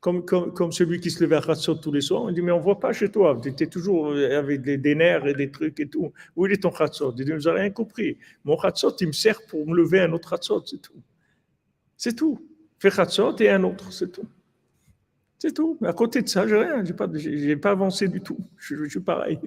Comme, 0.00 0.24
comme, 0.24 0.72
celui 0.72 0.98
qui 0.98 1.10
se 1.10 1.22
levait 1.22 1.36
à 1.36 1.42
Khatsot 1.42 1.74
tous 1.74 1.92
les 1.92 2.00
soirs, 2.00 2.22
on 2.22 2.32
dit, 2.32 2.40
mais 2.40 2.52
on 2.52 2.58
ne 2.58 2.62
voit 2.62 2.80
pas 2.80 2.94
chez 2.94 3.10
toi, 3.10 3.38
tu 3.42 3.50
étais 3.50 3.66
toujours 3.66 4.12
avec 4.12 4.62
des, 4.62 4.78
des, 4.78 4.94
nerfs 4.94 5.26
et 5.26 5.34
des 5.34 5.50
trucs 5.50 5.78
et 5.78 5.88
tout. 5.88 6.10
Où 6.36 6.46
il 6.46 6.52
est 6.52 6.62
ton 6.62 6.70
Khatsot 6.70 7.14
Il 7.18 7.26
dit, 7.26 7.32
vous 7.32 7.40
n'avez 7.40 7.60
rien 7.60 7.70
compris. 7.70 8.16
Mon 8.44 8.56
Khatsot, 8.56 8.96
il 9.00 9.08
me 9.08 9.12
sert 9.12 9.44
pour 9.46 9.66
me 9.66 9.76
lever 9.76 10.00
un 10.00 10.12
autre 10.12 10.30
Khatsot, 10.30 10.64
c'est 10.64 10.80
tout. 10.80 11.02
C'est 11.98 12.16
tout. 12.16 12.40
Fais 12.78 12.90
Khatsot 12.90 13.36
et 13.40 13.50
un 13.50 13.62
autre, 13.62 13.92
c'est 13.92 14.10
tout. 14.10 14.26
C'est 15.40 15.54
tout. 15.54 15.78
Mais 15.80 15.88
à 15.88 15.94
côté 15.94 16.20
de 16.20 16.28
ça, 16.28 16.46
j'ai 16.46 16.56
rien. 16.56 16.84
J'ai 16.84 16.92
pas, 16.92 17.08
pas 17.08 17.70
avancé 17.70 18.08
du 18.08 18.20
tout. 18.20 18.38
Je, 18.58 18.84
suis 18.84 19.00
pareil. 19.00 19.40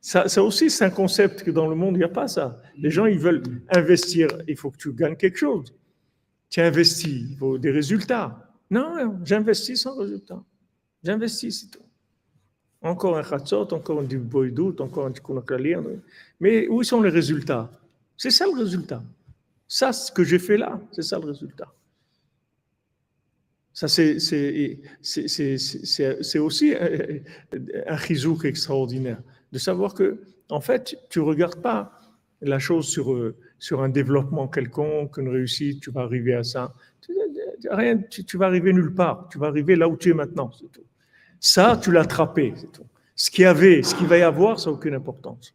Ça, 0.00 0.24
aussi, 0.42 0.70
c'est 0.70 0.84
un 0.84 0.90
concept 0.90 1.42
que 1.42 1.50
dans 1.50 1.66
le 1.66 1.74
monde, 1.74 1.96
il 1.96 1.98
n'y 1.98 2.04
a 2.04 2.08
pas 2.08 2.28
ça. 2.28 2.62
Les 2.76 2.88
gens, 2.88 3.06
ils 3.06 3.18
veulent 3.18 3.42
investir. 3.70 4.28
Il 4.46 4.56
faut 4.56 4.70
que 4.70 4.76
tu 4.76 4.92
gagnes 4.92 5.16
quelque 5.16 5.36
chose. 5.36 5.74
Tu 6.48 6.60
investis. 6.60 7.26
Il 7.30 7.36
faut 7.36 7.58
des 7.58 7.72
résultats. 7.72 8.48
Non, 8.70 9.18
j'investis 9.24 9.82
sans 9.82 9.96
résultat. 9.96 10.40
J'investis, 11.02 11.60
c'est 11.60 11.76
tout. 11.76 11.84
Encore 12.80 13.18
un 13.18 13.24
khatsot, 13.24 13.72
encore 13.72 14.04
du 14.04 14.18
boydout, 14.18 14.80
encore 14.80 15.06
un 15.06 15.12
tikkun 15.12 15.42
Mais 16.38 16.68
où 16.68 16.84
sont 16.84 17.02
les 17.02 17.10
résultats? 17.10 17.68
C'est 18.16 18.30
ça 18.30 18.46
le 18.46 18.52
résultat. 18.52 19.02
Ça, 19.66 19.92
ce 19.92 20.12
que 20.12 20.22
j'ai 20.22 20.38
fait 20.38 20.56
là, 20.56 20.80
c'est 20.92 21.02
ça 21.02 21.18
le 21.18 21.26
résultat. 21.26 21.66
Ça, 23.78 23.86
c'est 23.86 24.18
aussi 26.40 26.74
un 27.86 27.96
chizouk 27.96 28.44
extraordinaire. 28.44 29.22
De 29.52 29.58
savoir 29.58 29.94
que, 29.94 30.20
en 30.48 30.60
fait, 30.60 30.98
tu 31.08 31.20
ne 31.20 31.24
regardes 31.24 31.62
pas 31.62 31.92
la 32.40 32.58
chose 32.58 32.88
sur, 32.88 33.34
sur 33.56 33.80
un 33.80 33.88
développement 33.88 34.48
quelconque, 34.48 35.18
une 35.18 35.28
réussite, 35.28 35.80
tu 35.80 35.92
vas 35.92 36.00
arriver 36.00 36.34
à 36.34 36.42
ça. 36.42 36.74
Rien, 37.70 37.98
tu, 37.98 38.24
tu 38.24 38.36
vas 38.36 38.46
arriver 38.46 38.72
nulle 38.72 38.92
part. 38.92 39.28
Tu 39.30 39.38
vas 39.38 39.46
arriver 39.46 39.76
là 39.76 39.88
où 39.88 39.96
tu 39.96 40.10
es 40.10 40.14
maintenant. 40.14 40.50
Ça, 41.38 41.78
tu 41.80 41.92
l'as 41.92 42.00
attrapé, 42.00 42.54
tout. 42.72 42.82
Ce 43.14 43.30
qu'il 43.30 43.44
y 43.44 43.46
avait, 43.46 43.84
ce 43.84 43.94
qu'il 43.94 44.08
va 44.08 44.18
y 44.18 44.22
avoir, 44.22 44.58
ça 44.58 44.70
n'a 44.70 44.74
aucune 44.74 44.94
importance. 44.94 45.54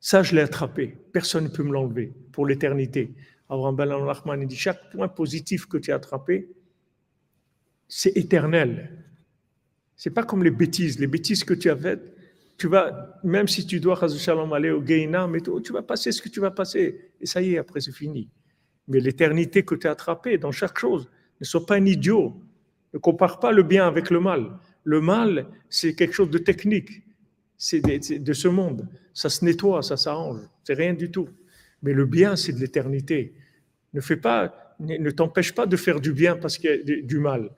Ça, 0.00 0.24
je 0.24 0.34
l'ai 0.34 0.42
attrapé. 0.42 0.98
Personne 1.12 1.44
ne 1.44 1.50
peut 1.50 1.62
me 1.62 1.72
l'enlever 1.72 2.12
pour 2.32 2.46
l'éternité. 2.46 3.14
Abraham 3.48 3.76
Ben 3.76 3.92
Rahman 3.92 4.44
dit 4.44 4.56
chaque 4.56 4.90
point 4.90 5.06
positif 5.06 5.66
que 5.66 5.78
tu 5.78 5.92
as 5.92 5.94
attrapé, 5.94 6.48
c'est 7.94 8.16
éternel. 8.16 8.88
C'est 9.96 10.14
pas 10.14 10.22
comme 10.22 10.42
les 10.42 10.50
bêtises. 10.50 10.98
Les 10.98 11.06
bêtises 11.06 11.44
que 11.44 11.52
tu 11.52 11.68
as 11.68 11.76
faites, 11.76 12.16
tu 12.56 12.66
vas, 12.66 13.20
même 13.22 13.48
si 13.48 13.66
tu 13.66 13.80
dois, 13.80 14.02
aller 14.54 14.70
au 14.70 14.82
Geina, 14.82 15.26
mais 15.28 15.40
tu 15.42 15.72
vas 15.74 15.82
passer 15.82 16.10
ce 16.10 16.22
que 16.22 16.30
tu 16.30 16.40
vas 16.40 16.50
passer. 16.50 17.10
Et 17.20 17.26
ça 17.26 17.42
y 17.42 17.52
est, 17.52 17.58
après, 17.58 17.82
c'est 17.82 17.92
fini. 17.92 18.30
Mais 18.88 18.98
l'éternité 18.98 19.62
que 19.62 19.74
tu 19.74 19.86
as 19.86 19.90
attrapée 19.90 20.38
dans 20.38 20.52
chaque 20.52 20.78
chose, 20.78 21.10
ne 21.38 21.44
sois 21.44 21.66
pas 21.66 21.74
un 21.74 21.84
idiot. 21.84 22.34
Ne 22.94 22.98
compare 22.98 23.40
pas 23.40 23.52
le 23.52 23.62
bien 23.62 23.86
avec 23.86 24.08
le 24.08 24.20
mal. 24.20 24.58
Le 24.84 25.02
mal, 25.02 25.46
c'est 25.68 25.94
quelque 25.94 26.14
chose 26.14 26.30
de 26.30 26.38
technique. 26.38 27.02
C'est 27.58 27.82
de, 27.82 28.16
de, 28.16 28.32
ce 28.32 28.48
monde. 28.48 28.88
Ça 29.12 29.28
se 29.28 29.44
nettoie, 29.44 29.82
ça 29.82 29.98
s'arrange. 29.98 30.40
C'est 30.64 30.74
rien 30.74 30.94
du 30.94 31.10
tout. 31.10 31.28
Mais 31.82 31.92
le 31.92 32.06
bien, 32.06 32.36
c'est 32.36 32.54
de 32.54 32.58
l'éternité. 32.58 33.34
Ne 33.92 34.00
fais 34.00 34.16
pas, 34.16 34.74
ne 34.80 35.10
t'empêche 35.10 35.52
pas 35.52 35.66
de 35.66 35.76
faire 35.76 36.00
du 36.00 36.14
bien 36.14 36.36
parce 36.36 36.56
qu'il 36.56 36.70
y 36.70 36.92
a 36.92 37.02
du 37.02 37.18
mal. 37.18 37.50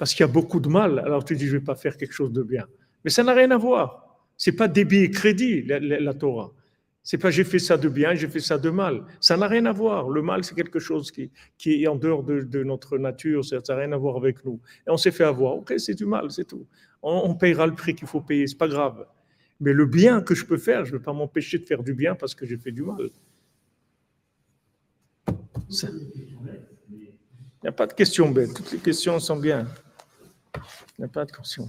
Parce 0.00 0.14
qu'il 0.14 0.24
y 0.24 0.28
a 0.30 0.32
beaucoup 0.32 0.60
de 0.60 0.68
mal, 0.70 0.98
alors 1.00 1.26
tu 1.26 1.36
dis, 1.36 1.44
je 1.44 1.52
ne 1.52 1.58
vais 1.58 1.64
pas 1.64 1.74
faire 1.74 1.98
quelque 1.98 2.14
chose 2.14 2.32
de 2.32 2.42
bien. 2.42 2.64
Mais 3.04 3.10
ça 3.10 3.22
n'a 3.22 3.34
rien 3.34 3.50
à 3.50 3.58
voir. 3.58 4.18
C'est 4.38 4.52
pas 4.52 4.66
débit 4.66 5.00
et 5.00 5.10
crédit, 5.10 5.60
la, 5.60 5.78
la, 5.78 6.00
la 6.00 6.14
Torah. 6.14 6.54
Pas 7.20 7.30
j'ai 7.30 7.44
fait 7.44 7.58
ça 7.58 7.76
de 7.76 7.86
bien, 7.86 8.14
j'ai 8.14 8.26
fait 8.26 8.40
ça 8.40 8.56
de 8.56 8.70
mal. 8.70 9.04
Ça 9.20 9.36
n'a 9.36 9.46
rien 9.46 9.66
à 9.66 9.72
voir. 9.72 10.08
Le 10.08 10.22
mal, 10.22 10.42
c'est 10.42 10.54
quelque 10.54 10.78
chose 10.78 11.10
qui, 11.10 11.30
est 11.66 11.86
en 11.86 11.96
dehors 11.96 12.22
de, 12.22 12.62
notre 12.64 12.96
nature, 12.96 13.44
ça 13.44 13.58
n'a 13.68 13.76
rien 13.76 13.92
à 13.92 13.98
voir 13.98 14.16
avec 14.16 14.42
nous. 14.42 14.58
Et 14.86 14.90
on 14.90 14.96
s'est 14.96 15.10
fait 15.10 15.24
avoir. 15.24 15.56
Ok, 15.56 15.74
c'est 15.76 15.94
du 15.94 16.06
mal, 16.06 16.30
c'est 16.30 16.46
tout. 16.46 16.66
On, 17.02 17.20
on, 17.26 17.34
payera 17.34 17.66
le 17.66 17.74
prix 17.74 17.94
qu'il 17.94 18.08
faut 18.08 18.22
payer, 18.22 18.46
c'est 18.46 18.56
pas 18.56 18.68
grave. 18.68 19.04
Mais 19.60 19.74
le 19.74 19.84
bien 19.84 20.22
que 20.22 20.34
je 20.34 20.46
peux 20.46 20.56
faire, 20.56 20.86
je 20.86 20.94
ne 20.94 20.96
vais 20.96 21.04
pas 21.04 21.12
m'empêcher 21.12 21.58
de 21.58 21.66
faire 21.66 21.82
du 21.82 21.92
bien 21.92 22.14
parce 22.14 22.34
que 22.34 22.46
j'ai 22.46 22.56
fait 22.56 22.72
du 22.72 22.84
mal. 22.84 23.10
Il 27.62 27.64
n'y 27.64 27.68
a 27.68 27.72
pas 27.72 27.86
de 27.86 27.92
questions 27.92 28.30
bêtes. 28.30 28.54
Toutes 28.54 28.72
les 28.72 28.78
questions 28.78 29.20
sont 29.20 29.36
bien. 29.36 29.66
Il 31.00 31.04
n'y 31.04 31.06
a 31.06 31.08
pas 31.08 31.24
de 31.24 31.32
questions. 31.32 31.66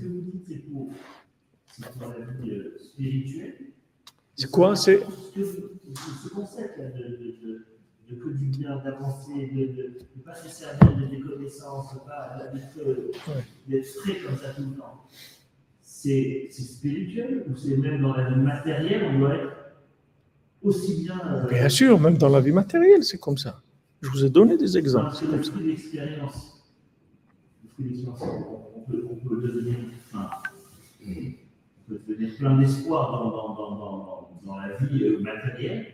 C'est 4.36 4.52
quoi 4.52 4.76
C'est 4.76 5.02
ce 5.40 6.28
concept-là 6.36 6.90
de, 6.90 7.66
de, 8.10 8.16
que 8.16 8.28
du 8.28 8.48
bien, 8.48 8.76
d'avancer, 8.84 9.48
de 9.54 10.02
ne 10.18 10.22
pas 10.22 10.36
se 10.36 10.50
servir 10.50 10.98
de 10.98 11.06
des 11.06 11.22
connaissances, 11.22 11.94
pas 12.06 12.40
d'être 13.70 13.86
frais 13.86 14.18
comme 14.18 14.38
ça 14.38 14.50
tout 14.50 14.64
le 14.70 14.76
temps. 14.76 15.06
C'est 15.82 16.50
spirituel 16.52 17.46
ou 17.50 17.56
c'est 17.56 17.78
même 17.78 18.02
dans 18.02 18.14
la 18.14 18.32
vie 18.32 18.36
matérielle, 18.42 19.16
on 19.16 19.20
doit 19.20 19.36
être 19.36 19.56
aussi 20.62 21.04
bien. 21.04 21.22
Euh, 21.26 21.48
bien 21.48 21.70
sûr, 21.70 21.98
même 22.02 22.18
dans 22.18 22.28
la 22.28 22.42
vie 22.42 22.52
matérielle, 22.52 23.06
c'est 23.06 23.18
comme 23.18 23.38
ça. 23.38 23.62
Je 24.02 24.10
vous 24.10 24.26
ai 24.26 24.30
donné 24.30 24.58
des 24.58 24.78
exemples. 24.78 25.16
C'est 25.16 25.26
comme 25.26 25.42
ça. 25.42 25.54
On 28.88 29.16
peut, 29.16 29.42
devenir. 29.42 29.78
Plein 32.38 32.58
d'espoir 32.58 33.12
dans, 34.44 34.58
la 34.58 34.76
vie 34.78 35.04
euh, 35.04 35.20
matérielle, 35.20 35.86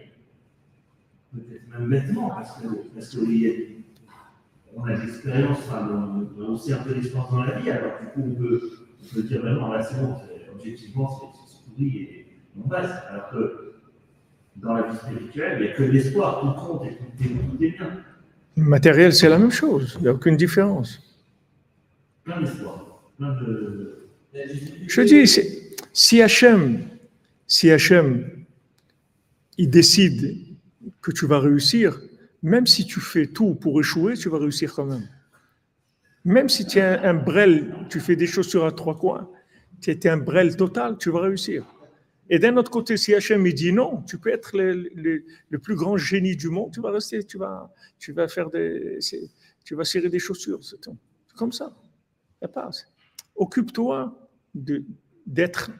peut-être 1.33 1.67
même 1.69 1.89
bêtement, 1.89 2.29
parce 2.29 2.61
que 2.61 2.67
parce 2.93 3.15
que 3.15 3.25
les, 3.25 3.83
on 4.75 4.83
a 4.85 4.93
l'expérience, 4.93 5.57
enfin, 5.59 5.87
on, 5.89 6.55
peu 6.83 6.93
l'expérience 6.93 7.31
dans 7.31 7.43
la 7.43 7.59
vie, 7.59 7.69
alors 7.69 7.99
du 7.99 8.07
coup 8.07 8.23
on 8.25 8.35
peut, 8.35 8.71
on 9.17 9.19
dire 9.21 9.41
vraiment, 9.41 9.73
là 9.73 9.83
c'est 9.83 9.99
bon, 9.99 10.15
objectivement 10.53 11.33
c'est 11.47 11.69
pourri 11.69 11.97
et 11.97 12.27
on 12.57 12.67
passe. 12.67 12.91
Alors 13.09 13.29
que 13.31 13.73
dans 14.55 14.73
la 14.73 14.83
vie 14.83 14.97
spirituelle, 14.97 15.57
il 15.59 15.65
n'y 15.65 15.71
a 15.71 15.75
que 15.75 15.83
l'espoir, 15.83 16.41
tout 16.41 16.61
compte 16.61 16.85
et 16.85 17.65
est 17.65 17.69
bien. 17.71 17.89
Matériel, 18.55 19.13
c'est 19.13 19.29
la 19.29 19.37
même 19.37 19.51
chose, 19.51 19.95
il 19.97 20.03
n'y 20.03 20.07
a 20.07 20.13
aucune 20.13 20.37
différence. 20.37 21.06
Plein 22.27 22.41
d'espoir. 22.41 23.01
Je 24.87 25.01
dis, 25.01 25.41
si 25.93 26.21
Hachem, 26.21 26.83
si 27.47 27.71
Hachem, 27.71 28.29
il 29.57 29.69
décide 29.69 30.37
que 31.01 31.11
tu 31.11 31.25
vas 31.25 31.39
réussir, 31.39 32.01
même 32.43 32.67
si 32.67 32.85
tu 32.85 32.99
fais 32.99 33.27
tout 33.27 33.55
pour 33.55 33.79
échouer, 33.79 34.15
tu 34.15 34.27
vas 34.27 34.39
réussir 34.39 34.73
quand 34.73 34.85
même. 34.85 35.07
Même 36.25 36.49
si 36.49 36.65
tu 36.67 36.79
es 36.79 36.81
un, 36.81 37.01
un 37.01 37.13
brel, 37.13 37.73
tu 37.89 38.01
fais 38.01 38.17
des 38.17 38.27
chaussures 38.27 38.65
à 38.65 38.73
trois 38.73 38.97
coins, 38.97 39.29
tu 39.79 39.91
es 39.91 40.07
un 40.09 40.17
brel 40.17 40.57
total, 40.57 40.97
tu 40.97 41.09
vas 41.09 41.21
réussir. 41.21 41.63
Et 42.29 42.39
d'un 42.39 42.57
autre 42.57 42.69
côté, 42.69 42.97
si 42.97 43.15
Hachem 43.15 43.49
dit 43.53 43.71
non, 43.71 44.01
tu 44.01 44.17
peux 44.17 44.31
être 44.31 44.51
le, 44.57 45.59
plus 45.59 45.75
grand 45.75 45.95
génie 45.95 46.35
du 46.35 46.49
monde, 46.49 46.73
tu 46.73 46.81
vas 46.81 46.91
rester, 46.91 47.23
tu 47.23 47.37
vas, 47.37 47.73
tu 47.97 48.11
vas 48.11 48.27
faire 48.27 48.49
des, 48.49 48.99
tu 49.63 49.75
vas 49.75 49.85
serrer 49.85 50.09
des 50.09 50.19
chaussures, 50.19 50.59
c'est 50.61 50.89
comme 51.37 51.53
ça. 51.53 51.73
Y 52.41 52.45
a 52.45 52.47
pas. 52.47 52.69
Occupe-toi 53.35 54.29
d'être 55.25 55.71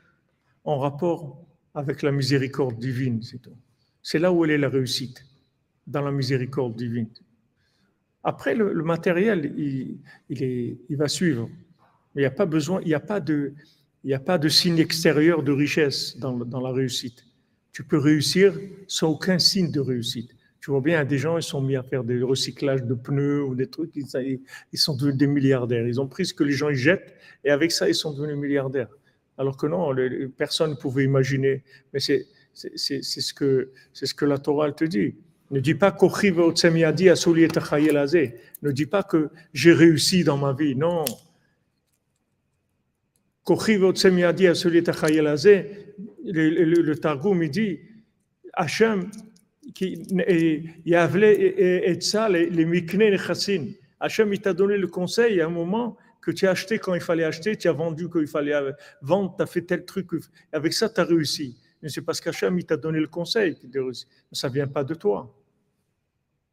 en 0.64 0.80
rapport 0.80 1.46
avec 1.74 2.02
la 2.02 2.12
miséricorde 2.12 2.80
divine, 2.80 3.22
c'est 3.22 3.40
tout. 3.40 3.56
C'est 4.02 4.20
là 4.20 4.32
où 4.32 4.44
elle 4.46 4.52
est 4.52 4.58
la 4.58 4.70
réussite, 4.70 5.24
dans 5.86 6.02
la 6.02 6.12
miséricorde 6.12 6.76
divine. 6.76 7.10
Après, 8.24 8.56
le, 8.56 8.84
matériel, 8.84 9.54
il, 9.58 10.00
il, 10.30 10.44
est, 10.44 10.78
il 10.90 10.98
va 10.98 11.08
suivre. 11.08 11.50
Il 12.16 12.20
n'y 12.20 12.26
a 12.26 12.32
pas 12.32 12.46
besoin, 12.46 12.82
il 12.84 12.94
a 12.96 13.20
de, 13.20 13.54
a 14.12 14.20
pas 14.20 14.38
de 14.38 14.50
signe 14.50 14.80
extérieur 14.80 15.44
de 15.44 15.52
richesse 15.52 16.18
dans, 16.18 16.34
dans, 16.34 16.60
la 16.60 16.72
réussite. 16.72 17.24
Tu 17.72 17.84
peux 17.84 17.98
réussir 18.00 18.60
sans 18.88 19.10
aucun 19.10 19.40
signe 19.40 19.72
de 19.72 19.80
réussite. 19.80 20.36
Tu 20.68 20.72
vois 20.72 20.82
bien, 20.82 21.06
des 21.06 21.18
gens, 21.18 21.38
ils 21.38 21.44
sont 21.44 21.62
mis 21.62 21.78
à 21.78 21.82
faire 21.82 22.04
des 22.04 22.22
recyclages 22.22 22.84
de 22.84 22.94
pneus 22.94 23.42
ou 23.42 23.56
des 23.56 23.68
trucs, 23.68 23.92
ils, 23.96 24.06
sont 24.78 24.98
devenus 24.98 25.16
des 25.16 25.26
milliardaires. 25.26 25.88
Ils 25.88 26.02
ont 26.02 26.10
pris 26.10 26.26
ce 26.26 26.34
que 26.34 26.44
les 26.44 26.52
gens 26.52 26.74
jettent 26.74 27.16
et 27.46 27.52
avec 27.52 27.72
ça, 27.72 27.88
ils 27.88 27.96
sont 27.96 28.12
devenus 28.12 28.36
milliardaires. 28.36 28.90
Alors 29.38 29.56
que 29.56 29.66
non, 29.66 29.96
personne 30.36 30.72
ne 30.72 30.76
pouvait 30.76 31.06
imaginer. 31.06 31.64
Mais 31.94 32.02
c'est 32.02 32.26
ce, 32.54 33.34
que, 33.34 33.72
ce 33.94 34.14
que 34.14 34.26
la 34.26 34.40
Torah 34.40 34.70
te 34.74 34.84
dit. 34.84 35.16
Ne 35.52 35.62
dis 35.62 35.74
pas 35.74 35.96
ne 38.62 38.72
dis 38.74 38.86
pas 38.88 39.04
que 39.04 39.30
j'ai 39.54 39.72
réussi 39.72 40.26
dans 40.26 40.38
ma 40.38 40.52
vie. 40.52 40.76
Non, 40.76 41.06
le, 46.26 46.50
le, 46.50 46.82
le 46.82 46.96
Targum 46.98 47.42
il 47.42 47.52
dit 47.52 47.80
Hachem 48.52 49.10
qui 49.74 50.02
et 50.28 52.02
ça 52.02 52.30
les 52.30 52.66
mikne 52.66 53.10
nechassin. 53.10 53.68
Hachem 54.00 54.34
il 54.34 54.42
t'a 54.42 54.54
donné 54.54 54.78
le 54.78 54.88
conseil 54.88 55.42
à 55.42 55.48
un 55.48 55.50
moment 55.50 55.98
que 56.22 56.32
tu 56.32 56.46
as 56.48 56.52
acheté 56.52 56.78
quand 56.78 56.94
il 56.94 57.02
fallait 57.02 57.24
acheter, 57.24 57.56
tu 57.56 57.68
as 57.68 57.72
vendu 57.72 58.10
quand 58.10 58.20
il 58.20 58.28
fallait 58.28 58.54
vendre, 59.02 59.36
tu 59.36 59.44
as 59.44 59.46
fait 59.46 59.62
tel 59.62 59.86
truc, 59.86 60.10
avec 60.52 60.74
ça 60.74 60.90
tu 60.90 61.00
as 61.00 61.06
réussi. 61.06 61.58
Mais 61.82 61.90
c'est 61.90 62.02
parce 62.02 62.20
qu'Hachem 62.20 62.58
il 62.60 62.66
t'a 62.66 62.78
donné 62.78 63.00
le 63.00 63.08
conseil 63.08 63.58
as 63.76 63.80
réussi. 63.80 64.06
Ça 64.32 64.50
ne 64.50 64.54
vient 64.54 64.68
pas 64.68 64.84
de 64.84 64.94
toi. 64.94 65.34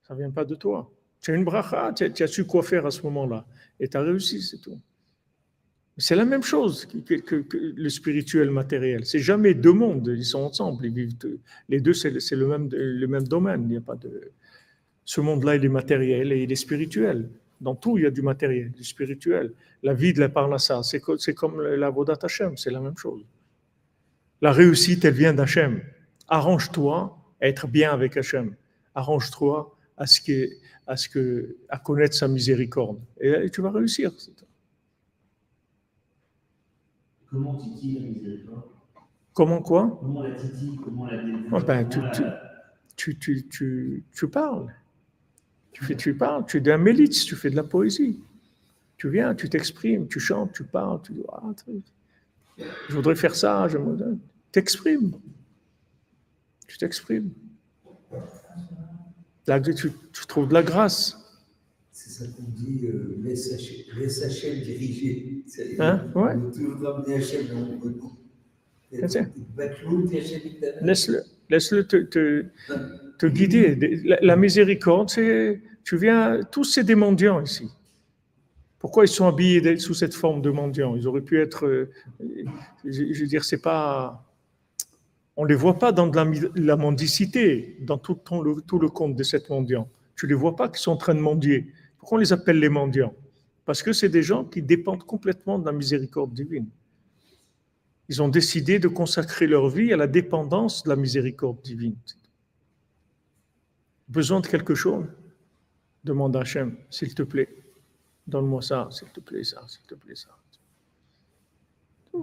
Ça 0.03 0.15
ne 0.15 0.21
vient 0.21 0.31
pas 0.31 0.45
de 0.45 0.55
toi. 0.55 0.91
Tu 1.21 1.31
as 1.31 1.35
une 1.35 1.45
bracha, 1.45 1.93
tu 1.93 2.13
tu 2.13 2.23
as 2.23 2.27
su 2.27 2.45
quoi 2.45 2.63
faire 2.63 2.85
à 2.87 2.91
ce 2.91 3.03
moment-là. 3.03 3.47
Et 3.81 3.89
tu 3.89 3.97
as 3.97 4.03
réussi, 4.03 4.43
c'est 4.43 4.59
tout. 4.59 4.79
C'est 5.97 6.17
la 6.17 6.25
même 6.25 6.43
chose 6.43 6.87
que, 6.87 7.45
le 7.77 7.89
spirituel 7.89 8.51
matériel. 8.51 9.07
C'est 9.07 9.21
jamais 9.21 9.55
deux 9.55 9.73
mondes, 9.73 10.13
ils 10.17 10.25
sont 10.25 10.41
ensemble. 10.41 10.87
Ils 10.87 10.93
vivent 10.93 11.15
les 11.69 11.81
deux, 11.81 11.93
c'est 11.95 12.11
le, 12.11 12.47
même, 12.47 12.69
le 12.73 13.07
même 13.07 13.29
domaine. 13.29 13.63
Il 13.63 13.69
n'y 13.69 13.77
a 13.77 13.81
pas 13.81 13.95
de. 13.95 14.33
Ce 15.05 15.21
monde-là, 15.21 15.55
il 15.57 15.65
est 15.65 15.69
matériel 15.69 16.33
et 16.33 16.43
il 16.43 16.51
est 16.51 16.57
spirituel. 16.57 17.29
Dans 17.61 17.77
tout, 17.77 17.97
il 17.99 18.05
y 18.05 18.07
a 18.07 18.11
du 18.11 18.23
matériel, 18.23 18.73
du 18.73 18.83
spirituel. 18.83 19.53
La 19.85 19.95
vie 19.95 20.13
de 20.13 20.19
la 20.19 20.29
parnassa, 20.29 20.83
c'est 20.83 20.99
co- 21.01 21.19
c'est 21.19 21.35
comme 21.35 21.63
la 21.63 21.91
Vodat 21.91 22.19
Hashem, 22.23 22.57
c'est 22.57 22.71
la 22.71 22.81
même 22.81 22.97
chose. 22.97 23.23
La 24.41 24.51
réussite, 24.51 25.05
elle 25.05 25.15
vient 25.15 25.33
d'Hachem. 25.33 25.81
Arrange-toi 26.27 27.17
à 27.41 27.49
être 27.49 27.69
bien 27.69 27.93
avec 27.93 28.17
Hachem. 28.17 28.57
Arrange-toi 28.95 29.77
à 29.97 30.07
ce 30.07 30.21
que, 30.21 30.49
à 30.87 30.97
ce 30.97 31.09
que, 31.09 31.57
à 31.69 31.79
connaître 31.79 32.15
sa 32.17 32.27
miséricorde. 32.27 32.99
Et 33.21 33.49
tu 33.51 33.61
vas 33.63 33.71
réussir. 33.71 34.11
C'est 37.35 37.47
tout. 37.51 37.55
Comment 37.55 37.55
titille 37.57 37.95
la 37.95 38.01
miséricorde 38.01 38.63
Comment 39.35 39.63
quoi? 39.63 39.97
Comment 40.01 40.23
la 40.23 40.33
titille 40.33 40.77
Comment 40.83 41.07
la 41.07 41.19
ben, 41.65 41.89
tu- 41.89 42.11
tu, 42.97 43.19
tu, 43.19 43.47
tu, 43.49 44.05
tu 44.13 44.29
parles. 44.29 44.73
Tu, 45.73 45.85
fais, 45.85 45.97
tu 45.97 46.15
parles, 46.17 46.45
tu 46.47 46.59
es 46.59 46.71
un 46.71 46.79
mélitz, 46.79 47.25
tu 47.25 47.35
fais 47.37 47.51
de 47.51 47.57
la 47.57 47.65
poésie. 47.65 48.21
Tu 48.97 49.11
viens, 49.11 49.35
tu 49.35 49.49
t'exprimes, 49.49 50.09
tu 50.09 50.21
chantes, 50.21 50.53
tu 50.53 50.65
parles, 50.65 51.01
tu 51.03 51.13
dis, 51.15 51.23
ah, 51.33 51.53
je 52.89 52.95
voudrais 52.95 53.17
faire 53.17 53.35
ça, 53.35 53.67
je 53.69 53.79
me 53.79 54.19
T'exprimes. 54.53 55.13
Tu 56.69 56.79
t'exprimes. 56.79 57.33
Là, 59.47 59.61
tu, 59.61 59.75
tu 59.75 60.27
trouves 60.27 60.49
de 60.49 60.55
la 60.55 60.63
grâce. 60.63 61.19
Ça 62.15 62.25
qu'on 62.37 62.45
dit, 62.51 62.87
euh, 62.87 63.17
laisse 63.25 63.53
Hachem 63.53 63.77
laisse 63.99 64.23
Hachem 64.23 64.61
diriger. 64.61 65.43
C'est- 65.47 65.81
Hein? 65.81 66.07
Ouais. 66.15 66.35
Toujours 66.55 66.79
ramener 66.81 67.17
Hachem 67.17 67.47
dans 67.49 67.55
mon 67.57 67.79
Laisse-le 70.83 71.23
laisse-le 71.51 71.87
te, 71.87 71.97
te, 71.97 72.47
te 73.19 73.27
guider. 73.27 73.75
La, 74.05 74.19
la 74.23 74.37
miséricorde, 74.37 75.11
c'est. 75.11 75.61
Tu 75.85 75.97
viens. 75.97 76.41
Tous, 76.51 76.65
c'est 76.65 76.85
des 76.85 76.95
mendiants 76.95 77.41
ici. 77.43 77.69
Pourquoi 78.79 79.05
ils 79.05 79.09
sont 79.09 79.27
habillés 79.27 79.79
sous 79.79 79.95
cette 79.95 80.15
forme 80.15 80.43
de 80.43 80.51
mendiants? 80.51 80.95
Ils 80.97 81.07
auraient 81.07 81.23
pu 81.23 81.41
être. 81.41 81.67
euh, 81.67 81.91
Je, 82.85 83.13
je 83.13 83.21
veux 83.23 83.27
dire, 83.27 83.45
c'est 83.45 83.61
pas. 83.63 84.25
On 85.37 85.45
ne 85.45 85.49
les 85.49 85.55
voit 85.57 85.79
pas 85.79 85.93
dans 85.93 86.07
de 86.07 86.17
la, 86.17 86.27
la 86.55 86.77
mendicité, 86.77 87.77
dans 87.81 87.99
tout, 87.99 88.15
ton- 88.15 88.41
le, 88.43 88.61
tout 88.63 88.79
le 88.79 88.89
compte 88.89 89.17
de 89.17 89.23
cette 89.25 89.51
mendiant. 89.51 89.89
Tu 90.17 90.27
ne 90.27 90.31
les 90.31 90.35
vois 90.37 90.55
pas 90.55 90.69
qui 90.69 90.81
sont 90.81 90.93
en 90.93 90.97
train 90.97 91.15
de 91.15 91.21
mendier. 91.21 91.67
Pourquoi 92.05 92.19
on 92.19 92.21
les 92.21 92.35
appelle 92.35 92.59
les 92.59 92.69
mendiants? 92.69 93.15
Parce 93.65 93.83
que 93.83 93.95
c'est 93.95 94.11
des 94.11 94.23
gens 94.23 94.45
qui 94.45 94.61
dépendent 94.61 95.05
complètement 95.05 95.59
de 95.59 95.65
la 95.65 95.73
miséricorde 95.73 96.35
divine. 96.35 96.69
Ils 98.11 98.21
ont 98.21 98.29
décidé 98.29 98.79
de 98.79 98.89
consacrer 98.89 99.47
leur 99.47 99.71
vie 99.71 99.91
à 99.91 99.97
la 99.97 100.07
dépendance 100.07 100.83
de 100.83 100.91
la 100.91 100.97
miséricorde 100.97 101.63
divine. 101.63 101.97
Besoin 104.07 104.41
de 104.41 104.47
quelque 104.47 104.75
chose? 104.75 105.07
Demande 106.05 106.37
Hachem, 106.37 106.77
s'il 106.91 107.15
te 107.15 107.23
plaît. 107.23 107.49
Donne-moi 108.27 108.61
ça, 108.61 108.87
s'il 108.91 109.09
te 109.09 109.21
plaît, 109.21 109.43
ça, 109.43 109.65
s'il 109.67 109.87
te 109.87 109.95
plaît, 109.95 110.15
ça. 110.15 110.29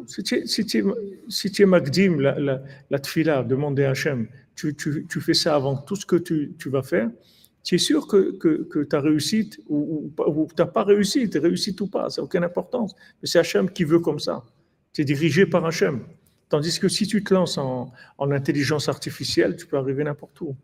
Si 0.06 0.64
tu 0.64 1.64
es, 1.64 1.66
Magdim, 1.66 2.20
la, 2.20 2.40
la, 2.40 2.62
la 2.88 3.00
tfila, 3.00 3.42
demander 3.42 3.86
à 3.86 3.90
Hachem, 3.90 4.28
tu, 4.54 4.76
fais 5.22 5.34
ça 5.34 5.56
avant 5.56 5.76
tout 5.76 5.96
ce 5.96 6.06
que 6.06 6.18
tu 6.18 6.70
vas 6.70 6.84
faire, 6.84 7.10
tu 7.64 7.76
es 7.76 7.78
sûr 7.78 8.08
que, 8.08 8.38
que, 8.38 8.64
que 8.64 8.80
ta 8.80 9.00
réussite 9.00 9.60
ou, 9.68 10.12
ou, 10.18 10.32
ou 10.32 10.48
tu 10.48 10.62
n'as 10.62 10.68
pas 10.68 10.84
réussi, 10.84 11.30
tu 11.30 11.38
réussite 11.38 11.80
ou 11.82 11.88
pas, 11.88 12.10
ça 12.10 12.22
n'a 12.22 12.26
aucune 12.26 12.44
importance. 12.44 12.96
Mais 13.22 13.28
c'est 13.28 13.40
Hachem 13.40 13.70
qui 13.70 13.84
veut 13.84 14.00
comme 14.00 14.20
ça. 14.20 14.44
Tu 14.94 15.02
es 15.02 15.06
dirigé 15.06 15.46
par 15.46 15.66
Hachem. 15.66 16.02
Tandis 16.50 16.80
que 16.80 16.90
si 16.90 17.08
tu 17.08 17.24
te 17.24 17.34
lances 17.34 17.58
en, 17.58 17.92
en 18.18 18.32
intelligence 18.32 18.90
artificielle, 18.90 19.56
tu 19.56 19.66
peux 19.66 19.78
arriver 19.78 20.04
n'importe 20.04 20.42
où. 20.42 20.56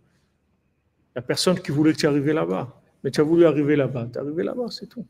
Il 1.10 1.19
n'y 1.19 1.19
a 1.19 1.22
personne 1.22 1.60
qui 1.60 1.72
voulait 1.72 1.94
que 1.94 1.99
tu 1.99 2.07
arrives 2.07 2.28
là-bas. 2.30 2.82
Mais 3.03 3.11
tu 3.11 3.22
as 3.22 3.24
voulu 3.24 3.45
arriver 3.45 3.76
là-bas. 3.76 4.10
Tu 4.11 4.18
es 4.18 4.22
arrivé 4.22 4.44
là-bas, 4.44 4.68
c'est 4.69 4.88
tout. 4.88 5.06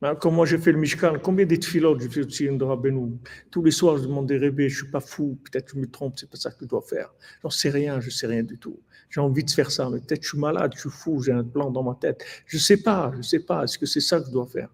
Ben, 0.00 0.14
Comme 0.14 0.36
moi 0.36 0.46
j'ai 0.46 0.58
fait 0.58 0.72
le 0.72 0.78
Mishkan, 0.78 1.18
combien 1.20 1.44
de 1.44 1.56
tfilotes 1.56 2.00
je 2.00 2.08
fais 2.08 2.50
Rabbeinu 2.60 3.18
Tous 3.50 3.64
les 3.64 3.72
soirs 3.72 3.96
je 3.98 4.04
demande 4.04 4.26
des 4.26 4.38
rébés, 4.38 4.68
je 4.68 4.78
ne 4.78 4.84
suis 4.84 4.92
pas 4.92 5.00
fou, 5.00 5.38
peut-être 5.44 5.72
je 5.74 5.80
me 5.80 5.90
trompe, 5.90 6.14
c'est 6.18 6.30
pas 6.30 6.36
ça 6.36 6.50
que 6.50 6.58
je 6.60 6.66
dois 6.66 6.82
faire. 6.82 7.12
J'en 7.42 7.50
sais 7.50 7.70
rien, 7.70 8.00
je 8.00 8.06
ne 8.06 8.10
sais 8.10 8.28
rien 8.28 8.44
du 8.44 8.58
tout. 8.58 8.78
J'ai 9.10 9.20
envie 9.20 9.42
de 9.44 9.50
faire 9.50 9.70
ça, 9.70 9.88
mais 9.90 10.00
peut-être 10.00 10.22
je 10.22 10.28
suis 10.28 10.38
malade, 10.38 10.72
je 10.74 10.80
suis 10.80 10.90
fou, 10.90 11.22
j'ai 11.22 11.32
un 11.32 11.44
plan 11.44 11.70
dans 11.70 11.82
ma 11.82 11.94
tête. 11.94 12.24
Je 12.46 12.56
ne 12.56 12.60
sais 12.60 12.76
pas, 12.76 13.10
je 13.12 13.18
ne 13.18 13.22
sais 13.22 13.40
pas, 13.40 13.64
est-ce 13.64 13.78
que 13.78 13.86
c'est 13.86 14.00
ça 14.00 14.20
que 14.20 14.26
je 14.26 14.30
dois 14.30 14.46
faire? 14.46 14.68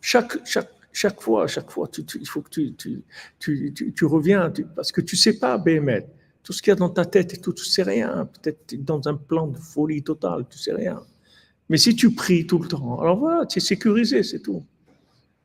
Chaque, 0.00 0.38
chaque, 0.46 0.70
chaque 0.92 1.20
fois, 1.20 1.46
chaque 1.46 1.70
fois, 1.70 1.88
tu- 1.88 2.04
tu- 2.04 2.18
il 2.20 2.26
faut 2.28 2.42
que 2.42 2.50
tu, 2.50 2.72
tu, 2.74 3.02
tu, 3.94 4.04
reviens, 4.04 4.52
parce 4.76 4.92
que 4.92 5.00
tu 5.00 5.16
ne 5.16 5.20
sais 5.20 5.38
pas, 5.38 5.58
Béhémet, 5.58 6.06
tout 6.42 6.52
ce 6.52 6.62
qu'il 6.62 6.70
y 6.70 6.72
a 6.72 6.76
dans 6.76 6.88
ta 6.90 7.04
tête 7.04 7.34
et 7.34 7.36
tout, 7.38 7.52
tu 7.52 7.62
ne 7.62 7.68
sais 7.68 7.82
rien. 7.82 8.26
Peut-être 8.26 8.66
tu 8.68 8.74
es 8.76 8.78
dans 8.78 9.06
un 9.08 9.14
plan 9.16 9.46
de 9.48 9.58
folie 9.58 10.02
totale, 10.02 10.46
tu 10.48 10.56
ne 10.56 10.62
sais 10.62 10.72
rien. 10.72 11.02
Mais 11.68 11.76
si 11.76 11.94
tu 11.94 12.12
pries 12.14 12.46
tout 12.46 12.58
le 12.58 12.68
temps, 12.68 12.98
alors 13.00 13.18
voilà, 13.18 13.46
tu 13.46 13.58
es 13.58 13.60
sécurisé, 13.60 14.22
c'est 14.22 14.40
tout. 14.40 14.64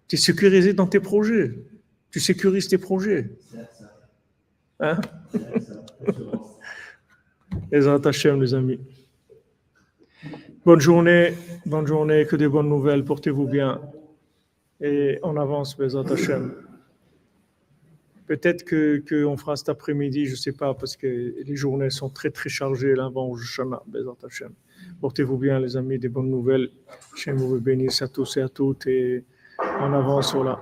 Tu 0.07 0.15
es 0.15 0.19
sécurisé 0.19 0.73
dans 0.73 0.87
tes 0.87 0.99
projets. 0.99 1.53
Tu 2.11 2.19
sécurises 2.19 2.67
tes 2.67 2.77
projets. 2.77 3.29
Hein? 4.79 4.99
Ça. 7.71 7.99
Assurance. 8.05 8.41
Les 8.41 8.53
amis. 8.53 8.79
Bonne 10.65 10.79
journée, 10.79 11.35
bonne 11.67 11.85
journée, 11.85 12.25
que 12.25 12.35
des 12.35 12.47
bonnes 12.47 12.69
nouvelles, 12.69 13.05
portez-vous 13.05 13.45
bien. 13.45 13.79
Et 14.81 15.19
on 15.21 15.37
avance, 15.37 15.77
Bezat 15.77 16.11
Hachem. 16.11 16.55
Peut-être 18.25 18.63
que 18.65 19.03
qu'on 19.07 19.37
fera 19.37 19.55
cet 19.55 19.69
après-midi, 19.69 20.25
je 20.25 20.31
ne 20.31 20.37
sais 20.37 20.53
pas, 20.53 20.73
parce 20.73 20.97
que 20.97 21.35
les 21.45 21.55
journées 21.55 21.91
sont 21.91 22.09
très 22.09 22.31
très 22.31 22.49
chargées 22.49 22.95
là 22.95 23.05
avant 23.05 23.37
Shana, 23.37 23.83
Bezat 23.85 24.17
Hachem. 24.25 24.53
Portez-vous 25.01 25.37
bien, 25.37 25.59
les 25.59 25.77
amis, 25.77 25.99
des 25.99 26.09
bonnes 26.09 26.31
nouvelles. 26.31 26.69
Hachem 27.13 27.37
vous 27.37 27.59
bénisse 27.61 28.01
à 28.01 28.07
tous 28.07 28.37
et 28.37 28.41
à 28.41 28.49
toutes. 28.49 28.87
Et 28.87 29.23
on 29.59 29.93
avance 29.93 30.31
sur 30.31 30.43
la. 30.43 30.59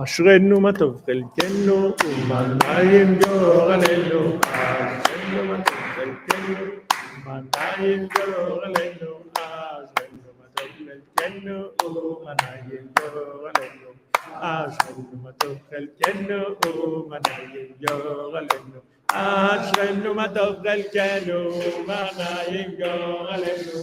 Ashrenu 0.00 0.60
matov 0.60 1.02
chelkenu, 1.06 1.92
umanayim 2.22 3.18
yoralenu. 3.18 4.38
Ashrenu 4.42 5.48
matov 5.48 5.74
chelkenu, 5.96 6.80
umanayim 7.40 8.02
yoralenu. 8.16 9.12
Ashrenu 14.40 15.16
matov 15.24 15.56
chelkenu, 15.70 16.44
umanayim 16.60 17.72
yoralenu. 17.80 18.78
Ashrenu 19.08 20.10
matov 20.14 20.54
chelkenu, 20.64 21.40
umanayim 21.80 22.70
yoralenu. 22.78 23.78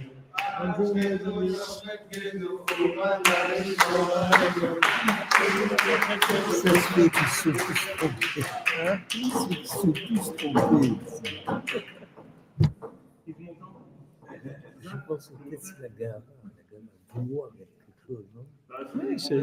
pense 15.07 15.31
que 15.49 15.81
la 15.81 15.89
gamme, 15.89 16.21
la 16.43 16.63
gamme 16.71 16.87
a 17.13 17.19
vouloir 17.19 17.49
quelque 17.51 18.07
chose, 18.07 18.25
c'est 19.17 19.35